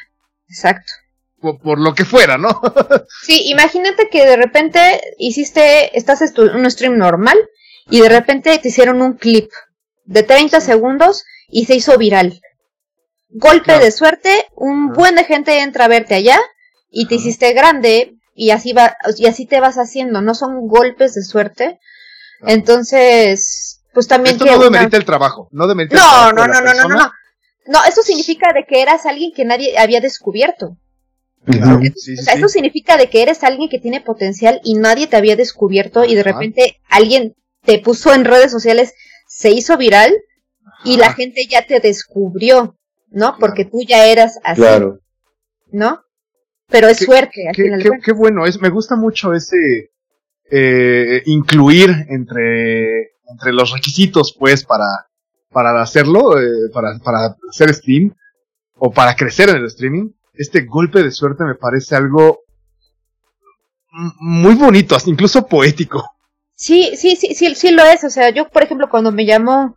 Exacto. 0.49 0.93
Por, 1.41 1.79
lo 1.79 1.95
que 1.95 2.05
fuera, 2.05 2.37
¿no? 2.37 2.51
sí, 3.23 3.45
imagínate 3.47 4.11
que 4.11 4.27
de 4.27 4.37
repente 4.37 5.01
hiciste, 5.17 5.97
estás 5.97 6.21
en 6.21 6.55
un 6.55 6.71
stream 6.71 6.99
normal 6.99 7.39
y 7.89 8.01
de 8.03 8.11
repente 8.11 8.59
te 8.59 8.69
hicieron 8.69 9.01
un 9.01 9.15
clip 9.15 9.51
de 10.05 10.23
30 10.23 10.61
segundos 10.61 11.25
y 11.49 11.65
se 11.65 11.77
hizo 11.77 11.97
viral. 11.97 12.43
Golpe 13.31 13.79
de 13.79 13.91
suerte, 13.91 14.49
un 14.55 14.93
buen 14.93 15.15
de 15.15 15.25
gente 15.25 15.61
entra 15.61 15.87
a 15.87 15.89
verte 15.89 16.15
allá 16.15 16.39
y 16.91 17.07
te 17.07 17.15
hiciste 17.15 17.55
grande, 17.55 18.17
y 18.35 18.51
así 18.51 18.73
va, 18.73 18.97
y 19.17 19.27
así 19.27 19.47
te 19.47 19.61
vas 19.61 19.77
haciendo, 19.77 20.21
no 20.21 20.35
son 20.35 20.67
golpes 20.67 21.15
de 21.15 21.23
suerte. 21.23 21.79
Entonces, 22.43 23.83
pues 23.95 24.09
también 24.09 24.37
Esto 24.37 24.47
no 24.47 24.59
demerita 24.59 24.97
el 24.97 25.05
trabajo, 25.05 25.49
no 25.53 25.67
demerita 25.67 25.97
no, 25.97 26.29
el 26.29 26.35
trabajo. 26.35 26.35
No, 26.35 26.47
no, 26.47 26.61
no, 26.61 26.75
no, 26.75 26.89
no, 26.89 26.95
no. 26.97 27.13
Eso 27.89 28.03
significa 28.03 28.53
de 28.53 28.65
que 28.67 28.83
eras 28.83 29.07
alguien 29.07 29.33
que 29.35 29.45
nadie 29.45 29.79
había 29.79 30.01
descubierto. 30.01 30.77
Claro, 31.45 31.81
o 31.81 32.23
sea, 32.23 32.35
eso 32.35 32.49
significa 32.49 32.99
de 32.99 33.09
que 33.09 33.23
eres 33.23 33.43
alguien 33.45 33.71
que 33.71 33.79
tiene 33.79 34.03
potencial 34.03 34.61
y 34.63 34.75
nadie 34.75 35.07
te 35.07 35.17
había 35.17 35.37
descubierto 35.37 36.05
y 36.05 36.15
de 36.15 36.23
repente 36.23 36.81
alguien 36.89 37.35
te 37.63 37.79
puso 37.79 38.13
en 38.13 38.27
redes 38.27 38.51
sociales, 38.51 38.93
se 39.27 39.51
hizo 39.51 39.79
viral 39.79 40.13
y 40.85 40.99
la 40.99 41.15
gente 41.15 41.47
ya 41.49 41.67
te 41.67 41.81
descubrió, 41.81 42.77
¿no? 43.09 43.37
Porque 43.39 43.65
tú 43.65 43.83
ya 43.87 44.07
eras 44.07 44.39
así. 44.45 44.61
Claro. 44.61 45.01
¿No? 45.73 46.05
pero 46.71 46.89
es 46.89 46.99
suerte. 46.99 47.43
qué, 47.53 48.13
bueno, 48.13 48.47
es, 48.47 48.61
me 48.61 48.71
gusta 48.71 48.97
mucho 48.97 49.35
ese 49.35 49.91
eh, 50.51 51.23
incluir 51.27 51.91
entre, 52.09 53.13
entre 53.29 53.53
los 53.53 53.73
requisitos, 53.73 54.35
pues, 54.39 54.65
para, 54.65 55.10
para 55.51 55.81
hacerlo, 55.83 56.39
eh, 56.39 56.71
para, 56.73 56.99
para 56.99 57.37
hacer 57.49 57.75
stream 57.75 58.15
o 58.75 58.91
para 58.91 59.15
crecer 59.15 59.51
en 59.51 59.57
el 59.57 59.67
streaming. 59.67 60.11
Este 60.35 60.63
golpe 60.63 61.03
de 61.03 61.11
suerte 61.11 61.45
me 61.45 61.55
parece 61.55 61.97
algo 61.97 62.41
muy 64.21 64.55
bonito, 64.55 64.97
incluso 65.07 65.47
poético. 65.47 66.05
Sí, 66.55 66.93
sí, 66.97 67.17
sí, 67.17 67.35
sí, 67.35 67.55
sí 67.55 67.71
lo 67.73 67.85
es. 67.85 68.05
O 68.05 68.11
sea, 68.11 68.31
yo, 68.31 68.49
por 68.49 68.63
ejemplo, 68.63 68.89
cuando 68.89 69.13
me 69.13 69.27
llamó 69.27 69.77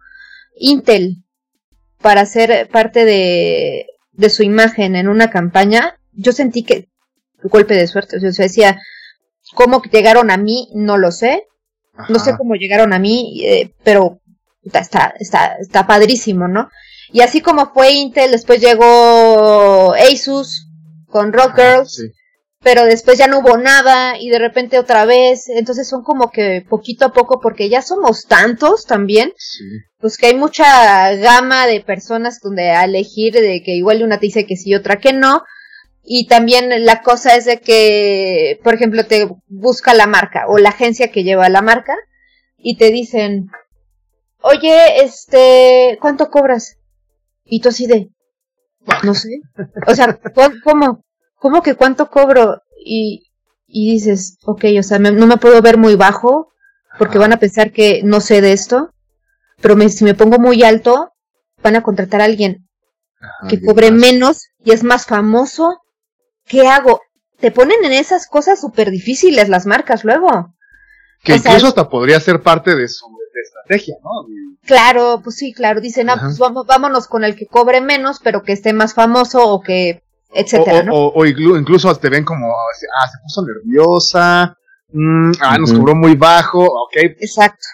Intel 0.58 1.24
para 2.02 2.26
ser 2.26 2.70
parte 2.70 3.06
de, 3.06 3.88
de 4.12 4.30
su 4.30 4.44
imagen 4.44 4.96
en 4.96 5.08
una 5.08 5.30
campaña, 5.30 5.98
yo 6.12 6.32
sentí 6.32 6.64
que 6.64 6.90
golpe 7.44 7.74
de 7.74 7.88
suerte, 7.88 8.18
o 8.18 8.20
sea, 8.20 8.30
decía, 8.30 8.80
¿cómo 9.54 9.82
llegaron 9.84 10.32
a 10.32 10.38
mí? 10.38 10.70
No 10.74 10.98
lo 10.98 11.12
sé, 11.12 11.48
No 12.10 12.20
sé 12.20 12.36
cómo 12.38 12.56
llegaron 12.56 12.92
a 12.92 13.00
mí, 13.00 13.44
eh, 13.46 13.72
pero 13.84 14.20
está, 14.64 15.14
está, 15.20 15.56
está 15.60 15.88
padrísimo, 15.88 16.48
¿no? 16.48 16.70
Y 17.12 17.22
así 17.22 17.42
como 17.42 17.72
fue 17.74 17.92
Intel, 17.92 18.32
después 18.32 18.62
llegó 18.62 19.94
Asus 19.94 20.68
con 21.08 21.32
Rock 21.32 21.56
Girls, 21.56 22.12
pero 22.64 22.86
después 22.86 23.18
ya 23.18 23.28
no 23.28 23.40
hubo 23.40 23.58
nada 23.58 24.18
y 24.20 24.30
de 24.30 24.40
repente 24.40 24.80
otra 24.80 25.06
vez, 25.06 25.50
entonces 25.50 25.88
son 25.88 26.02
como 26.02 26.32
que 26.32 26.66
poquito 26.68 27.06
a 27.06 27.14
poco, 27.14 27.40
porque 27.42 27.70
ya 27.70 27.82
somos 27.82 28.26
tantos 28.26 28.86
también, 28.86 29.34
pues 30.00 30.18
que 30.18 30.28
hay 30.28 30.36
mucha 30.36 31.14
gama 31.16 31.68
de 31.68 31.82
personas 31.82 32.40
donde 32.42 32.72
a 32.72 32.86
elegir, 32.86 33.34
de 33.34 33.62
que 33.64 33.76
igual 33.76 34.02
una 34.02 34.18
te 34.18 34.28
dice 34.28 34.46
que 34.46 34.56
sí 34.56 34.70
y 34.70 34.76
otra 34.76 35.00
que 35.00 35.14
no, 35.14 35.44
y 36.04 36.28
también 36.28 36.86
la 36.86 37.02
cosa 37.02 37.36
es 37.36 37.46
de 37.46 37.60
que, 37.60 38.60
por 38.64 38.74
ejemplo, 38.74 39.06
te 39.06 39.30
busca 39.48 39.94
la 39.94 40.08
marca 40.08 40.46
o 40.48 40.58
la 40.58 40.70
agencia 40.70 41.12
que 41.12 41.24
lleva 41.24 41.48
la 41.50 41.62
marca 41.62 41.96
y 42.58 42.78
te 42.78 42.92
dicen, 42.92 43.50
oye, 44.44 45.04
este, 45.04 45.98
¿cuánto 46.00 46.30
cobras? 46.30 46.78
Y 47.46 47.62
tú 47.62 47.70
así 47.70 47.88
de, 47.88 48.10
no 49.04 49.14
sé. 49.14 49.42
O 49.88 49.96
sea, 49.96 50.20
¿cómo? 50.64 51.04
¿Cómo 51.36 51.62
que 51.62 51.76
cuánto 51.76 52.10
cobro? 52.10 52.62
Y, 52.86 53.32
y 53.68 53.94
dices, 53.94 54.38
ok, 54.46 54.66
o 54.80 54.84
sea, 54.84 55.00
no 55.00 55.28
me 55.28 55.38
puedo 55.38 55.62
ver 55.62 55.78
muy 55.78 55.96
bajo 55.96 56.54
porque 56.98 57.18
van 57.18 57.34
a 57.34 57.40
pensar 57.40 57.72
que 57.72 58.02
no 58.04 58.22
sé 58.22 58.42
de 58.42 58.54
esto, 58.54 58.94
pero 59.62 59.78
si 59.90 60.04
me 60.04 60.14
pongo 60.14 60.38
muy 60.38 60.64
alto, 60.64 61.14
van 61.62 61.76
a 61.76 61.84
contratar 61.84 62.22
a 62.22 62.26
alguien 62.26 62.68
que 63.48 63.62
cobre 63.62 63.92
menos 63.92 64.50
y 64.64 64.72
es 64.72 64.84
más 64.84 65.06
famoso. 65.06 65.82
¿Qué 66.46 66.68
hago? 66.68 67.02
Te 67.40 67.52
ponen 67.52 67.84
en 67.84 67.94
esas 67.94 68.28
cosas 68.28 68.60
súper 68.60 68.92
difíciles 68.92 69.50
las 69.50 69.66
marcas 69.66 70.04
luego. 70.04 70.54
Que 71.24 71.36
incluso 71.36 71.68
hasta 71.68 71.90
podría 71.90 72.20
ser 72.20 72.42
parte 72.42 72.76
de 72.76 72.90
su 72.90 73.13
estrategia, 73.64 73.96
¿no? 74.04 74.10
Claro, 74.66 75.22
pues 75.24 75.38
sí, 75.38 75.54
claro. 75.54 75.82
Dicen, 75.82 76.10
ah, 76.10 76.18
pues 76.20 76.38
vamos, 76.38 76.66
vámonos 76.66 77.08
con 77.08 77.24
el 77.24 77.36
que 77.36 77.48
cobre 77.48 77.82
menos, 77.82 78.20
pero 78.24 78.44
que 78.44 78.54
esté 78.54 78.74
más 78.74 78.94
famoso 78.94 79.46
o 79.48 79.62
que, 79.62 80.04
etcétera, 80.34 80.86
o, 80.92 81.14
o, 81.16 81.26
incluso 81.26 81.94
te 81.96 82.10
ven 82.10 82.24
como, 82.24 82.48
ah, 82.52 83.08
se 83.12 83.18
puso 83.24 83.44
nerviosa, 83.46 84.58
mm, 84.92 85.32
ah, 85.42 85.58
nos 85.58 85.74
cobró 85.74 85.96
muy 85.96 86.16
bajo, 86.16 86.64
ok. 86.64 86.96
Exacto. 87.20 87.66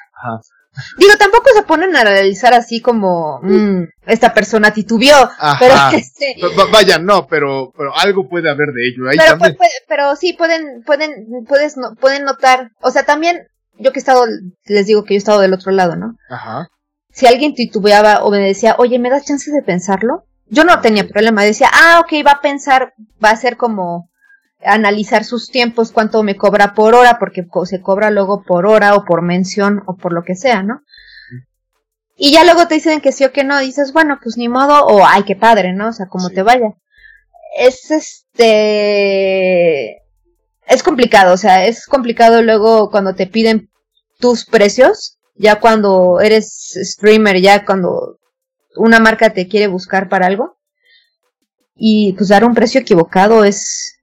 Digo, 0.97 1.13
tampoco 1.17 1.49
se 1.53 1.63
ponen 1.63 1.95
a 1.95 2.01
analizar 2.01 2.53
así 2.53 2.79
como 2.81 3.39
mm, 3.41 3.83
esta 4.05 4.33
persona 4.33 4.71
titubeó, 4.71 5.29
pero 5.59 5.73
este... 5.93 6.35
vaya, 6.71 6.99
no, 6.99 7.27
pero 7.27 7.73
pero 7.75 7.91
algo 7.97 8.29
puede 8.29 8.49
haber 8.49 8.69
de 8.73 8.87
ello. 8.87 9.09
Ahí 9.09 9.17
pero, 9.17 9.31
también. 9.31 9.57
pero 9.87 10.15
sí 10.15 10.33
pueden 10.33 10.83
pueden 10.83 11.25
puedes 11.47 11.75
no, 11.75 11.95
pueden 11.95 12.23
notar, 12.23 12.71
o 12.81 12.91
sea, 12.91 13.03
también 13.03 13.47
yo 13.79 13.91
que 13.91 13.99
he 13.99 14.01
estado, 14.01 14.25
les 14.65 14.85
digo 14.85 15.03
que 15.03 15.13
yo 15.13 15.17
he 15.17 15.17
estado 15.17 15.39
del 15.39 15.53
otro 15.53 15.71
lado, 15.71 15.95
¿no? 15.95 16.15
Ajá. 16.29 16.67
Si 17.11 17.25
alguien 17.25 17.55
titubeaba 17.55 18.23
o 18.23 18.31
me 18.31 18.39
decía, 18.39 18.75
oye, 18.77 18.99
¿me 18.99 19.09
das 19.09 19.25
chance 19.25 19.51
de 19.51 19.63
pensarlo? 19.63 20.25
Yo 20.47 20.63
no 20.63 20.79
tenía 20.81 21.07
problema, 21.07 21.43
decía, 21.43 21.69
ah, 21.73 22.01
ok, 22.01 22.25
va 22.25 22.33
a 22.33 22.41
pensar, 22.41 22.93
va 23.23 23.31
a 23.31 23.35
ser 23.35 23.57
como 23.57 24.09
analizar 24.63 25.23
sus 25.23 25.49
tiempos, 25.49 25.91
cuánto 25.91 26.21
me 26.23 26.35
cobra 26.35 26.73
por 26.73 26.93
hora, 26.95 27.17
porque 27.19 27.47
se 27.65 27.81
cobra 27.81 28.11
luego 28.11 28.43
por 28.43 28.65
hora 28.65 28.95
o 28.95 29.05
por 29.05 29.21
mención 29.21 29.83
o 29.87 29.95
por 29.95 30.11
lo 30.13 30.23
que 30.23 30.35
sea, 30.35 30.63
¿no? 30.63 30.81
Y 32.15 32.33
ya 32.33 32.43
luego 32.43 32.67
te 32.67 32.75
dicen 32.75 32.99
que 32.99 33.13
sí 33.13 33.23
o 33.23 33.31
que 33.31 33.45
no, 33.45 33.59
dices, 33.59 33.93
bueno, 33.93 34.19
pues 34.21 34.35
ni 34.37 34.49
modo, 34.49 34.85
o 34.85 35.05
ay, 35.05 35.23
qué 35.23 35.37
padre, 35.37 35.71
¿no? 35.71 35.87
O 35.87 35.93
sea, 35.93 36.07
como 36.07 36.29
te 36.29 36.43
vaya. 36.43 36.73
Es 37.57 37.91
este 37.91 38.49
es 40.69 40.83
complicado, 40.83 41.33
o 41.33 41.37
sea, 41.37 41.65
es 41.65 41.87
complicado 41.87 42.43
luego 42.43 42.91
cuando 42.91 43.15
te 43.15 43.25
piden 43.25 43.69
tus 44.19 44.45
precios, 44.45 45.17
ya 45.35 45.59
cuando 45.59 46.19
eres 46.21 46.77
streamer, 46.83 47.41
ya 47.41 47.65
cuando 47.65 48.19
una 48.75 48.99
marca 48.99 49.33
te 49.33 49.47
quiere 49.47 49.67
buscar 49.67 50.07
para 50.09 50.27
algo. 50.27 50.57
Y 51.75 52.13
pues 52.13 52.29
dar 52.29 52.43
un 52.43 52.53
precio 52.53 52.81
equivocado 52.81 53.43
es... 53.43 53.97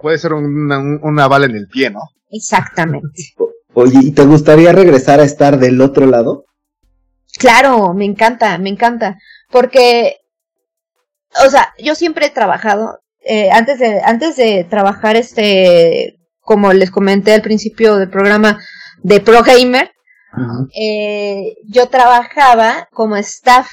Puede 0.00 0.18
ser 0.18 0.32
una, 0.32 0.78
una 0.78 1.26
bala 1.26 1.46
en 1.46 1.56
el 1.56 1.66
pie, 1.66 1.90
¿no? 1.90 2.00
Exactamente. 2.30 3.34
Oye, 3.74 3.98
¿y 4.00 4.12
te 4.12 4.24
gustaría 4.24 4.72
regresar 4.72 5.18
a 5.18 5.24
estar 5.24 5.58
del 5.58 5.80
otro 5.80 6.06
lado? 6.06 6.44
Claro, 7.38 7.94
me 7.94 8.04
encanta, 8.04 8.58
me 8.58 8.68
encanta. 8.68 9.18
Porque, 9.50 10.18
o 11.44 11.50
sea, 11.50 11.72
yo 11.78 11.94
siempre 11.94 12.26
he 12.26 12.30
trabajado 12.30 13.01
eh, 13.24 13.50
antes 13.52 13.78
de 13.78 14.00
antes 14.04 14.36
de 14.36 14.66
trabajar 14.68 15.16
este 15.16 16.18
como 16.40 16.72
les 16.72 16.90
comenté 16.90 17.32
al 17.32 17.42
principio 17.42 17.96
del 17.96 18.10
programa 18.10 18.58
de 19.02 19.20
Pro 19.20 19.42
Gamer 19.42 19.90
eh, 20.74 21.54
yo 21.68 21.88
trabajaba 21.88 22.88
como 22.92 23.16
staff 23.16 23.70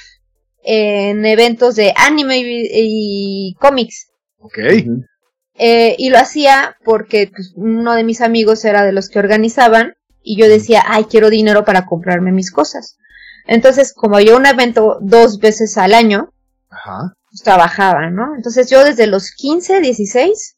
en 0.62 1.26
eventos 1.26 1.78
de 1.78 1.94
anime 1.96 2.42
y, 2.44 3.56
cómics. 3.60 4.12
Okay 4.40 4.88
eh, 5.56 5.96
y 5.98 6.10
lo 6.10 6.20
hacía 6.20 6.78
porque 6.86 7.32
pues, 7.34 7.54
uno 7.56 7.96
de 7.96 8.04
mis 8.04 8.22
amigos 8.22 8.64
era 8.66 8.84
de 8.86 8.92
los 8.92 9.10
que 9.10 9.20
organizaban 9.20 9.96
y 10.22 10.38
yo 10.40 10.48
decía 10.48 10.84
ay 10.88 11.06
quiero 11.06 11.30
dinero 11.30 11.66
para 11.66 11.86
comprarme 11.86 12.32
mis 12.32 12.52
cosas 12.52 12.98
entonces 13.48 13.94
como 13.94 14.20
yo 14.20 14.38
un 14.38 14.46
evento 14.46 15.00
dos 15.02 15.40
veces 15.40 15.78
al 15.78 15.94
año 15.94 16.34
Ajá 16.70 17.14
pues, 17.32 17.44
trabajaba, 17.44 18.10
¿no? 18.10 18.36
Entonces 18.36 18.70
yo 18.70 18.84
desde 18.84 19.08
los 19.08 19.32
15, 19.32 19.82
16 19.82 20.56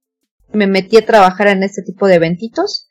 me 0.53 0.68
metí 0.68 0.98
a 0.98 1.06
trabajar 1.06 1.48
en 1.48 1.64
este 1.64 1.81
tipo 1.81 2.07
de 2.07 2.15
eventitos 2.15 2.88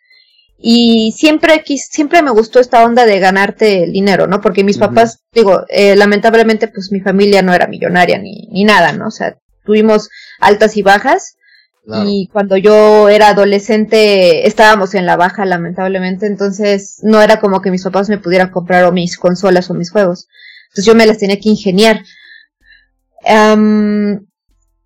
y 0.59 1.15
siempre 1.17 1.63
siempre 1.67 2.23
me 2.23 2.31
gustó 2.31 2.61
esta 2.61 2.85
onda 2.85 3.07
de 3.07 3.19
ganarte 3.19 3.85
el 3.85 3.93
dinero, 3.93 4.27
¿no? 4.27 4.41
Porque 4.41 4.65
mis 4.65 4.79
papás, 4.79 5.21
digo, 5.33 5.65
eh, 5.69 5.97
lamentablemente 5.97 6.69
pues 6.69 6.93
mi 6.93 7.01
familia 7.01 7.43
no 7.43 7.55
era 7.55 7.67
millonaria 7.67 8.19
ni, 8.19 8.49
ni 8.53 8.65
nada, 8.65 8.93
¿no? 8.93 9.09
O 9.09 9.11
sea, 9.11 9.39
tuvimos 9.65 10.11
altas 10.39 10.77
y 10.77 10.83
bajas 10.83 11.37
y 12.05 12.29
cuando 12.33 12.57
yo 12.57 13.09
era 13.09 13.31
adolescente 13.31 14.47
estábamos 14.47 14.95
en 14.95 15.07
la 15.07 15.17
baja 15.17 15.45
lamentablemente, 15.45 16.27
entonces 16.27 17.01
no 17.03 17.21
era 17.21 17.41
como 17.41 17.63
que 17.63 17.71
mis 17.71 17.83
papás 17.83 18.09
me 18.09 18.19
pudieran 18.19 18.51
comprar 18.51 18.85
o 18.85 18.93
mis 18.93 19.17
consolas 19.17 19.71
o 19.71 19.75
mis 19.75 19.91
juegos. 19.91 20.29
Entonces 20.69 20.85
yo 20.85 20.95
me 20.95 21.07
las 21.07 21.19
tenía 21.19 21.41
que 21.41 21.49
ingeniar 21.49 22.03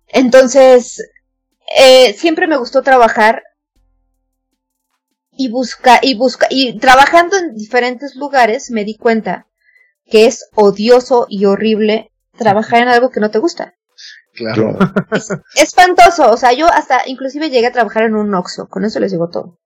entonces, 0.07 1.01
eh, 1.77 2.13
siempre 2.13 2.47
me 2.47 2.57
gustó 2.57 2.81
trabajar 2.81 3.43
y 5.37 5.49
busca 5.49 5.99
y 6.01 6.15
busca 6.15 6.47
y 6.49 6.79
trabajando 6.79 7.37
en 7.37 7.55
diferentes 7.55 8.15
lugares 8.15 8.71
me 8.71 8.85
di 8.85 8.95
cuenta 8.95 9.47
que 10.05 10.25
es 10.27 10.49
odioso 10.55 11.25
y 11.29 11.45
horrible 11.45 12.11
trabajar 12.37 12.83
en 12.83 12.89
algo 12.89 13.09
que 13.09 13.19
no 13.19 13.31
te 13.31 13.39
gusta. 13.39 13.73
Claro. 14.33 14.77
Es 15.13 15.29
espantoso, 15.55 16.29
o 16.29 16.37
sea, 16.37 16.53
yo 16.53 16.67
hasta 16.67 17.01
inclusive 17.07 17.49
llegué 17.49 17.67
a 17.67 17.71
trabajar 17.71 18.03
en 18.03 18.15
un 18.15 18.33
Oxxo, 18.33 18.67
con 18.67 18.83
eso 18.83 18.99
les 18.99 19.11
digo 19.11 19.29
todo. 19.29 19.59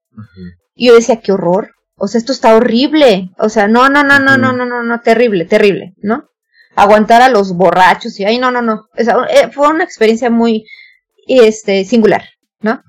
Y 0.74 0.88
yo 0.88 0.94
decía, 0.94 1.20
qué 1.20 1.32
horror, 1.32 1.72
o 1.96 2.06
sea, 2.08 2.18
esto 2.18 2.32
está 2.32 2.54
horrible, 2.54 3.30
o 3.38 3.48
sea, 3.48 3.68
no, 3.68 3.88
no, 3.88 4.04
no, 4.04 4.20
no, 4.20 4.38
no, 4.38 4.52
no, 4.52 4.64
no, 4.64 4.82
no, 4.82 5.00
terrible, 5.00 5.44
terrible, 5.44 5.94
¿no? 5.98 6.29
Aguantar 6.76 7.22
a 7.22 7.28
los 7.28 7.54
borrachos 7.54 8.18
y 8.20 8.24
ay 8.24 8.38
no 8.38 8.50
no 8.50 8.62
no. 8.62 8.88
Eh, 8.96 9.50
fue 9.52 9.68
una 9.68 9.84
experiencia 9.84 10.30
muy 10.30 10.66
este 11.26 11.84
singular 11.84 12.22
no 12.60 12.82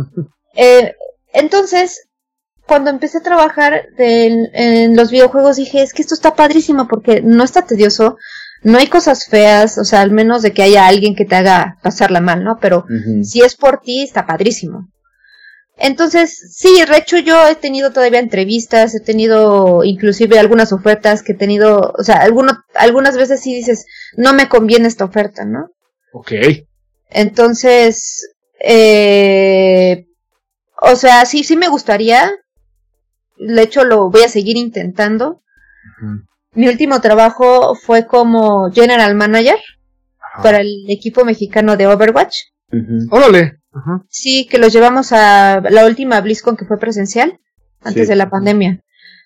eh, 0.54 0.94
entonces 1.32 2.08
cuando 2.66 2.90
empecé 2.90 3.18
a 3.18 3.22
trabajar 3.22 3.86
en, 3.96 4.94
los 4.94 5.10
videojuegos 5.10 5.56
dije 5.56 5.82
es 5.82 5.92
que 5.92 6.02
esto 6.02 6.14
está 6.14 6.34
padrísimo 6.34 6.86
porque 6.86 7.22
no 7.22 7.44
está 7.44 7.62
tedioso 7.62 8.16
no 8.62 8.78
hay 8.78 8.88
cosas 8.88 9.26
feas 9.26 9.78
o 9.78 9.84
sea 9.84 10.00
al 10.00 10.10
menos 10.10 10.42
de 10.42 10.52
que 10.52 10.62
haya 10.62 10.86
alguien 10.86 11.14
que 11.14 11.24
te 11.24 11.36
haga 11.36 11.78
pasarla 11.82 12.20
mal 12.20 12.44
no 12.44 12.58
pero 12.60 12.84
si 13.22 13.42
es 13.42 13.56
por 13.56 13.80
ti 13.80 14.02
está 14.02 14.26
padrísimo 14.26 14.88
entonces, 15.78 16.54
sí, 16.56 16.84
Recho, 16.84 17.18
yo 17.18 17.46
he 17.46 17.54
tenido 17.54 17.92
todavía 17.92 18.18
entrevistas, 18.18 18.94
he 18.96 19.00
tenido 19.00 19.84
inclusive 19.84 20.38
algunas 20.38 20.72
ofertas 20.72 21.22
que 21.22 21.32
he 21.32 21.36
tenido, 21.36 21.94
o 21.96 22.02
sea, 22.02 22.16
alguno, 22.16 22.64
algunas 22.74 23.16
veces 23.16 23.40
sí 23.40 23.54
dices, 23.54 23.86
no 24.16 24.34
me 24.34 24.48
conviene 24.48 24.88
esta 24.88 25.04
oferta, 25.04 25.44
¿no? 25.44 25.70
Ok. 26.12 26.32
Entonces, 27.10 28.28
eh, 28.60 30.06
o 30.80 30.96
sea, 30.96 31.24
sí, 31.26 31.44
sí 31.44 31.56
me 31.56 31.68
gustaría. 31.68 32.32
De 33.38 33.62
hecho, 33.62 33.84
lo 33.84 34.10
voy 34.10 34.22
a 34.22 34.28
seguir 34.28 34.56
intentando. 34.56 35.42
Mi 36.52 36.66
último 36.68 37.00
trabajo 37.00 37.76
fue 37.76 38.06
como 38.06 38.70
General 38.72 39.14
Manager 39.14 39.58
para 40.42 40.58
el 40.58 40.86
equipo 40.88 41.24
mexicano 41.24 41.76
de 41.76 41.86
Overwatch. 41.86 42.36
Órale. 43.10 43.58
Sí, 44.08 44.46
que 44.46 44.58
los 44.58 44.72
llevamos 44.72 45.12
a 45.12 45.60
la 45.60 45.86
última 45.86 46.20
BlizzCon 46.20 46.56
que 46.56 46.64
fue 46.64 46.78
presencial, 46.78 47.38
antes 47.82 48.08
de 48.08 48.16
la 48.16 48.30
pandemia. 48.30 48.82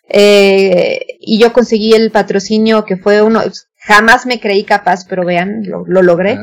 Eh, 0.09 1.19
y 1.21 1.39
yo 1.39 1.53
conseguí 1.53 1.95
el 1.95 2.11
patrocinio 2.11 2.85
que 2.85 2.97
fue 2.97 3.23
uno, 3.23 3.41
jamás 3.79 4.27
me 4.27 4.41
creí 4.41 4.65
capaz, 4.65 5.07
pero 5.09 5.25
vean, 5.25 5.63
lo, 5.65 5.85
logré. 5.85 6.39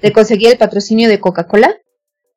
De 0.00 0.12
conseguir 0.12 0.50
el 0.50 0.58
patrocinio 0.58 1.08
de 1.08 1.20
Coca-Cola. 1.20 1.76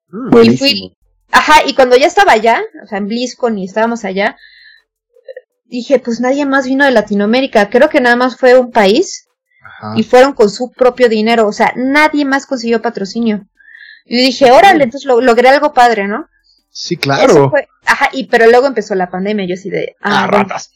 Mm, 0.09 0.37
y 0.43 0.57
fui, 0.57 0.97
ajá, 1.31 1.61
y 1.65 1.75
cuando 1.75 1.95
ya 1.95 2.07
estaba 2.07 2.33
allá, 2.33 2.61
o 2.83 2.87
sea, 2.87 2.97
en 2.97 3.07
BlizzCon 3.07 3.57
y 3.57 3.65
estábamos 3.65 4.03
allá, 4.03 4.35
dije, 5.65 5.99
pues 5.99 6.19
nadie 6.19 6.45
más 6.45 6.65
vino 6.65 6.83
de 6.83 6.91
Latinoamérica, 6.91 7.69
creo 7.69 7.89
que 7.89 8.01
nada 8.01 8.15
más 8.15 8.37
fue 8.37 8.57
un 8.57 8.71
país 8.71 9.27
Ajá. 9.61 9.93
y 9.95 10.03
fueron 10.03 10.33
con 10.33 10.49
su 10.49 10.71
propio 10.71 11.07
dinero, 11.07 11.47
o 11.47 11.53
sea, 11.53 11.73
nadie 11.75 12.25
más 12.25 12.45
consiguió 12.45 12.81
patrocinio. 12.81 13.47
Y 14.05 14.17
dije, 14.17 14.51
órale, 14.51 14.83
entonces 14.83 15.07
lo- 15.07 15.21
logré 15.21 15.49
algo 15.49 15.73
padre, 15.73 16.07
¿no? 16.07 16.27
Sí, 16.69 16.97
claro. 16.97 17.49
fue- 17.51 17.67
ajá, 17.85 18.09
y 18.13 18.25
pero 18.27 18.47
luego 18.47 18.65
empezó 18.67 18.95
la 18.95 19.09
pandemia, 19.09 19.45
yo 19.47 19.53
así 19.53 19.69
de, 19.69 19.95
ah, 20.01 20.23
Ah, 20.23 20.27
bueno. 20.27 20.43
ratas. 20.43 20.71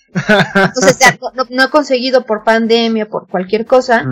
entonces 0.55 0.99
ya 0.99 1.17
no, 1.33 1.45
no 1.49 1.63
he 1.65 1.69
conseguido 1.69 2.23
por 2.25 2.43
pandemia, 2.43 3.07
por 3.07 3.27
cualquier 3.27 3.65
cosa, 3.65 4.05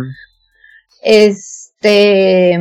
este, 1.02 2.60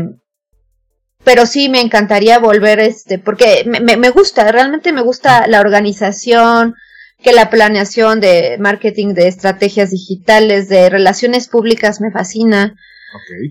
pero 1.24 1.47
sí 1.47 1.68
me 1.70 1.81
encantaría 1.81 2.39
volver, 2.39 2.81
este, 2.81 3.18
porque 3.18 3.64
me, 3.66 3.81
me, 3.81 3.97
me 3.97 4.10
gusta, 4.10 4.51
realmente 4.52 4.93
me 4.93 5.01
gusta 5.01 5.47
la 5.47 5.60
organización, 5.60 6.74
que 7.22 7.32
la 7.32 7.48
planeación 7.48 8.20
de 8.20 8.59
marketing, 8.60 9.14
de 9.14 9.28
estrategias 9.28 9.90
digitales, 9.90 10.68
de 10.68 10.90
relaciones 10.90 11.48
públicas 11.48 12.01
me 12.02 12.10
fascina. 12.10 12.74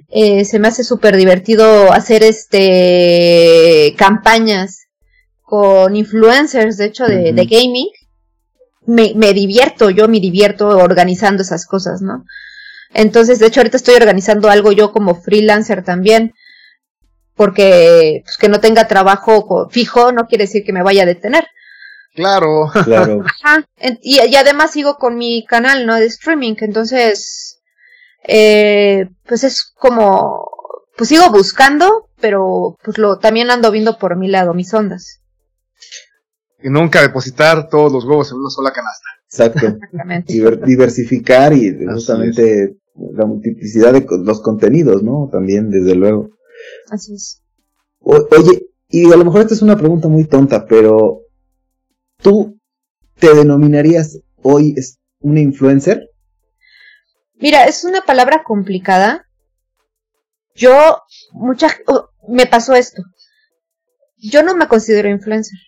Eh, 0.09 0.45
se 0.45 0.59
me 0.59 0.67
hace 0.67 0.83
súper 0.83 1.15
divertido 1.17 1.91
hacer 1.91 2.23
este 2.23 3.95
campañas 3.97 4.87
con 5.41 5.95
influencers, 5.95 6.77
de 6.77 6.85
hecho, 6.85 7.05
de, 7.05 7.31
gaming. 7.45 7.87
Me, 8.85 9.13
me 9.15 9.33
divierto, 9.33 9.89
yo 9.89 10.07
me 10.07 10.19
divierto 10.19 10.67
organizando 10.67 11.41
esas 11.43 11.65
cosas, 11.65 12.01
¿no? 12.01 12.25
Entonces, 12.93 13.39
de 13.39 13.47
hecho, 13.47 13.61
ahorita 13.61 13.77
estoy 13.77 13.95
organizando 13.95 14.49
algo 14.49 14.71
yo 14.71 14.91
como 14.91 15.15
freelancer 15.15 15.83
también, 15.83 16.33
porque 17.35 18.21
pues, 18.25 18.37
que 18.37 18.49
no 18.49 18.59
tenga 18.59 18.87
trabajo 18.87 19.67
fijo 19.69 20.11
no 20.11 20.27
quiere 20.27 20.45
decir 20.45 20.63
que 20.63 20.73
me 20.73 20.83
vaya 20.83 21.03
a 21.03 21.07
detener. 21.07 21.45
Claro. 22.13 22.69
Claro. 22.83 23.21
Ajá. 23.25 23.65
En- 23.77 23.99
Y, 24.01 24.19
y 24.27 24.35
además 24.35 24.71
sigo 24.71 24.97
con 24.97 25.17
mi 25.17 25.45
canal, 25.45 25.85
¿no? 25.85 25.95
De 25.95 26.05
streaming. 26.05 26.55
Entonces, 26.59 27.42
eh, 28.27 29.09
pues 29.25 29.43
es 29.43 29.71
como, 29.75 30.49
pues 30.97 31.09
sigo 31.09 31.29
buscando, 31.31 32.09
pero 32.19 32.77
pues 32.83 32.97
lo 32.97 33.19
también 33.19 33.51
ando 33.51 33.71
viendo 33.71 33.97
por 33.97 34.15
mi 34.17 34.27
lado, 34.27 34.53
mis 34.53 34.73
ondas. 34.73 35.21
Y 36.61 36.69
nunca 36.69 37.01
depositar 37.01 37.67
todos 37.69 37.91
los 37.91 38.05
huevos 38.05 38.31
en 38.31 38.37
una 38.37 38.49
sola 38.49 38.71
canasta. 38.71 39.07
Exacto. 39.25 39.67
Exactamente. 39.83 40.33
Diver- 40.33 40.63
diversificar 40.63 41.51
y 41.53 41.75
justamente 41.85 42.77
la 42.95 43.25
multiplicidad 43.25 43.91
de 43.93 44.05
los 44.23 44.41
contenidos, 44.41 45.03
¿no? 45.03 45.27
También, 45.31 45.69
desde 45.69 45.95
luego. 45.95 46.29
Así 46.89 47.15
es. 47.15 47.41
O- 47.99 48.27
oye, 48.37 48.67
y 48.87 49.11
a 49.11 49.17
lo 49.17 49.25
mejor 49.25 49.41
esta 49.41 49.55
es 49.55 49.61
una 49.61 49.77
pregunta 49.77 50.07
muy 50.07 50.25
tonta, 50.25 50.65
pero 50.65 51.21
¿tú 52.21 52.57
te 53.19 53.33
denominarías 53.33 54.19
hoy 54.43 54.75
una 55.19 55.39
influencer? 55.41 56.09
Mira, 57.43 57.65
es 57.65 57.83
una 57.83 57.99
palabra 57.99 58.41
complicada. 58.41 59.27
Yo, 60.55 61.01
mucha, 61.33 61.77
oh, 61.87 62.07
me 62.29 62.45
pasó 62.45 62.73
esto. 62.73 63.03
Yo 64.15 64.43
no 64.43 64.55
me 64.55 64.69
considero 64.69 65.09
influencer. 65.09 65.59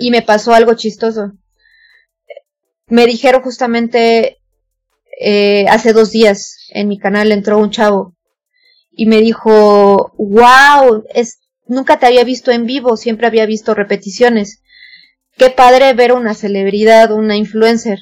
Y 0.00 0.10
me 0.10 0.22
pasó 0.22 0.54
algo 0.54 0.72
chistoso. 0.72 1.32
Me 2.86 3.04
dijeron 3.04 3.42
justamente 3.42 4.38
eh, 5.20 5.66
hace 5.68 5.92
dos 5.92 6.10
días 6.10 6.56
en 6.70 6.88
mi 6.88 6.98
canal 6.98 7.32
entró 7.32 7.58
un 7.58 7.70
chavo 7.70 8.16
y 8.90 9.04
me 9.04 9.20
dijo, 9.20 10.14
wow, 10.16 11.04
es, 11.12 11.40
nunca 11.66 11.98
te 11.98 12.06
había 12.06 12.24
visto 12.24 12.50
en 12.50 12.64
vivo, 12.64 12.96
siempre 12.96 13.26
había 13.26 13.44
visto 13.44 13.74
repeticiones. 13.74 14.62
Qué 15.36 15.50
padre 15.50 15.92
ver 15.92 16.14
una 16.14 16.32
celebridad, 16.32 17.12
una 17.12 17.36
influencer. 17.36 17.98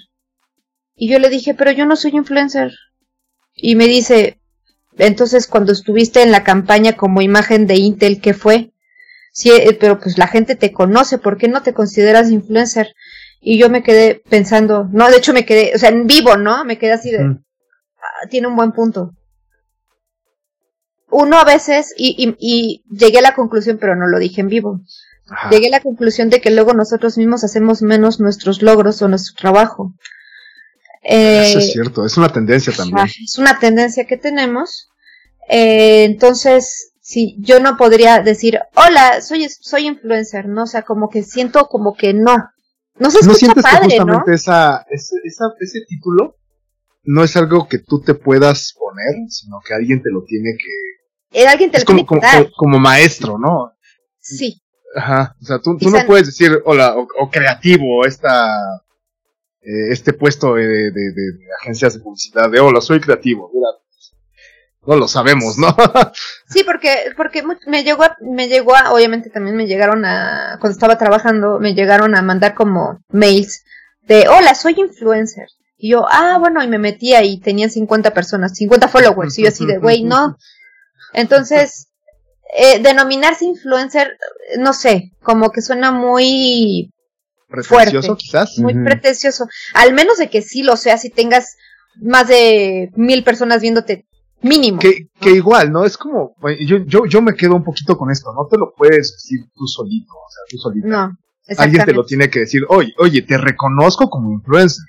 Y 0.97 1.11
yo 1.11 1.19
le 1.19 1.29
dije, 1.29 1.55
pero 1.55 1.71
yo 1.73 1.87
no 1.87 1.97
soy 1.97 2.12
influencer. 2.15 2.73
Y 3.55 3.77
me 3.77 3.87
dice, 3.87 4.41
entonces 4.99 5.47
cuando 5.47 5.73
estuviste 5.73 6.23
en 6.23 6.31
la 6.33 6.45
campaña 6.45 6.95
como 6.97 7.21
imagen 7.23 7.66
de 7.66 7.77
Intel, 7.77 8.21
¿qué 8.21 8.35
fue? 8.35 8.73
Sí, 9.33 9.51
eh, 9.51 9.77
pero 9.79 9.99
pues 9.99 10.16
la 10.19 10.29
gente 10.29 10.55
te 10.55 10.73
conoce, 10.73 11.19
¿por 11.19 11.37
qué 11.37 11.49
no 11.49 11.62
te 11.62 11.75
consideras 11.75 12.31
influencer? 12.31 12.95
Y 13.41 13.59
yo 13.59 13.69
me 13.69 13.83
quedé 13.83 14.23
pensando, 14.31 14.89
no, 14.93 15.11
de 15.11 15.16
hecho 15.16 15.33
me 15.33 15.45
quedé, 15.45 15.73
o 15.75 15.79
sea, 15.79 15.89
en 15.91 16.07
vivo, 16.07 16.37
¿no? 16.37 16.65
Me 16.65 16.79
quedé 16.79 16.93
así 16.93 17.11
de, 17.11 17.25
Mm. 17.25 17.45
"Ah, 17.99 18.29
tiene 18.31 18.47
un 18.47 18.57
buen 18.57 18.73
punto. 18.73 19.12
Uno 21.11 21.39
a 21.39 21.45
veces, 21.45 21.95
y, 21.97 22.15
y, 22.19 22.37
y 22.39 22.85
llegué 22.91 23.19
a 23.19 23.23
la 23.23 23.35
conclusión, 23.35 23.79
pero 23.81 23.95
no 23.97 24.07
lo 24.07 24.19
dije 24.19 24.41
en 24.41 24.49
vivo, 24.49 24.81
Ajá. 25.29 25.51
llegué 25.51 25.69
a 25.69 25.71
la 25.73 25.81
conclusión 25.81 26.29
de 26.31 26.41
que 26.41 26.51
luego 26.51 26.73
nosotros 26.75 27.16
mismos 27.19 27.45
hacemos 27.45 27.83
menos 27.83 28.21
nuestros 28.21 28.62
logros 28.62 29.01
o 29.03 29.09
nuestro 29.09 29.35
trabajo. 29.37 29.95
Eso 31.06 31.59
Eh, 31.59 31.62
es 31.62 31.72
cierto, 31.72 32.05
es 32.06 32.16
una 32.16 32.31
tendencia 32.31 32.72
también. 32.72 33.06
Es 33.22 33.39
una 33.39 33.59
tendencia 33.59 34.06
que 34.06 34.16
tenemos. 34.16 34.89
Eh, 35.48 36.05
entonces, 36.05 36.93
si 37.02 37.36
yo 37.40 37.60
no 37.60 37.76
podría 37.76 38.20
decir, 38.22 38.59
hola, 38.74 39.20
soy, 39.20 39.47
soy 39.48 39.86
influencer, 39.86 40.48
¿no? 40.48 40.62
O 40.62 40.66
sea, 40.66 40.82
como 40.82 41.10
que 41.10 41.22
siento 41.22 41.66
como 41.68 41.94
que 41.94 42.14
no. 42.14 42.35
No 42.98 43.10
se 43.10 43.26
¿No 43.26 43.32
escucha 43.32 43.52
que 43.55 43.60
padre, 43.60 43.98
¿no? 43.98 44.05
justamente 44.05 44.35
esa, 44.35 44.86
ese, 44.89 45.16
esa- 45.24 45.52
ese 45.60 45.81
título 45.89 46.36
no 47.02 47.22
es 47.24 47.36
algo 47.36 47.68
que 47.68 47.81
tú 47.81 48.01
te 48.01 48.14
puedas 48.14 48.72
poner, 48.78 49.28
sino 49.28 49.59
que 49.66 49.74
alguien 49.74 50.01
te 50.02 50.10
lo 50.10 50.22
tiene 50.24 50.52
que... 50.56 51.39
Eh, 51.43 51.47
alguien 51.47 51.70
te 51.70 51.78
Es 51.78 51.82
lo 51.82 51.86
como, 51.86 51.97
tiene 51.98 52.06
como, 52.06 52.20
que 52.20 52.26
dar. 52.26 52.36
como- 52.44 52.52
como 52.56 52.78
maestro, 52.78 53.36
¿no? 53.39 53.72
Sí, 54.20 54.60
Ajá, 54.97 55.35
o 55.43 55.44
sea, 55.44 55.59
tú, 55.59 55.76
tú 55.76 55.90
no 55.90 55.98
puedes 56.06 56.26
decir, 56.26 56.62
hola, 56.64 56.94
o, 56.97 57.06
o 57.18 57.28
creativo, 57.28 58.06
esta, 58.06 58.48
eh, 59.65 59.91
este 59.91 60.12
puesto 60.12 60.55
de, 60.55 60.91
de- 60.91 61.39
agencias 61.61 61.95
de 61.95 62.01
publicidad, 62.01 62.51
de 62.51 62.61
hola, 62.61 62.81
soy 62.81 63.01
creativo, 63.01 63.51
no 64.86 64.97
lo 64.97 65.09
sabemos, 65.09 65.57
¿no? 65.57 65.74
sí, 66.49 66.62
porque, 66.65 67.12
porque 67.16 67.43
me 67.66 67.85
llegó, 67.85 68.03
a, 68.05 68.16
me 68.20 68.49
llegó 68.49 68.77
a, 68.77 68.93
obviamente 68.93 69.31
también 69.31 69.57
me 69.57 69.66
llegaron 69.66 70.05
a, 70.05 70.59
cuando 70.61 70.74
estaba 70.74 70.99
trabajando, 70.99 71.59
me 71.59 71.74
llegaron 71.74 72.15
a 72.15 72.23
mandar 72.23 72.55
como 72.55 73.01
mails 73.09 73.65
de, 74.03 74.28
hola, 74.28 74.55
soy 74.55 74.74
influencer. 74.77 75.47
Y 75.77 75.91
yo, 75.91 76.07
ah, 76.11 76.36
bueno, 76.39 76.62
y 76.62 76.69
me 76.69 76.78
metía 76.78 77.23
y 77.24 77.41
tenían 77.41 77.70
50 77.70 78.12
personas, 78.12 78.55
50 78.55 78.89
followers. 78.89 79.39
Y 79.39 79.43
yo 79.43 79.49
así 79.49 79.66
de, 79.66 79.78
güey, 79.78 80.03
no. 80.05 80.36
Entonces, 81.12 81.89
eh, 82.57 82.78
denominarse 82.81 83.45
influencer, 83.45 84.16
no 84.59 84.73
sé, 84.73 85.12
como 85.23 85.51
que 85.51 85.61
suena 85.62 85.91
muy, 85.91 86.93
Pretencioso, 87.49 88.09
Fuerte. 88.09 88.23
quizás. 88.25 88.59
muy 88.59 88.75
Ujú. 88.75 88.85
pretencioso. 88.85 89.47
Al 89.75 89.93
menos 89.95 90.19
de 90.19 90.29
que 90.31 90.43
sí 90.43 90.62
lo 90.62 90.77
seas 90.77 91.05
y 91.05 91.11
tengas 91.11 91.57
más 92.01 92.29
de 92.29 92.91
mil 92.97 93.23
personas 93.25 93.61
viéndote 93.62 94.07
mínimo. 94.43 94.79
Que, 94.79 95.07
que 95.21 95.31
igual, 95.31 95.71
¿no? 95.73 95.85
Es 95.85 95.97
como, 95.97 96.35
yo, 96.61 96.79
yo, 96.87 97.07
yo 97.07 97.23
me 97.23 97.35
quedo 97.35 97.55
un 97.55 97.65
poquito 97.65 97.97
con 97.97 98.11
esto, 98.11 98.33
no 98.35 98.47
te 98.51 98.59
lo 98.59 98.75
puedes 98.77 99.12
decir 99.12 99.41
tú 99.55 99.66
solito, 99.66 100.12
o 100.12 100.29
sea, 100.31 100.43
tú 100.51 100.59
solito. 100.59 100.87
No, 100.89 101.11
Alguien 101.59 101.85
te 101.85 101.93
lo 101.93 102.05
tiene 102.05 102.29
que 102.31 102.41
decir, 102.41 102.62
oye, 102.69 102.93
oye, 102.99 103.23
te 103.23 103.37
reconozco 103.39 104.09
como 104.11 104.33
influencer. 104.33 104.85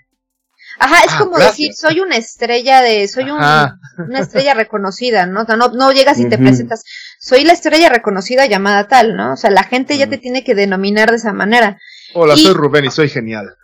Ajá, 0.80 1.06
es 1.06 1.11
Ah, 1.14 1.19
como 1.19 1.32
gracias. 1.38 1.52
decir, 1.57 1.73
soy 1.73 1.99
una 2.02 2.18
estrella 2.18 2.82
de, 2.82 3.07
soy 3.07 3.30
un, 3.30 3.38
una 3.38 4.19
estrella 4.19 4.53
reconocida, 4.53 5.26
¿no? 5.26 5.44
O 5.44 5.45
sea, 5.45 5.56
no, 5.56 5.69
no 5.69 5.91
llegas 5.94 6.19
y 6.19 6.27
te 6.27 6.38
presentas, 6.38 6.84
soy 7.19 7.45
la 7.45 7.53
estrella 7.53 7.88
reconocida 7.88 8.45
llamada 8.45 8.88
tal, 8.90 9.15
¿no? 9.15 9.34
O 9.34 9.38
sea, 9.38 9.52
la 9.52 9.64
gente 9.64 9.98
ya 9.98 10.07
te 10.07 10.18
tiene 10.18 10.44
que 10.44 10.53
denominar 10.56 11.11
de 11.11 11.18
esa 11.18 11.32
manera. 11.32 11.77
Hola, 12.14 12.34
Y- 12.36 12.44
soy 12.44 12.53
Rubén 12.53 12.86
y 12.86 12.91
soy 12.91 13.10
genial. 13.10 13.56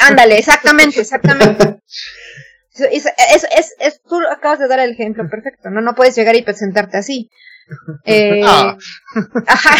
Ándale, 0.00 0.38
exactamente, 0.38 1.00
exactamente. 1.00 1.80
Es, 2.92 3.06
es, 3.06 3.44
es, 3.56 3.74
es- 3.80 4.00
tú 4.08 4.20
acabas 4.30 4.60
de 4.60 4.68
dar 4.68 4.78
el 4.78 4.92
ejemplo 4.92 5.28
perfecto, 5.28 5.68
¿no? 5.68 5.80
No 5.80 5.96
puedes 5.96 6.14
llegar 6.14 6.36
y 6.36 6.42
presentarte 6.42 6.96
así. 6.96 7.28
Eh, 8.04 8.40
Ah. 8.44 8.76
Ajá, 9.48 9.76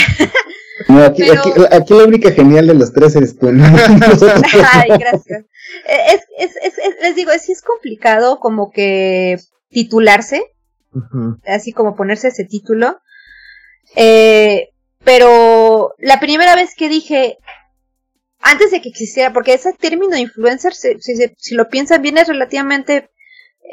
No, 0.88 1.04
aquí, 1.04 1.22
Pero- 1.28 1.40
aquí, 1.42 1.52
aquí 1.76 1.94
la 1.94 2.04
única 2.04 2.32
genial 2.32 2.66
de 2.66 2.74
los 2.74 2.92
tres 2.92 3.14
eres 3.14 3.38
tú, 3.38 3.46
ay, 4.72 4.88
gracias. 4.98 5.44
Eh, 5.86 6.06
Es, 6.08 6.22
es, 6.38 6.56
es, 6.60 6.78
es- 6.78 6.96
les 7.00 7.14
digo, 7.14 7.30
es, 7.30 7.42
sí 7.42 7.52
es 7.52 7.62
complicado 7.62 8.40
como 8.40 8.72
que 8.72 9.38
titularse, 9.70 10.42
así 11.46 11.70
como 11.72 11.94
ponerse 11.94 12.28
ese 12.28 12.44
título. 12.46 12.98
Eh, 13.94 14.70
pero 15.04 15.94
la 15.98 16.18
primera 16.18 16.56
vez 16.56 16.74
que 16.76 16.88
dije, 16.88 17.38
antes 18.40 18.70
de 18.70 18.80
que 18.80 18.88
existiera, 18.88 19.32
porque 19.32 19.54
ese 19.54 19.72
término 19.72 20.16
influencer, 20.16 20.74
si, 20.74 20.98
si, 21.00 21.14
si 21.36 21.54
lo 21.54 21.68
piensan 21.68 22.02
bien, 22.02 22.18
es 22.18 22.28
relativamente 22.28 23.10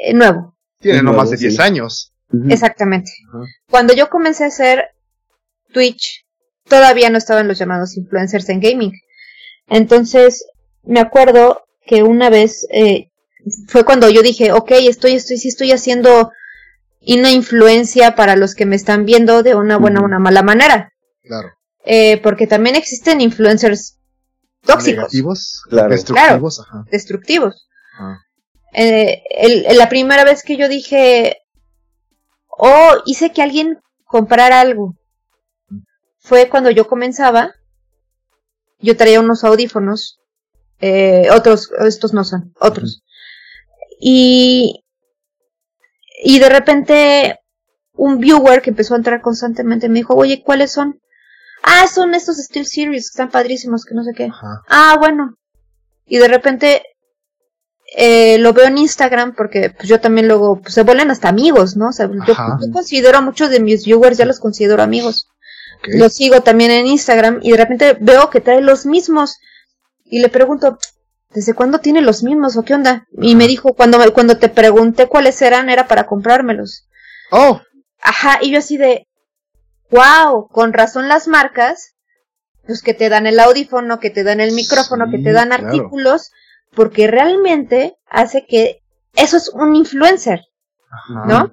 eh, 0.00 0.14
nuevo. 0.14 0.56
Tiene 0.80 1.02
no 1.02 1.12
más 1.12 1.30
de 1.30 1.36
10 1.36 1.56
sí. 1.56 1.62
años. 1.62 2.12
Exactamente. 2.48 3.12
Cuando 3.70 3.94
yo 3.94 4.10
comencé 4.10 4.44
a 4.44 4.48
hacer 4.48 4.90
Twitch, 5.72 6.24
todavía 6.64 7.10
no 7.10 7.18
estaban 7.18 7.48
los 7.48 7.58
llamados 7.58 7.96
influencers 7.96 8.48
en 8.48 8.60
gaming. 8.60 8.92
Entonces, 9.68 10.44
me 10.82 11.00
acuerdo 11.00 11.64
que 11.86 12.02
una 12.02 12.30
vez 12.30 12.66
eh, 12.70 13.10
fue 13.68 13.84
cuando 13.84 14.10
yo 14.10 14.22
dije, 14.22 14.52
ok, 14.52 14.72
estoy, 14.72 15.14
estoy, 15.14 15.38
sí 15.38 15.48
estoy 15.48 15.72
haciendo 15.72 16.32
una 17.06 17.30
influencia 17.30 18.16
para 18.16 18.34
los 18.36 18.54
que 18.54 18.66
me 18.66 18.76
están 18.76 19.04
viendo 19.04 19.42
de 19.42 19.54
una 19.54 19.78
buena 19.78 20.00
o 20.00 20.04
una 20.04 20.18
mala 20.18 20.42
manera. 20.42 20.92
Claro. 21.22 21.50
Eh, 21.84 22.20
porque 22.22 22.48
también 22.48 22.74
existen 22.74 23.20
influencers 23.20 23.98
tóxicos. 24.66 24.96
Negativos, 24.96 25.62
Claro. 25.68 25.88
destructivos, 25.90 26.60
ajá. 26.60 26.84
destructivos. 26.90 27.68
Ah. 27.98 28.18
Eh, 28.74 29.22
el- 29.30 29.78
la 29.78 29.88
primera 29.88 30.24
vez 30.24 30.42
que 30.42 30.56
yo 30.56 30.68
dije, 30.68 31.38
oh, 32.48 32.96
hice 33.06 33.32
que 33.32 33.42
alguien 33.42 33.78
comprara 34.04 34.60
algo, 34.60 34.94
fue 36.18 36.48
cuando 36.48 36.70
yo 36.70 36.86
comenzaba, 36.86 37.54
yo 38.80 38.96
traía 38.96 39.20
unos 39.20 39.44
audífonos, 39.44 40.18
eh, 40.80 41.28
otros, 41.32 41.70
estos 41.86 42.12
no 42.12 42.24
son, 42.24 42.52
otros. 42.60 43.02
Y, 43.98 44.84
y 46.22 46.38
de 46.38 46.48
repente 46.50 47.38
un 47.94 48.18
viewer 48.18 48.60
que 48.60 48.70
empezó 48.70 48.92
a 48.94 48.98
entrar 48.98 49.22
constantemente 49.22 49.88
me 49.88 50.00
dijo, 50.00 50.14
oye, 50.14 50.42
¿cuáles 50.44 50.72
son? 50.72 51.00
Ah, 51.68 51.86
son 51.92 52.14
estos 52.14 52.36
Steel 52.36 52.64
Series, 52.66 53.06
están 53.06 53.30
padrísimos, 53.30 53.84
que 53.84 53.94
no 53.94 54.04
sé 54.04 54.12
qué. 54.14 54.24
Ajá. 54.26 54.62
Ah, 54.68 54.96
bueno. 54.98 55.34
Y 56.06 56.18
de 56.18 56.28
repente 56.28 56.82
eh, 57.96 58.38
lo 58.38 58.52
veo 58.52 58.66
en 58.66 58.78
Instagram 58.78 59.34
porque 59.34 59.70
pues, 59.70 59.88
yo 59.88 60.00
también 60.00 60.28
luego 60.28 60.60
pues, 60.60 60.74
se 60.74 60.82
vuelven 60.82 61.10
hasta 61.10 61.28
amigos, 61.28 61.76
¿no? 61.76 61.88
O 61.88 61.92
sea, 61.92 62.08
yo, 62.08 62.34
considero 62.72 63.18
a 63.18 63.20
muchos 63.20 63.50
de 63.50 63.60
mis 63.60 63.84
viewers, 63.84 64.18
ya 64.18 64.24
los 64.26 64.40
considero 64.40 64.82
amigos. 64.82 65.28
Los 65.84 66.14
sigo 66.14 66.40
también 66.40 66.70
en 66.70 66.86
Instagram 66.86 67.40
y 67.42 67.50
de 67.52 67.56
repente 67.58 67.96
veo 68.00 68.30
que 68.30 68.40
trae 68.40 68.60
los 68.60 68.86
mismos 68.86 69.36
y 70.04 70.20
le 70.20 70.28
pregunto, 70.28 70.78
¿desde 71.30 71.54
cuándo 71.54 71.78
tiene 71.80 72.00
los 72.00 72.22
mismos 72.22 72.56
o 72.56 72.62
qué 72.62 72.74
onda? 72.74 73.06
Y 73.20 73.34
me 73.34 73.46
dijo, 73.46 73.74
cuando, 73.74 73.98
me- 73.98 74.10
cuando 74.10 74.38
te 74.38 74.48
pregunté 74.48 75.06
cuáles 75.06 75.40
eran, 75.42 75.68
era 75.68 75.86
para 75.86 76.06
comprármelos. 76.06 76.86
Oh, 77.30 77.60
Ajá, 78.02 78.38
y 78.40 78.50
yo 78.52 78.58
así 78.58 78.76
de, 78.76 79.06
wow, 79.90 80.48
con 80.48 80.72
razón 80.72 81.08
las 81.08 81.28
marcas, 81.28 81.94
pues 82.66 82.82
que 82.82 82.94
te 82.94 83.08
dan 83.08 83.26
el 83.26 83.38
audífono, 83.38 84.00
que 84.00 84.10
te 84.10 84.24
dan 84.24 84.40
el 84.40 84.52
micrófono, 84.52 85.06
Sí, 85.06 85.12
que 85.12 85.18
te 85.22 85.32
dan 85.32 85.48
claro. 85.48 85.66
artículos, 85.66 86.30
porque 86.74 87.06
realmente 87.06 87.96
hace 88.10 88.44
que 88.46 88.80
eso 89.14 89.36
es 89.36 89.48
un 89.48 89.74
influencer, 89.74 90.40
ajá. 90.90 91.26
¿no? 91.26 91.52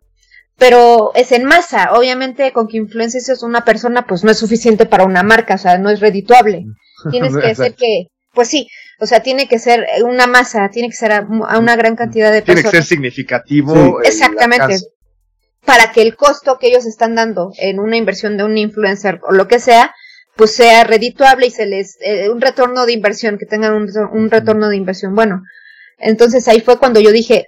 Pero 0.58 1.12
es 1.16 1.32
en 1.32 1.46
masa, 1.46 1.94
obviamente 1.94 2.52
con 2.54 2.68
que 2.68 2.78
influencer 2.78 3.22
es 3.28 3.44
una 3.44 3.66
persona, 3.66 4.06
pues 4.06 4.24
no 4.24 4.32
es 4.32 4.38
suficiente 4.38 4.86
para 4.86 5.06
una 5.06 5.24
marca, 5.24 5.56
o 5.56 5.58
sea, 5.58 5.78
no 5.78 5.90
es 5.90 6.00
redituable. 6.00 6.66
Tienes 7.12 7.36
que 7.36 7.42
ser 7.42 7.50
Exacto. 7.50 7.76
que, 7.80 8.08
pues 8.34 8.48
sí, 8.48 8.68
o 9.00 9.06
sea, 9.06 9.22
tiene 9.22 9.48
que 9.48 9.60
ser 9.60 9.86
una 10.06 10.28
masa, 10.28 10.70
tiene 10.70 10.90
que 10.90 10.96
ser 10.96 11.12
a, 11.12 11.28
a 11.48 11.60
una 11.60 11.76
gran 11.76 11.96
cantidad 11.96 12.32
de 12.32 12.42
Tiene 12.42 12.62
que 12.62 12.64
personas 12.64 12.88
ser 12.88 12.98
significativo. 12.98 13.74
Sí. 13.76 14.08
Exactamente. 14.08 14.78
Para 15.66 15.92
que 15.92 16.02
el 16.02 16.16
costo 16.16 16.58
que 16.60 16.68
ellos 16.68 16.86
están 16.86 17.16
dando 17.16 17.52
en 17.58 17.80
una 17.80 17.98
inversión 17.98 18.38
de 18.38 18.44
un 18.44 18.58
influencer 18.58 19.20
o 19.28 19.32
lo 19.32 19.48
que 19.48 19.60
sea, 19.60 19.94
pues 20.36 20.56
sea 20.56 20.84
redituable 20.84 21.48
y 21.48 21.52
se 21.52 21.66
les 21.66 21.98
eh, 22.02 22.30
un 22.30 22.42
retorno 22.42 22.86
de 22.86 22.94
inversión, 22.94 23.38
que 23.38 23.46
tengan 23.46 23.74
un, 23.74 23.90
un 24.12 24.30
retorno 24.30 24.70
de 24.70 24.76
inversión. 24.76 25.16
Bueno, 25.16 25.44
entonces 25.98 26.48
ahí 26.48 26.62
fue 26.62 26.80
cuando 26.80 27.00
yo 27.00 27.12
dije, 27.12 27.48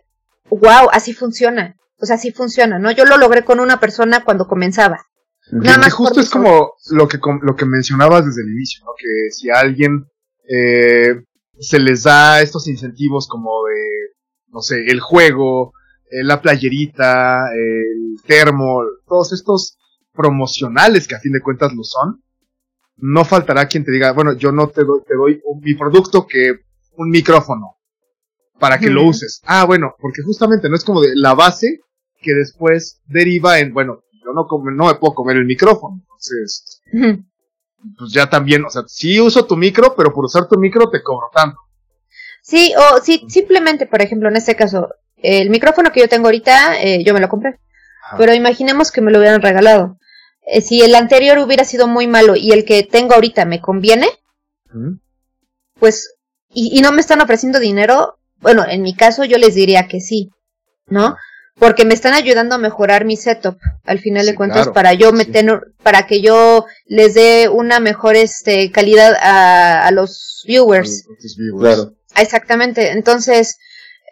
wow, 0.49 0.89
así 0.91 1.13
funciona. 1.13 1.75
O 1.99 2.05
sea, 2.05 2.15
así 2.15 2.31
funciona, 2.31 2.77
¿no? 2.77 2.91
Yo 2.91 3.05
lo 3.05 3.17
logré 3.17 3.43
con 3.43 3.59
una 3.59 3.79
persona 3.79 4.23
cuando 4.23 4.47
comenzaba. 4.47 5.05
Nada 5.51 5.77
más 5.77 5.93
justo 5.93 6.19
es 6.19 6.29
como 6.29 6.73
lo 6.91 7.07
que, 7.07 7.19
lo 7.41 7.55
que 7.55 7.65
mencionabas 7.65 8.25
desde 8.25 8.41
el 8.41 8.49
inicio, 8.49 8.83
¿no? 8.83 8.91
Que 8.97 9.31
si 9.31 9.49
a 9.49 9.59
alguien 9.59 10.05
eh, 10.49 11.23
se 11.59 11.79
les 11.79 12.03
da 12.03 12.41
estos 12.41 12.67
incentivos 12.67 13.27
como 13.27 13.63
de, 13.65 14.15
no 14.47 14.61
sé, 14.61 14.85
el 14.87 14.99
juego, 14.99 15.73
eh, 16.11 16.23
la 16.23 16.41
playerita, 16.41 17.49
el 17.53 18.15
termo, 18.25 18.81
todos 19.07 19.33
estos 19.33 19.77
promocionales 20.13 21.07
que 21.07 21.15
a 21.15 21.19
fin 21.19 21.33
de 21.33 21.41
cuentas 21.41 21.73
lo 21.73 21.83
son, 21.83 22.23
no 22.97 23.25
faltará 23.25 23.67
quien 23.67 23.83
te 23.83 23.91
diga, 23.91 24.11
bueno, 24.13 24.33
yo 24.33 24.51
no 24.51 24.67
te 24.69 24.83
doy, 24.83 25.01
te 25.05 25.15
doy 25.15 25.41
un- 25.45 25.59
mi 25.61 25.73
producto 25.75 26.25
que 26.25 26.59
un 26.97 27.09
micrófono 27.09 27.77
para 28.59 28.77
que 28.79 28.89
lo 28.89 29.03
uses. 29.09 29.41
Ah, 29.45 29.65
bueno, 29.65 29.95
porque 29.99 30.21
justamente 30.21 30.69
no 30.69 30.75
es 30.75 30.83
como 30.85 31.01
de 31.01 31.11
la 31.15 31.33
base 31.33 31.81
que 32.21 32.33
después 32.33 33.01
deriva 33.05 33.59
en, 33.59 33.73
bueno, 33.73 34.01
yo 34.23 34.31
no, 34.33 34.47
come- 34.47 34.73
no 34.73 34.87
me 34.87 34.95
puedo 34.95 35.13
comer 35.13 35.35
el 35.37 35.45
micrófono, 35.45 35.99
entonces, 36.01 36.81
pues 37.97 38.11
ya 38.13 38.29
también, 38.29 38.63
o 38.63 38.69
sea, 38.69 38.83
sí 38.87 39.19
uso 39.19 39.45
tu 39.45 39.57
micro, 39.57 39.93
pero 39.95 40.13
por 40.13 40.25
usar 40.25 40.47
tu 40.47 40.57
micro 40.57 40.89
te 40.89 41.03
cobro 41.03 41.27
tanto. 41.33 41.57
Sí, 42.41 42.73
o 42.77 43.01
sí, 43.01 43.25
simplemente, 43.27 43.85
por 43.87 44.01
ejemplo, 44.01 44.29
en 44.29 44.37
este 44.37 44.55
caso, 44.55 44.89
el 45.41 45.49
micrófono 45.49 45.91
que 45.91 46.01
yo 46.01 46.09
tengo 46.09 46.27
ahorita, 46.27 46.81
eh, 46.81 47.03
yo 47.03 47.13
me 47.13 47.19
lo 47.19 47.29
compré. 47.29 47.59
Ajá. 48.03 48.17
Pero 48.17 48.33
imaginemos 48.33 48.91
que 48.91 49.01
me 49.01 49.11
lo 49.11 49.19
hubieran 49.19 49.41
regalado. 49.41 49.97
Eh, 50.47 50.61
si 50.61 50.81
el 50.81 50.93
anterior 50.95 51.37
hubiera 51.39 51.63
sido 51.65 51.87
muy 51.87 52.07
malo 52.07 52.35
y 52.35 52.51
el 52.51 52.65
que 52.65 52.83
tengo 52.83 53.13
ahorita 53.15 53.45
me 53.45 53.61
conviene, 53.61 54.07
pues, 55.79 56.13
y, 56.49 56.77
y 56.77 56.81
no 56.81 56.91
me 56.91 57.01
están 57.01 57.21
ofreciendo 57.21 57.59
dinero, 57.59 58.19
bueno, 58.37 58.65
en 58.67 58.81
mi 58.81 58.95
caso 58.95 59.23
yo 59.23 59.37
les 59.37 59.55
diría 59.55 59.87
que 59.87 60.01
sí, 60.01 60.29
¿no? 60.87 61.15
Porque 61.57 61.85
me 61.85 61.93
están 61.93 62.13
ayudando 62.13 62.55
a 62.55 62.59
mejorar 62.59 63.05
mi 63.05 63.15
setup, 63.15 63.57
al 63.85 63.99
final 63.99 64.23
Sí, 64.25 64.31
de 64.31 64.35
cuentas, 64.35 64.57
claro, 64.63 64.73
para 64.73 64.93
yo 64.93 65.11
sí. 65.11 65.15
meter, 65.15 65.61
para 65.81 66.05
que 66.05 66.21
yo 66.21 66.65
les 66.85 67.13
dé 67.13 67.47
una 67.49 67.79
mejor 67.79 68.15
este, 68.17 68.71
calidad 68.71 69.15
a, 69.21 69.87
a 69.87 69.91
los 69.91 70.43
viewers. 70.45 71.05
Tus 71.21 71.37
viewers. 71.37 71.75
Claro. 71.75 71.93
Exactamente. 72.17 72.91
Entonces, 72.91 73.57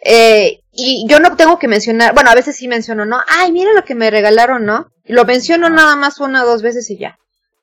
eh, 0.03 0.59
y 0.71 1.05
yo 1.07 1.19
no 1.19 1.35
tengo 1.35 1.59
que 1.59 1.67
mencionar, 1.67 2.13
bueno, 2.13 2.29
a 2.29 2.35
veces 2.35 2.55
sí 2.55 2.67
menciono, 2.67 3.05
¿no? 3.05 3.19
Ay, 3.27 3.51
mira 3.51 3.73
lo 3.73 3.83
que 3.83 3.95
me 3.95 4.09
regalaron, 4.09 4.65
¿no? 4.65 4.87
Lo 5.05 5.25
menciono 5.25 5.69
nada 5.69 5.95
más 5.95 6.19
una 6.19 6.43
o 6.43 6.47
dos 6.47 6.61
veces 6.61 6.89
y 6.89 6.97
ya. 6.97 7.17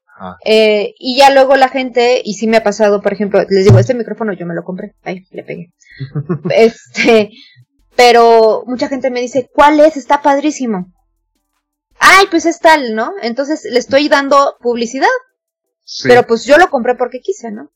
Ajá. 0.07 0.37
Eh, 0.45 0.95
y 0.99 1.19
ya 1.19 1.31
luego 1.31 1.57
la 1.57 1.69
gente, 1.69 2.23
y 2.25 2.35
sí 2.35 2.47
me 2.47 2.59
ha 2.59 2.63
pasado, 2.63 3.01
por 3.01 3.13
ejemplo, 3.13 3.41
les 3.49 3.65
digo, 3.65 3.79
este 3.79 3.95
micrófono 3.95 4.33
yo 4.33 4.47
me 4.47 4.55
lo 4.55 4.63
compré. 4.63 4.95
Ay, 5.03 5.25
le 5.31 5.43
pegué. 5.43 5.73
este, 6.51 7.31
pero 7.97 8.65
mucha 8.67 8.89
gente 8.89 9.11
me 9.11 9.21
dice, 9.21 9.51
¿cuál 9.53 9.81
es? 9.81 9.97
Está 9.97 10.23
padrísimo. 10.23 10.93
Ay, 11.99 12.27
pues 12.31 12.47
es 12.47 12.61
tal, 12.61 12.95
¿no? 12.95 13.13
Entonces 13.23 13.67
le 13.71 13.79
estoy 13.79 14.09
dando 14.09 14.57
publicidad. 14.61 15.09
Sí. 15.85 16.09
Pero 16.09 16.27
pues 16.27 16.45
yo 16.45 16.57
lo 16.57 16.71
compré 16.71 16.95
porque 16.95 17.21
quise, 17.21 17.51
¿no? 17.51 17.71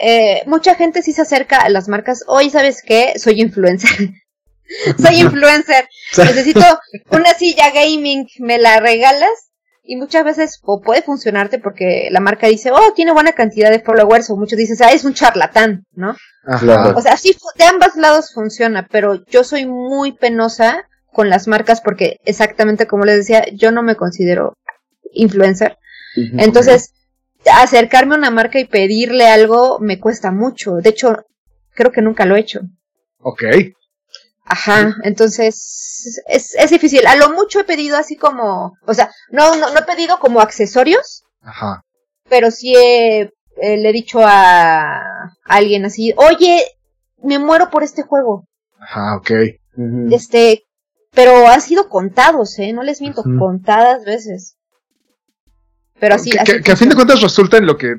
Eh, 0.00 0.42
mucha 0.46 0.74
gente 0.74 1.02
sí 1.02 1.12
se 1.12 1.22
acerca 1.22 1.58
a 1.58 1.68
las 1.68 1.88
marcas. 1.88 2.24
Hoy, 2.26 2.50
¿sabes 2.50 2.82
qué? 2.84 3.14
Soy 3.18 3.40
influencer. 3.40 4.10
Soy 5.02 5.20
influencer. 5.20 5.88
Necesito 6.16 6.64
una 7.10 7.34
silla 7.34 7.70
gaming, 7.70 8.26
¿me 8.38 8.58
la 8.58 8.80
regalas? 8.80 9.50
Y 9.82 9.96
muchas 9.96 10.22
veces 10.22 10.60
o 10.62 10.82
puede 10.82 11.00
funcionarte 11.00 11.58
porque 11.58 12.08
la 12.10 12.20
marca 12.20 12.46
dice, 12.46 12.70
oh, 12.70 12.92
tiene 12.94 13.12
buena 13.12 13.32
cantidad 13.32 13.70
de 13.70 13.80
followers, 13.80 14.28
o 14.28 14.36
muchos 14.36 14.58
dicen, 14.58 14.76
ah, 14.86 14.92
es 14.92 15.04
un 15.04 15.14
charlatán, 15.14 15.84
¿no? 15.92 16.14
Ajá. 16.46 16.58
Claro. 16.60 16.98
O 16.98 17.00
sea, 17.00 17.16
sí, 17.16 17.34
de 17.56 17.64
ambos 17.64 17.96
lados 17.96 18.32
funciona, 18.34 18.86
pero 18.90 19.24
yo 19.26 19.44
soy 19.44 19.64
muy 19.64 20.12
penosa 20.12 20.84
con 21.10 21.30
las 21.30 21.48
marcas 21.48 21.80
porque 21.80 22.20
exactamente 22.24 22.86
como 22.86 23.04
les 23.04 23.16
decía, 23.16 23.46
yo 23.54 23.72
no 23.72 23.82
me 23.82 23.96
considero 23.96 24.54
influencer. 25.12 25.78
Entonces, 26.36 26.92
acercarme 27.54 28.14
a 28.14 28.18
una 28.18 28.30
marca 28.30 28.58
y 28.58 28.66
pedirle 28.66 29.28
algo 29.28 29.78
me 29.80 29.98
cuesta 29.98 30.30
mucho. 30.30 30.76
De 30.76 30.90
hecho, 30.90 31.16
creo 31.74 31.92
que 31.92 32.02
nunca 32.02 32.24
lo 32.24 32.36
he 32.36 32.40
hecho. 32.40 32.60
Ok. 33.20 33.44
Ajá, 34.44 34.94
entonces 35.04 36.22
es, 36.26 36.54
es 36.54 36.70
difícil. 36.70 37.06
A 37.06 37.16
lo 37.16 37.30
mucho 37.30 37.60
he 37.60 37.64
pedido 37.64 37.98
así 37.98 38.16
como, 38.16 38.72
o 38.86 38.94
sea, 38.94 39.10
no, 39.30 39.56
no, 39.56 39.70
no 39.72 39.78
he 39.78 39.82
pedido 39.82 40.18
como 40.18 40.40
accesorios, 40.40 41.24
Ajá. 41.42 41.82
pero 42.30 42.50
sí 42.50 42.74
he, 42.74 43.20
eh, 43.20 43.76
le 43.76 43.90
he 43.90 43.92
dicho 43.92 44.20
a, 44.22 44.96
a 44.96 45.30
alguien 45.44 45.84
así, 45.84 46.14
oye, 46.16 46.64
me 47.22 47.38
muero 47.38 47.68
por 47.68 47.82
este 47.82 48.02
juego. 48.02 48.46
Ajá, 48.80 49.16
ok. 49.16 49.30
Este, 50.10 50.64
pero 51.12 51.46
han 51.46 51.60
sido 51.60 51.88
contados, 51.88 52.58
¿eh? 52.58 52.72
No 52.72 52.82
les 52.82 53.00
miento, 53.00 53.22
contadas 53.38 54.04
veces. 54.04 54.56
Pero 56.00 56.14
así, 56.14 56.30
que, 56.30 56.38
así 56.38 56.52
que- 56.52 56.60
que 56.62 56.72
a 56.72 56.76
fin 56.76 56.88
de 56.88 56.94
cuentas 56.94 57.20
resulta 57.22 57.56
en 57.58 57.66
lo 57.66 57.76
que 57.76 57.94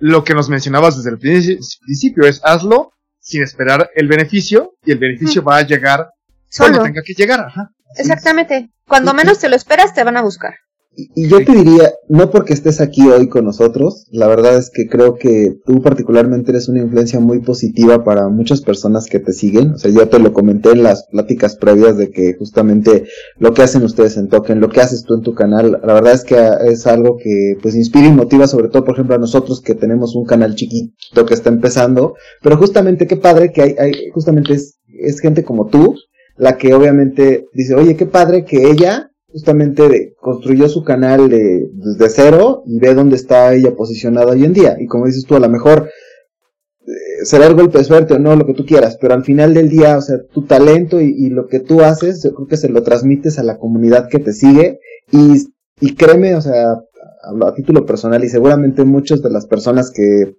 lo 0.00 0.22
que 0.22 0.34
nos 0.34 0.48
mencionabas 0.48 0.96
desde 0.96 1.10
el 1.10 1.18
princi- 1.18 1.58
principio 1.84 2.24
es 2.26 2.40
hazlo 2.44 2.92
sin 3.20 3.42
esperar 3.42 3.90
el 3.96 4.06
beneficio 4.06 4.74
y 4.84 4.92
el 4.92 4.98
beneficio 4.98 5.42
va 5.42 5.56
a 5.58 5.62
llegar 5.62 6.08
cuando 6.56 6.78
tenga 6.84 7.02
que 7.04 7.14
llegar. 7.14 7.40
Ajá. 7.40 7.70
exactamente. 7.96 8.70
Cuando 8.86 9.12
menos 9.12 9.38
te 9.38 9.48
lo 9.48 9.56
esperas, 9.56 9.92
te 9.94 10.04
van 10.04 10.16
a 10.16 10.22
buscar. 10.22 10.54
Y, 11.00 11.28
yo 11.28 11.44
te 11.44 11.52
diría, 11.52 11.92
no 12.08 12.28
porque 12.30 12.52
estés 12.52 12.80
aquí 12.80 13.08
hoy 13.08 13.28
con 13.28 13.44
nosotros, 13.44 14.08
la 14.10 14.26
verdad 14.26 14.56
es 14.56 14.68
que 14.68 14.88
creo 14.88 15.14
que 15.14 15.56
tú 15.64 15.80
particularmente 15.80 16.50
eres 16.50 16.68
una 16.68 16.80
influencia 16.80 17.20
muy 17.20 17.38
positiva 17.38 18.02
para 18.02 18.28
muchas 18.28 18.62
personas 18.62 19.06
que 19.06 19.20
te 19.20 19.32
siguen. 19.32 19.74
O 19.74 19.78
sea, 19.78 19.92
yo 19.92 20.08
te 20.08 20.18
lo 20.18 20.32
comenté 20.32 20.72
en 20.72 20.82
las 20.82 21.06
pláticas 21.06 21.54
previas 21.54 21.96
de 21.96 22.10
que 22.10 22.34
justamente 22.34 23.04
lo 23.38 23.54
que 23.54 23.62
hacen 23.62 23.84
ustedes 23.84 24.16
en 24.16 24.28
Token, 24.28 24.58
lo 24.58 24.70
que 24.70 24.80
haces 24.80 25.04
tú 25.04 25.14
en 25.14 25.22
tu 25.22 25.34
canal, 25.34 25.80
la 25.84 25.94
verdad 25.94 26.14
es 26.14 26.24
que 26.24 26.36
es 26.66 26.84
algo 26.88 27.16
que 27.16 27.56
pues 27.62 27.76
inspira 27.76 28.08
y 28.08 28.12
motiva 28.12 28.48
sobre 28.48 28.68
todo, 28.68 28.84
por 28.84 28.94
ejemplo, 28.94 29.14
a 29.14 29.18
nosotros 29.18 29.60
que 29.60 29.76
tenemos 29.76 30.16
un 30.16 30.26
canal 30.26 30.56
chiquito 30.56 31.24
que 31.26 31.34
está 31.34 31.48
empezando, 31.48 32.14
pero 32.42 32.56
justamente 32.56 33.06
qué 33.06 33.16
padre 33.16 33.52
que 33.52 33.62
hay, 33.62 33.76
hay 33.78 33.92
justamente 34.12 34.54
es, 34.54 34.80
es 34.88 35.20
gente 35.20 35.44
como 35.44 35.66
tú, 35.68 35.94
la 36.36 36.56
que 36.56 36.74
obviamente 36.74 37.46
dice, 37.52 37.76
oye, 37.76 37.96
qué 37.96 38.06
padre 38.06 38.44
que 38.44 38.68
ella 38.68 39.12
justamente 39.30 39.88
de- 39.88 40.14
construyó 40.20 40.68
su 40.68 40.82
canal 40.84 41.28
de, 41.28 41.68
desde 41.72 42.08
cero 42.08 42.62
y 42.66 42.78
ve 42.78 42.94
dónde 42.94 43.16
está 43.16 43.54
ella 43.54 43.74
posicionada 43.76 44.32
hoy 44.32 44.44
en 44.44 44.52
día. 44.52 44.76
Y 44.80 44.86
como 44.86 45.06
dices 45.06 45.24
tú, 45.24 45.36
a 45.36 45.40
lo 45.40 45.48
mejor 45.48 45.88
será 47.22 47.46
el 47.46 47.54
golpe 47.54 47.78
de 47.78 47.84
suerte 47.84 48.14
o 48.14 48.18
no, 48.18 48.36
lo 48.36 48.46
que 48.46 48.54
tú 48.54 48.64
quieras, 48.64 48.96
pero 49.00 49.14
al 49.14 49.24
final 49.24 49.54
del 49.54 49.68
día, 49.68 49.98
o 49.98 50.00
sea, 50.00 50.18
tu 50.32 50.42
talento 50.46 51.00
y, 51.00 51.28
lo 51.30 51.46
que 51.46 51.60
tú 51.60 51.82
haces, 51.82 52.22
yo 52.22 52.34
creo 52.34 52.46
que 52.46 52.56
se 52.56 52.68
lo 52.68 52.82
transmites 52.82 53.38
a 53.38 53.42
la 53.42 53.58
comunidad 53.58 54.08
que 54.08 54.18
te 54.18 54.32
sigue 54.32 54.80
y, 55.10 55.48
y 55.80 55.94
créeme, 55.94 56.34
o 56.34 56.40
sea, 56.40 56.72
a, 56.72 57.46
a 57.48 57.54
título 57.54 57.84
personal 57.84 58.24
y 58.24 58.28
seguramente 58.28 58.84
muchas 58.84 59.22
de 59.22 59.30
las 59.30 59.46
personas 59.46 59.90
que 59.90 60.36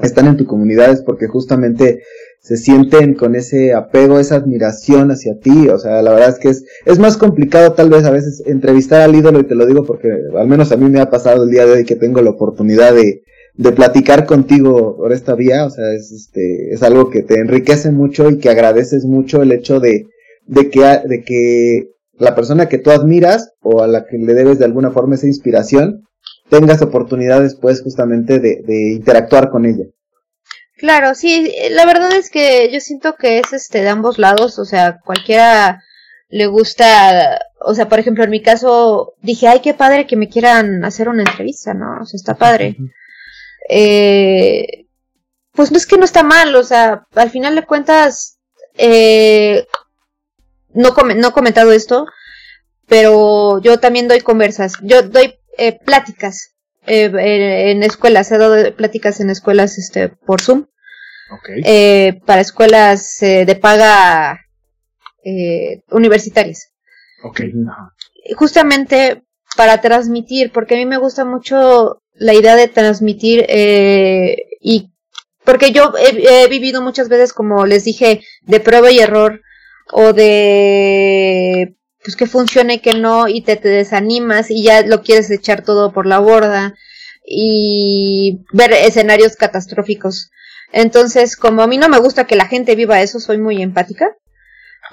están 0.00 0.26
en 0.26 0.36
tu 0.36 0.44
comunidad 0.44 0.90
es 0.90 1.02
porque 1.02 1.26
justamente 1.26 2.02
se 2.40 2.56
sienten 2.56 3.14
con 3.14 3.34
ese 3.34 3.74
apego, 3.74 4.18
esa 4.18 4.36
admiración 4.36 5.10
hacia 5.10 5.38
ti, 5.38 5.68
o 5.68 5.78
sea, 5.78 6.02
la 6.02 6.12
verdad 6.12 6.30
es 6.30 6.38
que 6.38 6.48
es, 6.48 6.64
es 6.86 6.98
más 6.98 7.16
complicado 7.16 7.72
tal 7.72 7.90
vez 7.90 8.04
a 8.04 8.10
veces 8.10 8.42
entrevistar 8.46 9.02
al 9.02 9.14
ídolo 9.14 9.40
y 9.40 9.44
te 9.44 9.54
lo 9.54 9.66
digo 9.66 9.84
porque 9.84 10.08
al 10.36 10.46
menos 10.46 10.72
a 10.72 10.76
mí 10.76 10.88
me 10.88 11.00
ha 11.00 11.10
pasado 11.10 11.44
el 11.44 11.50
día 11.50 11.66
de 11.66 11.72
hoy 11.72 11.84
que 11.84 11.96
tengo 11.96 12.22
la 12.22 12.30
oportunidad 12.30 12.94
de, 12.94 13.22
de 13.54 13.72
platicar 13.72 14.24
contigo 14.24 14.96
por 14.96 15.12
esta 15.12 15.34
vía, 15.34 15.66
o 15.66 15.70
sea, 15.70 15.92
es, 15.92 16.12
este, 16.12 16.72
es 16.72 16.82
algo 16.82 17.10
que 17.10 17.22
te 17.22 17.40
enriquece 17.40 17.90
mucho 17.90 18.30
y 18.30 18.38
que 18.38 18.50
agradeces 18.50 19.04
mucho 19.04 19.42
el 19.42 19.52
hecho 19.52 19.80
de, 19.80 20.06
de 20.46 20.70
que, 20.70 20.80
de 20.80 21.22
que 21.22 21.90
la 22.18 22.34
persona 22.34 22.68
que 22.68 22.78
tú 22.78 22.90
admiras 22.90 23.52
o 23.60 23.82
a 23.82 23.88
la 23.88 24.06
que 24.06 24.16
le 24.16 24.34
debes 24.34 24.58
de 24.58 24.64
alguna 24.64 24.90
forma 24.90 25.16
esa 25.16 25.26
inspiración, 25.26 26.04
tengas 26.48 26.82
oportunidad 26.82 27.42
después 27.42 27.82
justamente 27.82 28.38
de, 28.38 28.62
de 28.64 28.92
interactuar 28.92 29.50
con 29.50 29.66
ella. 29.66 29.84
Claro, 30.78 31.14
sí, 31.16 31.52
la 31.70 31.84
verdad 31.86 32.12
es 32.12 32.30
que 32.30 32.70
yo 32.72 32.78
siento 32.78 33.16
que 33.16 33.40
es 33.40 33.52
este 33.52 33.82
de 33.82 33.88
ambos 33.88 34.16
lados, 34.16 34.60
o 34.60 34.64
sea, 34.64 35.00
cualquiera 35.04 35.82
le 36.28 36.46
gusta, 36.46 37.40
o 37.60 37.74
sea, 37.74 37.88
por 37.88 37.98
ejemplo, 37.98 38.22
en 38.22 38.30
mi 38.30 38.42
caso 38.42 39.14
dije, 39.20 39.48
ay, 39.48 39.60
qué 39.60 39.74
padre 39.74 40.06
que 40.06 40.14
me 40.14 40.28
quieran 40.28 40.84
hacer 40.84 41.08
una 41.08 41.22
entrevista, 41.24 41.74
¿no? 41.74 42.00
O 42.00 42.04
sea, 42.06 42.16
está 42.16 42.34
padre. 42.36 42.76
Eh, 43.68 44.86
pues 45.52 45.72
no 45.72 45.78
es 45.78 45.86
que 45.86 45.98
no 45.98 46.04
está 46.04 46.22
mal, 46.22 46.54
o 46.54 46.62
sea, 46.62 47.06
al 47.16 47.30
final 47.30 47.56
de 47.56 47.66
cuentas, 47.66 48.38
eh, 48.76 49.66
no, 50.74 50.90
no 51.16 51.28
he 51.28 51.32
comentado 51.32 51.72
esto, 51.72 52.06
pero 52.86 53.60
yo 53.60 53.80
también 53.80 54.06
doy 54.06 54.20
conversas, 54.20 54.74
yo 54.82 55.02
doy 55.02 55.34
eh, 55.56 55.76
pláticas 55.84 56.54
eh, 56.88 57.70
en, 57.70 57.82
escuelas, 57.82 58.30
he 58.32 58.38
dado 58.38 58.74
pláticas 58.74 59.20
en 59.20 59.30
escuelas 59.30 59.78
este, 59.78 60.08
por 60.08 60.40
Zoom. 60.40 60.66
Eh, 61.64 62.20
para 62.24 62.40
escuelas 62.40 63.22
eh, 63.22 63.44
de 63.44 63.56
paga 63.56 64.40
universitarias. 65.90 66.72
Justamente 68.36 69.22
para 69.56 69.80
transmitir, 69.80 70.52
porque 70.52 70.74
a 70.74 70.78
mí 70.78 70.86
me 70.86 70.96
gusta 70.96 71.26
mucho 71.26 72.02
la 72.14 72.32
idea 72.32 72.56
de 72.56 72.68
transmitir 72.68 73.44
y 73.48 74.90
porque 75.44 75.72
yo 75.72 75.92
he, 75.98 76.44
he, 76.44 76.48
vivido 76.48 76.80
muchas 76.80 77.08
veces, 77.10 77.34
como 77.34 77.66
les 77.66 77.84
dije, 77.84 78.22
de 78.42 78.60
prueba 78.60 78.90
y 78.90 79.00
error 79.00 79.42
o 79.92 80.12
de 80.14 81.77
pues 82.02 82.16
que 82.16 82.26
funcione 82.26 82.80
que 82.80 82.94
no 82.94 83.28
y 83.28 83.42
te, 83.42 83.56
te 83.56 83.68
desanimas 83.68 84.50
y 84.50 84.62
ya 84.62 84.82
lo 84.82 85.02
quieres 85.02 85.30
echar 85.30 85.62
todo 85.62 85.92
por 85.92 86.06
la 86.06 86.18
borda 86.18 86.74
y 87.24 88.44
ver 88.52 88.72
escenarios 88.72 89.36
catastróficos. 89.36 90.30
Entonces, 90.72 91.36
como 91.36 91.62
a 91.62 91.66
mí 91.66 91.78
no 91.78 91.88
me 91.88 91.98
gusta 91.98 92.26
que 92.26 92.36
la 92.36 92.46
gente 92.46 92.74
viva 92.74 93.00
eso, 93.00 93.20
soy 93.20 93.38
muy 93.38 93.62
empática. 93.62 94.16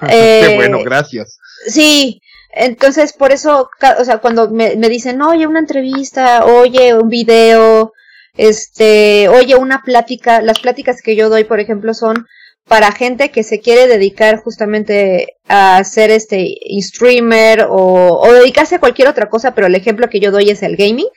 Qué 0.00 0.52
eh, 0.52 0.56
bueno, 0.56 0.82
gracias. 0.84 1.38
Sí, 1.66 2.20
entonces 2.52 3.12
por 3.12 3.32
eso, 3.32 3.70
o 3.98 4.04
sea, 4.04 4.18
cuando 4.18 4.50
me, 4.50 4.76
me, 4.76 4.88
dicen, 4.88 5.20
oye, 5.22 5.46
una 5.46 5.58
entrevista, 5.58 6.44
oye, 6.44 6.94
un 6.94 7.08
video, 7.08 7.92
este, 8.36 9.28
oye, 9.28 9.56
una 9.56 9.82
plática, 9.82 10.40
las 10.42 10.58
pláticas 10.60 11.00
que 11.02 11.16
yo 11.16 11.28
doy, 11.28 11.44
por 11.44 11.60
ejemplo, 11.60 11.94
son 11.94 12.26
para 12.68 12.92
gente 12.92 13.30
que 13.30 13.42
se 13.42 13.60
quiere 13.60 13.86
dedicar 13.86 14.38
justamente 14.42 15.36
a 15.48 15.82
ser 15.84 16.10
este 16.10 16.56
streamer 16.80 17.62
o, 17.68 18.20
o, 18.20 18.32
dedicarse 18.32 18.76
a 18.76 18.80
cualquier 18.80 19.08
otra 19.08 19.28
cosa, 19.28 19.54
pero 19.54 19.68
el 19.68 19.74
ejemplo 19.74 20.08
que 20.08 20.20
yo 20.20 20.32
doy 20.32 20.50
es 20.50 20.62
el 20.62 20.76
gaming. 20.76 21.08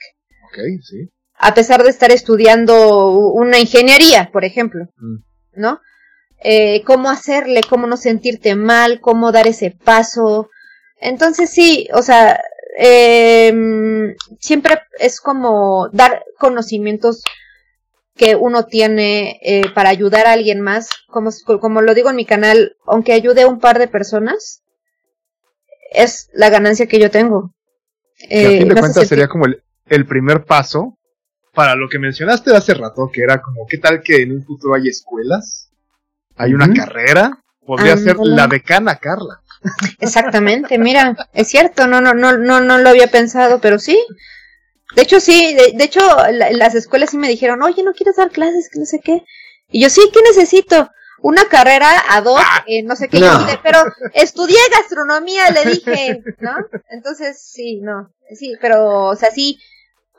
Okay, 0.52 0.78
sí. 0.82 1.10
A 1.34 1.54
pesar 1.54 1.82
de 1.82 1.90
estar 1.90 2.12
estudiando 2.12 3.08
una 3.32 3.58
ingeniería, 3.58 4.30
por 4.32 4.44
ejemplo, 4.44 4.86
mm. 4.96 5.16
¿no? 5.54 5.80
Eh, 6.42 6.82
cómo 6.84 7.10
hacerle, 7.10 7.62
cómo 7.68 7.86
no 7.86 7.96
sentirte 7.96 8.54
mal, 8.54 9.00
cómo 9.00 9.32
dar 9.32 9.46
ese 9.46 9.70
paso. 9.70 10.50
Entonces 11.00 11.50
sí, 11.50 11.88
o 11.92 12.02
sea, 12.02 12.40
eh, 12.78 13.52
siempre 14.38 14.78
es 14.98 15.20
como 15.20 15.88
dar 15.92 16.24
conocimientos 16.38 17.22
que 18.20 18.36
uno 18.36 18.66
tiene 18.66 19.40
eh, 19.40 19.70
para 19.74 19.88
ayudar 19.88 20.26
a 20.26 20.32
alguien 20.32 20.60
más, 20.60 20.90
como, 21.06 21.30
como 21.58 21.80
lo 21.80 21.94
digo 21.94 22.10
en 22.10 22.16
mi 22.16 22.26
canal, 22.26 22.76
aunque 22.86 23.14
ayude 23.14 23.42
a 23.42 23.46
un 23.46 23.60
par 23.60 23.78
de 23.78 23.88
personas, 23.88 24.62
es 25.90 26.28
la 26.34 26.50
ganancia 26.50 26.86
que 26.86 27.00
yo 27.00 27.10
tengo. 27.10 27.54
Eh, 28.28 28.44
a 28.44 28.58
fin 28.58 28.68
de 28.68 28.74
cuentas 28.78 29.08
sería 29.08 29.26
como 29.26 29.46
el, 29.46 30.06
primer 30.06 30.44
paso 30.44 30.98
para 31.54 31.74
lo 31.76 31.88
que 31.88 31.98
mencionaste 31.98 32.54
hace 32.54 32.74
rato, 32.74 33.10
que 33.10 33.22
era 33.22 33.40
como, 33.40 33.66
¿qué 33.66 33.78
tal 33.78 34.02
que 34.02 34.20
en 34.20 34.32
un 34.32 34.44
futuro 34.44 34.74
hay 34.74 34.88
escuelas? 34.88 35.70
Hay 36.36 36.52
una 36.52 36.70
carrera, 36.74 37.42
podría 37.64 37.96
ser 37.96 38.16
la 38.18 38.46
decana 38.48 38.96
Carla. 38.96 39.40
Exactamente, 39.98 40.76
mira, 40.76 41.16
es 41.32 41.48
cierto, 41.48 41.86
no, 41.86 42.02
no, 42.02 42.12
no, 42.12 42.36
no, 42.36 42.60
no 42.60 42.76
lo 42.76 42.88
había 42.90 43.06
pensado, 43.06 43.62
pero 43.62 43.78
sí, 43.78 43.98
de 44.96 45.02
hecho, 45.02 45.20
sí, 45.20 45.54
de, 45.54 45.84
hecho, 45.84 46.00
las 46.32 46.74
escuelas 46.74 47.10
sí 47.10 47.18
me 47.18 47.28
dijeron, 47.28 47.62
oye, 47.62 47.82
¿no 47.82 47.92
quieres 47.92 48.16
dar 48.16 48.30
clases? 48.30 48.68
Que 48.70 48.80
no 48.80 48.86
sé 48.86 49.00
qué. 49.00 49.22
Y 49.70 49.82
yo, 49.82 49.90
sí, 49.90 50.02
¿qué 50.12 50.20
necesito? 50.22 50.90
Una 51.22 51.44
carrera 51.44 51.88
a 52.10 52.22
dos, 52.22 52.40
ah, 52.40 52.64
no 52.84 52.96
sé 52.96 53.08
qué. 53.08 53.20
pero 53.62 53.78
estudié 54.14 54.58
gastronomía, 54.72 55.50
le 55.50 55.70
dije, 55.70 56.22
¿no? 56.40 56.52
Entonces, 56.90 57.40
sí, 57.40 57.80
no. 57.80 58.10
Sí, 58.34 58.54
pero, 58.60 59.06
o 59.06 59.16
sea, 59.16 59.30
sí, 59.30 59.58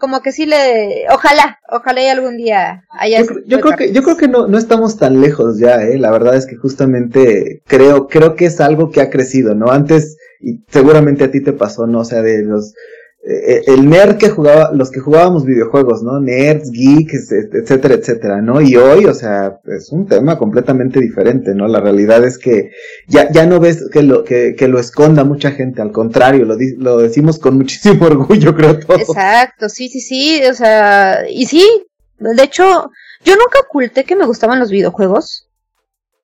como 0.02 0.22
que 0.22 0.32
sí 0.32 0.46
le, 0.46 1.06
ojalá, 1.12 1.60
ojalá 1.70 2.04
y 2.04 2.08
algún 2.08 2.38
día 2.38 2.86
haya. 2.90 3.22
Yo, 3.22 3.36
yo 3.46 3.62
creo 3.62 3.78
que, 3.78 3.94
yo 3.94 4.04
creo 4.04 4.18
que 4.18 4.28
no, 4.28 4.48
no 4.48 4.58
estamos 4.58 4.98
tan 4.98 5.22
lejos 5.22 5.60
ya, 5.60 5.82
eh. 5.84 5.98
La 5.98 6.12
verdad 6.12 6.36
es 6.36 6.48
que 6.48 6.56
justamente 6.56 7.62
creo, 7.68 8.08
creo 8.08 8.36
que 8.36 8.46
es 8.46 8.60
algo 8.60 8.90
que 8.90 9.02
ha 9.02 9.10
crecido, 9.10 9.54
¿no? 9.54 9.72
Antes, 9.72 10.18
y 10.40 10.64
seguramente 10.68 11.24
a 11.24 11.32
ti 11.32 11.42
te 11.42 11.54
pasó, 11.54 11.88
¿no? 11.88 12.00
O 12.00 12.06
sea, 12.06 12.22
de 12.22 12.44
los, 12.44 12.70
eh, 12.70 12.74
el 13.24 13.88
nerd 13.88 14.18
que 14.18 14.30
jugaba, 14.30 14.72
los 14.74 14.90
que 14.90 15.00
jugábamos 15.00 15.46
videojuegos, 15.46 16.02
¿no? 16.02 16.20
Nerds, 16.20 16.72
geeks, 16.72 17.32
etcétera, 17.32 17.94
etcétera, 17.94 18.42
¿no? 18.42 18.62
Y 18.62 18.76
hoy, 18.76 19.06
o 19.06 19.14
sea, 19.14 19.60
es 19.66 19.92
un 19.92 20.08
tema 20.08 20.40
completamente 20.40 21.00
diferente, 21.00 21.54
¿no? 21.54 21.68
La 21.68 21.80
realidad 21.80 22.24
es 22.26 22.40
que 22.40 22.72
ya, 23.08 23.32
ya 23.32 23.46
no 23.46 23.60
ves 23.60 23.90
que 23.92 24.02
lo, 24.02 24.24
que, 24.24 24.56
que 24.58 24.68
lo 24.68 24.80
esconda 24.80 25.24
mucha 25.24 25.52
gente, 25.52 25.82
al 25.82 25.92
contrario, 25.92 26.46
lo, 26.46 26.58
lo 26.78 26.98
decimos 26.98 27.38
con 27.38 27.58
muchísimo 27.58 28.06
orgullo, 28.08 28.56
creo 28.56 28.80
todo. 28.80 28.98
Exacto, 28.98 29.70
sí, 29.70 29.90
sí, 29.90 30.02
sí, 30.02 30.42
o 30.50 30.54
sea, 30.56 31.20
y 31.30 31.46
sí, 31.46 31.64
de 32.18 32.44
hecho, 32.44 32.90
yo 33.24 33.36
nunca 33.36 33.60
oculté 33.60 34.04
que 34.04 34.16
me 34.16 34.26
gustaban 34.26 34.60
los 34.60 34.72
videojuegos. 34.72 35.48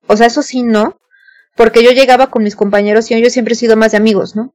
O 0.08 0.16
sea, 0.18 0.28
eso 0.28 0.42
sí, 0.42 0.64
no. 0.64 1.00
Porque 1.56 1.84
yo 1.84 1.92
llegaba 1.92 2.30
con 2.30 2.44
mis 2.44 2.56
compañeros 2.56 3.10
y 3.10 3.22
yo 3.22 3.30
siempre 3.30 3.54
he 3.54 3.58
sido 3.58 3.76
más 3.76 3.92
de 3.92 3.98
amigos, 3.98 4.36
¿no? 4.36 4.54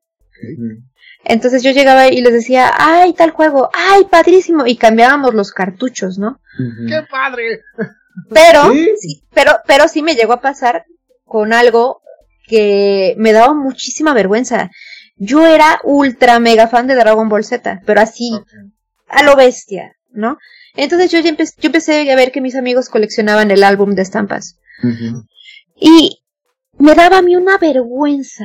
Entonces 1.25 1.63
yo 1.63 1.71
llegaba 1.71 2.09
y 2.09 2.21
les 2.21 2.33
decía, 2.33 2.73
ay, 2.77 3.13
tal 3.13 3.31
juego, 3.31 3.71
ay, 3.73 4.05
padrísimo, 4.11 4.67
y 4.67 4.77
cambiábamos 4.77 5.35
los 5.35 5.53
cartuchos, 5.53 6.19
¿no? 6.19 6.41
¡Qué 6.89 7.03
padre! 7.11 7.63
Pero, 8.31 8.73
¿Sí? 9.01 9.23
pero, 9.33 9.53
pero 9.67 9.89
sí 9.89 10.03
me 10.03 10.15
llegó 10.15 10.35
a 10.35 10.41
pasar 10.41 10.85
con 11.25 11.53
algo 11.53 12.03
que 12.47 13.15
me 13.19 13.33
daba 13.33 13.55
muchísima 13.55 14.13
vergüenza. 14.13 14.71
Yo 15.17 15.47
era 15.47 15.81
ultra 15.85 16.41
mega 16.41 16.69
fan 16.69 16.87
de 16.87 16.95
Dragon 16.95 17.29
Ball 17.29 17.45
Z, 17.45 17.83
pero 17.87 18.01
así, 18.01 18.33
a 19.09 19.23
lo 19.23 19.37
bestia, 19.37 19.97
¿no? 20.11 20.39
Entonces 20.75 21.11
yo, 21.11 21.21
ya 21.21 21.31
empecé, 21.31 21.55
yo 21.61 21.69
empecé 21.69 22.11
a 22.11 22.17
ver 22.17 22.33
que 22.33 22.41
mis 22.41 22.57
amigos 22.57 22.89
coleccionaban 22.89 23.51
el 23.51 23.63
álbum 23.63 23.95
de 23.95 24.03
estampas. 24.03 24.59
Y 25.77 26.23
me 26.79 26.95
daba 26.95 27.19
a 27.19 27.23
mí 27.23 27.37
una 27.37 27.59
vergüenza, 27.59 28.45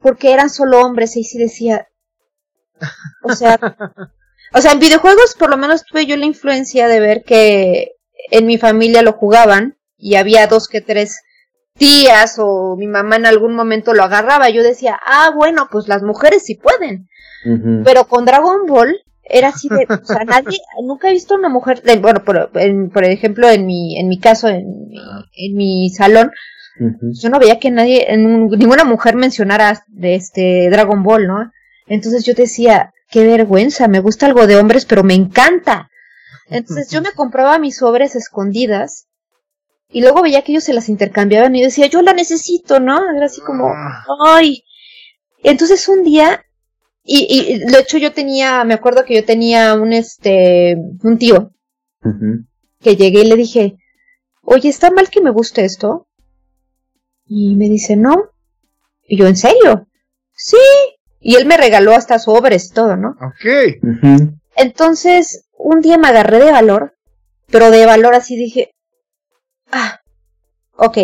porque 0.00 0.32
eran 0.32 0.50
solo 0.50 0.80
hombres, 0.80 1.16
y 1.16 1.24
sí 1.24 1.38
decía, 1.38 1.88
o 3.22 3.32
sea, 3.34 3.58
o 4.54 4.60
sea, 4.60 4.72
en 4.72 4.80
videojuegos 4.80 5.34
por 5.38 5.50
lo 5.50 5.56
menos 5.56 5.84
tuve 5.84 6.06
yo 6.06 6.16
la 6.16 6.26
influencia 6.26 6.88
de 6.88 7.00
ver 7.00 7.22
que 7.24 7.92
en 8.30 8.46
mi 8.46 8.58
familia 8.58 9.02
lo 9.02 9.12
jugaban 9.12 9.78
y 9.96 10.14
había 10.14 10.46
dos 10.46 10.68
que 10.68 10.80
tres 10.80 11.22
tías 11.76 12.36
o 12.38 12.76
mi 12.76 12.86
mamá 12.86 13.16
en 13.16 13.26
algún 13.26 13.54
momento 13.54 13.94
lo 13.94 14.02
agarraba. 14.02 14.50
Yo 14.50 14.62
decía, 14.62 14.98
ah, 15.04 15.30
bueno, 15.34 15.68
pues 15.70 15.88
las 15.88 16.02
mujeres 16.02 16.44
sí 16.44 16.54
pueden. 16.54 17.08
Pero 17.84 18.08
con 18.08 18.24
Dragon 18.24 18.66
Ball 18.66 19.00
era 19.22 19.48
así 19.48 19.68
de, 19.68 19.86
o 19.88 20.04
sea, 20.04 20.24
nadie, 20.24 20.58
nunca 20.82 21.08
he 21.08 21.12
visto 21.12 21.34
una 21.34 21.48
mujer, 21.48 21.82
bueno, 22.00 22.24
por, 22.24 22.50
por, 22.50 23.04
ejemplo, 23.04 23.48
en 23.48 23.64
mi, 23.64 23.98
en 23.98 24.08
mi 24.08 24.18
caso, 24.18 24.48
en 24.48 24.66
mi, 24.88 24.98
en 25.36 25.54
mi 25.54 25.90
salón, 25.90 26.32
yo 27.00 27.28
no 27.28 27.38
veía 27.38 27.58
que 27.58 27.70
nadie, 27.70 28.06
ninguna 28.16 28.84
mujer 28.84 29.16
mencionara 29.16 29.84
de 29.88 30.14
este 30.14 30.68
Dragon 30.70 31.02
Ball, 31.02 31.26
¿no? 31.26 31.52
Entonces 31.88 32.24
yo 32.24 32.34
decía, 32.34 32.92
qué 33.10 33.24
vergüenza, 33.26 33.88
me 33.88 34.00
gusta 34.00 34.26
algo 34.26 34.46
de 34.46 34.56
hombres, 34.56 34.84
pero 34.86 35.02
me 35.02 35.14
encanta. 35.14 35.90
Entonces 36.48 36.90
yo 36.90 37.02
me 37.02 37.12
compraba 37.16 37.58
mis 37.58 37.76
sobres 37.76 38.14
escondidas 38.14 39.06
y 39.90 40.00
luego 40.02 40.22
veía 40.22 40.42
que 40.42 40.52
ellos 40.52 40.64
se 40.64 40.74
las 40.74 40.88
intercambiaban 40.88 41.54
y 41.54 41.60
yo 41.60 41.66
decía, 41.66 41.86
yo 41.86 42.02
la 42.02 42.12
necesito, 42.12 42.78
¿no? 42.80 43.00
Era 43.16 43.26
así 43.26 43.40
como, 43.40 43.68
Ah. 43.68 44.04
ay. 44.34 44.64
Entonces 45.42 45.88
un 45.88 46.02
día, 46.04 46.44
y, 47.04 47.26
y 47.30 47.58
de 47.60 47.78
hecho 47.78 47.96
yo 47.96 48.12
tenía, 48.12 48.64
me 48.64 48.74
acuerdo 48.74 49.04
que 49.04 49.14
yo 49.14 49.24
tenía 49.24 49.74
un, 49.74 49.92
este, 49.92 50.76
un 51.02 51.16
tío 51.18 51.52
que 52.80 52.96
llegué 52.96 53.20
y 53.22 53.28
le 53.28 53.36
dije, 53.36 53.76
oye, 54.42 54.68
¿está 54.68 54.90
mal 54.90 55.08
que 55.08 55.20
me 55.20 55.30
guste 55.30 55.64
esto? 55.64 56.06
Y 57.26 57.56
me 57.56 57.68
dice, 57.68 57.96
no. 57.96 58.30
Y 59.06 59.16
yo, 59.16 59.26
¿en 59.26 59.36
serio? 59.36 59.86
Sí. 60.34 60.56
Y 61.20 61.34
él 61.36 61.46
me 61.46 61.56
regaló 61.56 61.94
hasta 61.94 62.18
sobres 62.18 62.66
y 62.70 62.74
todo, 62.74 62.96
¿no? 62.96 63.16
Ok. 63.20 63.80
Entonces, 64.56 65.44
un 65.56 65.80
día 65.80 65.98
me 65.98 66.08
agarré 66.08 66.38
de 66.38 66.50
valor, 66.52 66.94
pero 67.50 67.70
de 67.70 67.86
valor 67.86 68.14
así 68.14 68.36
dije, 68.36 68.70
ah, 69.72 70.00
ok, 70.76 70.98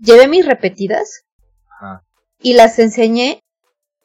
llevé 0.00 0.28
mis 0.28 0.46
repetidas 0.46 1.22
Ajá. 1.68 2.02
y 2.40 2.54
las 2.54 2.78
enseñé 2.78 3.42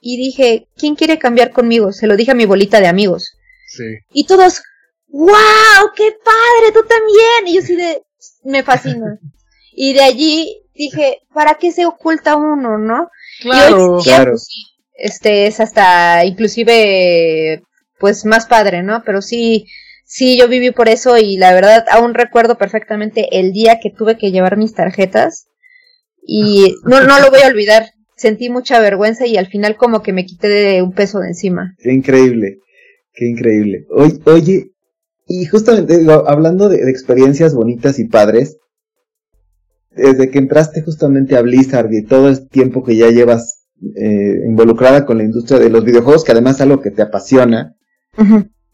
y 0.01 0.17
dije, 0.17 0.67
¿quién 0.77 0.95
quiere 0.95 1.17
cambiar 1.19 1.51
conmigo? 1.51 1.91
Se 1.91 2.07
lo 2.07 2.15
dije 2.15 2.31
a 2.31 2.35
mi 2.35 2.45
bolita 2.45 2.79
de 2.79 2.87
amigos. 2.87 3.37
Sí. 3.67 3.83
Y 4.13 4.25
todos, 4.27 4.61
wow, 5.07 5.91
qué 5.95 6.11
padre, 6.23 6.71
tú 6.73 6.81
también. 6.87 7.47
Y 7.47 7.55
yo 7.55 7.61
así 7.61 7.75
de, 7.75 8.03
me 8.43 8.63
fascina. 8.63 9.19
y 9.73 9.93
de 9.93 10.03
allí 10.03 10.61
dije, 10.75 11.21
¿para 11.33 11.55
qué 11.55 11.71
se 11.71 11.85
oculta 11.85 12.35
uno, 12.35 12.77
no? 12.77 13.09
Y 13.41 13.49
hoy 13.49 14.03
Claro. 14.03 14.31
pues, 14.31 14.45
sí, 14.45 14.61
este 14.95 15.47
es 15.47 15.59
hasta 15.59 16.25
inclusive 16.25 17.61
pues 17.99 18.25
más 18.25 18.45
padre, 18.45 18.83
¿no? 18.83 19.03
Pero 19.05 19.21
sí, 19.21 19.65
sí, 20.05 20.37
yo 20.37 20.47
viví 20.47 20.71
por 20.71 20.89
eso 20.89 21.17
y 21.17 21.37
la 21.37 21.53
verdad 21.53 21.85
aún 21.89 22.13
recuerdo 22.13 22.57
perfectamente 22.57 23.39
el 23.39 23.51
día 23.51 23.79
que 23.81 23.89
tuve 23.89 24.17
que 24.17 24.31
llevar 24.31 24.57
mis 24.57 24.73
tarjetas 24.73 25.47
y 26.25 26.75
no, 26.85 27.01
no 27.01 27.19
lo 27.19 27.29
voy 27.29 27.41
a 27.41 27.47
olvidar. 27.47 27.91
Sentí 28.17 28.49
mucha 28.49 28.79
vergüenza 28.79 29.27
y 29.27 29.35
al 29.35 29.47
final 29.47 29.75
como 29.75 30.01
que 30.01 30.13
me 30.13 30.25
quité 30.25 30.47
de 30.47 30.81
un 30.81 30.93
peso 30.93 31.19
de 31.19 31.27
encima. 31.27 31.75
Qué 31.79 31.91
increíble, 31.91 32.59
qué 33.13 33.25
increíble. 33.25 33.85
Oye, 33.89 34.19
oye 34.25 34.71
y 35.27 35.45
justamente 35.45 36.05
hablando 36.27 36.69
de, 36.69 36.85
de 36.85 36.91
experiencias 36.91 37.55
bonitas 37.55 37.99
y 37.99 38.05
padres, 38.05 38.57
desde 39.91 40.29
que 40.29 40.37
entraste 40.37 40.81
justamente 40.81 41.35
a 41.35 41.41
Blizzard 41.41 41.91
y 41.91 42.03
todo 42.03 42.29
el 42.29 42.47
tiempo 42.47 42.83
que 42.83 42.95
ya 42.95 43.09
llevas 43.09 43.64
eh, 43.95 44.41
involucrada 44.47 45.05
con 45.05 45.17
la 45.17 45.23
industria 45.23 45.59
de 45.59 45.69
los 45.69 45.83
videojuegos, 45.83 46.23
que 46.23 46.31
además 46.31 46.55
es 46.55 46.61
algo 46.61 46.81
que 46.81 46.91
te 46.91 47.01
apasiona. 47.01 47.75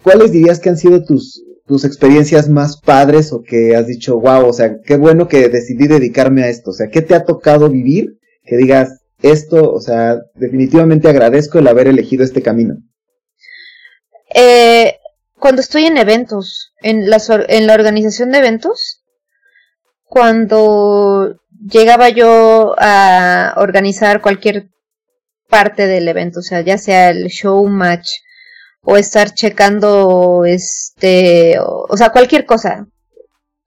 ¿cuáles 0.04 0.32
dirías 0.32 0.60
que 0.60 0.70
han 0.70 0.78
sido 0.78 1.04
tus, 1.04 1.44
tus 1.66 1.86
experiencias 1.86 2.50
más 2.50 2.80
padres 2.80 3.32
o 3.34 3.42
que 3.42 3.76
has 3.76 3.88
dicho, 3.88 4.20
wow, 4.20 4.48
o 4.48 4.54
sea, 4.54 4.78
qué 4.84 4.98
bueno 4.98 5.28
que 5.28 5.50
decidí 5.50 5.88
dedicarme 5.88 6.44
a 6.44 6.50
esto? 6.50 6.72
O 6.72 6.74
sea, 6.74 6.90
¿qué 6.90 7.02
te 7.02 7.16
ha 7.16 7.24
tocado 7.24 7.70
vivir 7.70 8.18
que 8.44 8.58
digas, 8.58 9.00
esto, 9.22 9.72
o 9.72 9.80
sea, 9.80 10.18
definitivamente 10.36 11.08
agradezco 11.08 11.60
el 11.60 11.68
haber 11.68 11.88
elegido 11.88 12.24
este 12.24 12.42
camino? 12.42 12.76
Eh, 14.34 14.96
cuando 15.38 15.62
estoy 15.62 15.86
en 15.86 15.98
eventos, 15.98 16.74
en, 16.82 17.10
las 17.10 17.30
or- 17.30 17.46
en 17.50 17.68
la 17.68 17.74
organización 17.76 18.32
de 18.32 18.40
eventos, 18.40 19.04
cuando 20.04 21.36
llegaba 21.64 22.10
yo 22.10 22.76
a 22.78 23.54
organizar 23.58 24.22
cualquier 24.22 24.70
parte 25.52 25.86
del 25.86 26.08
evento, 26.08 26.40
o 26.40 26.44
sea, 26.44 26.62
ya 26.62 26.78
sea 26.80 27.10
el 27.12 27.28
show 27.28 27.68
match 27.68 28.10
o 28.82 28.98
estar 28.98 29.34
checando 29.36 30.44
este, 30.46 31.60
o, 31.60 31.86
o 31.88 31.98
sea, 31.98 32.10
cualquier 32.10 32.46
cosa. 32.48 32.88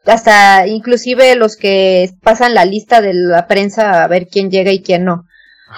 Hasta 0.04 0.66
inclusive 0.66 1.36
los 1.36 1.56
que 1.56 2.10
pasan 2.22 2.54
la 2.54 2.64
lista 2.64 3.00
de 3.00 3.14
la 3.14 3.46
prensa 3.46 4.02
a 4.02 4.08
ver 4.08 4.26
quién 4.26 4.50
llega 4.50 4.72
y 4.72 4.82
quién 4.82 5.04
no. 5.04 5.24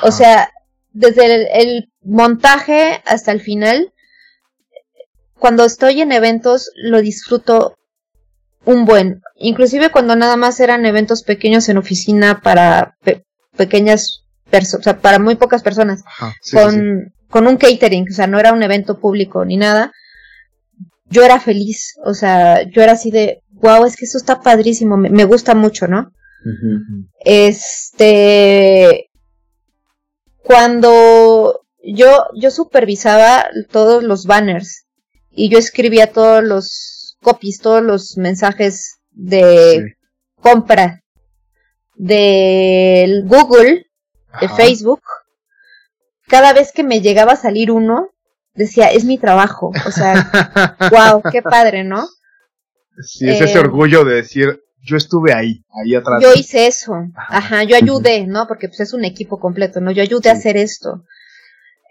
O 0.02 0.10
sea, 0.10 0.50
desde 0.92 1.26
el, 1.26 1.46
el 1.52 1.88
montaje 2.02 3.02
hasta 3.04 3.30
el 3.32 3.40
final, 3.40 3.92
cuando 5.38 5.64
estoy 5.64 6.00
en 6.00 6.12
eventos 6.12 6.70
lo 6.76 7.02
disfruto 7.02 7.76
un 8.64 8.84
buen. 8.84 9.20
Inclusive 9.36 9.90
cuando 9.90 10.16
nada 10.16 10.36
más 10.36 10.58
eran 10.60 10.86
eventos 10.86 11.22
pequeños 11.22 11.68
en 11.68 11.76
oficina 11.78 12.40
para 12.42 12.96
pe- 13.04 13.22
pequeñas 13.56 14.24
o 14.52 14.82
sea, 14.82 15.00
para 15.00 15.18
muy 15.18 15.36
pocas 15.36 15.62
personas, 15.62 16.02
Ajá, 16.06 16.34
sí, 16.40 16.56
con, 16.56 16.70
sí, 16.72 16.78
sí. 16.78 17.26
con 17.28 17.46
un 17.46 17.56
catering, 17.56 18.06
o 18.10 18.14
sea, 18.14 18.26
no 18.26 18.38
era 18.38 18.52
un 18.52 18.62
evento 18.62 18.98
público 18.98 19.44
ni 19.44 19.56
nada. 19.56 19.92
Yo 21.08 21.22
era 21.22 21.38
feliz, 21.38 21.94
o 22.04 22.14
sea, 22.14 22.62
yo 22.62 22.82
era 22.82 22.92
así 22.92 23.10
de, 23.10 23.42
wow, 23.50 23.84
es 23.84 23.96
que 23.96 24.06
eso 24.06 24.18
está 24.18 24.40
padrísimo, 24.40 24.96
me, 24.96 25.10
me 25.10 25.24
gusta 25.24 25.54
mucho, 25.54 25.86
¿no? 25.86 26.12
Este, 27.24 29.10
cuando 30.42 31.60
yo, 31.82 32.26
yo 32.40 32.50
supervisaba 32.50 33.46
todos 33.70 34.02
los 34.04 34.26
banners 34.26 34.86
y 35.30 35.50
yo 35.50 35.58
escribía 35.58 36.12
todos 36.12 36.42
los 36.44 37.16
copies, 37.20 37.58
todos 37.58 37.82
los 37.82 38.16
mensajes 38.16 38.98
de 39.10 39.96
compra 40.40 41.02
de 41.96 43.22
Google, 43.24 43.85
de. 44.40 44.48
Facebook, 44.48 45.02
cada 46.28 46.52
vez 46.52 46.72
que 46.72 46.82
me 46.82 47.00
llegaba 47.00 47.32
a 47.32 47.36
salir 47.36 47.70
uno, 47.70 48.10
decía, 48.54 48.86
es 48.90 49.04
mi 49.04 49.18
trabajo. 49.18 49.70
O 49.86 49.90
sea, 49.90 50.30
wow, 50.90 51.22
qué 51.30 51.42
padre, 51.42 51.84
¿no? 51.84 52.06
Sí, 53.02 53.28
es 53.28 53.40
ese 53.40 53.58
Eh, 53.58 53.60
orgullo 53.60 54.04
de 54.04 54.16
decir, 54.16 54.60
yo 54.82 54.96
estuve 54.96 55.32
ahí, 55.34 55.62
ahí 55.82 55.94
atrás. 55.94 56.22
Yo 56.22 56.32
hice 56.34 56.66
eso, 56.66 56.94
Ajá. 57.16 57.64
yo 57.64 57.76
ayudé, 57.76 58.26
¿no? 58.26 58.46
Porque 58.46 58.68
pues 58.68 58.80
es 58.80 58.92
un 58.92 59.04
equipo 59.04 59.38
completo, 59.38 59.80
¿no? 59.80 59.90
Yo 59.90 60.02
ayudé 60.02 60.30
a 60.30 60.34
hacer 60.34 60.56
esto. 60.56 61.04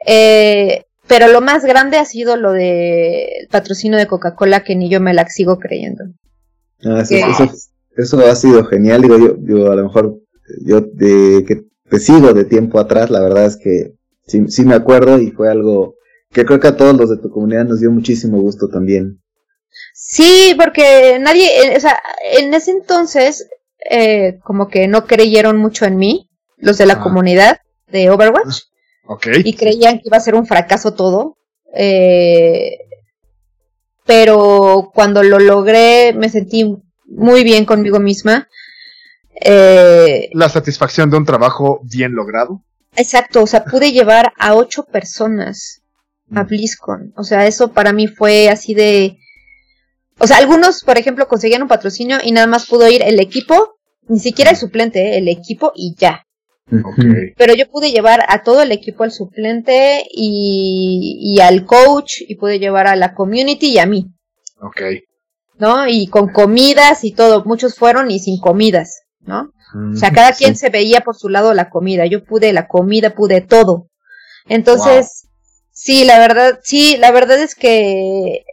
Eh, 0.07 0.85
pero 1.07 1.27
lo 1.27 1.41
más 1.41 1.63
grande 1.63 1.97
ha 1.97 2.05
sido 2.05 2.35
lo 2.35 2.51
del 2.51 3.47
patrocinio 3.51 3.97
de 3.97 4.07
Coca-Cola 4.07 4.63
que 4.63 4.75
ni 4.75 4.89
yo 4.89 4.99
me 4.99 5.13
la 5.13 5.27
sigo 5.29 5.59
creyendo. 5.59 6.05
Ah, 6.83 7.01
eso, 7.01 7.15
eso, 7.15 7.51
eso 7.95 8.19
ha 8.27 8.35
sido 8.35 8.65
genial. 8.65 9.01
Digo, 9.01 9.17
yo, 9.17 9.35
yo 9.39 9.71
a 9.71 9.75
lo 9.75 9.83
mejor, 9.83 10.15
yo 10.65 10.81
de 10.81 11.45
que 11.47 11.63
te 11.89 11.99
sigo 11.99 12.33
de 12.33 12.45
tiempo 12.45 12.79
atrás, 12.79 13.09
la 13.09 13.21
verdad 13.21 13.45
es 13.45 13.57
que 13.57 13.93
sí, 14.27 14.45
sí 14.49 14.63
me 14.65 14.75
acuerdo 14.75 15.19
y 15.19 15.31
fue 15.31 15.49
algo 15.49 15.95
que 16.31 16.45
creo 16.45 16.59
que 16.59 16.67
a 16.67 16.77
todos 16.77 16.95
los 16.97 17.09
de 17.09 17.17
tu 17.17 17.29
comunidad 17.29 17.65
nos 17.65 17.79
dio 17.79 17.91
muchísimo 17.91 18.39
gusto 18.41 18.67
también. 18.69 19.21
Sí, 19.93 20.55
porque 20.57 21.17
nadie, 21.19 21.47
eh, 21.63 21.77
o 21.77 21.79
sea, 21.79 22.01
en 22.39 22.53
ese 22.53 22.71
entonces, 22.71 23.47
eh, 23.89 24.39
como 24.43 24.67
que 24.67 24.87
no 24.87 25.05
creyeron 25.05 25.57
mucho 25.57 25.85
en 25.85 25.97
mí, 25.97 26.29
los 26.57 26.77
de 26.77 26.85
la 26.85 26.95
Ah. 26.95 27.01
comunidad 27.01 27.59
de 27.91 28.09
Overwatch, 28.09 28.61
Ok. 29.07 29.27
y 29.43 29.53
creían 29.53 29.95
que 29.99 30.03
iba 30.05 30.17
a 30.17 30.21
ser 30.21 30.35
un 30.35 30.45
fracaso 30.47 30.93
todo. 30.93 31.37
Eh, 31.73 32.77
pero 34.05 34.91
cuando 34.93 35.23
lo 35.23 35.39
logré, 35.39 36.13
me 36.13 36.29
sentí 36.29 36.77
muy 37.05 37.43
bien 37.43 37.65
conmigo 37.65 37.99
misma. 37.99 38.47
Eh, 39.41 40.29
La 40.33 40.49
satisfacción 40.49 41.09
de 41.09 41.17
un 41.17 41.25
trabajo 41.25 41.79
bien 41.83 42.13
logrado. 42.13 42.61
exacto, 42.95 43.43
o 43.43 43.47
sea, 43.47 43.65
pude 43.65 43.91
llevar 43.91 44.31
a 44.37 44.55
ocho 44.55 44.83
personas 44.83 45.81
a 46.33 46.43
Mm. 46.43 46.47
BlizzCon. 46.47 47.13
O 47.17 47.23
sea, 47.23 47.45
eso 47.45 47.71
para 47.73 47.91
mí 47.93 48.07
fue 48.07 48.49
así 48.49 48.73
de... 48.73 49.17
O 50.17 50.27
sea, 50.27 50.37
algunos, 50.37 50.83
por 50.83 50.97
ejemplo, 50.97 51.27
conseguían 51.27 51.61
un 51.61 51.67
patrocinio 51.67 52.17
y 52.23 52.31
nada 52.31 52.47
más 52.47 52.67
pudo 52.67 52.89
ir 52.89 53.01
el 53.03 53.19
equipo, 53.19 53.75
ni 54.07 54.19
siquiera 54.19 54.51
el 54.51 54.57
suplente, 54.57 55.01
¿eh? 55.01 55.17
el 55.17 55.27
equipo 55.27 55.73
y 55.75 55.93
ya. 55.97 56.21
Pero 57.37 57.53
yo 57.53 57.69
pude 57.69 57.91
llevar 57.91 58.21
a 58.27 58.41
todo 58.41 58.61
el 58.63 58.71
equipo 58.71 59.03
al 59.03 59.11
suplente 59.11 60.03
y, 60.09 61.19
y 61.21 61.41
al 61.41 61.63
coach 61.65 62.21
y 62.27 62.35
pude 62.35 62.57
llevar 62.59 62.87
a 62.87 62.95
la 62.95 63.13
community 63.13 63.67
y 63.73 63.77
a 63.79 63.85
mí, 63.85 64.07
Ok. 64.61 64.81
¿no? 65.59 65.87
Y 65.87 66.07
con 66.07 66.29
comidas 66.31 67.03
y 67.03 67.11
todo. 67.11 67.43
Muchos 67.45 67.75
fueron 67.75 68.09
y 68.09 68.17
sin 68.19 68.39
comidas, 68.39 69.01
¿no? 69.25 69.51
O 69.93 69.95
sea, 69.95 70.11
cada 70.11 70.31
quien 70.31 70.55
se 70.55 70.69
veía 70.69 71.01
por 71.01 71.15
su 71.15 71.27
lado 71.27 71.53
la 71.53 71.69
comida. 71.69 72.05
Yo 72.05 72.23
pude 72.23 72.53
la 72.53 72.67
comida, 72.67 73.15
pude 73.15 73.41
todo. 73.41 73.89
Entonces, 74.47 75.27
sí, 75.71 76.05
la 76.05 76.19
verdad, 76.19 76.59
sí, 76.63 76.97
la 76.97 77.11
verdad 77.11 77.39
es 77.39 77.55
que 77.55 78.45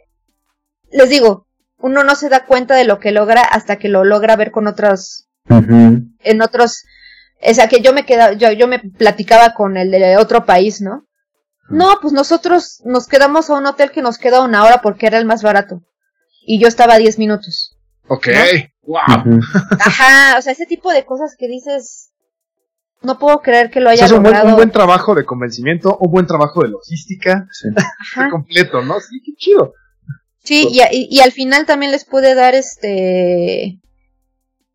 les 0.91 1.09
digo, 1.09 1.47
uno 1.77 2.03
no 2.03 2.15
se 2.15 2.29
da 2.29 2.45
cuenta 2.45 2.75
de 2.75 2.85
lo 2.85 2.99
que 2.99 3.11
logra 3.11 3.41
hasta 3.41 3.77
que 3.77 3.89
lo 3.89 4.03
logra 4.03 4.35
ver 4.35 4.51
con 4.51 4.67
otros, 4.67 5.27
en 5.49 6.41
otros, 6.41 6.83
o 7.41 7.53
sea, 7.53 7.67
que 7.67 7.81
yo 7.81 7.93
me 7.93 8.05
quedaba, 8.05 8.33
yo, 8.33 8.51
yo 8.51 8.67
me 8.67 8.79
platicaba 8.79 9.53
con 9.53 9.77
el 9.77 9.91
de 9.91 10.17
otro 10.17 10.45
país, 10.45 10.81
¿no? 10.81 11.05
No, 11.69 11.97
pues 12.01 12.13
nosotros 12.13 12.81
nos 12.85 13.07
quedamos 13.07 13.49
a 13.49 13.55
un 13.55 13.65
hotel 13.65 13.91
que 13.91 14.01
nos 14.01 14.17
queda 14.17 14.43
una 14.43 14.63
hora 14.63 14.81
porque 14.81 15.07
era 15.07 15.17
el 15.17 15.25
más 15.25 15.41
barato. 15.43 15.81
Y 16.45 16.59
yo 16.59 16.67
estaba 16.67 16.95
a 16.95 16.97
10 16.97 17.19
minutos. 17.19 17.72
Ok. 18.07 18.27
Wow. 18.85 19.39
Ajá, 19.79 20.37
o 20.37 20.41
sea, 20.41 20.51
ese 20.53 20.65
tipo 20.65 20.91
de 20.91 21.05
cosas 21.05 21.35
que 21.37 21.47
dices, 21.47 22.11
no 23.01 23.17
puedo 23.17 23.39
creer 23.41 23.69
que 23.71 23.79
lo 23.79 23.87
O 23.89 23.91
haya 23.91 23.99
sea, 23.99 24.07
es 24.07 24.13
un 24.13 24.23
buen, 24.23 24.45
un 24.45 24.55
buen 24.55 24.71
trabajo 24.71 25.15
de 25.15 25.25
convencimiento, 25.25 25.97
un 25.99 26.11
buen 26.11 26.27
trabajo 26.27 26.61
de 26.63 26.69
logística, 26.69 27.47
Sí. 27.51 27.69
Completo, 28.29 28.81
¿no? 28.81 28.99
Sí, 28.99 29.21
qué 29.25 29.31
chido. 29.37 29.73
Sí, 30.43 30.67
y, 30.69 30.81
a- 30.81 30.91
y, 30.93 31.07
y 31.09 31.21
al 31.21 31.31
final 31.31 31.65
también 31.65 31.91
les 31.93 32.03
pude 32.05 32.35
dar 32.35 32.53
este 32.55 33.79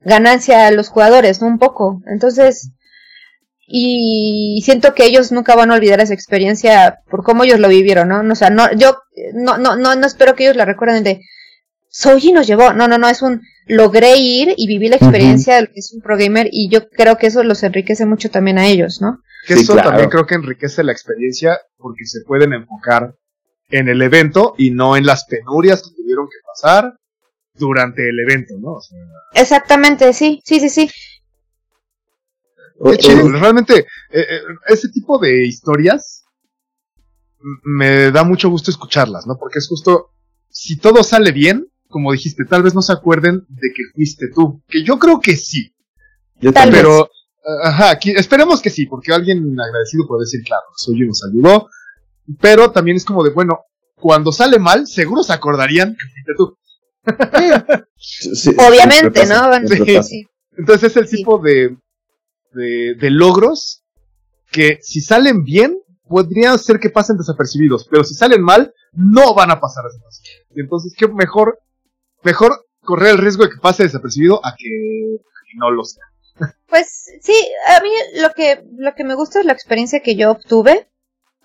ganancia 0.00 0.66
a 0.66 0.70
los 0.70 0.88
jugadores, 0.88 1.42
¿no? 1.42 1.48
Un 1.48 1.58
poco. 1.58 2.00
Entonces, 2.06 2.70
y 3.66 4.62
siento 4.64 4.94
que 4.94 5.04
ellos 5.04 5.30
nunca 5.32 5.54
van 5.54 5.70
a 5.70 5.74
olvidar 5.74 6.00
esa 6.00 6.14
experiencia 6.14 7.00
por 7.10 7.22
cómo 7.22 7.44
ellos 7.44 7.60
lo 7.60 7.68
vivieron, 7.68 8.08
¿no? 8.08 8.32
O 8.32 8.34
sea, 8.34 8.48
no, 8.48 8.72
yo 8.74 8.96
no, 9.34 9.58
no, 9.58 9.76
no, 9.76 9.94
no 9.94 10.06
espero 10.06 10.34
que 10.34 10.44
ellos 10.44 10.56
la 10.56 10.64
recuerden 10.64 11.04
de 11.04 11.20
Soji 11.90 12.32
nos 12.32 12.46
llevó, 12.46 12.72
no, 12.72 12.86
no, 12.88 12.98
no, 12.98 13.08
es 13.08 13.22
un 13.22 13.40
logré 13.66 14.16
ir 14.16 14.54
y 14.56 14.66
viví 14.66 14.88
la 14.88 14.96
experiencia 14.96 15.56
de 15.56 15.62
lo 15.62 15.66
que 15.68 15.80
es 15.80 15.92
un 15.92 16.00
pro 16.00 16.16
gamer 16.16 16.48
y 16.50 16.70
yo 16.70 16.88
creo 16.88 17.18
que 17.18 17.26
eso 17.26 17.42
los 17.44 17.62
enriquece 17.62 18.06
mucho 18.06 18.30
también 18.30 18.58
a 18.58 18.66
ellos, 18.66 19.00
¿no? 19.00 19.22
Que 19.46 19.54
eso 19.54 19.76
también 19.76 20.08
creo 20.08 20.26
que 20.26 20.34
enriquece 20.34 20.82
la 20.82 20.92
experiencia 20.92 21.58
porque 21.76 22.04
se 22.04 22.20
pueden 22.26 22.52
enfocar 22.54 23.14
en 23.70 23.88
el 23.88 24.00
evento 24.02 24.54
y 24.56 24.70
no 24.70 24.96
en 24.96 25.04
las 25.04 25.26
penurias 25.26 25.82
que 25.82 25.94
tuvieron 25.94 26.26
que 26.26 26.38
pasar 26.46 26.94
durante 27.54 28.08
el 28.08 28.18
evento, 28.20 28.54
¿no? 28.58 28.78
Exactamente, 29.34 30.12
sí, 30.12 30.40
sí, 30.44 30.60
sí, 30.60 30.68
sí. 30.68 30.90
Qué 32.84 32.96
chido, 32.96 33.28
realmente 33.28 33.78
eh, 33.78 33.86
eh, 34.20 34.40
ese 34.68 34.88
tipo 34.88 35.18
de 35.18 35.44
historias 35.44 36.24
me 37.64 38.10
da 38.10 38.24
mucho 38.24 38.48
gusto 38.48 38.70
escucharlas, 38.70 39.26
¿no? 39.26 39.36
Porque 39.36 39.58
es 39.58 39.68
justo, 39.68 40.12
si 40.48 40.78
todo 40.78 41.02
sale 41.02 41.32
bien, 41.32 41.67
como 41.88 42.12
dijiste, 42.12 42.44
tal 42.44 42.62
vez 42.62 42.74
no 42.74 42.82
se 42.82 42.92
acuerden 42.92 43.44
de 43.48 43.68
que 43.74 43.82
fuiste 43.94 44.26
tú, 44.34 44.62
que 44.68 44.84
yo 44.84 44.98
creo 44.98 45.20
que 45.20 45.36
sí. 45.36 45.74
Yo 46.40 46.52
tal 46.52 46.70
pero, 46.70 47.10
ajá, 47.64 47.90
aquí, 47.90 48.10
esperemos 48.10 48.60
que 48.60 48.70
sí, 48.70 48.86
porque 48.86 49.12
alguien 49.12 49.58
agradecido 49.58 50.06
puede 50.06 50.22
decir, 50.22 50.42
claro, 50.44 50.64
Soy 50.76 51.00
nos 51.06 51.22
ayudó, 51.24 51.68
pero 52.40 52.70
también 52.70 52.96
es 52.96 53.04
como 53.04 53.24
de, 53.24 53.30
bueno, 53.30 53.60
cuando 53.96 54.32
sale 54.32 54.58
mal, 54.58 54.86
seguro 54.86 55.22
se 55.22 55.32
acordarían 55.32 55.96
que 55.96 56.06
fuiste 56.12 56.32
tú. 56.36 56.56
Obviamente, 58.68 59.26
¿no? 59.26 59.50
Entonces 60.56 60.90
es 60.90 60.96
el 60.96 61.08
tipo 61.08 61.38
de, 61.38 61.76
de, 62.52 63.10
logros 63.10 63.84
que 64.50 64.78
si 64.82 65.00
salen 65.00 65.44
bien, 65.44 65.78
podrían 66.08 66.58
ser 66.58 66.78
que 66.80 66.90
pasen 66.90 67.16
desapercibidos, 67.16 67.86
pero 67.90 68.02
si 68.04 68.14
salen 68.14 68.42
mal, 68.42 68.72
no 68.92 69.34
van 69.34 69.50
a 69.50 69.60
pasar 69.60 69.84
desapercibidos. 69.84 70.46
Entonces, 70.56 70.94
qué 70.96 71.06
mejor, 71.08 71.58
mejor 72.22 72.66
correr 72.80 73.10
el 73.10 73.18
riesgo 73.18 73.44
de 73.44 73.50
que 73.50 73.60
pase 73.60 73.84
desapercibido 73.84 74.44
a 74.44 74.54
que, 74.56 74.68
no 75.56 75.70
lo 75.70 75.84
sea. 75.84 76.04
Pues 76.68 77.06
sí, 77.20 77.34
a 77.66 77.80
mí 77.80 77.90
lo 78.20 78.30
que, 78.34 78.62
lo 78.76 78.94
que 78.94 79.04
me 79.04 79.14
gusta 79.14 79.40
es 79.40 79.46
la 79.46 79.52
experiencia 79.52 80.00
que 80.00 80.14
yo 80.14 80.30
obtuve. 80.30 80.88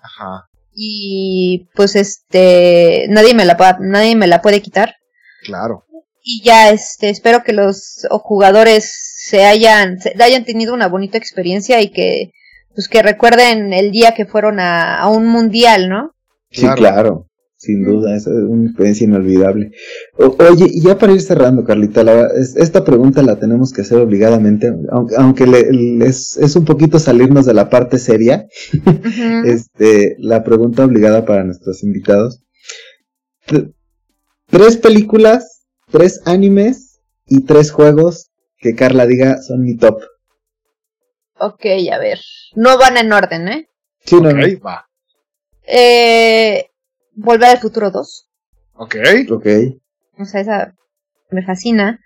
Ajá. 0.00 0.48
Y 0.72 1.68
pues 1.74 1.96
este, 1.96 3.06
nadie 3.08 3.34
me 3.34 3.44
la, 3.44 3.78
nadie 3.80 4.14
me 4.16 4.26
la 4.26 4.42
puede 4.42 4.60
quitar. 4.60 4.96
Claro. 5.42 5.84
Y 6.22 6.42
ya 6.42 6.70
este, 6.70 7.10
espero 7.10 7.42
que 7.42 7.52
los 7.52 8.06
jugadores 8.10 9.14
se 9.24 9.44
hayan, 9.44 10.00
se 10.00 10.14
hayan 10.22 10.44
tenido 10.44 10.74
una 10.74 10.88
bonita 10.88 11.18
experiencia 11.18 11.80
y 11.80 11.90
que, 11.90 12.32
pues 12.74 12.88
que 12.88 13.02
recuerden 13.02 13.72
el 13.72 13.90
día 13.90 14.14
que 14.14 14.26
fueron 14.26 14.60
a, 14.60 15.06
un 15.08 15.26
mundial, 15.26 15.88
¿no? 15.88 16.14
Sí, 16.50 16.66
claro, 16.76 17.26
sin 17.64 17.84
duda, 17.84 18.16
es 18.16 18.26
una 18.26 18.66
experiencia 18.66 19.04
inolvidable. 19.04 19.72
oye, 20.16 20.66
y 20.68 20.82
ya 20.82 20.98
para 20.98 21.12
ir 21.12 21.20
cerrando, 21.20 21.64
Carlita, 21.64 22.02
esta 22.56 22.84
pregunta 22.84 23.22
la 23.22 23.38
tenemos 23.38 23.72
que 23.72 23.82
hacer 23.82 23.98
obligadamente, 23.98 24.72
aunque, 25.16 25.44
es, 26.02 26.36
es, 26.36 26.56
un 26.56 26.64
poquito 26.64 26.98
salirnos 26.98 27.46
de 27.46 27.54
la 27.54 27.70
parte 27.70 27.98
seria, 27.98 28.46
este, 29.44 30.16
la 30.18 30.44
pregunta 30.44 30.84
obligada 30.84 31.24
para 31.24 31.44
nuestros 31.44 31.82
invitados. 31.82 32.42
Tres 34.50 34.76
películas, 34.76 35.64
tres 35.90 36.20
animes 36.26 37.00
y 37.26 37.44
tres 37.44 37.70
juegos 37.70 38.30
que 38.58 38.74
Carla 38.74 39.06
diga 39.06 39.42
son 39.42 39.62
mi 39.62 39.76
top. 39.76 40.00
Ok, 41.38 41.66
a 41.92 41.98
ver. 41.98 42.20
No 42.54 42.78
van 42.78 42.96
en 42.96 43.12
orden, 43.12 43.48
¿eh? 43.48 43.68
Sí, 44.04 44.16
no, 44.20 44.30
va. 44.64 44.86
Eh, 45.66 46.66
Volver 47.16 47.50
al 47.50 47.58
futuro 47.58 47.90
2. 47.90 48.28
Ok. 48.74 48.96
Ok. 49.30 49.46
O 50.18 50.24
sea, 50.24 50.40
esa 50.40 50.74
me 51.30 51.42
fascina. 51.42 52.00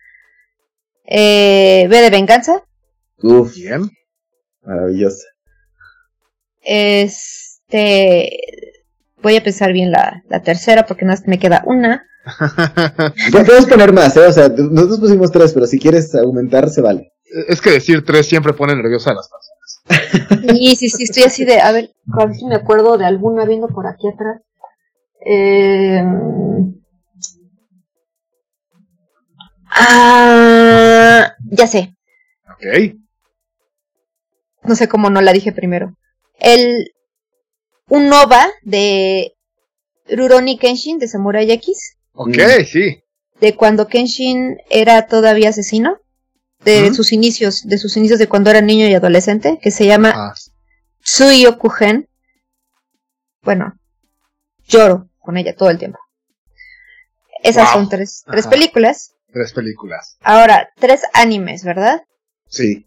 Eh, 1.04 1.86
B 1.88 2.00
de 2.00 2.10
venganza. 2.10 2.62
Uf. 3.22 3.54
Bien. 3.54 3.90
Maravillosa. 4.62 5.26
Este. 6.62 8.30
Voy 9.22 9.36
a 9.36 9.42
pensar 9.42 9.72
bien 9.72 9.90
la, 9.90 10.22
la 10.28 10.42
tercera 10.42 10.86
porque 10.86 11.04
no 11.04 11.14
me 11.26 11.38
queda 11.38 11.62
una. 11.66 12.06
Podemos 13.32 13.66
poner 13.66 13.92
más, 13.92 14.16
¿eh? 14.16 14.26
O 14.26 14.32
sea, 14.32 14.48
nosotros 14.48 15.00
pusimos 15.00 15.30
tres, 15.32 15.52
pero 15.52 15.66
si 15.66 15.78
quieres 15.78 16.14
aumentar, 16.14 16.68
se 16.68 16.80
vale. 16.80 17.12
Es 17.48 17.60
que 17.60 17.70
decir 17.70 18.04
tres 18.04 18.26
siempre 18.26 18.52
pone 18.52 18.74
nerviosa 18.74 19.10
a 19.10 19.14
las 19.14 19.28
personas. 19.28 19.48
Sí, 20.48 20.76
sí, 20.76 20.88
sí, 20.88 21.02
estoy 21.04 21.22
así 21.24 21.44
de, 21.44 21.60
a 21.60 21.72
ver, 21.72 21.90
a 22.18 22.26
ver 22.26 22.34
si 22.34 22.44
me 22.44 22.54
acuerdo 22.54 22.98
de 22.98 23.04
alguna 23.04 23.44
viendo 23.44 23.68
por 23.68 23.86
aquí 23.86 24.08
atrás. 24.08 24.40
Eh... 25.30 26.02
Ah, 29.70 31.34
ya 31.50 31.66
sé. 31.66 31.94
Ok. 32.50 32.96
No 34.62 34.74
sé 34.74 34.88
cómo 34.88 35.10
no 35.10 35.20
la 35.20 35.34
dije 35.34 35.52
primero. 35.52 35.94
El 36.38 36.92
un 37.88 38.08
Nova 38.08 38.48
de 38.62 39.34
Rurouni 40.08 40.58
Kenshin 40.58 40.98
de 40.98 41.08
Samurai 41.08 41.50
X. 41.50 41.98
Ok, 42.12 42.38
sí. 42.66 43.02
De 43.40 43.54
cuando 43.54 43.86
Kenshin 43.86 44.56
era 44.70 45.06
todavía 45.08 45.50
asesino. 45.50 45.98
De 46.64 46.92
sus 46.92 47.12
inicios, 47.12 47.68
de 47.68 47.78
sus 47.78 47.96
inicios 47.96 48.18
de 48.18 48.26
cuando 48.28 48.50
era 48.50 48.60
niño 48.60 48.88
y 48.88 48.94
adolescente, 48.94 49.60
que 49.62 49.70
se 49.70 49.86
llama 49.86 50.12
ah. 50.14 50.34
Tsuyokugen. 51.02 52.08
Bueno, 53.42 53.78
lloro 54.66 55.07
con 55.28 55.36
ella 55.36 55.54
todo 55.54 55.68
el 55.68 55.76
tiempo. 55.76 55.98
Esas 57.44 57.70
son 57.74 57.90
tres, 57.90 58.24
tres 58.26 58.46
películas. 58.46 59.12
Tres 59.30 59.52
películas. 59.52 60.16
Ahora, 60.22 60.70
tres 60.80 61.02
animes, 61.12 61.64
¿verdad? 61.64 62.00
Sí. 62.46 62.86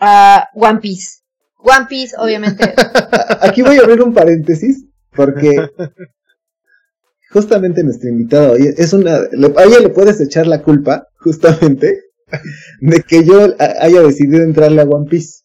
Uh, 0.00 0.40
One 0.54 0.78
Piece. 0.80 1.18
One 1.58 1.84
Piece, 1.86 2.16
obviamente. 2.16 2.64
Aquí 3.42 3.60
voy 3.60 3.76
a 3.76 3.82
abrir 3.82 4.00
un 4.00 4.14
paréntesis, 4.14 4.86
porque 5.10 5.68
justamente 7.30 7.84
nuestro 7.84 8.08
invitado 8.08 8.56
es 8.56 8.94
una, 8.94 9.16
a 9.16 9.64
ella 9.64 9.80
le 9.80 9.90
puedes 9.90 10.18
echar 10.18 10.46
la 10.46 10.62
culpa, 10.62 11.08
justamente, 11.18 12.04
de 12.80 13.02
que 13.02 13.22
yo 13.22 13.54
haya 13.58 14.00
decidido 14.00 14.42
entrarle 14.44 14.80
a 14.80 14.84
One 14.84 15.10
Piece. 15.10 15.42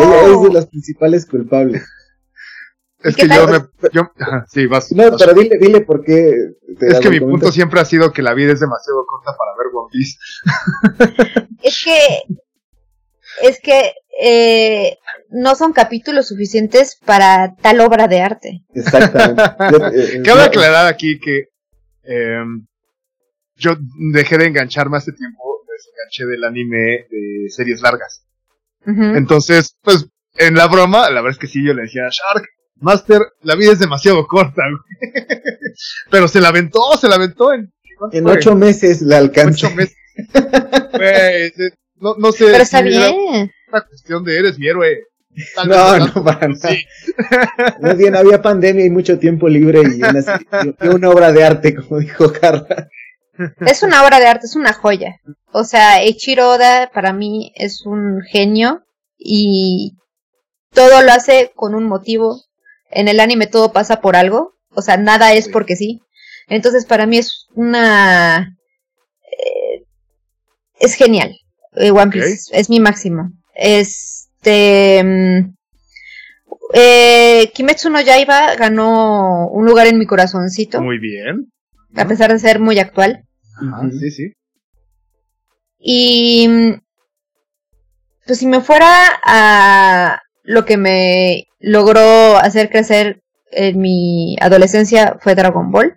Ella 0.00 0.22
es 0.22 0.30
de 0.30 0.34
oh. 0.34 0.52
las 0.52 0.66
principales 0.66 1.26
culpables. 1.26 1.84
Es 3.04 3.16
que 3.16 3.28
yo 3.28 3.46
me. 3.46 3.58
Yo, 3.92 4.10
sí, 4.48 4.66
vas. 4.66 4.90
No, 4.92 5.16
pero 5.16 5.34
dile, 5.34 5.58
dile 5.60 5.82
por 5.82 6.02
qué. 6.02 6.34
es 6.80 7.00
que 7.00 7.10
mi 7.10 7.20
punto 7.20 7.52
siempre 7.52 7.78
ha 7.80 7.84
sido 7.84 8.12
que 8.12 8.22
la 8.22 8.32
vida 8.32 8.52
es 8.52 8.60
demasiado 8.60 9.04
corta 9.06 9.36
para 9.36 9.52
ver 9.58 9.66
One 9.74 9.88
Piece. 9.92 11.48
es 11.62 11.84
que. 11.84 11.98
Es 13.42 13.60
que 13.60 13.92
eh, 14.20 14.96
no 15.30 15.54
son 15.54 15.72
capítulos 15.72 16.28
suficientes 16.28 16.96
para 17.04 17.54
tal 17.56 17.80
obra 17.80 18.08
de 18.08 18.20
arte. 18.20 18.64
Exactamente. 18.74 19.42
Eh, 19.94 20.22
Cabe 20.24 20.42
aclarar 20.42 20.86
aquí 20.86 21.18
que 21.18 21.48
em, 22.04 22.66
yo 23.56 23.76
dejé 24.12 24.38
de 24.38 24.46
engancharme 24.46 24.96
hace 24.96 25.12
tiempo, 25.12 25.64
desenganché 25.68 26.26
del 26.26 26.44
anime 26.44 27.06
de 27.10 27.50
series 27.50 27.80
largas. 27.82 28.26
Entonces, 28.86 29.76
pues, 29.82 30.06
en 30.36 30.54
la 30.54 30.66
broma, 30.68 31.08
la 31.08 31.22
verdad 31.22 31.32
es 31.32 31.38
que 31.38 31.46
sí, 31.46 31.64
yo 31.64 31.72
le 31.72 31.82
decía 31.82 32.02
a 32.06 32.10
Shark, 32.10 32.46
Master, 32.76 33.20
la 33.42 33.54
vida 33.54 33.72
es 33.72 33.78
demasiado 33.78 34.26
corta, 34.26 34.62
Pero 36.10 36.28
se 36.28 36.40
la 36.40 36.48
aventó, 36.48 36.96
se 37.00 37.08
la 37.08 37.16
aventó 37.16 37.52
en... 37.52 37.72
En 38.12 38.26
ocho 38.26 38.54
meses 38.56 39.02
la 39.02 39.18
alcanzó. 39.18 39.68
Ocho 39.68 39.76
meses. 39.76 39.96
no, 41.96 42.16
no 42.18 42.32
sé. 42.32 42.46
Pero 42.46 42.62
está 42.62 42.82
bien 42.82 43.50
cuestión 43.82 44.24
de 44.24 44.38
eres 44.38 44.58
mi 44.58 44.68
héroe. 44.68 45.04
no, 45.66 45.98
no, 45.98 46.24
para 46.24 46.48
nada. 46.48 46.70
Sí. 46.70 46.84
Más 47.80 47.96
bien 47.96 48.14
había 48.14 48.40
pandemia 48.40 48.86
y 48.86 48.90
mucho 48.90 49.18
tiempo 49.18 49.48
libre 49.48 49.82
y 49.82 50.00
una, 50.02 50.94
una 50.94 51.10
obra 51.10 51.32
de 51.32 51.44
arte, 51.44 51.74
como 51.74 51.98
dijo 51.98 52.32
Carla. 52.32 52.88
Es 53.66 53.82
una 53.82 54.04
obra 54.04 54.20
de 54.20 54.26
arte, 54.26 54.46
es 54.46 54.54
una 54.54 54.72
joya. 54.72 55.20
O 55.52 55.64
sea, 55.64 56.02
Eiichiro 56.02 56.50
Oda 56.50 56.90
para 56.94 57.12
mí 57.12 57.52
es 57.56 57.84
un 57.84 58.20
genio 58.22 58.84
y 59.18 59.96
todo 60.72 61.02
lo 61.02 61.10
hace 61.10 61.50
con 61.54 61.74
un 61.74 61.84
motivo. 61.84 62.40
En 62.94 63.08
el 63.08 63.20
anime 63.20 63.46
todo 63.46 63.72
pasa 63.72 64.00
por 64.00 64.16
algo, 64.16 64.54
o 64.70 64.82
sea, 64.82 64.96
nada 64.96 65.32
es 65.32 65.48
porque 65.48 65.76
sí. 65.76 66.00
Entonces 66.48 66.86
para 66.86 67.06
mí 67.06 67.18
es 67.18 67.46
una... 67.54 68.56
Eh, 69.22 69.84
es 70.78 70.94
genial. 70.94 71.34
Eh, 71.76 71.90
One 71.90 72.10
Piece 72.10 72.50
es 72.52 72.70
mi 72.70 72.80
máximo. 72.80 73.32
Este. 73.54 75.02
Mm, 75.02 75.54
eh, 76.72 77.50
Kimetsu 77.54 77.90
no 77.90 78.00
Yaiba 78.00 78.54
ganó 78.56 79.48
un 79.48 79.66
lugar 79.66 79.86
en 79.86 79.98
mi 79.98 80.06
corazoncito. 80.06 80.80
Muy 80.80 80.98
bien. 80.98 81.52
A 81.96 82.06
pesar 82.06 82.32
de 82.32 82.38
ser 82.38 82.58
muy 82.60 82.78
actual. 82.78 83.24
Ajá, 83.56 83.88
sí, 84.00 84.10
sí. 84.10 84.32
Y 85.78 86.48
pues 88.26 88.38
si 88.38 88.46
me 88.46 88.60
fuera 88.60 88.88
a 89.22 90.20
lo 90.42 90.64
que 90.64 90.76
me 90.76 91.44
logró 91.64 92.36
hacer 92.36 92.70
crecer 92.70 93.22
en 93.50 93.80
mi 93.80 94.36
adolescencia 94.40 95.16
fue 95.20 95.34
Dragon 95.34 95.70
Ball. 95.70 95.96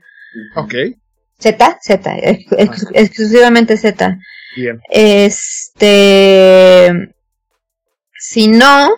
Ok. 0.55 0.73
Z, 1.39 1.79
Z, 1.81 2.15
ex- 2.21 2.51
ex- 2.57 2.87
exclusivamente 2.93 3.77
Z. 3.77 4.17
Bien. 4.55 4.79
Este. 4.89 6.89
Si 8.19 8.47
no. 8.47 8.89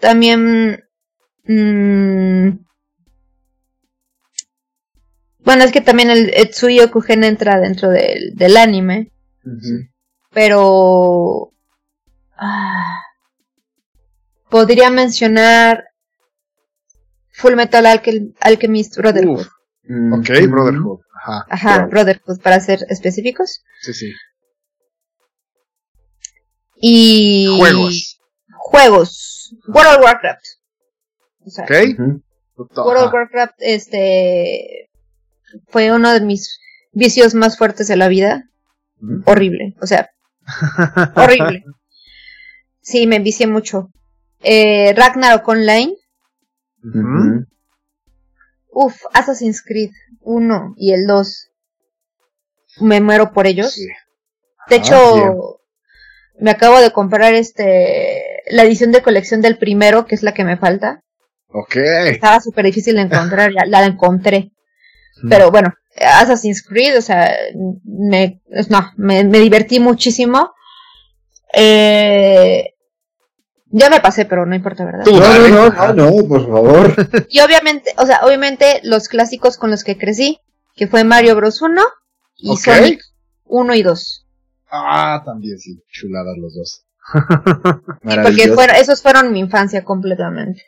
También. 0.00 0.84
mm, 1.44 2.48
bueno, 5.40 5.64
es 5.64 5.72
que 5.72 5.80
también 5.80 6.10
el 6.10 6.30
Etsuyo 6.34 6.90
Kugen 6.90 7.24
entra 7.24 7.60
dentro 7.60 7.88
del, 7.90 8.34
del 8.34 8.56
anime. 8.56 9.12
Pero. 10.32 11.52
ah, 12.36 12.98
podría 14.50 14.90
mencionar. 14.90 15.84
Full 17.32 17.54
Metal 17.54 17.84
Alchemist 18.40 18.96
Brotherhood. 18.96 19.40
Uf, 19.40 19.48
Mm, 19.88 20.12
ok. 20.14 20.28
Brotherhood. 20.48 21.00
Ajá. 21.22 21.46
Ajá, 21.48 21.74
claro. 21.76 21.88
Brotherhood, 21.90 22.40
para 22.40 22.58
ser 22.60 22.80
específicos. 22.88 23.62
Sí, 23.82 23.94
sí. 23.94 24.12
Y. 26.80 27.46
Juegos. 27.58 28.20
Juegos. 28.56 29.54
World 29.68 29.98
of 29.98 30.04
Warcraft. 30.04 30.44
O 31.46 31.50
sea, 31.50 31.64
Ok. 31.64 31.70
World 32.56 33.02
of. 33.04 33.12
Warcraft, 33.12 33.54
este. 33.58 34.90
Fue 35.68 35.92
uno 35.92 36.12
de 36.12 36.20
mis 36.20 36.58
vicios 36.92 37.34
más 37.34 37.56
fuertes 37.56 37.86
de 37.88 37.96
la 37.96 38.08
vida. 38.08 38.44
Horrible. 39.26 39.74
O 39.80 39.86
sea, 39.86 40.10
horrible. 41.14 41.64
Sí, 42.80 43.06
me 43.06 43.18
vicié 43.20 43.46
mucho. 43.46 43.90
Eh, 44.48 44.92
Ragnarok 44.96 45.46
Online. 45.48 45.96
Ujú. 46.84 47.46
Uf, 48.70 49.02
Assassin's 49.12 49.62
Creed 49.62 49.90
1 50.20 50.74
y 50.76 50.92
el 50.92 51.06
2. 51.06 51.50
Me 52.80 53.00
muero 53.00 53.32
por 53.32 53.46
ellos. 53.46 53.72
Sí. 53.72 53.86
De 54.68 54.76
Ah, 54.76 54.78
hecho, 54.78 55.60
me 56.38 56.50
acabo 56.50 56.78
de 56.80 56.92
comprar 56.92 57.34
este 57.34 58.22
la 58.50 58.62
edición 58.62 58.92
de 58.92 59.02
colección 59.02 59.40
del 59.40 59.58
primero, 59.58 60.06
que 60.06 60.14
es 60.14 60.22
la 60.22 60.32
que 60.34 60.44
me 60.44 60.56
falta. 60.58 61.02
Ok. 61.48 61.76
Estaba 61.76 62.38
súper 62.40 62.66
difícil 62.66 62.94
de 62.96 63.02
encontrar, 63.02 63.50
ya 63.52 63.64
la 63.66 63.84
encontré. 63.84 64.52
Pero 65.30 65.50
bueno, 65.50 65.72
Assassin's 65.98 66.62
Creed, 66.62 66.98
o 66.98 67.00
sea, 67.00 67.34
me, 67.84 68.40
no, 68.68 68.92
me, 68.96 69.24
me 69.24 69.40
divertí 69.40 69.80
muchísimo. 69.80 70.52
Eh, 71.54 72.74
ya 73.70 73.90
me 73.90 74.00
pasé, 74.00 74.24
pero 74.24 74.46
no 74.46 74.54
importa, 74.54 74.84
¿verdad? 74.84 75.04
Tú, 75.04 75.12
No, 75.12 75.38
no, 75.38 75.48
no, 75.70 75.92
no, 75.94 76.10
no, 76.22 76.28
por 76.28 76.46
favor. 76.46 76.94
Y 77.28 77.40
obviamente, 77.40 77.92
o 77.98 78.06
sea, 78.06 78.20
obviamente 78.22 78.80
los 78.84 79.08
clásicos 79.08 79.56
con 79.56 79.70
los 79.70 79.84
que 79.84 79.98
crecí, 79.98 80.40
que 80.74 80.86
fue 80.86 81.04
Mario 81.04 81.34
Bros 81.36 81.60
1 81.62 81.82
y 82.36 82.50
Ok. 82.50 82.58
Sonic 82.58 83.00
1 83.44 83.74
y 83.74 83.82
2. 83.82 84.26
Ah, 84.70 85.22
también 85.24 85.58
sí. 85.58 85.82
Chuladas 85.90 86.36
los 86.38 86.54
dos. 86.54 86.82
Sí, 88.02 88.16
porque 88.22 88.52
fueron, 88.52 88.76
esos 88.76 89.00
fueron 89.02 89.32
mi 89.32 89.40
infancia 89.40 89.84
completamente. 89.84 90.62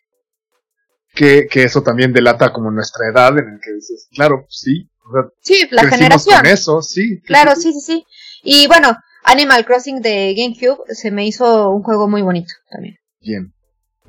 Que, 1.14 1.46
que 1.50 1.64
eso 1.64 1.82
también 1.82 2.12
delata 2.12 2.52
como 2.52 2.70
nuestra 2.70 3.08
edad 3.08 3.36
en 3.38 3.54
el 3.54 3.60
que 3.60 3.72
dices, 3.72 4.08
claro, 4.12 4.46
sí. 4.48 4.88
O 5.04 5.12
sea, 5.12 5.22
Sí, 5.40 5.66
la 5.70 5.84
generación. 5.88 6.36
con 6.36 6.46
eso, 6.46 6.80
sí. 6.82 7.20
Claro, 7.22 7.56
sí, 7.56 7.72
sí, 7.72 7.80
sí. 7.80 8.06
Y 8.42 8.66
bueno, 8.68 8.96
Animal 9.24 9.64
Crossing 9.64 10.00
de 10.00 10.34
GameCube 10.34 10.84
se 10.94 11.10
me 11.10 11.26
hizo 11.26 11.70
un 11.70 11.82
juego 11.82 12.08
muy 12.08 12.22
bonito 12.22 12.52
también. 12.70 12.96
Bien. 13.20 13.52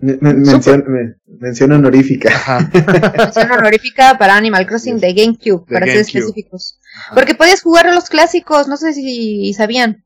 Me- 0.02 0.18
me- 0.22 0.34
mención, 0.34 0.84
me- 0.88 1.16
mención 1.40 1.72
honorífica. 1.74 2.30
Ajá. 2.30 2.70
Mención 3.18 3.52
honorífica 3.52 4.18
para 4.18 4.38
Animal 4.38 4.66
Crossing 4.66 4.98
de 5.00 5.14
GameCube, 5.14 5.66
De 5.68 5.74
para 5.74 5.86
ser 5.88 5.98
específicos. 5.98 6.80
Porque 7.14 7.36
podías 7.36 7.62
jugar 7.62 7.86
a 7.88 7.94
los 7.94 8.06
clásicos, 8.10 8.70
no 8.70 8.78
sé 8.78 8.94
si 8.94 9.54
sabían. 9.54 10.06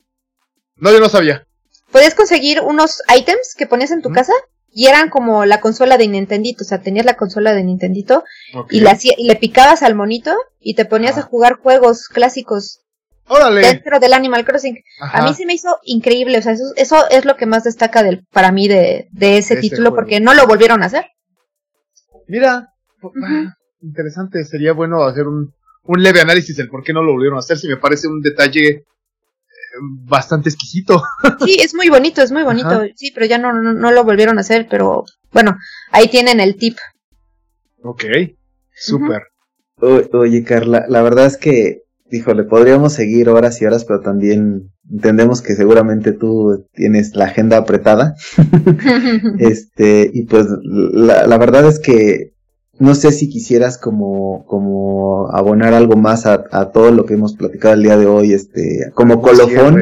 No, 0.77 0.91
yo 0.91 0.99
no 0.99 1.09
sabía. 1.09 1.45
Podías 1.91 2.15
conseguir 2.15 2.61
unos 2.61 3.03
items 3.15 3.53
que 3.55 3.67
ponías 3.67 3.91
en 3.91 4.01
tu 4.01 4.09
casa 4.09 4.34
y 4.71 4.88
eran 4.88 5.09
como 5.11 5.45
la 5.45 5.61
consola 5.61 5.97
de 5.99 6.07
Nintendito, 6.07 6.63
o 6.63 6.67
sea, 6.67 6.81
tenías 6.81 7.05
la 7.05 7.15
consola 7.15 7.53
de 7.53 7.63
Nintendito 7.63 8.23
Ok. 8.55 8.73
y, 8.73 8.80
la 8.80 8.97
y 8.99 9.27
le 9.27 9.35
picabas 9.35 9.84
al 9.84 9.93
monito 9.93 10.35
y 10.59 10.73
te 10.73 10.85
ponías 10.85 11.17
Ah. 11.17 11.19
a 11.19 11.23
jugar 11.23 11.53
juegos 11.61 12.07
clásicos 12.07 12.80
Órale. 13.28 13.62
dentro 13.62 14.00
del 14.00 14.14
Animal 14.14 14.45
Crossing. 14.45 14.78
Ajá. 15.00 15.20
A 15.20 15.28
mí 15.28 15.34
se 15.34 15.45
me 15.45 15.54
hizo 15.54 15.78
increíble, 15.84 16.38
o 16.38 16.41
sea, 16.41 16.54
eso, 16.54 16.64
eso 16.76 17.10
es 17.10 17.26
lo 17.26 17.36
que 17.38 17.45
más 17.45 17.64
destaca 17.64 18.04
del, 18.04 18.26
para 18.32 18.52
mí 18.52 18.68
de, 18.68 19.08
de 19.12 19.38
ese 19.38 19.56
título 19.58 19.90
juego. 19.90 19.95
porque 19.95 20.20
no 20.20 20.34
lo 20.34 20.45
volvieron 20.48 20.84
a 20.84 20.88
hacer. 20.88 21.06
Mira. 22.28 22.70
ah, 23.04 23.54
Interesante. 23.82 24.44
Sería 24.45 24.74
bueno 24.74 25.04
hacer 25.04 25.28
un, 25.28 25.54
un 25.84 26.04
leve 26.04 26.22
análisis 26.22 26.56
del 26.56 26.70
por 26.70 26.84
qué 26.84 26.94
no 26.94 27.04
lo 27.04 27.14
volvieron 27.14 27.38
a 27.38 27.40
hacer. 27.40 27.58
Si 27.58 27.68
me 27.68 27.78
parece 27.78 28.08
un 28.08 28.22
detalle 28.22 28.68
eh, 28.70 28.84
bastante 29.82 30.50
exquisito. 30.50 31.02
Sí, 31.45 31.58
es 31.60 31.74
muy 31.76 31.90
bonito, 31.90 32.22
es 32.22 32.32
muy 32.32 32.44
bonito, 32.44 32.70
Ajá. 32.70 32.86
sí, 32.95 33.12
pero 33.14 33.26
ya 33.26 33.38
no, 33.38 33.52
no, 33.54 33.74
no 33.74 33.91
lo 33.91 34.04
volvieron 34.04 34.38
a 34.38 34.41
hacer, 34.41 34.68
pero 34.70 35.04
bueno, 35.32 35.58
ahí 35.91 36.08
tienen 36.08 36.40
el 36.40 36.56
tip. 36.56 36.78
Ok. 37.84 38.04
Súper. 38.74 39.24
Oye, 39.80 40.44
Carla, 40.44 40.86
la 40.88 41.02
verdad 41.02 41.26
es 41.26 41.38
que, 41.38 41.82
híjole, 42.14 42.44
podríamos 42.44 42.94
seguir 42.94 43.30
horas 43.30 43.61
y 43.61 43.65
horas, 43.65 43.85
pero 43.85 44.02
también 44.02 44.72
entendemos 44.90 45.41
que 45.41 45.56
seguramente 45.56 46.11
tú 46.11 46.68
tienes 46.73 47.15
la 47.15 47.26
agenda 47.26 47.57
apretada. 47.57 48.15
Este, 49.40 50.10
y 50.14 50.26
pues 50.26 50.48
la, 50.61 51.27
la 51.27 51.38
verdad 51.38 51.68
es 51.68 51.80
que 51.80 52.34
no 52.80 52.95
sé 52.95 53.11
si 53.11 53.30
quisieras 53.30 53.77
como, 53.77 54.45
como 54.45 55.30
abonar 55.31 55.73
algo 55.73 55.95
más 55.95 56.26
a, 56.26 56.45
a 56.52 56.72
todo 56.72 56.91
lo 56.91 57.06
que 57.06 57.14
hemos 57.14 57.35
platicado 57.35 57.73
el 57.76 57.84
día 57.84 57.98
de 57.98 58.06
hoy, 58.06 58.34
este, 58.34 58.91
como 58.94 59.22
colofón. 59.22 59.81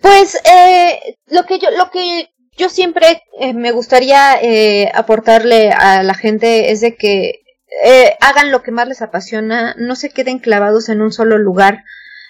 Pues 0.00 0.36
eh, 0.44 1.16
lo 1.28 1.44
que 1.46 1.58
yo 1.58 1.70
lo 1.70 1.90
que 1.90 2.28
yo 2.56 2.68
siempre 2.68 3.22
eh, 3.40 3.54
me 3.54 3.72
gustaría 3.72 4.34
eh, 4.42 4.90
aportarle 4.94 5.70
a 5.70 6.02
la 6.02 6.14
gente 6.14 6.72
es 6.72 6.80
de 6.80 6.94
que 6.96 7.43
eh, 7.84 8.16
hagan 8.20 8.50
lo 8.50 8.62
que 8.62 8.70
más 8.70 8.88
les 8.88 9.02
apasiona, 9.02 9.74
no 9.78 9.96
se 9.96 10.10
queden 10.10 10.38
clavados 10.38 10.88
en 10.88 11.02
un 11.02 11.12
solo 11.12 11.38
lugar. 11.38 11.84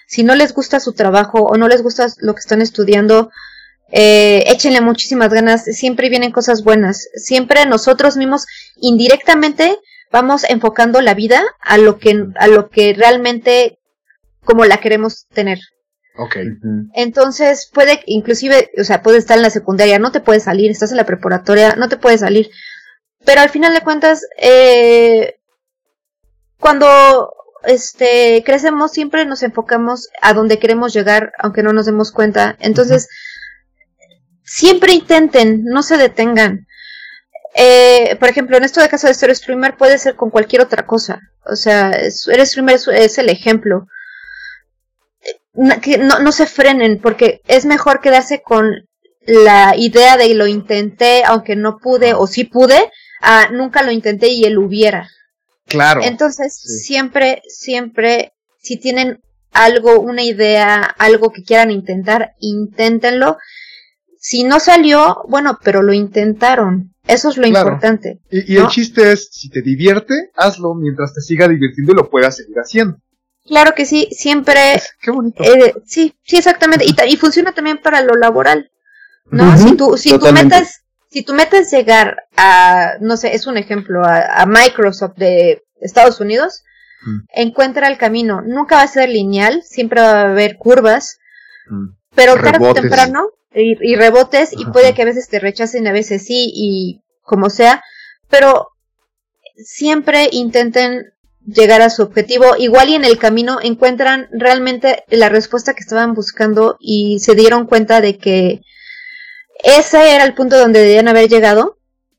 Si 0.07 0.23
no 0.23 0.35
les 0.35 0.53
gusta 0.53 0.79
su 0.79 0.93
trabajo 0.93 1.43
o 1.43 1.57
no 1.57 1.67
les 1.67 1.81
gusta 1.81 2.07
lo 2.19 2.33
que 2.33 2.39
están 2.39 2.61
estudiando, 2.61 3.31
eh, 3.91 4.43
échenle 4.47 4.81
muchísimas 4.81 5.31
ganas. 5.31 5.63
Siempre 5.65 6.09
vienen 6.09 6.31
cosas 6.31 6.63
buenas. 6.63 7.07
Siempre 7.15 7.65
nosotros 7.65 8.17
mismos 8.17 8.45
indirectamente 8.77 9.77
vamos 10.11 10.43
enfocando 10.47 11.01
la 11.01 11.13
vida 11.13 11.43
a 11.61 11.77
lo 11.77 11.97
que 11.97 12.25
a 12.35 12.47
lo 12.47 12.69
que 12.69 12.93
realmente 12.93 13.79
como 14.43 14.65
la 14.65 14.77
queremos 14.77 15.25
tener. 15.33 15.59
Ok. 16.17 16.37
Ujú. 16.37 16.89
Entonces 16.93 17.69
puede, 17.73 18.01
inclusive, 18.05 18.71
o 18.79 18.83
sea, 18.83 19.01
puedes 19.01 19.23
estar 19.23 19.37
en 19.37 19.43
la 19.43 19.49
secundaria, 19.49 19.99
no 19.99 20.11
te 20.11 20.21
puedes 20.21 20.43
salir, 20.43 20.71
estás 20.71 20.91
en 20.91 20.97
la 20.97 21.05
preparatoria, 21.05 21.75
no 21.75 21.89
te 21.89 21.97
puedes 21.97 22.21
salir. 22.21 22.49
Pero 23.25 23.41
al 23.41 23.49
final 23.49 23.73
de 23.73 23.81
cuentas, 23.81 24.25
eh, 24.37 25.35
cuando 26.59 27.33
este 27.63 28.43
crecemos 28.45 28.91
siempre 28.91 29.25
nos 29.25 29.41
enfocamos 29.41 30.09
a 30.21 30.33
donde 30.33 30.59
queremos 30.59 30.93
llegar, 30.93 31.33
aunque 31.39 31.63
no 31.63 31.73
nos 31.73 31.85
demos 31.85 32.11
cuenta. 32.11 32.55
Entonces, 32.59 33.09
siempre 34.43 34.93
intenten, 34.93 35.63
no 35.65 35.81
se 35.83 35.97
detengan. 35.97 36.67
Eh, 37.55 38.17
por 38.19 38.29
ejemplo, 38.29 38.57
en 38.57 38.65
esto 38.65 38.81
de 38.81 38.89
caso 38.89 39.07
de 39.07 39.13
ser 39.13 39.33
streamer 39.35 39.77
puede 39.77 39.97
ser 39.97 40.15
con 40.15 40.29
cualquier 40.29 40.61
otra 40.61 40.85
cosa. 40.85 41.19
O 41.45 41.55
sea, 41.55 41.91
eres 41.91 42.49
streamer 42.49 42.79
es, 42.93 43.17
el 43.17 43.29
ejemplo 43.29 43.87
no, 45.55 46.19
no 46.19 46.31
se 46.31 46.45
frenen, 46.47 46.99
porque 47.01 47.41
es 47.47 47.65
mejor 47.65 48.01
quedarse 48.01 48.41
con 48.41 48.87
la 49.25 49.75
idea 49.75 50.17
de 50.17 50.33
lo 50.35 50.47
intenté, 50.47 51.23
aunque 51.23 51.55
no 51.55 51.77
pude, 51.77 52.13
o 52.13 52.27
sí 52.27 52.43
pude, 52.43 52.91
a 53.25 53.49
nunca 53.49 53.83
lo 53.83 53.91
intenté 53.91 54.29
y 54.29 54.43
él 54.45 54.57
hubiera. 54.57 55.09
Claro. 55.65 56.01
Entonces, 56.03 56.55
sí. 56.61 56.85
siempre, 56.85 57.41
siempre, 57.47 58.33
si 58.59 58.77
tienen 58.77 59.19
algo, 59.51 59.99
una 59.99 60.23
idea, 60.23 60.75
algo 60.81 61.31
que 61.31 61.43
quieran 61.43 61.71
intentar, 61.71 62.33
inténtenlo. 62.39 63.37
Si 64.19 64.43
no 64.43 64.59
salió, 64.59 65.23
bueno, 65.27 65.59
pero 65.63 65.81
lo 65.81 65.93
intentaron. 65.93 66.93
Eso 67.07 67.29
es 67.29 67.37
lo 67.37 67.47
Claro. 67.47 67.69
importante. 67.69 68.19
Y, 68.31 68.53
y 68.53 68.57
el 68.57 68.67
chiste 68.67 69.11
es, 69.11 69.29
si 69.31 69.49
te 69.49 69.61
divierte, 69.61 70.31
hazlo 70.35 70.73
mientras 70.75 71.13
te 71.13 71.21
siga 71.21 71.47
divirtiendo 71.47 71.93
y 71.93 71.95
lo 71.95 72.09
puedas 72.09 72.37
seguir 72.37 72.55
haciendo. 72.57 72.97
Claro 73.45 73.73
que 73.75 73.85
sí, 73.85 74.07
siempre 74.11 74.81
Qué 75.01 75.11
bonito. 75.11 75.43
Eh, 75.43 75.73
sí, 75.85 76.15
sí, 76.23 76.37
exactamente. 76.37 76.85
Y, 76.85 77.15
funciona 77.17 77.53
también 77.53 77.77
para 77.77 78.01
lo 78.01 78.15
laboral. 78.15 78.71
¿No? 79.29 79.57
Si 79.57 79.75
tú, 79.75 79.97
si 79.97 80.17
tu 80.17 80.31
meta 80.31 80.59
es, 80.59 80.81
si 81.15 81.23
tu 81.23 81.33
meta 81.33 81.57
es 81.57 81.71
llegar 81.71 82.25
a, 82.35 82.95
no 82.99 83.15
sé, 83.15 83.35
es 83.35 83.47
un 83.47 83.55
ejemplo, 83.55 84.03
a, 84.03 84.41
a 84.41 84.45
Microsoft 84.45 85.15
de 85.15 85.63
Estados 85.79 86.19
Unidos, 86.19 86.65
encuentra 87.33 87.87
el 87.87 87.97
camino. 87.97 88.41
Nunca 88.41 88.75
va 88.75 88.81
a 88.81 88.87
ser 88.89 89.07
lineal, 89.07 89.63
siempre 89.63 90.01
va 90.01 90.09
a 90.09 90.31
haber 90.31 90.57
curvas, 90.57 91.19
pero 92.13 92.35
tarde 92.35 92.67
o 92.67 92.73
temprano, 92.73 93.29
y, 93.53 93.95
rebotes, 93.95 94.51
y 94.51 94.65
puede 94.65 94.93
que 94.93 95.03
a 95.03 95.05
veces 95.05 95.29
te 95.29 95.39
rechacen, 95.39 95.87
a 95.87 95.93
veces 95.93 96.25
sí, 96.25 96.51
y 96.53 97.01
como 97.21 97.49
sea, 97.49 97.81
pero 98.29 98.71
siempre 99.55 100.27
intenten 100.33 101.13
llegar 101.45 101.81
a 101.81 101.89
su 101.89 102.03
objetivo. 102.03 102.57
Igual 102.57 102.89
y 102.89 102.95
en 102.95 103.05
el 103.05 103.17
camino 103.17 103.59
encuentran 103.63 104.27
realmente 104.33 105.05
la 105.07 105.29
respuesta 105.29 105.75
que 105.75 105.79
estaban 105.79 106.13
buscando 106.13 106.75
y 106.77 107.19
se 107.19 107.35
dieron 107.35 107.67
cuenta 107.67 108.01
de 108.01 108.17
que 108.17 108.59
ese 109.63 110.15
era 110.15 110.23
el 110.25 110.33
punto 110.33 110.57
donde 110.57 110.81
debían 110.81 111.07
haber 111.07 111.29
llegado 111.29 111.77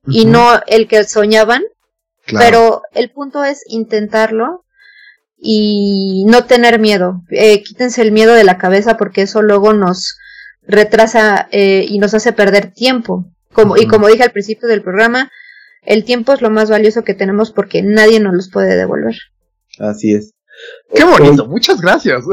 y 0.08 0.24
no 0.24 0.60
el 0.66 0.88
que 0.88 1.04
soñaban. 1.04 1.62
Pero 2.28 2.82
el 2.92 3.10
punto 3.12 3.44
es 3.44 3.62
intentarlo 3.68 4.64
y 5.38 6.24
no 6.26 6.44
tener 6.44 6.80
miedo. 6.80 7.22
Eh, 7.30 7.62
quítense 7.62 8.02
el 8.02 8.10
miedo 8.10 8.34
de 8.34 8.42
la 8.42 8.58
cabeza 8.58 8.96
porque 8.96 9.22
eso 9.22 9.42
luego 9.42 9.72
nos 9.72 10.18
retrasa 10.62 11.48
eh, 11.52 11.86
y 11.88 11.98
nos 12.00 12.14
hace 12.14 12.32
perder 12.32 12.72
tiempo. 12.72 13.26
Como, 13.52 13.76
Y 13.76 13.86
como 13.86 14.08
dije 14.08 14.24
al 14.24 14.32
principio 14.32 14.68
del 14.68 14.82
programa, 14.82 15.30
el 15.82 16.04
tiempo 16.04 16.32
es 16.32 16.42
lo 16.42 16.50
más 16.50 16.68
valioso 16.68 17.04
que 17.04 17.14
tenemos 17.14 17.52
porque 17.52 17.82
nadie 17.82 18.18
nos 18.18 18.34
los 18.34 18.50
puede 18.50 18.74
devolver. 18.74 19.14
Así 19.78 20.12
es. 20.12 20.34
Qué 20.94 21.04
bonito, 21.04 21.46
muchas 21.46 21.80
gracias. 21.80 22.24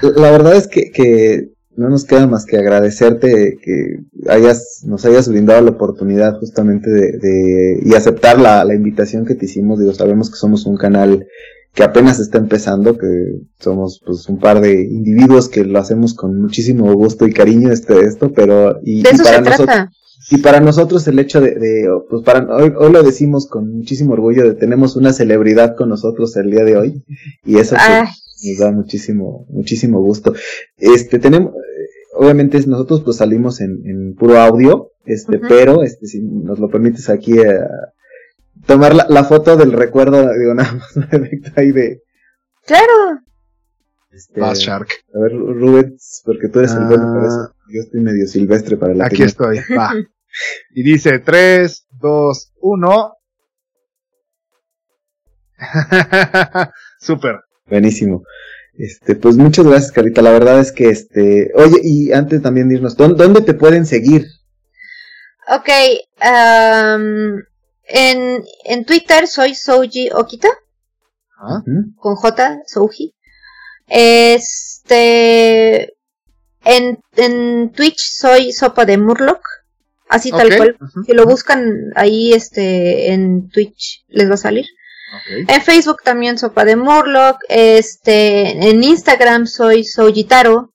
La 0.00 0.30
verdad 0.30 0.56
es 0.56 0.68
que, 0.68 0.90
que 0.90 1.50
no 1.78 1.88
nos 1.88 2.04
queda 2.04 2.26
más 2.26 2.44
que 2.44 2.56
agradecerte 2.56 3.58
que 3.62 4.00
hayas, 4.28 4.82
nos 4.84 5.04
hayas 5.04 5.28
brindado 5.28 5.62
la 5.62 5.70
oportunidad 5.70 6.38
justamente 6.38 6.90
de, 6.90 7.80
y 7.84 7.94
aceptar 7.94 8.40
la, 8.40 8.64
la, 8.64 8.74
invitación 8.74 9.24
que 9.24 9.36
te 9.36 9.46
hicimos. 9.46 9.78
Digo, 9.78 9.94
sabemos 9.94 10.28
que 10.28 10.36
somos 10.36 10.66
un 10.66 10.76
canal 10.76 11.26
que 11.74 11.84
apenas 11.84 12.18
está 12.18 12.38
empezando, 12.38 12.98
que 12.98 13.06
somos 13.60 14.02
pues 14.04 14.28
un 14.28 14.40
par 14.40 14.60
de 14.60 14.82
individuos 14.82 15.48
que 15.48 15.64
lo 15.64 15.78
hacemos 15.78 16.14
con 16.14 16.40
muchísimo 16.40 16.92
gusto 16.94 17.28
y 17.28 17.32
cariño 17.32 17.70
este 17.70 18.00
esto, 18.00 18.32
pero 18.32 18.80
y, 18.82 19.02
de 19.02 19.10
eso 19.10 19.22
para 19.22 19.36
se 19.36 19.42
nosotros, 19.42 19.66
trata. 19.66 19.92
Y 20.30 20.38
para 20.38 20.60
nosotros 20.60 21.06
el 21.06 21.20
hecho 21.20 21.40
de, 21.40 21.88
pues 22.10 22.24
para 22.24 22.44
hoy, 22.56 22.72
hoy, 22.76 22.92
lo 22.92 23.04
decimos 23.04 23.46
con 23.46 23.72
muchísimo 23.72 24.14
orgullo 24.14 24.42
de 24.42 24.54
tenemos 24.54 24.96
una 24.96 25.12
celebridad 25.12 25.76
con 25.76 25.90
nosotros 25.90 26.36
el 26.36 26.50
día 26.50 26.64
de 26.64 26.76
hoy 26.76 27.04
y 27.44 27.58
eso 27.58 27.76
pues, 27.76 28.24
nos 28.42 28.58
da 28.58 28.72
muchísimo 28.72 29.46
muchísimo 29.48 30.00
gusto. 30.00 30.34
Este 30.78 31.20
tenemos 31.20 31.52
obviamente 32.18 32.60
nosotros 32.66 33.02
pues 33.02 33.16
salimos 33.16 33.60
en, 33.60 33.82
en 33.86 34.14
puro 34.14 34.38
audio, 34.38 34.92
este, 35.04 35.38
pero 35.38 35.82
este 35.82 36.06
si 36.06 36.20
nos 36.20 36.58
lo 36.58 36.68
permites 36.68 37.08
aquí 37.08 37.38
eh, 37.38 37.60
tomar 38.66 38.94
la, 38.94 39.06
la, 39.08 39.24
foto 39.24 39.56
del 39.56 39.72
recuerdo, 39.72 40.28
digo 40.38 40.54
nada 40.54 40.72
más 40.72 40.96
ahí 41.56 41.72
de 41.72 42.02
Claro. 42.68 43.22
Este, 44.10 44.40
Shark. 44.40 44.88
A 45.14 45.20
ver, 45.20 45.32
Rubens, 45.32 46.22
porque 46.24 46.48
tú 46.48 46.58
eres 46.58 46.72
el 46.72 46.84
bueno 46.84 47.14
para 47.14 47.26
eso. 47.26 47.48
Ah. 47.48 47.54
Yo 47.72 47.80
estoy 47.80 48.00
medio 48.00 48.26
silvestre 48.26 48.76
para 48.76 48.94
la 48.94 49.06
Aquí 49.06 49.22
estoy, 49.22 49.58
va. 49.76 49.94
Y 50.74 50.82
dice 50.82 51.18
3, 51.18 51.86
2, 52.00 52.52
1. 52.60 53.12
Super. 57.00 57.40
Buenísimo. 57.66 58.22
Este, 58.78 59.16
pues 59.16 59.36
muchas 59.36 59.66
gracias, 59.66 59.90
Carita. 59.90 60.22
La 60.22 60.30
verdad 60.30 60.60
es 60.60 60.70
que, 60.70 60.88
este, 60.88 61.50
oye, 61.56 61.80
y 61.82 62.12
antes 62.12 62.40
también 62.40 62.68
de 62.68 62.76
irnos, 62.76 62.96
¿dónde 62.96 63.40
te 63.40 63.54
pueden 63.54 63.84
seguir? 63.84 64.26
Ok, 65.48 65.68
um, 66.22 67.42
en, 67.84 68.44
en 68.64 68.84
Twitter 68.84 69.26
soy 69.26 69.56
Souji 69.56 70.10
Okita. 70.14 70.48
¿Ah? 71.40 71.62
Con 71.96 72.14
J, 72.14 72.60
Souji. 72.66 73.14
Este, 73.88 75.14
en, 76.64 77.00
en 77.16 77.72
Twitch 77.72 77.98
soy 77.98 78.52
Sopa 78.52 78.84
de 78.84 78.96
Murloc. 78.98 79.40
Así 80.08 80.30
tal 80.30 80.56
cual. 80.56 80.78
Si 81.04 81.12
lo 81.14 81.26
buscan 81.26 81.92
ahí, 81.96 82.32
este, 82.32 83.12
en 83.12 83.48
Twitch 83.48 84.04
les 84.08 84.30
va 84.30 84.34
a 84.34 84.38
salir. 84.38 84.66
En 85.48 85.62
Facebook 85.62 86.02
también 86.04 86.38
Sopa 86.38 86.64
de 86.64 86.76
Murloc. 86.76 87.38
Este, 87.48 88.68
en 88.70 88.82
Instagram 88.82 89.46
soy 89.46 89.84
Soujitaro. 89.84 90.72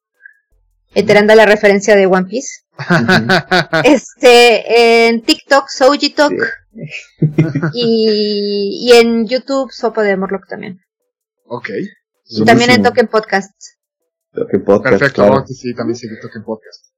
Eh, 0.95 1.03
te 1.03 1.35
la 1.35 1.45
referencia 1.45 1.95
de 1.95 2.05
One 2.05 2.27
Piece. 2.27 2.63
este, 3.83 5.07
en 5.07 5.21
TikTok 5.21 5.67
Soujitok. 5.69 6.33
y, 7.73 8.87
y 8.87 8.91
en 8.93 9.27
YouTube 9.27 9.71
Sopa 9.71 10.03
de 10.03 10.17
Morlock 10.17 10.47
también. 10.47 10.79
Ok. 11.45 11.69
Y 12.25 12.45
también 12.45 12.71
en 12.71 12.83
Token 12.83 13.07
Podcast. 13.07 13.53
Token 14.31 14.63
Podcast. 14.63 14.99
Perfecto, 14.99 15.45
sí, 15.47 15.73
también 15.75 15.95
sigue 15.95 16.17
Token 16.21 16.43
Podcast. 16.43 16.92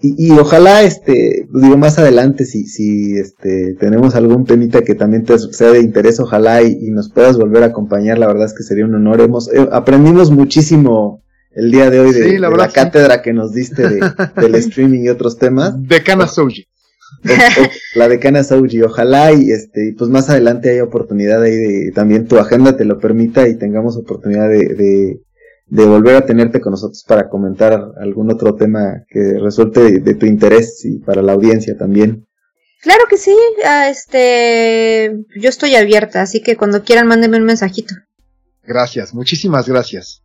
Y, 0.00 0.28
y, 0.28 0.38
ojalá, 0.38 0.84
este, 0.84 1.48
digo, 1.52 1.76
más 1.76 1.98
adelante, 1.98 2.44
si, 2.44 2.66
si 2.66 3.18
este, 3.18 3.74
tenemos 3.80 4.14
algún 4.14 4.44
temita 4.44 4.82
que 4.82 4.94
también 4.94 5.24
te 5.24 5.36
sea 5.38 5.72
de 5.72 5.80
interés, 5.80 6.20
ojalá 6.20 6.62
y, 6.62 6.90
nos 6.90 7.10
puedas 7.10 7.36
volver 7.36 7.64
a 7.64 7.66
acompañar, 7.66 8.16
la 8.18 8.28
verdad 8.28 8.46
es 8.46 8.54
que 8.54 8.62
sería 8.62 8.84
un 8.84 8.94
honor. 8.94 9.20
Hemos, 9.20 9.52
eh, 9.52 9.68
aprendimos 9.72 10.30
muchísimo 10.30 11.24
el 11.50 11.72
día 11.72 11.90
de 11.90 11.98
hoy 11.98 12.12
de, 12.12 12.38
la, 12.38 12.68
cátedra 12.68 13.22
que 13.22 13.32
nos 13.32 13.52
diste 13.52 13.88
de, 13.88 14.00
del 14.40 14.54
streaming 14.54 15.00
y 15.00 15.08
otros 15.08 15.36
temas. 15.36 15.74
Decana 15.76 16.28
Souji. 16.28 16.68
la 17.96 18.06
decana 18.06 18.44
Souji, 18.44 18.82
ojalá 18.82 19.32
y 19.32 19.50
este, 19.50 19.96
pues 19.98 20.10
más 20.10 20.30
adelante 20.30 20.70
haya 20.70 20.84
oportunidad 20.84 21.42
ahí 21.42 21.56
de, 21.56 21.92
también 21.92 22.28
tu 22.28 22.38
agenda 22.38 22.76
te 22.76 22.84
lo 22.84 23.00
permita 23.00 23.48
y 23.48 23.56
tengamos 23.56 23.96
oportunidad 23.96 24.48
de 24.48 24.74
de 24.74 25.20
volver 25.70 26.16
a 26.16 26.26
tenerte 26.26 26.60
con 26.60 26.72
nosotros 26.72 27.04
para 27.06 27.28
comentar 27.28 27.92
algún 28.00 28.30
otro 28.30 28.54
tema 28.54 29.04
que 29.08 29.38
resulte 29.40 30.00
de, 30.00 30.14
tu 30.14 30.26
interés 30.26 30.84
y 30.84 30.98
para 30.98 31.22
la 31.22 31.32
audiencia 31.32 31.76
también. 31.76 32.26
Claro 32.80 33.04
que 33.10 33.18
sí, 33.18 33.36
este, 33.88 35.12
yo 35.40 35.48
estoy 35.48 35.74
abierta, 35.74 36.22
así 36.22 36.40
que 36.42 36.56
cuando 36.56 36.84
quieran 36.84 37.08
mándenme 37.08 37.38
un 37.38 37.44
mensajito. 37.44 37.94
Gracias, 38.62 39.12
muchísimas 39.14 39.68
gracias. 39.68 40.22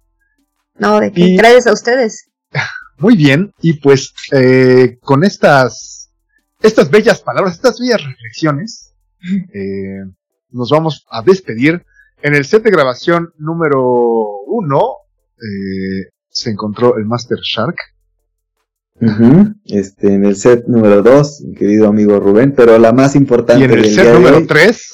No, 0.76 0.99
de 0.99 1.11
qué, 1.11 1.36
gracias 1.36 1.68
a 1.68 1.74
ustedes. 1.74 2.30
Muy 2.98 3.15
bien, 3.15 3.52
y 3.61 3.74
pues 3.74 4.14
eh, 4.32 4.98
con 5.02 5.24
estas, 5.24 6.11
estas 6.61 6.90
bellas 6.90 7.22
palabras, 7.22 7.56
estas 7.56 7.80
bellas 7.80 8.03
reflexiones, 8.03 8.94
eh, 9.53 10.06
nos 10.52 10.70
vamos 10.70 11.06
a 11.10 11.22
despedir 11.22 11.84
en 12.22 12.36
el 12.36 12.45
set 12.45 12.64
de 12.64 12.72
grabación 12.72 13.34
número 13.38 14.41
uno 14.45 15.02
eh, 15.44 16.10
se 16.30 16.49
encontró 16.52 16.98
el 16.98 17.06
Master 17.06 17.40
Shark. 17.41 17.76
Este, 19.65 20.14
en 20.14 20.24
el 20.24 20.38
set 20.38 20.65
número 20.68 21.02
2, 21.02 21.44
querido 21.57 21.88
amigo 21.88 22.22
Rubén, 22.22 22.53
pero 22.56 22.78
la 22.78 22.94
más 22.94 23.15
importante. 23.15 23.61
Y 23.61 23.65
en 23.65 23.72
el 23.72 23.86
set 23.86 24.14
número 24.14 24.45
3. 24.45 24.94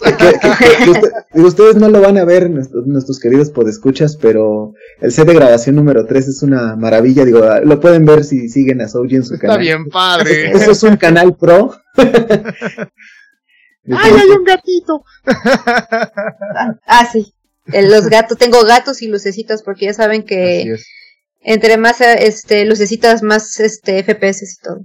ustedes 1.35 1.75
no 1.75 1.89
lo 1.89 2.01
van 2.01 2.17
a 2.17 2.25
ver, 2.25 2.49
nuestros, 2.49 2.87
nuestros 2.87 3.19
queridos 3.19 3.51
podescuchas, 3.51 4.17
pero 4.17 4.73
el 5.01 5.11
set 5.11 5.27
de 5.27 5.35
grabación 5.35 5.75
número 5.75 6.07
3 6.07 6.27
es 6.27 6.41
una 6.41 6.75
maravilla. 6.75 7.23
Digo, 7.23 7.41
lo 7.63 7.79
pueden 7.79 8.05
ver 8.05 8.23
si 8.23 8.49
siguen 8.49 8.81
a 8.81 8.87
Soji 8.87 9.17
en 9.17 9.23
su 9.23 9.37
canal. 9.37 9.57
Está 9.57 9.59
bien 9.59 9.89
padre. 9.89 10.51
Eso, 10.53 10.71
es 10.71 10.81
un 10.81 10.97
canal 10.97 11.35
pro. 11.35 11.75
¡Ay, 13.91 14.11
hay 14.11 14.29
un 14.29 14.43
gatito! 14.43 15.03
ah, 16.85 17.07
sí 17.11 17.33
los 17.73 18.07
gatos, 18.07 18.37
tengo 18.37 18.63
gatos 18.63 19.01
y 19.01 19.07
lucecitas 19.07 19.63
porque 19.63 19.85
ya 19.85 19.93
saben 19.93 20.23
que 20.23 20.75
entre 21.41 21.77
más 21.77 22.01
este 22.01 22.65
lucecitas 22.65 23.23
más 23.23 23.59
este 23.59 24.03
FPS 24.03 24.43
y 24.43 24.63
todo. 24.63 24.79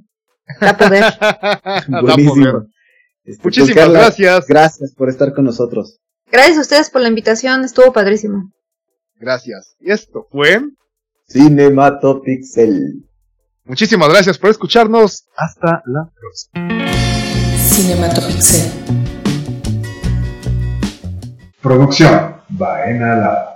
Da 0.61 0.77
poder. 0.77 1.05
Este, 3.27 3.41
pues, 3.43 3.57
Muchísimas 3.57 3.91
gracias. 3.91 4.47
Gracias 4.47 4.95
por 4.95 5.09
estar 5.09 5.33
con 5.33 5.47
nosotros. 5.47 5.99
Gracias 6.31 6.59
a 6.59 6.61
ustedes 6.61 6.91
por 6.91 7.01
la 7.01 7.09
invitación, 7.09 7.65
estuvo 7.65 7.93
padrísimo. 7.93 8.51
Gracias. 9.17 9.77
Y 9.81 9.93
esto 9.93 10.27
fue 10.31 10.61
Cinematopixel. 11.29 13.09
Muchísimas 13.65 14.11
gracias 14.11 14.37
por 14.37 14.51
escucharnos. 14.51 15.25
Hasta 15.37 15.83
la 15.87 16.11
próxima. 16.15 16.87
Cinematopixel. 17.57 18.71
Producción. 21.63 22.34
Baena 22.51 23.54